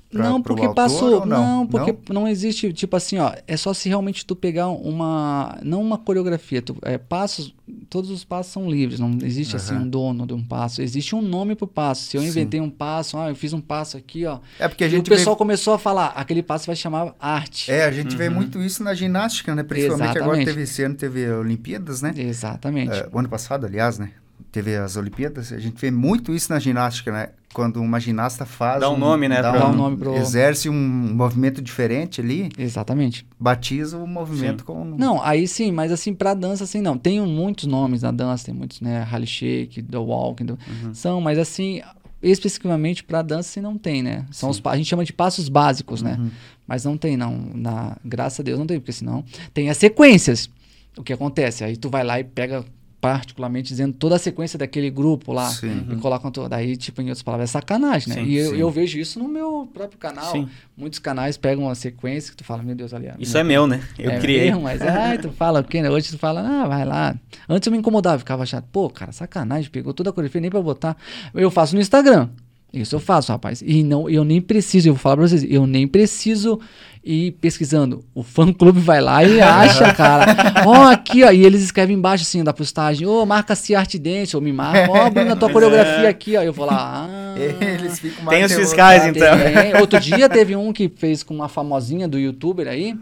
pra, 0.09 0.29
não, 0.29 0.41
porque 0.41 0.61
autor 0.65 0.75
passou. 0.75 1.19
ou 1.21 1.25
Não? 1.25 1.59
não? 1.59 1.67
porque 1.67 1.95
não? 2.13 2.27
existe, 2.27 2.71
tipo 2.73 2.95
assim, 2.95 3.17
ó. 3.17 3.33
É 3.47 3.57
só 3.57 3.73
se 3.73 3.89
realmente 3.89 4.25
tu 4.25 4.35
pegar 4.35 4.67
uma. 4.69 5.57
Não 5.63 5.81
uma 5.81 5.97
coreografia. 5.97 6.61
Tu, 6.61 6.75
é, 6.81 6.97
passos. 6.97 7.53
Todos 7.89 8.09
os 8.09 8.23
passos 8.23 8.51
são 8.53 8.69
livres. 8.69 8.99
Não 8.99 9.17
existe 9.21 9.55
assim 9.55 9.73
Aham. 9.75 9.83
um 9.83 9.89
dono 9.89 10.25
de 10.25 10.33
um 10.33 10.41
passo. 10.43 10.81
Existe 10.81 11.13
um 11.15 11.21
nome 11.21 11.53
pro 11.55 11.67
passo. 11.67 12.03
Se 12.03 12.15
eu 12.17 12.21
Sim. 12.21 12.27
inventei 12.29 12.61
um 12.61 12.69
passo, 12.69 13.17
ah, 13.17 13.29
eu 13.29 13.35
fiz 13.35 13.51
um 13.53 13.59
passo 13.61 13.97
aqui, 13.97 14.25
ó. 14.25 14.39
É 14.59 14.67
porque 14.67 14.83
a 14.83 14.87
e 14.87 14.89
o 14.89 14.91
gente 14.93 15.09
pessoal 15.09 15.35
vê, 15.35 15.39
começou 15.39 15.73
a 15.73 15.79
falar, 15.79 16.07
aquele 16.15 16.41
passo 16.41 16.65
vai 16.67 16.75
chamar 16.75 17.13
arte. 17.19 17.69
é, 17.69 17.83
a 17.85 17.91
gente 17.91 18.15
vê 18.15 18.29
Uhum. 18.29 18.35
muito 18.35 18.61
isso 18.63 18.81
na 18.83 18.93
ginástica, 18.93 19.53
né? 19.53 19.63
Principalmente 19.63 20.09
agora 20.17 20.19
Exatamente. 20.37 20.45
teve 20.45 20.61
esse 20.61 20.83
ano 20.83 20.95
teve 20.95 21.29
Olimpíadas, 21.31 22.01
né? 22.01 22.13
Exatamente. 22.15 22.91
É, 22.93 23.09
o 23.11 23.19
ano 23.19 23.27
passado, 23.29 23.65
aliás, 23.65 23.99
né? 23.99 24.11
Teve 24.51 24.75
as 24.77 24.95
Olimpíadas, 24.95 25.51
a 25.51 25.59
gente 25.59 25.75
vê 25.79 25.91
muito 25.91 26.33
isso 26.33 26.51
na 26.51 26.59
ginástica, 26.59 27.11
né? 27.11 27.29
Quando 27.57 27.81
uma 27.81 27.99
ginasta 27.99 28.45
faz. 28.45 28.81
Dá 28.81 28.87
um 28.91 28.97
nome, 28.99 29.27
né, 29.27 29.41
Dá, 29.41 29.51
pra- 29.51 29.65
um 29.67 29.71
um, 29.71 29.75
nome 29.75 29.97
pro- 29.97 30.13
Exerce 30.15 30.69
um 30.69 30.73
movimento 31.15 31.59
diferente 31.59 32.21
ali, 32.21 32.49
Exatamente. 32.55 33.25
batiza 33.39 33.97
o 33.97 34.05
movimento 34.05 34.63
com. 34.63 34.85
Não, 34.85 35.19
aí 35.23 35.47
sim, 35.47 35.71
mas 35.71 35.91
assim, 35.91 36.13
pra 36.13 36.35
dança, 36.35 36.65
assim, 36.65 36.81
não. 36.81 36.95
Tem 36.99 37.19
muitos 37.19 37.65
nomes 37.65 38.03
na 38.03 38.11
dança, 38.11 38.45
tem 38.45 38.53
muitos, 38.53 38.79
né? 38.79 39.01
Rally 39.01 39.25
Shake, 39.25 39.81
The 39.81 39.97
Walking, 39.97 40.45
do- 40.45 40.59
Uhum. 40.83 40.93
são, 40.93 41.19
mas 41.19 41.39
assim, 41.39 41.81
especificamente 42.21 43.03
pra 43.03 43.23
dança, 43.23 43.49
assim, 43.49 43.61
não 43.61 43.75
tem, 43.75 44.03
né? 44.03 44.25
São 44.31 44.49
os, 44.51 44.61
a 44.63 44.77
gente 44.77 44.85
chama 44.87 45.03
de 45.03 45.11
passos 45.13 45.49
básicos, 45.49 46.01
né? 46.03 46.15
Uhum. 46.19 46.29
Mas 46.67 46.83
não 46.85 46.95
tem, 46.95 47.17
não. 47.17 47.35
Na, 47.55 47.97
graças 48.05 48.39
a 48.39 48.43
Deus 48.43 48.59
não 48.59 48.67
tem, 48.67 48.79
porque 48.79 48.91
senão 48.91 49.23
tem 49.51 49.69
as 49.71 49.77
sequências. 49.77 50.47
O 50.95 51.01
que 51.03 51.11
acontece? 51.13 51.63
Aí 51.63 51.75
tu 51.75 51.89
vai 51.89 52.03
lá 52.03 52.19
e 52.19 52.23
pega, 52.23 52.63
particularmente, 52.99 53.69
dizendo 53.69 53.93
toda 53.93 54.15
a 54.15 54.19
sequência 54.19 54.57
daquele 54.57 54.89
grupo 54.89 55.31
lá. 55.31 55.49
Sim. 55.49 55.87
E 55.91 55.95
coloca 55.97 56.29
tudo. 56.31 56.49
Daí, 56.49 56.75
tipo, 56.75 57.01
em 57.01 57.05
outras 57.05 57.21
palavras, 57.21 57.49
é 57.49 57.53
sacanagem, 57.53 58.09
né? 58.09 58.15
Sim, 58.15 58.23
e 58.25 58.37
eu, 58.37 58.55
eu 58.55 58.71
vejo 58.71 58.97
isso 58.97 59.19
no 59.19 59.27
meu 59.27 59.69
próprio 59.71 59.99
canal. 59.99 60.31
Sim. 60.31 60.49
Muitos 60.75 60.99
canais 60.99 61.37
pegam 61.37 61.65
uma 61.65 61.75
sequência 61.75 62.31
que 62.31 62.37
tu 62.37 62.43
fala, 62.43 62.63
meu 62.63 62.75
Deus, 62.75 62.93
ali. 62.93 63.11
Isso 63.19 63.37
é 63.37 63.43
meu, 63.43 63.67
né? 63.67 63.81
Eu 63.97 64.11
é 64.11 64.19
criei. 64.19 64.45
Mesmo, 64.45 64.61
mas 64.61 64.81
ai, 64.81 65.17
tu 65.17 65.31
fala 65.31 65.59
o 65.59 65.63
quê? 65.63 65.81
né? 65.81 65.89
Hoje 65.89 66.09
tu 66.09 66.17
fala, 66.17 66.41
ah, 66.41 66.67
vai 66.67 66.85
lá. 66.85 67.15
Antes 67.47 67.67
eu 67.67 67.71
me 67.71 67.77
incomodava, 67.77 68.17
ficava 68.19 68.45
chato. 68.45 68.65
Pô, 68.71 68.89
cara, 68.89 69.11
sacanagem, 69.11 69.69
pegou 69.69 69.93
toda 69.93 70.09
a 70.09 70.13
coreografia 70.13 70.41
nem 70.41 70.49
pra 70.49 70.61
botar. 70.61 70.97
Eu 71.33 71.51
faço 71.51 71.75
no 71.75 71.81
Instagram. 71.81 72.29
Isso 72.74 72.95
eu 72.95 72.99
faço, 72.99 73.32
rapaz. 73.32 73.63
E 73.65 73.84
não, 73.84 74.09
eu 74.09 74.24
nem 74.24 74.41
preciso, 74.41 74.89
eu 74.89 74.93
vou 74.93 75.01
falar 75.01 75.18
pra 75.18 75.28
vocês, 75.28 75.45
eu 75.49 75.65
nem 75.65 75.88
preciso 75.88 76.59
ir 77.03 77.32
pesquisando. 77.39 78.03
O 78.13 78.22
fã 78.22 78.51
clube 78.51 78.80
vai 78.82 78.99
lá 78.99 79.24
e 79.24 79.39
acha, 79.39 79.91
cara. 79.95 80.65
Ó, 80.65 80.91
aqui, 80.91 81.24
ó. 81.24 81.32
E 81.32 81.45
eles 81.45 81.63
escrevem 81.63 81.95
embaixo 81.95 82.24
assim 82.24 82.43
da 82.43 82.53
postagem, 82.53 83.07
ô, 83.07 83.26
marca-se 83.26 83.74
arte 83.74 83.97
dance, 83.97 84.36
ou 84.36 84.41
me 84.41 84.51
marca, 84.51 84.91
ó, 84.91 85.09
Bruno, 85.09 85.32
a 85.32 85.36
tua 85.36 85.49
coreografia 85.53 86.09
aqui, 86.09 86.36
ó. 86.36 86.43
Eu 86.43 86.51
vou 86.51 86.65
lá, 86.65 87.07
ah. 87.09 87.36
Eles 87.39 87.99
ficam 87.99 88.26
Tem 88.26 88.39
mais 88.41 88.51
os 88.51 88.57
fiscais, 88.57 89.05
então. 89.05 89.38
Tem. 89.39 89.80
Outro 89.80 89.99
dia 89.99 90.28
teve 90.28 90.55
um 90.55 90.74
que 90.74 90.89
fez 90.89 91.24
com 91.24 91.34
uma 91.34 91.47
famosinha 91.47 92.07
do 92.07 92.20
youtuber 92.20 92.68
aí. 92.68 92.95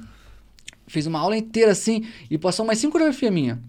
Fez 0.87 1.07
uma 1.07 1.19
aula 1.19 1.35
inteira 1.35 1.71
assim 1.71 2.05
e 2.29 2.37
passou 2.37 2.63
mais 2.63 2.77
cinco 2.77 2.91
coreografias 2.91 3.33
minha. 3.33 3.59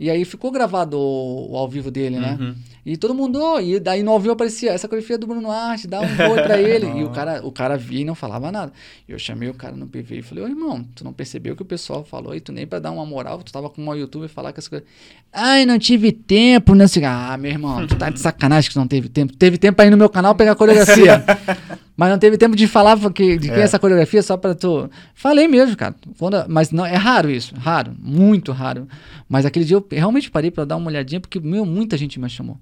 E 0.00 0.10
aí 0.10 0.24
ficou 0.24 0.50
gravado 0.50 0.98
o, 0.98 1.52
o 1.52 1.56
ao 1.56 1.68
vivo 1.68 1.90
dele, 1.90 2.18
né? 2.18 2.38
Uhum. 2.40 2.54
E 2.86 2.96
todo 2.96 3.12
mundo, 3.12 3.40
ó, 3.42 3.58
e 3.60 3.80
daí 3.80 4.00
no 4.04 4.12
ao 4.12 4.20
vivo 4.20 4.32
aparecia, 4.34 4.70
essa 4.70 4.86
coreografia 4.86 5.16
é 5.16 5.18
do 5.18 5.26
Bruno 5.26 5.50
Arte, 5.50 5.88
dá 5.88 6.00
um 6.00 6.04
oi 6.30 6.40
pra 6.42 6.56
ele. 6.62 6.86
e 7.00 7.02
o 7.02 7.10
cara, 7.10 7.40
o 7.44 7.50
cara 7.50 7.76
via 7.76 8.02
e 8.02 8.04
não 8.04 8.14
falava 8.14 8.52
nada. 8.52 8.72
Eu 9.08 9.18
chamei 9.18 9.48
o 9.48 9.54
cara 9.54 9.74
no 9.74 9.88
PV 9.88 10.18
e 10.18 10.22
falei, 10.22 10.44
ô 10.44 10.46
irmão, 10.46 10.84
tu 10.94 11.02
não 11.02 11.12
percebeu 11.12 11.54
o 11.54 11.56
que 11.56 11.62
o 11.62 11.66
pessoal 11.66 12.04
falou 12.04 12.32
e 12.32 12.38
tu 12.40 12.52
nem 12.52 12.64
pra 12.64 12.78
dar 12.78 12.92
uma 12.92 13.04
moral, 13.04 13.42
tu 13.42 13.52
tava 13.52 13.68
com 13.68 13.82
uma 13.82 13.96
youtuber 13.96 14.28
falar 14.28 14.52
que 14.52 14.60
essa 14.60 14.70
coisa. 14.70 14.84
Ai, 15.32 15.66
não 15.66 15.80
tive 15.80 16.12
tempo, 16.12 16.72
sei. 16.88 17.04
Ah, 17.04 17.36
meu 17.36 17.50
irmão, 17.50 17.84
tu 17.88 17.96
tá 17.96 18.08
de 18.08 18.20
sacanagem 18.20 18.70
que 18.70 18.76
não 18.76 18.86
teve 18.86 19.08
tempo. 19.08 19.36
Teve 19.36 19.58
tempo 19.58 19.82
ir 19.82 19.90
no 19.90 19.96
meu 19.96 20.08
canal 20.08 20.34
pegar 20.36 20.52
a 20.52 20.56
coreografia. 20.56 21.24
Mas 21.96 22.10
não 22.10 22.18
teve 22.18 22.36
tempo 22.38 22.54
de 22.54 22.68
falar 22.68 22.96
que, 23.12 23.38
de 23.38 23.48
quem 23.48 23.56
é. 23.56 23.60
É. 23.60 23.62
essa 23.62 23.78
coreografia 23.78 24.22
só 24.22 24.36
pra 24.36 24.54
tu. 24.54 24.88
Falei 25.14 25.48
mesmo, 25.48 25.74
cara. 25.76 25.94
Quando- 26.18 26.44
mas 26.46 26.70
não, 26.70 26.84
é 26.84 26.94
raro 26.94 27.30
isso. 27.30 27.54
Raro. 27.56 27.94
Muito 27.98 28.52
raro. 28.52 28.86
Mas 29.26 29.46
aquele 29.46 29.64
dia 29.64 29.76
eu 29.78 29.86
realmente 29.90 30.30
parei 30.30 30.50
pra 30.50 30.66
dar 30.66 30.76
uma 30.76 30.88
olhadinha, 30.88 31.18
porque, 31.20 31.40
meu, 31.40 31.64
muita 31.64 31.96
gente 31.96 32.20
me 32.20 32.28
chamou. 32.28 32.58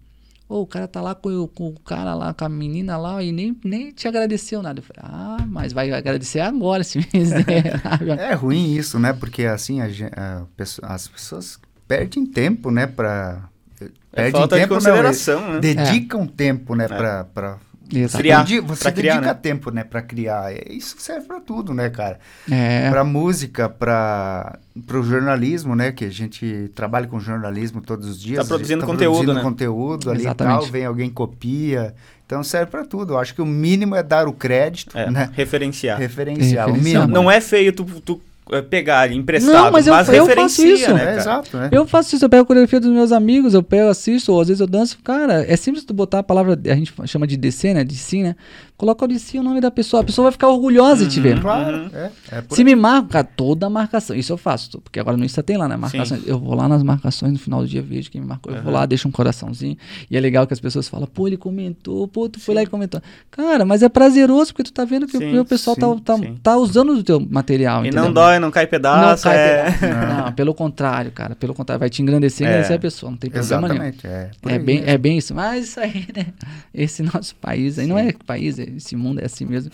Ô, 0.49 0.61
o 0.61 0.67
cara 0.67 0.87
tá 0.87 1.01
lá 1.01 1.15
com, 1.15 1.31
o- 1.31 1.49
com 1.49 1.69
o 1.69 1.81
cara 1.81 2.15
lá, 2.15 2.35
com 2.35 2.45
a 2.45 2.49
menina 2.49 2.97
lá, 2.99 3.23
e 3.23 3.33
nem, 3.33 3.57
nem 3.65 3.91
te 3.93 4.07
agradeceu 4.07 4.63
nada. 4.63 4.81
Eu 4.81 4.85
falei, 4.85 5.03
ah, 5.03 5.45
mas 5.49 5.73
vai 5.73 5.91
agradecer 5.91 6.41
agora, 6.41 6.85
se 6.85 6.99
miserável. 7.15 8.15
É 8.15 8.35
ruim 8.35 8.75
isso, 8.75 8.99
né? 8.99 9.13
Porque 9.13 9.45
assim 9.45 9.81
a 9.81 9.87
a 10.17 10.95
as 10.95 11.09
pessoas 11.09 11.59
perdem 11.89 12.27
tempo, 12.27 12.71
né? 12.71 12.87
Pra, 12.87 13.49
É 13.81 13.89
perdem 14.13 14.33
falta 14.33 14.57
de 14.57 14.63
tempo, 14.63 14.75
não, 14.75 14.81
consideração, 14.81 15.53
né? 15.55 15.61
dedicam 15.61 16.27
tempo, 16.27 16.75
né? 16.75 16.85
É. 16.85 16.89
Pra, 16.89 17.25
pra 17.25 17.59
Criar, 17.89 18.45
você 18.63 18.91
criar, 18.93 19.15
dedica 19.15 19.21
né? 19.21 19.35
tempo, 19.35 19.71
né, 19.71 19.85
para 19.85 20.01
criar. 20.03 20.53
É, 20.53 20.65
Isso 20.71 20.97
serve 20.99 21.27
para 21.27 21.41
tudo, 21.41 21.75
né, 21.75 21.91
cara? 21.91 22.19
É. 22.51 22.89
Para 22.91 23.05
música, 23.05 23.69
para 23.69 24.59
o 24.93 25.03
jornalismo, 25.03 25.77
né, 25.77 25.93
que 25.93 26.05
a 26.05 26.11
gente 26.11 26.71
trabalha 26.75 27.07
com 27.07 27.21
jornalismo 27.21 27.81
todos 27.81 28.09
os 28.09 28.21
dias. 28.21 28.43
Tá 28.43 28.49
produzindo 28.49 28.85
conteúdo, 28.87 29.17
produzindo 29.17 29.35
né? 29.35 29.43
conteúdo 29.43 30.11
ali 30.11 30.21
e 30.21 30.23
Exatamente. 30.23 30.63
tal, 30.63 30.71
vem 30.73 30.85
alguém 30.85 31.11
copia. 31.11 31.95
Então 32.27 32.43
serve 32.43 32.71
para 32.71 32.85
tudo. 32.85 33.13
Eu 33.15 33.19
acho 33.19 33.35
que 33.35 33.43
o 33.43 33.47
mínimo 33.47 33.95
é 33.95 34.03
dar 34.03 34.27
o 34.27 34.33
crédito, 34.33 34.97
É, 34.97 35.11
né? 35.11 35.31
referenciar. 35.35 35.99
Referenciar, 35.99 36.69
o 36.69 36.73
Referenciar. 36.73 37.03
mínimo. 37.07 37.23
Não 37.23 37.31
é 37.31 37.41
feio 37.41 37.73
tu, 37.73 37.85
tu 38.01 38.21
pegar 38.69 39.11
emprestado, 39.11 39.53
Não, 39.55 39.71
mas 39.73 39.87
eu- 39.87 39.95
eu 39.95 40.27
faço 40.29 40.67
isso. 40.67 40.93
né, 40.93 41.15
É, 41.15 41.17
exato, 41.17 41.57
né? 41.57 41.69
Eu 41.73 41.87
faço 41.87 42.15
isso, 42.15 42.25
eu 42.25 42.29
pego 42.29 42.43
a 42.43 42.47
coreografia 42.47 42.79
dos 42.81 42.91
meus 42.91 43.11
amigos, 43.13 43.55
eu 43.55 43.63
pego, 43.63 43.89
assisto, 43.89 44.33
ou 44.33 44.41
às 44.41 44.49
vezes 44.49 44.61
eu 44.61 44.67
danço. 44.67 44.99
Cara, 45.03 45.45
é 45.51 45.57
simples 45.57 45.85
tu 45.85 45.95
botar 45.95 46.19
a 46.19 46.23
palavra, 46.23 46.59
a 46.65 46.75
gente 46.75 46.93
chama 47.07 47.27
de 47.27 47.37
DC, 47.37 47.73
né? 47.73 47.85
De 47.85 47.95
sim, 47.97 48.23
né? 48.23 48.37
Coloca 48.77 49.05
o 49.05 49.09
de 49.09 49.19
sim 49.21 49.39
o 49.39 49.43
nome 49.43 49.61
da 49.61 49.71
pessoa. 49.71 50.03
A 50.03 50.05
pessoa 50.05 50.25
vai 50.25 50.33
ficar 50.33 50.49
orgulhosa 50.49 51.07
de 51.07 51.15
te 51.15 51.21
ver. 51.21 51.41
Claro, 51.41 51.77
Uhum. 51.77 51.91
é, 51.95 52.11
é 52.33 52.45
Se 52.51 52.65
me 52.65 52.75
marca, 52.75 53.09
cara, 53.09 53.25
toda 53.25 53.67
a 53.67 53.71
marcação. 53.71 54.17
Isso 54.17 54.33
eu 54.33 54.37
faço, 54.37 54.81
porque 54.81 54.99
agora 54.99 55.17
no 55.17 55.25
Insta 55.25 55.43
tem 55.43 55.57
lá, 55.57 55.69
né? 55.69 55.77
Marcações. 55.77 56.27
Eu 56.27 56.39
vou 56.39 56.55
lá 56.55 56.69
nas 56.69 56.83
marcações 56.83 57.33
no 57.33 57.39
final 57.39 57.61
do 57.61 57.69
dia, 57.69 57.81
vejo 57.81 58.11
quem 58.11 58.21
me 58.21 58.27
marcou. 58.27 58.53
Eu 58.53 58.63
vou 58.63 58.73
lá, 58.73 58.85
deixo 58.85 59.07
um 59.09 59.13
coraçãozinho. 59.13 59.77
E 60.11 60.17
é 60.17 60.21
legal 60.21 60.47
que 60.47 60.53
as 60.53 60.61
pessoas 60.61 60.89
falam, 60.89 61.07
pô, 61.07 61.27
ele 61.29 61.37
comentou, 61.37 62.07
pô, 62.09 62.29
tu 62.29 62.41
foi 62.41 62.55
lá 62.55 62.63
e 62.63 62.67
comentou. 62.67 63.01
Cara, 63.31 63.65
mas 63.65 63.83
é 63.83 63.89
prazeroso 63.89 64.53
porque 64.53 64.65
tu 64.65 64.73
tá 64.73 64.85
vendo 64.85 65.07
que 65.07 65.17
Sim, 65.19 65.39
o 65.39 65.45
pessoal 65.45 65.75
sim, 65.77 65.81
tá, 65.81 65.95
tá, 66.05 66.17
sim. 66.19 66.37
tá 66.43 66.57
usando 66.57 66.93
o 66.95 67.03
teu 67.03 67.21
material. 67.21 67.85
E 67.85 67.89
entendeu? 67.89 68.05
não 68.07 68.13
dói, 68.13 68.34
não 68.41 68.51
cai 68.51 68.65
Não 68.65 68.71
pedaço. 68.71 69.23
cai 69.25 69.37
é... 69.37 69.71
pedaço. 69.73 70.23
Não, 70.25 70.33
pelo 70.33 70.55
contrário, 70.55 71.11
cara. 71.13 71.35
Pelo 71.35 71.55
contrário, 71.55 71.81
vai 71.81 71.91
te 71.91 72.01
engrandecer 72.03 72.45
e 72.47 72.49
É. 72.49 72.51
engrandecer 72.51 72.77
a 72.77 72.81
pessoa. 72.81 73.11
Não 73.11 73.19
tem 73.19 73.31
problema 73.31 73.69
nenhum. 73.69 73.83
Exatamente, 73.85 74.07
é. 74.07 74.31
por 74.41 74.51
É 74.51 74.55
aí 74.55 74.59
bem, 74.61 74.77
mesmo. 74.77 74.91
é 74.91 74.99
bem 74.99 75.19
isso. 75.19 75.35
Mas 75.35 75.65
isso 75.69 75.81
aí, 75.81 76.07
né? 76.17 76.27
Esse 76.73 77.03
nosso 77.03 77.35
país 77.37 77.79
aí 77.79 77.87
não 77.87 77.99
é 77.99 78.13
país, 78.13 78.59
é- 78.59 78.65
esse 78.77 78.95
mundo 78.97 79.21
é 79.21 79.25
assim 79.27 79.45
mesmo. 79.45 79.71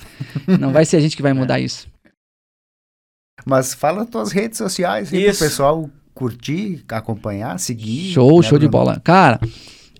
Não 0.58 0.72
vai 0.72 0.84
ser 0.84 0.96
a 0.96 1.00
gente 1.00 1.16
que 1.16 1.22
vai 1.22 1.32
mudar 1.34 1.58
isso. 1.60 1.86
Mas 3.46 3.72
fala 3.72 4.04
tuas 4.04 4.32
redes 4.32 4.58
sociais 4.58 5.12
aí 5.12 5.24
pro 5.24 5.38
pessoal 5.38 5.90
curtir, 6.14 6.84
acompanhar, 6.88 7.58
seguir. 7.58 8.12
Show, 8.12 8.40
né, 8.42 8.46
show 8.46 8.58
de 8.58 8.68
bola. 8.68 9.00
Cara, 9.02 9.40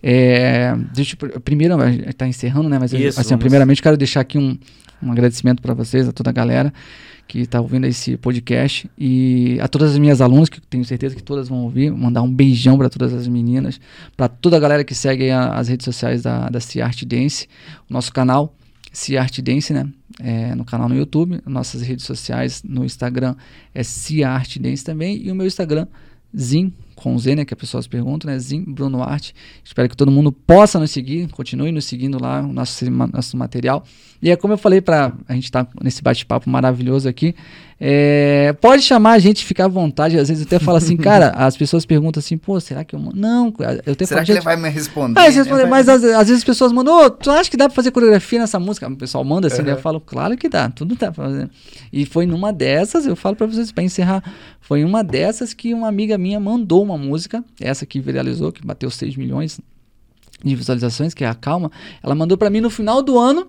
é, 0.03 0.75
deixa 0.93 1.15
eu, 1.15 1.19
pr- 1.19 1.41
primeiro, 1.41 1.81
a 1.81 1.91
gente 1.91 2.13
tá 2.13 2.27
encerrando, 2.27 2.69
né? 2.69 2.79
Mas 2.79 2.93
eu- 2.93 3.01
Isso, 3.01 3.19
assim, 3.19 3.31
vamos. 3.31 3.43
primeiramente 3.43 3.81
quero 3.81 3.97
deixar 3.97 4.21
aqui 4.21 4.37
um, 4.37 4.59
um 5.03 5.11
agradecimento 5.13 5.61
para 5.63 5.75
vocês, 5.75 6.09
a 6.09 6.13
toda 6.13 6.31
a 6.31 6.33
galera 6.33 6.73
que 7.27 7.47
tá 7.47 7.61
ouvindo 7.61 7.87
esse 7.87 8.17
podcast 8.17 8.91
e 8.99 9.57
a 9.61 9.69
todas 9.69 9.93
as 9.93 9.99
minhas 9.99 10.21
alunas, 10.21 10.49
que 10.49 10.61
tenho 10.61 10.85
certeza 10.85 11.15
que 11.15 11.23
todas 11.23 11.49
vão 11.49 11.59
ouvir, 11.63 11.93
mandar 11.93 12.23
um 12.23 12.33
beijão 12.33 12.77
para 12.77 12.91
todas 12.91 13.13
as 13.15 13.29
meninas, 13.29 13.81
para 14.17 14.27
toda 14.29 14.57
a 14.57 14.61
galera 14.61 14.83
que 14.83 14.95
segue 14.97 15.31
a- 15.31 15.55
as 15.55 15.69
redes 15.69 15.85
sociais 15.85 16.23
da, 16.23 16.49
da 16.49 16.59
Ciarte 16.59 17.07
Dance, 17.07 17.47
o 17.89 17.93
nosso 17.93 18.13
canal 18.13 18.53
Ciarte 18.93 19.41
Dance, 19.41 19.73
né? 19.73 19.89
É, 20.19 20.55
no 20.57 20.65
canal 20.65 20.89
no 20.89 20.97
YouTube, 20.97 21.41
nossas 21.47 21.83
redes 21.83 22.05
sociais 22.05 22.63
no 22.65 22.85
Instagram 22.85 23.37
é 23.73 23.85
Ciarte 23.85 24.59
Dance 24.59 24.85
também 24.85 25.17
e 25.25 25.31
o 25.31 25.35
meu 25.35 25.47
Instagram 25.47 25.87
Zin 26.37 26.73
com 27.01 27.19
Z, 27.19 27.35
né? 27.35 27.45
Que 27.45 27.55
as 27.55 27.61
pessoas 27.61 27.87
perguntam, 27.87 28.31
né? 28.31 28.39
Zin 28.39 28.63
Bruno 28.63 29.03
Arte. 29.03 29.35
Espero 29.65 29.89
que 29.89 29.97
todo 29.97 30.11
mundo 30.11 30.31
possa 30.31 30.79
nos 30.79 30.91
seguir, 30.91 31.29
continue 31.31 31.73
nos 31.73 31.85
seguindo 31.87 32.21
lá, 32.21 32.41
o 32.41 32.53
nosso, 32.53 32.89
nosso 32.91 33.37
material. 33.37 33.85
E 34.23 34.31
é 34.31 34.37
como 34.37 34.53
eu 34.53 34.59
falei 34.59 34.81
para 34.81 35.13
a 35.27 35.35
gente 35.35 35.45
estar 35.45 35.69
nesse 35.83 36.03
bate-papo 36.03 36.49
maravilhoso 36.49 37.09
aqui. 37.09 37.35
É, 37.83 38.53
pode 38.61 38.83
chamar 38.83 39.13
a 39.13 39.19
gente, 39.19 39.43
ficar 39.43 39.65
à 39.65 39.69
vontade. 39.69 40.19
Às 40.19 40.29
vezes 40.29 40.43
eu 40.43 40.47
até 40.47 40.63
falo 40.63 40.77
assim, 40.77 40.97
cara, 40.99 41.31
as 41.31 41.57
pessoas 41.57 41.87
perguntam 41.87 42.21
assim, 42.21 42.37
pô, 42.37 42.61
será 42.61 42.85
que 42.85 42.95
eu. 42.95 43.01
mando? 43.01 43.17
Não, 43.17 43.53
eu 43.87 43.93
até 43.95 44.05
Será 44.05 44.23
que 44.23 44.33
ele 44.33 44.37
gente, 44.37 44.45
vai 44.45 44.57
me 44.57 44.69
responder? 44.69 45.19
ah, 45.19 45.25
eles 45.25 45.37
né? 45.37 45.43
respondem, 45.43 45.67
mas 45.67 45.89
às, 45.89 46.05
às 46.05 46.29
vezes 46.29 46.39
as 46.39 46.45
pessoas 46.45 46.73
mandam, 46.73 47.07
ô, 47.07 47.09
tu 47.09 47.31
acha 47.31 47.51
que 47.51 47.57
dá 47.57 47.69
pra 47.69 47.75
fazer 47.75 47.91
coreografia 47.91 48.39
nessa 48.39 48.59
música? 48.59 48.87
O 48.87 48.97
pessoal 48.97 49.25
manda 49.25 49.47
assim, 49.47 49.63
daí 49.63 49.73
eu 49.73 49.79
falo, 49.79 49.99
claro 49.99 50.37
que 50.37 50.47
dá, 50.47 50.69
tudo 50.69 50.95
dá 50.95 51.11
pra 51.11 51.25
fazer. 51.25 51.49
E 51.91 52.05
foi 52.05 52.27
numa 52.27 52.53
dessas, 52.53 53.07
eu 53.07 53.17
falo 53.17 53.35
pra 53.35 53.47
vocês, 53.47 53.73
pra 53.73 53.83
encerrar, 53.83 54.23
foi 54.61 54.85
uma 54.85 55.03
dessas 55.03 55.55
que 55.55 55.73
uma 55.73 55.89
amiga 55.89 56.19
minha 56.19 56.39
mandou 56.39 56.83
uma 56.83 56.99
música, 56.99 57.43
essa 57.59 57.87
que 57.87 57.99
viralizou, 57.99 58.53
que 58.53 58.65
bateu 58.65 58.91
6 58.91 59.17
milhões 59.17 59.59
de 60.45 60.55
visualizações, 60.55 61.15
que 61.15 61.25
é 61.25 61.29
a 61.29 61.35
Calma, 61.35 61.71
ela 62.03 62.15
mandou 62.15 62.37
pra 62.37 62.51
mim 62.51 62.61
no 62.61 62.71
final 62.71 63.03
do 63.03 63.19
ano, 63.19 63.47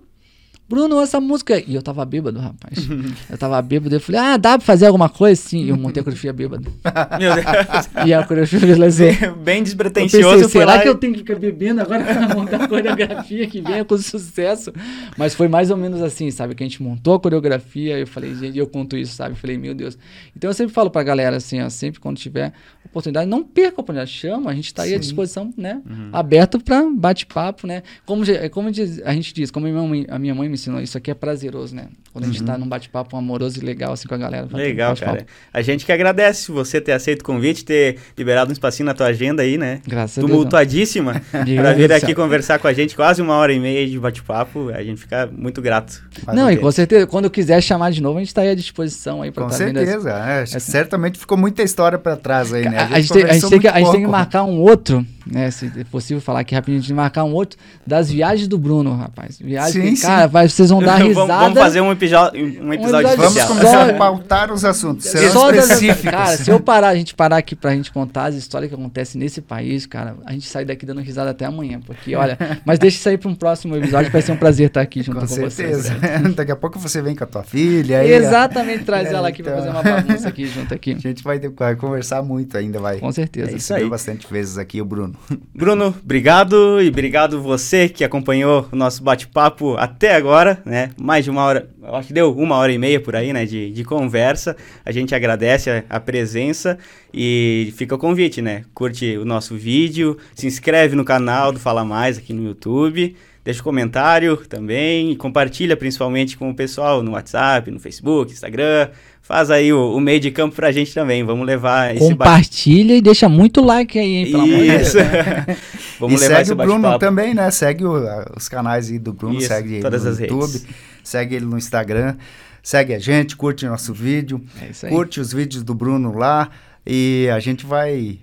Bruno, 0.72 1.02
essa 1.02 1.20
música. 1.20 1.62
E 1.68 1.76
eu 1.76 1.82
tava 1.82 2.06
bêbado, 2.06 2.40
rapaz. 2.40 2.88
Eu 3.30 3.38
tava 3.38 3.62
bêbado. 3.62 3.94
Eu 3.94 4.00
falei, 4.00 4.22
ah, 4.22 4.38
dá 4.38 4.58
pra 4.58 4.66
fazer 4.66 4.86
alguma 4.86 5.10
coisa? 5.10 5.40
Sim, 5.42 5.66
eu 5.68 5.76
montei 5.76 6.00
a 6.00 6.04
coreografia 6.04 6.32
bêbado. 6.32 6.72
Meu 7.20 7.34
Deus. 7.36 7.46
E 8.08 8.14
a 8.14 8.24
coreografia 8.26 8.60
viralizou. 8.60 9.08
Bem 9.44 9.58
Eu 9.58 9.64
despretensioso. 9.64 10.44
pensei, 10.46 10.62
será 10.62 10.80
que 10.80 10.88
e- 10.88 10.90
eu 10.90 10.96
tenho 10.96 11.14
que 11.14 11.20
ficar 11.20 11.36
bebendo 11.38 11.82
agora 11.82 12.04
pra 12.04 12.36
montar 12.36 12.64
a 12.64 12.68
coreografia 12.68 13.46
que 13.48 13.62
venha 13.62 13.84
com 13.84 13.98
sucesso? 13.98 14.72
Mas 15.18 15.36
foi 15.36 15.48
mais 15.50 15.70
ou 15.70 15.76
menos 15.78 16.02
assim, 16.02 16.32
sabe? 16.32 16.56
Que 16.56 16.64
a 16.64 16.66
gente 16.68 16.82
montou 16.82 17.16
a 17.16 17.20
coreografia 17.20 17.98
e 17.98 18.02
eu 18.02 18.08
falei, 18.08 18.34
gente, 18.36 18.58
eu 18.58 18.66
conto 18.68 18.96
isso, 18.96 19.14
sabe? 19.14 19.32
Eu 19.34 19.36
falei, 19.36 19.58
meu 19.58 19.74
Deus. 19.74 19.98
Então 20.36 20.50
eu 20.50 20.54
sempre 20.54 20.74
falo 20.74 20.90
pra 20.90 21.04
galera 21.04 21.36
assim, 21.38 21.62
ó, 21.62 21.70
sempre 21.70 22.00
quando 22.00 22.18
tiver 22.18 22.54
oportunidade, 22.86 23.30
não 23.30 23.44
perca 23.44 23.80
a 23.80 23.82
oportunidade, 23.82 24.12
chama, 24.12 24.50
a 24.52 24.54
gente 24.56 24.74
tá 24.74 24.84
aí 24.84 24.94
à 24.94 24.98
disposição, 24.98 25.54
né? 25.58 25.82
Aberto 26.14 26.60
pra 26.60 26.84
bate-papo, 26.90 27.68
né? 27.68 27.84
Como, 28.06 28.24
je- 28.26 28.50
como 28.50 28.70
a 28.70 29.14
gente 29.14 29.34
diz, 29.34 29.52
como 29.52 29.68
a 29.68 29.70
minha, 29.70 29.84
mãe, 29.84 30.06
a 30.10 30.18
minha 30.20 30.36
mãe 30.36 30.48
me 30.50 30.58
ensinou, 30.62 30.82
isso 30.82 30.98
aqui 30.98 31.12
é 31.12 31.14
prazeroso, 31.14 31.76
né? 31.76 31.88
Quando 32.14 32.26
a 32.26 32.28
gente 32.28 32.44
tá 32.44 32.58
num 32.58 32.68
bate-papo 32.68 33.16
amoroso 33.18 33.60
e 33.60 33.66
legal 33.66 33.94
assim 33.94 34.08
com 34.08 34.16
a 34.16 34.18
galera. 34.18 34.48
Legal, 34.52 34.96
cara. 34.96 35.26
A 35.54 35.62
gente 35.62 35.86
que 35.86 35.92
agradece 35.92 36.52
você 36.52 36.80
ter 36.80 36.92
aceito 36.92 37.22
o 37.22 37.24
convite, 37.26 37.64
ter 37.66 37.98
liberado 38.18 38.50
um 38.50 38.54
espacinho 38.54 38.86
na 38.86 38.94
tua 38.94 39.08
agenda 39.08 39.44
aí, 39.44 39.58
né? 39.58 39.82
Graças 39.88 40.18
a 40.18 40.22
Deus. 40.22 40.32
Tumultuadíssima, 40.32 41.22
Deus 41.46 41.76
vir 41.78 41.92
aqui 41.94 42.14
conversar 42.14 42.60
com 42.60 42.68
a 42.68 42.74
gente, 42.74 42.96
quase 42.96 43.22
uma 43.22 43.36
hora 43.36 43.54
e 43.54 43.60
meia 43.60 43.88
de 43.88 44.00
bate-papo. 44.00 44.70
A 44.70 44.84
gente 44.84 45.02
fica 45.02 45.30
muito 45.32 45.62
grato. 45.62 46.02
Não, 46.34 46.50
e 46.52 46.58
com 46.58 46.72
certeza, 46.72 47.08
quando 47.08 47.26
eu 47.26 47.32
quiser 47.32 47.62
chamar 47.62 47.92
de 47.92 48.02
novo, 48.02 48.18
a 48.18 48.22
gente 48.22 48.34
tá 48.34 48.42
aí 48.42 48.50
à 48.50 48.56
disposição 48.56 49.22
aí 49.22 49.32
pra 49.32 49.44
Com 49.46 49.50
tá 49.50 49.58
vendo 49.58 49.78
as- 49.78 49.86
certeza, 49.88 50.12
é, 50.12 50.46
certamente 50.60 51.18
ficou 51.20 51.38
muita 51.38 51.64
história 51.64 51.98
pra 51.98 52.16
trás 52.16 52.54
aí, 52.54 52.68
né? 52.68 52.78
A, 52.78 52.96
a 52.96 53.00
gente 53.02 53.14
tem, 53.14 53.24
a 53.24 53.34
gente 53.34 53.50
tem 53.50 53.60
que, 53.60 53.68
a 53.68 53.80
gente 53.80 53.92
tem 53.92 54.02
que 54.02 54.08
marcar 54.08 54.44
um 54.44 54.60
outro, 54.60 55.06
né? 55.26 55.52
Se 55.52 55.72
é 55.78 55.84
possível 55.84 56.22
falar 56.22 56.42
aqui 56.42 56.54
rapidinho, 56.56 56.80
a 56.80 56.82
gente 56.82 56.94
marcar 56.94 57.24
um 57.24 57.34
outro 57.34 57.58
das 57.86 58.10
viagens 58.12 58.48
do 58.48 58.58
Bruno, 58.58 58.96
rapaz. 58.96 59.40
Viagem 59.40 59.82
Sim, 59.90 59.94
que, 59.96 60.02
cara, 60.02 60.28
vai, 60.28 60.48
vocês 60.48 60.70
vão 60.70 60.82
dar 60.82 60.98
vamos, 61.00 61.08
risada. 61.18 61.34
vamos 61.44 61.60
fazer 61.60 61.82
um, 61.82 61.92
epijo- 61.92 62.16
um 62.18 62.74
episódio 62.74 62.92
episódio 63.02 63.18
Vamos 63.18 63.36
especial. 63.36 63.48
começar 63.48 63.90
a 63.90 63.94
pautar 63.94 64.52
os 64.52 64.66
assuntos, 64.66 65.06
serão 65.06 65.32
Só 65.32 65.52
das- 65.52 65.66
específicos. 65.66 66.12
cara, 66.12 66.38
se 66.38 66.50
eu 66.52 66.60
parar, 66.60 66.90
a 66.90 66.96
gente 66.96 67.14
parar 67.16 67.38
aqui 67.38 67.56
pra 67.56 67.72
gente 67.76 67.92
contar 67.92 68.26
as 68.26 68.36
histórias 68.36 68.70
que 68.70 68.76
acontecem 68.76 69.20
nesse 69.20 69.42
país, 69.42 69.86
cara, 69.86 70.16
a 70.26 70.32
gente 70.34 70.48
sai 70.48 70.66
daqui 70.66 70.86
dando 70.86 71.02
risada 71.02 71.30
até 71.32 71.46
amanhã, 71.46 71.80
porque 71.86 72.16
olha, 72.16 72.38
mas 72.66 72.80
deixa 72.80 72.98
isso 72.98 73.10
aí 73.10 73.18
pra 73.18 73.30
um 73.30 73.36
próximo 73.36 73.76
episódio, 73.76 74.12
vai 74.12 74.22
ser 74.22 74.32
um 74.32 74.38
prazer 74.38 74.68
estar 74.68 74.82
aqui 74.82 75.02
junto 75.02 75.20
Com 75.20 75.28
com, 75.28 75.34
certeza. 75.34 75.94
vocês. 75.96 76.36
Daqui 76.36 76.52
a 76.52 76.56
pouco 76.56 76.80
você 76.80 77.02
vem 77.02 77.16
com 77.16 77.24
a 77.24 77.28
tua 77.28 77.44
filha. 77.44 78.00
Aí, 78.00 78.12
Exatamente, 78.12 78.84
traz 78.84 79.08
É, 79.10 79.14
ela 79.14 79.28
aqui 79.28 79.44
pra 79.44 79.54
então. 79.60 79.74
fazer 79.74 79.88
uma 79.90 79.98
bagunça 80.02 80.28
aqui 80.30 80.46
junto 80.48 80.74
aqui. 80.74 80.94
A 80.94 80.98
gente 80.98 81.24
vai, 81.24 81.40
vai 81.40 81.76
conversar 81.76 82.22
muito 82.24 82.58
ainda, 82.58 82.80
vai. 82.80 82.98
Com 83.00 83.12
certeza. 83.12 83.48
É 83.52 83.56
isso 83.56 83.74
Recebeu 83.74 83.84
aí. 83.86 83.90
bastante 83.90 84.28
vezes 84.32 84.58
aqui 84.58 84.82
o 84.82 84.86
Bruno. 84.86 85.11
Bruno, 85.54 85.96
obrigado 86.04 86.82
e 86.82 86.88
obrigado 86.88 87.42
você 87.42 87.90
que 87.90 88.04
acompanhou 88.04 88.68
o 88.72 88.76
nosso 88.76 89.04
bate-papo 89.04 89.76
até 89.78 90.16
agora, 90.16 90.62
né? 90.66 90.92
Mais 91.00 91.24
de 91.24 91.32
uma 91.32 91.44
hora, 91.44 91.70
acho 91.94 92.08
que 92.08 92.14
deu 92.14 92.36
uma 92.36 92.56
hora 92.56 92.72
e 92.72 92.78
meia 92.78 93.00
por 93.00 93.16
aí, 93.16 93.32
né? 93.34 93.46
De, 93.46 93.72
de 93.72 93.84
conversa. 93.84 94.56
A 94.86 94.92
gente 94.92 95.14
agradece 95.14 95.70
a, 95.70 95.84
a 95.90 96.00
presença 96.00 96.78
e 97.14 97.74
fica 97.76 97.96
o 97.96 97.98
convite, 97.98 98.42
né? 98.42 98.64
Curte 98.74 99.18
o 99.18 99.26
nosso 99.26 99.56
vídeo, 99.56 100.18
se 100.36 100.48
inscreve 100.48 100.96
no 100.96 101.06
canal 101.06 101.52
do 101.52 101.60
Fala 101.60 101.84
Mais 101.84 102.18
aqui 102.18 102.34
no 102.34 102.44
YouTube. 102.44 103.16
Deixa 103.44 103.60
um 103.60 103.64
comentário 103.64 104.38
também 104.38 105.12
e 105.12 105.16
compartilha 105.16 105.76
principalmente 105.76 106.38
com 106.38 106.52
o 106.52 106.56
pessoal 106.56 107.02
no 107.02 107.14
WhatsApp, 107.14 107.72
no 107.72 107.80
Facebook, 107.80 108.32
Instagram. 108.32 108.90
Faz 109.32 109.50
aí 109.50 109.72
o, 109.72 109.96
o 109.96 110.00
meio 110.02 110.20
de 110.20 110.30
campo 110.30 110.54
pra 110.56 110.74
gente 110.74 110.94
também. 110.94 111.24
Vamos 111.24 111.46
levar 111.48 111.96
esse 111.96 112.00
Compartilha 112.06 112.96
e 112.98 113.02
deixa 113.02 113.30
muito 113.30 113.62
like 113.64 113.98
aí, 113.98 114.06
hein, 114.18 114.26
pelo 114.32 114.44
amor 114.44 114.58
de 114.60 114.68
Deus. 114.68 114.88
Isso. 114.90 114.98
Vamos 116.02 116.20
e 116.20 116.24
levar 116.26 116.36
segue 116.36 116.42
esse 116.42 116.52
o 116.54 116.56
Bruno 116.58 117.00
também, 117.00 117.34
né? 117.34 117.50
Segue 117.50 117.86
o- 117.86 118.04
os 118.36 118.50
canais 118.50 118.90
aí 118.90 119.00
do 119.00 119.14
Bruno, 119.14 119.38
Isso, 119.38 119.48
segue 119.48 119.74
ele 119.76 119.82
todas 119.84 120.04
no 120.04 120.10
as 120.10 120.20
YouTube, 120.20 120.52
redes. 120.52 120.68
segue 121.04 121.36
ele 121.36 121.46
no 121.46 121.58
Instagram, 121.58 122.16
segue 122.62 122.94
a 122.94 123.00
gente, 123.00 123.38
curte 123.38 123.66
nosso 123.66 123.94
vídeo, 123.94 124.44
É 124.62 124.72
isso 124.72 124.86
aí. 124.86 124.92
curte 124.92 125.22
os 125.22 125.32
vídeos 125.32 125.64
do 125.64 125.74
Bruno 125.74 126.14
lá 126.18 126.50
e 126.86 127.30
a 127.34 127.40
gente 127.40 127.66
vai 127.66 128.20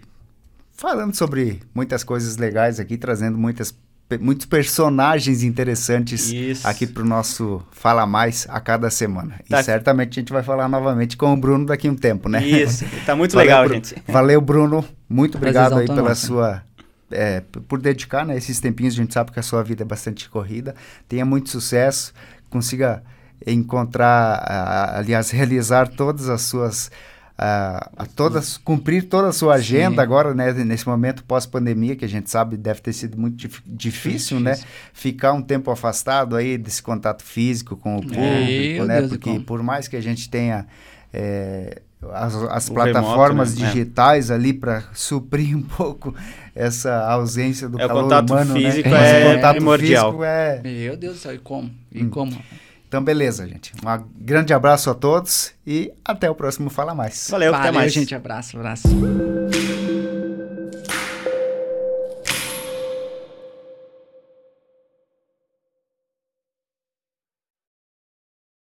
falando 0.77 1.15
sobre 1.15 1.61
muitas 1.75 2.05
coisas 2.05 2.37
legais 2.37 2.79
aqui, 2.79 2.97
trazendo 2.99 3.39
muitas, 3.39 3.75
muitos 4.21 4.47
personagens 4.47 5.43
interessantes 5.43 6.31
Isso. 6.33 6.67
aqui 6.67 6.87
pro 6.87 7.05
nosso 7.05 7.63
Fala 7.71 8.07
Mais 8.07 8.47
a 8.49 8.59
cada 8.61 8.89
semana. 8.91 9.39
Tá. 9.49 9.61
E 9.61 9.65
certamente 9.65 10.19
a 10.19 10.23
gente 10.23 10.33
vai 10.33 10.43
falar 10.43 10.69
novamente 10.69 11.17
com 11.17 11.33
o 11.33 11.37
Bruno 11.37 11.67
daqui 11.67 11.89
a 11.89 11.91
um 11.91 11.95
tempo, 11.95 12.29
né? 12.29 12.43
Isso, 12.47 12.85
tá 13.05 13.15
muito 13.15 13.33
Valeu, 13.33 13.47
legal, 13.47 13.65
Bru- 13.65 13.75
gente. 13.75 13.95
Valeu, 14.09 14.41
Bruno. 14.41 14.85
Muito 15.09 15.37
obrigado 15.37 15.77
aí 15.77 15.87
pela 15.87 16.09
nosso. 16.11 16.27
sua. 16.29 16.63
é, 17.11 17.43
por 17.69 17.81
dedicar 17.81 18.25
né, 18.25 18.37
esses 18.37 18.59
tempinhos. 18.61 18.95
A 18.95 18.97
gente 18.97 19.13
sabe 19.13 19.31
que 19.33 19.39
a 19.41 19.43
sua 19.43 19.63
vida 19.63 19.83
é 19.83 19.87
bastante 19.87 20.29
corrida. 20.31 20.75
Tenha 21.09 21.25
muito 21.27 21.51
sucesso. 21.51 22.13
Consiga 22.49 23.03
encontrar, 23.47 24.95
aliás, 24.97 25.31
realizar 25.31 25.89
todas 25.89 26.29
as 26.29 26.43
suas 26.43 26.91
a, 27.39 27.89
a 27.97 28.05
todas, 28.05 28.57
cumprir 28.57 29.05
toda 29.05 29.29
a 29.29 29.33
sua 29.33 29.55
agenda 29.55 29.95
Sim. 29.97 30.01
agora, 30.01 30.35
né? 30.35 30.53
Nesse 30.53 30.89
momento 30.89 31.23
pós-pandemia, 31.25 31.95
que 31.95 32.05
a 32.05 32.09
gente 32.09 32.29
sabe 32.29 32.57
deve 32.57 32.81
ter 32.81 32.93
sido 32.93 33.17
muito 33.17 33.37
dif- 33.37 33.63
difícil, 33.65 34.41
né? 34.41 34.53
difícil. 34.53 34.71
Ficar 34.93 35.33
um 35.33 35.41
tempo 35.43 35.71
afastado 35.71 36.35
aí 36.35 36.59
desse 36.59 36.83
contato 36.83 37.23
físico 37.23 37.77
com 37.77 37.97
o 37.97 38.01
público, 38.03 38.21
Meu 38.21 38.85
né? 38.87 38.99
Deus, 39.01 39.11
Porque 39.13 39.39
por 39.41 39.63
mais 39.63 39.87
que 39.87 39.95
a 39.97 40.01
gente 40.01 40.29
tenha 40.29 40.67
é, 41.13 41.81
as, 42.13 42.35
as 42.35 42.69
plataformas 42.69 43.51
remoto, 43.51 43.63
né? 43.63 43.69
É. 43.69 43.73
digitais 43.73 44.31
ali 44.33 44.53
para 44.53 44.83
suprir 44.93 45.57
um 45.57 45.63
pouco 45.77 46.13
essa 46.57 47.05
ausência 47.09 47.69
do 47.69 47.81
É, 47.81 47.85
o 47.85 47.89
calor 47.89 48.03
contato 48.03 48.31
humano, 48.31 48.55
físico 48.55 48.89
né? 48.89 48.99
Mas 48.99 49.07
é 49.13 49.29
o 49.31 49.35
contato 49.37 49.55
primordial. 49.57 50.07
físico 50.11 50.25
é... 50.25 50.61
Meu 50.63 50.97
Deus 50.97 51.15
do 51.15 51.21
céu, 51.21 51.35
e 51.35 51.39
como? 51.39 51.71
E 51.93 52.03
Hum. 52.03 52.11
como? 52.11 52.37
Então, 52.89 53.05
beleza, 53.05 53.47
gente. 53.47 53.73
Um 53.85 54.05
grande 54.19 54.55
abraço 54.55 54.89
a 54.89 54.95
todos 54.95 55.53
e 55.67 55.93
até 56.03 56.31
o 56.31 56.35
próximo 56.35 56.71
Fala 56.71 56.95
Mais. 56.95 57.29
Valeu, 57.31 57.55
até 57.55 57.65
Valeu, 57.67 57.81
mais. 57.81 57.93
gente. 57.93 58.15
Abraço, 58.15 58.57
abraço. 58.57 58.89